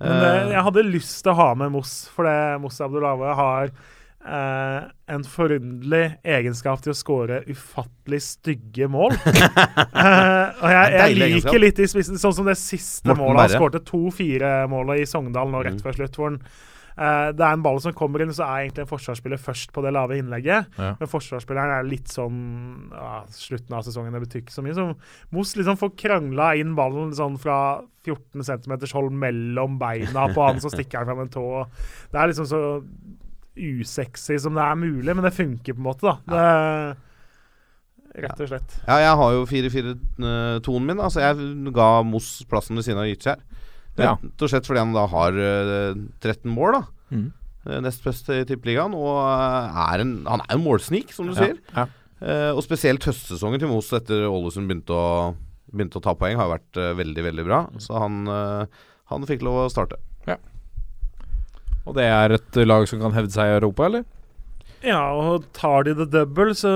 Men 0.00 0.18
det, 0.20 0.28
Eh, 0.32 0.50
jeg 0.52 0.62
hadde 0.66 0.82
lyst 0.88 1.22
til 1.22 1.32
å 1.32 1.36
ha 1.36 1.54
med 1.54 1.70
Moss, 1.72 2.08
for 2.12 2.24
det 2.28 2.60
Moss 2.60 2.80
Abdullave 2.80 3.34
har 3.38 3.70
eh, 4.26 4.80
en 5.12 5.24
forunderlig 5.28 6.02
egenskap 6.24 6.82
til 6.84 6.94
å 6.94 6.96
skåre 6.96 7.40
ufattelig 7.50 8.20
stygge 8.24 8.88
mål. 8.90 9.12
uh, 9.12 10.50
og 10.62 10.68
jeg, 10.70 10.90
jeg 10.96 11.14
liker 11.16 11.28
egenskap. 11.28 11.60
litt 11.62 11.80
i 11.82 11.88
spissen, 11.90 12.20
sånn 12.22 12.36
som 12.40 12.48
det 12.48 12.58
siste 12.60 13.08
Morten 13.10 13.24
målet. 13.24 13.46
Han 13.46 13.56
skårte 13.60 13.82
to-fire-målet 13.88 15.02
i 15.02 15.08
Sogndal 15.10 15.50
nå 15.52 15.64
rett 15.66 15.80
Mm. 15.80 15.82
før 15.86 15.96
slutt. 15.96 16.16
hvor 16.18 16.28
han 16.30 16.38
uh, 16.42 17.28
det 17.32 17.40
er 17.46 17.54
en 17.56 17.62
ball 17.64 17.78
som 17.80 17.94
kommer 17.96 18.20
inn, 18.20 18.32
så 18.36 18.44
er 18.44 18.66
egentlig 18.66 18.84
en 18.84 18.90
forsvarsspiller 18.90 19.40
først 19.40 19.72
på 19.72 19.82
det 19.84 19.92
lave 19.96 20.18
innlegget. 20.20 20.68
Ja. 20.76 20.90
Men 21.00 21.08
forsvarsspilleren 21.08 21.72
er 21.78 21.88
litt 21.88 22.12
sånn 22.12 22.36
Slutten 23.32 23.72
av 23.78 23.86
sesongen, 23.86 24.12
det 24.12 24.20
betyr 24.26 24.42
ikke 24.44 24.52
så 24.54 24.62
mye. 24.64 24.76
Så 24.76 24.88
Moss 25.32 25.54
liksom 25.56 25.78
får 25.80 25.94
krangla 25.96 26.52
inn 26.60 26.74
ballen 26.76 27.14
sånn 27.16 27.38
fra 27.40 27.80
14 28.04 28.44
cm 28.44 28.76
hold 28.92 29.12
mellom 29.14 29.78
beina 29.80 30.28
på 30.34 30.44
han, 30.44 30.60
så 30.60 30.68
stikker 30.72 31.00
han 31.00 31.08
fram 31.08 31.24
en 31.24 31.32
tå. 31.32 31.46
Det 32.12 32.18
er 32.20 32.32
liksom 32.32 32.48
så 32.50 32.62
usexy 33.56 34.38
som 34.40 34.54
det 34.56 34.64
er 34.64 34.78
mulig, 34.80 35.12
men 35.14 35.24
det 35.26 35.34
funker 35.36 35.74
på 35.76 35.82
en 35.82 35.88
måte, 35.88 36.08
da. 36.08 36.14
Det, 36.32 38.22
rett 38.26 38.40
og 38.44 38.50
slett. 38.50 38.74
Ja, 38.86 38.96
jeg 39.02 39.18
har 39.22 39.34
jo 39.36 39.44
4-4-tonen 39.48 40.88
min. 40.90 41.00
Altså 41.00 41.22
Jeg 41.22 41.72
ga 41.76 41.90
Moss 42.06 42.42
plassen 42.48 42.76
ved 42.76 42.84
siden 42.86 43.00
av 43.02 43.08
Gytkjær. 43.08 43.40
Ja. 44.00 44.14
Rett 44.16 44.44
og 44.44 44.52
slett 44.52 44.68
fordi 44.68 44.82
han 44.82 44.94
da 44.96 45.06
har 45.12 45.36
eh, 45.36 45.96
13 46.24 46.48
mål, 46.52 46.78
da. 46.78 46.82
Mm. 47.12 47.26
Eh, 47.68 47.80
Nest 47.84 48.04
best 48.04 48.28
i 48.32 48.42
Tippeligaen. 48.48 48.94
Og 48.96 49.16
eh, 49.20 49.80
er 49.86 50.04
en, 50.04 50.14
han 50.28 50.44
er 50.44 50.56
en 50.56 50.64
målsnik, 50.64 51.12
som 51.16 51.28
du 51.28 51.34
Ja, 51.36 51.40
sier. 51.46 51.58
ja. 51.76 51.88
Uh, 52.22 52.52
og 52.54 52.60
spesielt 52.62 53.02
høstsesongen 53.02 53.58
til 53.58 53.66
Moss 53.66 53.88
etter 53.96 54.28
Ålesund 54.28 54.68
begynte 54.70 54.94
å, 54.94 55.32
begynte 55.74 55.98
å 55.98 56.02
ta 56.04 56.12
poeng, 56.14 56.36
har 56.38 56.52
vært 56.52 56.78
uh, 56.78 56.92
veldig, 56.94 57.24
veldig 57.26 57.44
bra. 57.48 57.64
Så 57.82 57.96
han 57.98 58.20
uh, 58.30 58.62
Han 59.10 59.26
fikk 59.26 59.42
lov 59.42 59.56
å 59.64 59.70
starte. 59.72 59.98
Og 61.86 61.96
det 61.98 62.06
er 62.06 62.36
et 62.36 62.58
lag 62.66 62.86
som 62.88 63.00
kan 63.02 63.14
hevde 63.16 63.34
seg 63.34 63.50
i 63.50 63.56
Europa, 63.58 63.88
eller? 63.88 64.04
Ja, 64.82 65.02
og 65.14 65.44
tar 65.54 65.84
de 65.86 65.94
det 65.94 66.08
double, 66.10 66.56
så 66.58 66.70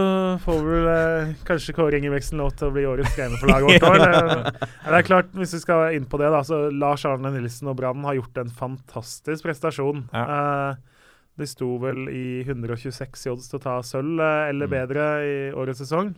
får 0.45 0.61
vel 0.63 0.89
eh, 0.93 1.31
kanskje 1.47 1.75
Kåre 1.75 1.99
Ingebrigtsen 1.99 2.39
lov 2.39 2.53
til 2.55 2.69
å 2.69 2.75
bli 2.75 2.85
årets 2.87 3.17
trener 3.17 3.41
for 3.41 3.51
laget 3.51 3.83
vårt 3.83 3.87
òg. 3.91 4.05
Det, 4.05 4.69
det 4.87 5.01
er 5.01 5.09
klart, 5.09 5.33
hvis 5.35 5.57
vi 5.57 5.63
skal 5.65 5.97
inn 5.97 6.07
på 6.11 6.21
det, 6.23 6.31
da, 6.31 6.45
så 6.47 6.69
Lars 6.71 7.03
Arne 7.09 7.33
Nilsen 7.35 7.73
og 7.73 7.79
Brann 7.81 8.07
har 8.07 8.19
gjort 8.21 8.39
en 8.43 8.53
fantastisk 8.63 9.49
prestasjon. 9.49 10.05
Eh, 10.15 11.01
de 11.37 11.49
sto 11.51 11.73
vel 11.83 12.07
i 12.15 12.27
126 12.47 13.27
odds 13.33 13.51
til 13.51 13.59
å 13.59 13.65
ta 13.67 13.77
sølv 13.85 14.23
eh, 14.23 14.43
eller 14.53 14.71
bedre 14.71 15.09
i 15.27 15.37
årets 15.59 15.83
sesong. 15.83 16.15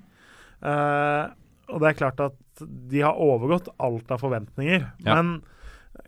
Eh, 0.60 1.22
og 1.72 1.82
det 1.82 1.88
er 1.88 1.98
klart 1.98 2.20
at 2.24 2.66
de 2.92 3.00
har 3.04 3.16
overgått 3.16 3.72
alt 3.80 4.12
av 4.12 4.20
forventninger. 4.22 4.84
Ja. 5.06 5.16
Men 5.16 5.38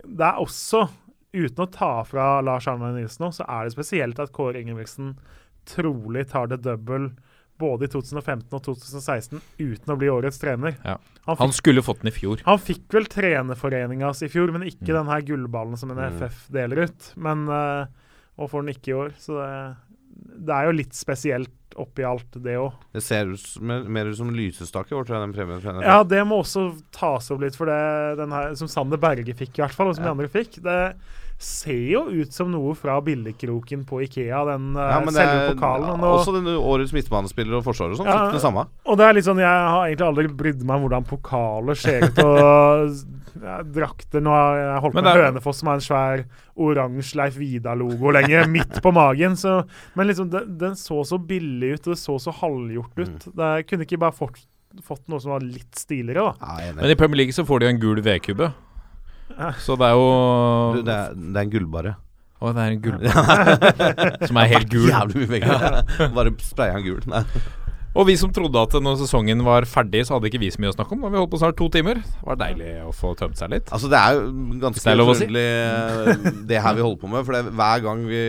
det 0.05 0.29
er 0.29 0.41
også, 0.41 0.87
uten 1.33 1.65
å 1.65 1.71
ta 1.71 2.05
fra 2.05 2.41
Lars 2.43 2.67
Arne 2.69 2.93
Nilsen 2.97 3.25
nå, 3.27 3.33
så 3.33 3.45
er 3.49 3.65
det 3.69 3.73
spesielt 3.77 4.19
at 4.19 4.33
Kåre 4.33 4.61
Ingebrigtsen 4.63 5.17
trolig 5.71 6.29
tar 6.31 6.47
det 6.51 6.63
double 6.65 7.13
både 7.61 7.85
i 7.85 7.89
2015 7.93 8.55
og 8.57 8.63
2016 8.65 9.41
uten 9.61 9.93
å 9.93 9.97
bli 10.01 10.09
årets 10.09 10.39
trener. 10.41 10.79
Ja. 10.85 10.97
Han, 11.27 11.37
Han 11.37 11.53
skulle 11.53 11.83
fått 11.85 12.01
den 12.01 12.09
i 12.09 12.17
fjor. 12.17 12.41
han 12.47 12.59
fikk 12.59 12.87
vel 12.97 13.05
trenerforeningas 13.05 14.23
i 14.25 14.29
fjor, 14.33 14.51
men 14.53 14.63
ikke 14.67 14.89
Mm. 14.89 14.95
den 14.97 15.07
her 15.13 15.21
gullballen 15.21 15.77
som 15.77 15.91
NFF 15.93 16.49
deler 16.51 16.87
ut. 16.89 17.13
Men, 17.17 17.47
eh, 17.49 17.87
og 18.39 18.51
får 18.51 18.65
den 18.65 18.75
ikke 18.75 18.89
i 18.89 18.97
år. 18.97 19.13
Så 19.21 19.37
det, 19.37 19.77
det 20.21 20.55
er 20.57 20.69
jo 20.71 20.77
litt 20.81 20.95
spesielt 20.97 21.51
oppi 21.81 22.03
alt, 22.05 22.27
det 22.43 22.57
òg. 22.59 22.73
Det 22.93 23.01
ser 23.03 23.31
ut 23.31 23.45
mer, 23.63 23.85
mer 23.87 24.09
ut 24.11 24.17
som 24.19 24.33
lysestake, 24.35 24.91
tror 24.91 25.07
jeg, 25.07 25.23
den 25.23 25.33
premien. 25.37 25.83
Ja, 25.87 26.03
det 26.05 26.25
må 26.27 26.41
også 26.43 26.73
tas 26.93 27.31
opp 27.31 27.41
litt, 27.45 27.57
for 27.57 27.71
det 27.71 28.19
den 28.19 28.35
her, 28.35 28.55
som 28.59 28.69
Sander 28.69 28.99
Berge 29.01 29.33
fikk, 29.39 29.55
i 29.59 29.63
hvert 29.65 29.77
fall, 29.77 29.89
og 29.93 29.97
som 29.97 30.05
Ja. 30.05 30.11
de 30.11 30.17
andre 30.19 30.29
fikk. 30.29 30.59
Det 30.67 30.81
ser 31.41 31.87
jo 31.95 32.03
ut 32.11 32.35
som 32.37 32.51
noe 32.53 32.75
fra 32.77 32.99
billigkroken 33.01 33.87
på 33.89 34.03
Ikea, 34.05 34.43
den 34.51 34.75
Ja, 34.77 34.99
men 35.01 35.07
det 35.15 35.15
selve 35.23 35.55
pokalen. 35.55 36.03
Og, 36.05 36.19
også 36.19 36.35
den 36.37 36.51
årets 36.59 36.93
midtbanespiller 36.93 37.57
og 37.57 37.65
forsvarer 37.65 37.95
og 37.95 38.03
sånn. 38.03 38.11
Ja, 38.11 38.31
det 38.35 38.43
samme. 38.43 38.67
og 38.85 38.99
det 39.01 39.07
er 39.07 39.15
litt 39.17 39.25
sånn, 39.25 39.41
jeg 39.41 39.47
har 39.49 39.87
egentlig 39.87 40.09
aldri 40.11 40.29
brydd 40.29 40.63
meg 40.67 40.77
om 40.77 40.85
hvordan 40.89 41.07
pokaler 41.09 41.79
ser 41.81 42.05
ut. 42.11 42.19
Og 42.19 42.93
drakter 43.75 44.23
Nå 44.25 44.33
har 44.35 44.59
jeg 44.59 44.81
holdt 44.85 44.97
med 44.99 45.09
er- 45.11 45.25
Hønefoss, 45.29 45.61
som 45.63 45.71
har 45.71 45.79
en 45.81 45.85
svær 45.85 46.23
oransje 46.61 47.17
Leif 47.21 47.37
Vidar-logo 47.41 48.13
lenge, 48.17 48.45
midt 48.57 48.81
på 48.85 48.93
magen. 48.93 49.37
Så, 49.41 49.61
men 49.97 50.11
liksom, 50.11 50.31
den, 50.33 50.57
den 50.61 50.75
så 50.79 51.03
så 51.09 51.19
billig 51.19 51.75
ut, 51.79 51.87
og 51.87 51.95
det 51.95 52.01
så 52.03 52.19
så 52.23 52.35
halvgjort 52.41 52.99
ut. 53.05 53.29
Mm. 53.31 53.37
Det 53.43 53.53
kunne 53.71 53.87
ikke 53.89 54.01
bare 54.03 54.17
fått, 54.17 54.43
fått 54.87 55.07
noe 55.09 55.21
som 55.23 55.33
var 55.37 55.45
litt 55.47 55.75
stiligere, 55.79 56.31
da. 56.33 56.35
Ja, 56.61 56.69
er. 56.71 56.77
Men 56.81 56.91
i 56.93 56.99
Premier 56.99 57.23
League 57.25 57.37
så 57.37 57.47
får 57.49 57.65
de 57.65 57.71
en 57.73 57.81
gul 57.83 58.03
V-kubbe. 58.05 58.51
Ja. 59.37 59.53
Så 59.65 59.77
det 59.79 59.87
er 59.87 59.95
jo 59.95 60.07
Du, 60.75 60.83
det, 60.85 60.95
er, 60.95 61.13
det 61.15 61.37
er 61.39 61.45
en 61.47 61.53
gullbare. 61.53 61.93
Å, 62.41 62.51
det 62.57 62.63
er 62.65 62.73
en 62.73 62.81
gull 62.81 63.03
Som 64.31 64.39
er 64.41 64.49
helt 64.55 64.71
gul. 64.73 64.87
Jævlig 64.89 65.21
mye 65.23 65.29
penger. 65.35 66.09
Bare 66.17 66.33
spraya 66.41 66.73
han 66.79 66.87
gul. 66.87 67.03
Nei. 67.13 67.21
Og 67.99 68.07
vi 68.07 68.15
som 68.15 68.31
trodde 68.31 68.55
at 68.61 68.75
når 68.79 69.01
sesongen 69.01 69.41
var 69.43 69.65
ferdig, 69.67 70.05
så 70.07 70.15
hadde 70.15 70.29
ikke 70.31 70.39
vi 70.45 70.51
så 70.55 70.61
mye 70.63 70.71
å 70.71 70.77
snakke 70.77 70.95
om. 70.95 71.01
Har 71.03 71.11
vi 71.11 71.19
holdt 71.19 71.33
på 71.33 71.41
snart 71.41 71.57
to 71.59 71.67
timer. 71.75 71.99
Det 71.99 72.27
var 72.29 72.39
deilig 72.39 72.69
å 72.87 72.93
få 72.95 73.11
tømt 73.19 73.41
seg 73.41 73.51
litt. 73.51 73.73
Altså 73.75 73.91
Det 73.91 73.99
er 73.99 74.15
jo 74.15 74.29
ganske 74.63 74.93
er 74.93 75.03
å 75.03 75.17
si. 75.19 75.27
eh, 75.27 76.31
det 76.53 76.61
her 76.63 76.77
vi 76.79 76.85
holder 76.87 77.01
på 77.03 77.11
med. 77.11 77.27
For 77.27 77.35
det, 77.35 77.55
hver 77.59 77.83
gang 77.89 78.05
vi 78.07 78.23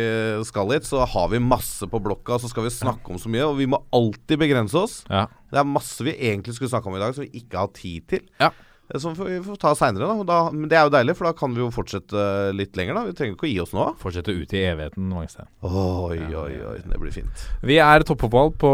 skal 0.50 0.74
hit, 0.74 0.90
så 0.90 1.06
har 1.06 1.30
vi 1.30 1.44
masse 1.46 1.86
på 1.86 2.02
blokka, 2.02 2.40
så 2.42 2.50
skal 2.50 2.66
vi 2.66 2.74
snakke 2.74 3.14
om 3.14 3.22
så 3.22 3.30
mye. 3.30 3.46
Og 3.52 3.60
vi 3.62 3.70
må 3.70 3.84
alltid 3.94 4.42
begrense 4.42 4.82
oss. 4.82 4.98
Ja. 5.12 5.28
Det 5.54 5.62
er 5.62 5.70
masse 5.78 6.02
vi 6.10 6.18
egentlig 6.18 6.58
skulle 6.58 6.74
snakke 6.74 6.90
om 6.90 6.98
i 6.98 7.04
dag, 7.04 7.14
som 7.14 7.28
vi 7.28 7.44
ikke 7.44 7.62
har 7.62 7.70
tid 7.78 8.10
til. 8.10 8.26
Ja. 8.42 8.50
Eh, 8.94 9.00
Som 9.00 9.14
vi 9.16 9.40
får 9.44 9.58
ta 9.62 9.74
seinere, 9.76 10.10
da. 10.28 10.40
Men 10.52 10.70
det 10.70 10.78
er 10.78 10.88
jo 10.88 10.94
deilig, 10.94 11.16
for 11.18 11.30
da 11.30 11.34
kan 11.38 11.54
vi 11.56 11.64
jo 11.64 11.70
fortsette 11.74 12.54
litt 12.56 12.76
lenger, 12.78 12.98
da. 12.98 13.06
Vi 13.08 13.16
trenger 13.18 13.38
ikke 13.38 13.48
å 13.48 13.52
gi 13.52 13.60
oss 13.64 13.74
nå. 13.76 13.88
Fortsette 14.02 14.36
ut 14.36 14.54
i 14.58 14.64
evigheten. 14.70 15.10
Oi, 15.14 16.20
oi, 16.20 16.54
oi. 16.74 16.78
Det 16.86 17.00
blir 17.02 17.12
fint. 17.16 17.46
Vi 17.64 17.80
er 17.84 18.06
Toppfotball 18.08 18.54
på 18.62 18.72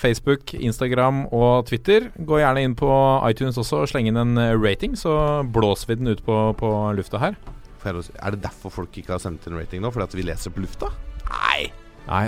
Facebook, 0.00 0.54
Instagram 0.54 1.24
og 1.32 1.66
Twitter. 1.70 2.10
Gå 2.18 2.40
gjerne 2.42 2.64
inn 2.64 2.76
på 2.78 2.90
iTunes 3.30 3.58
også 3.60 3.84
og 3.84 3.90
sleng 3.92 4.08
inn 4.10 4.20
en 4.20 4.36
eh, 4.40 4.54
rating, 4.58 4.96
så 4.98 5.42
blåser 5.54 5.92
vi 5.92 6.00
den 6.02 6.12
ut 6.14 6.24
på, 6.26 6.40
på 6.60 6.74
lufta 6.96 7.22
her. 7.22 7.38
Er 7.84 8.32
det 8.32 8.40
derfor 8.46 8.72
folk 8.72 8.96
ikke 8.96 9.12
har 9.12 9.20
sendt 9.20 9.44
inn 9.46 9.58
rating 9.58 9.82
nå? 9.84 9.90
Fordi 9.92 10.08
at 10.08 10.14
vi 10.16 10.24
leser 10.24 10.54
på 10.54 10.64
lufta? 10.64 10.88
Nei. 11.28 11.83
Nei, 12.04 12.24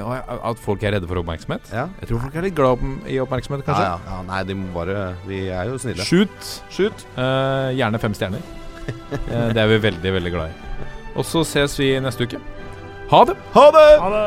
At 0.50 0.60
folk 0.62 0.82
er 0.88 0.94
redde 0.96 1.08
for 1.08 1.20
oppmerksomhet? 1.20 1.68
Ja. 1.74 1.86
Jeg 2.00 2.08
tror 2.08 2.22
folk 2.24 2.36
er 2.38 2.46
litt 2.46 2.54
glad 2.56 2.84
i 3.12 3.18
oppmerksomhet, 3.20 3.64
kanskje. 3.66 3.84
ja, 3.84 3.98
ja. 4.08 4.20
Nei, 4.24 4.42
de 4.48 4.54
må 4.56 4.70
bare 4.72 5.14
Vi 5.28 5.42
er 5.52 5.68
jo 5.68 5.76
snille. 5.82 6.04
Shoot. 6.06 6.52
Shoot. 6.72 7.04
Eh, 7.16 7.74
gjerne 7.80 8.00
fem 8.00 8.14
stjerner. 8.16 8.44
Eh, 8.86 9.48
det 9.50 9.58
er 9.58 9.66
vi 9.66 9.76
veldig, 9.82 10.10
veldig 10.14 10.30
glad 10.30 10.52
i. 10.52 10.84
Og 11.18 11.24
så 11.26 11.40
ses 11.48 11.72
vi 11.80 11.88
neste 12.00 12.22
uke. 12.28 12.38
Ha 13.10 13.24
det! 13.26 13.34
Ha 13.56 13.64
det! 13.74 13.86
Ha 13.98 14.10
det! 14.12 14.26